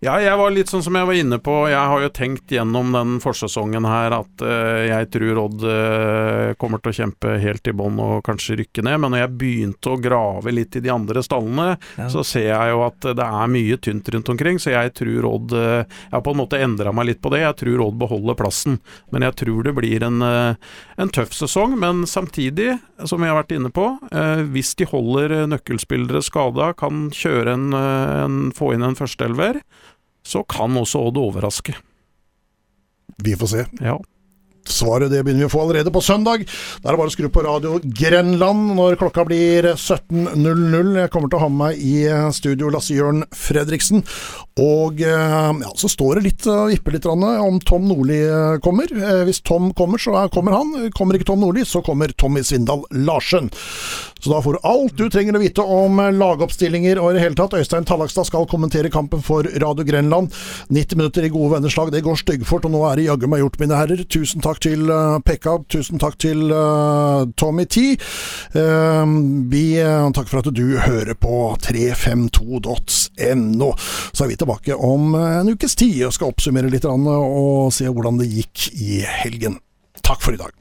Ja, 0.00 0.14
jeg 0.16 0.32
var 0.40 0.48
litt 0.48 0.70
sånn 0.72 0.80
som 0.80 0.96
jeg 0.96 1.04
var 1.04 1.16
inne 1.20 1.36
på. 1.44 1.54
Jeg 1.68 1.88
har 1.92 2.00
jo 2.00 2.08
tenkt 2.16 2.48
gjennom 2.54 2.94
den 2.94 3.18
forsesongen 3.20 3.84
her 3.84 4.14
at 4.16 4.40
uh, 4.40 4.80
jeg 4.88 5.10
tror 5.12 5.40
Odd 5.42 5.64
uh, 5.66 6.52
kommer 6.60 6.80
til 6.80 6.88
å 6.88 6.96
kjempe 7.02 7.34
helt 7.42 7.68
i 7.68 7.74
bånn 7.76 8.00
og 8.00 8.22
kanskje 8.24 8.56
rykke 8.62 8.80
ned. 8.86 8.96
Men 9.02 9.12
når 9.12 9.20
jeg 9.20 9.34
begynte 9.42 9.92
å 9.92 9.98
grave 10.00 10.54
litt 10.56 10.78
i 10.80 10.82
de 10.86 10.92
andre 10.94 11.20
stallene, 11.20 11.74
ja. 12.00 12.06
så 12.08 12.24
ser 12.24 12.46
jeg 12.48 12.70
jo 12.72 12.80
at 12.86 13.10
det 13.18 13.26
er 13.26 13.52
mye 13.52 13.76
tynt 13.84 14.08
rundt 14.14 14.32
omkring. 14.32 14.62
Så 14.62 14.72
jeg 14.72 14.94
tror 14.96 15.28
Odd 15.34 15.52
uh, 15.52 15.84
Jeg 15.84 16.14
har 16.14 16.24
på 16.24 16.32
en 16.32 16.40
måte 16.40 16.62
endra 16.64 16.96
meg 16.96 17.10
litt 17.10 17.20
på 17.20 17.34
det. 17.36 17.42
Jeg 17.44 17.60
tror 17.60 17.84
Odd 17.90 18.00
beholder 18.00 18.40
plassen. 18.40 18.80
Men 19.12 19.28
jeg 19.28 19.36
tror 19.42 19.68
det 19.68 19.76
blir 19.82 20.08
en, 20.08 20.24
en 20.24 21.12
tøff 21.12 21.36
sesong. 21.36 21.76
Men 21.76 22.06
samtidig, 22.08 22.78
som 23.04 23.20
vi 23.20 23.28
har 23.28 23.36
vært 23.36 23.52
inne 23.58 23.68
på, 23.74 23.84
hvis 24.54 24.72
de 24.80 24.88
holder 24.88 25.42
nøkkelspillere 25.50 26.24
skada, 26.24 26.72
kan 26.78 27.10
kjøre 27.12 27.52
en, 27.58 27.70
en 27.76 28.42
få 28.56 28.72
inn 28.78 28.86
en 28.86 28.96
førsteelver 28.96 29.60
så 30.26 30.44
kan 30.48 30.76
også 30.76 31.02
Odd 31.08 31.20
overraske. 31.20 31.76
Vi 33.20 33.36
får 33.36 33.52
se. 33.54 33.66
Ja. 33.80 33.98
Svaret 34.70 35.10
det 35.10 35.22
begynner 35.24 35.46
vi 35.46 35.48
å 35.48 35.52
få 35.52 35.62
allerede 35.64 35.90
på 35.92 36.02
søndag. 36.04 36.44
Da 36.80 36.90
er 36.90 36.94
det 36.94 37.00
bare 37.00 37.10
å 37.10 37.14
skru 37.14 37.28
på 37.32 37.42
Radio 37.46 37.78
Grenland 37.82 38.74
når 38.76 38.98
klokka 39.00 39.24
blir 39.26 39.70
17.00. 39.72 40.92
Jeg 41.00 41.12
kommer 41.12 41.32
til 41.32 41.40
å 41.40 41.42
ha 41.42 41.48
med 41.50 41.60
meg 41.60 41.80
i 41.80 42.04
studio 42.36 42.70
Lasse 42.72 42.94
Jørn 42.94 43.24
Fredriksen. 43.36 44.04
Og 44.60 45.00
eh, 45.00 45.50
ja, 45.64 45.72
så 45.80 45.90
står 45.90 46.20
det 46.20 46.26
litt 46.28 46.48
og 46.50 46.70
vipper 46.74 46.96
litt 46.96 47.08
om 47.08 47.60
Tom 47.66 47.88
Nordli 47.88 48.20
eh, 48.26 48.58
kommer. 48.64 48.92
Eh, 48.92 49.24
hvis 49.28 49.42
Tom 49.46 49.72
kommer, 49.76 50.00
så 50.02 50.26
kommer 50.34 50.58
han. 50.58 50.90
Kommer 50.96 51.16
ikke 51.16 51.30
Tom 51.32 51.42
Nordli, 51.42 51.64
så 51.68 51.82
kommer 51.84 52.12
Tommy 52.12 52.44
Svindal 52.46 52.84
Larsen. 53.08 53.50
Så 54.20 54.28
da 54.32 54.40
får 54.44 54.52
du 54.56 54.60
alt 54.68 54.96
du 54.98 55.06
trenger 55.10 55.36
å 55.36 55.42
vite 55.42 55.62
om 55.64 56.00
lagoppstillinger 56.16 56.96
og 57.00 57.08
i 57.10 57.14
det 57.16 57.22
hele 57.24 57.36
tatt. 57.38 57.54
Øystein 57.56 57.86
Tallakstad 57.88 58.24
skal 58.28 58.48
kommentere 58.50 58.90
kampen 58.92 59.20
for 59.24 59.42
Radio 59.62 59.84
Grenland. 59.86 60.26
90 60.68 60.96
minutter 61.00 61.22
i 61.24 61.32
gode 61.32 61.50
venners 61.54 61.76
lag, 61.78 61.92
det 61.92 62.04
går 62.04 62.16
styggfort, 62.20 62.64
og 62.68 62.72
nå 62.74 62.80
er 62.88 62.94
det 62.98 63.08
jaggu 63.08 63.26
meg 63.30 63.40
gjort, 63.44 63.60
mine 63.62 63.78
herrer. 63.78 64.00
Tusen 64.10 64.40
takk 64.44 64.58
til 64.64 64.80
uh, 64.90 65.20
Pekka, 65.24 65.52
tusen 65.72 65.98
takk 66.02 66.16
til 66.22 66.38
uh, 66.52 67.20
Tommy 67.40 67.64
T. 67.70 67.74
Uh, 68.56 69.04
vi 69.50 69.64
takker 69.80 70.30
for 70.30 70.38
at 70.42 70.54
du 70.54 70.66
hører 70.80 71.14
på 71.18 71.34
352.no. 71.64 73.70
Så 74.12 74.24
er 74.24 74.28
vi 74.30 74.40
tilbake 74.40 74.72
om 74.76 75.14
en 75.16 75.52
ukes 75.54 75.74
tid 75.80 76.04
og 76.06 76.14
skal 76.16 76.28
oppsummere 76.32 76.70
litt 76.72 76.88
og 76.90 77.72
se 77.74 77.86
hvordan 77.88 78.18
det 78.20 78.30
gikk 78.30 78.56
i 78.76 79.04
helgen. 79.22 79.54
Takk 80.04 80.20
for 80.24 80.32
i 80.34 80.40
dag. 80.40 80.59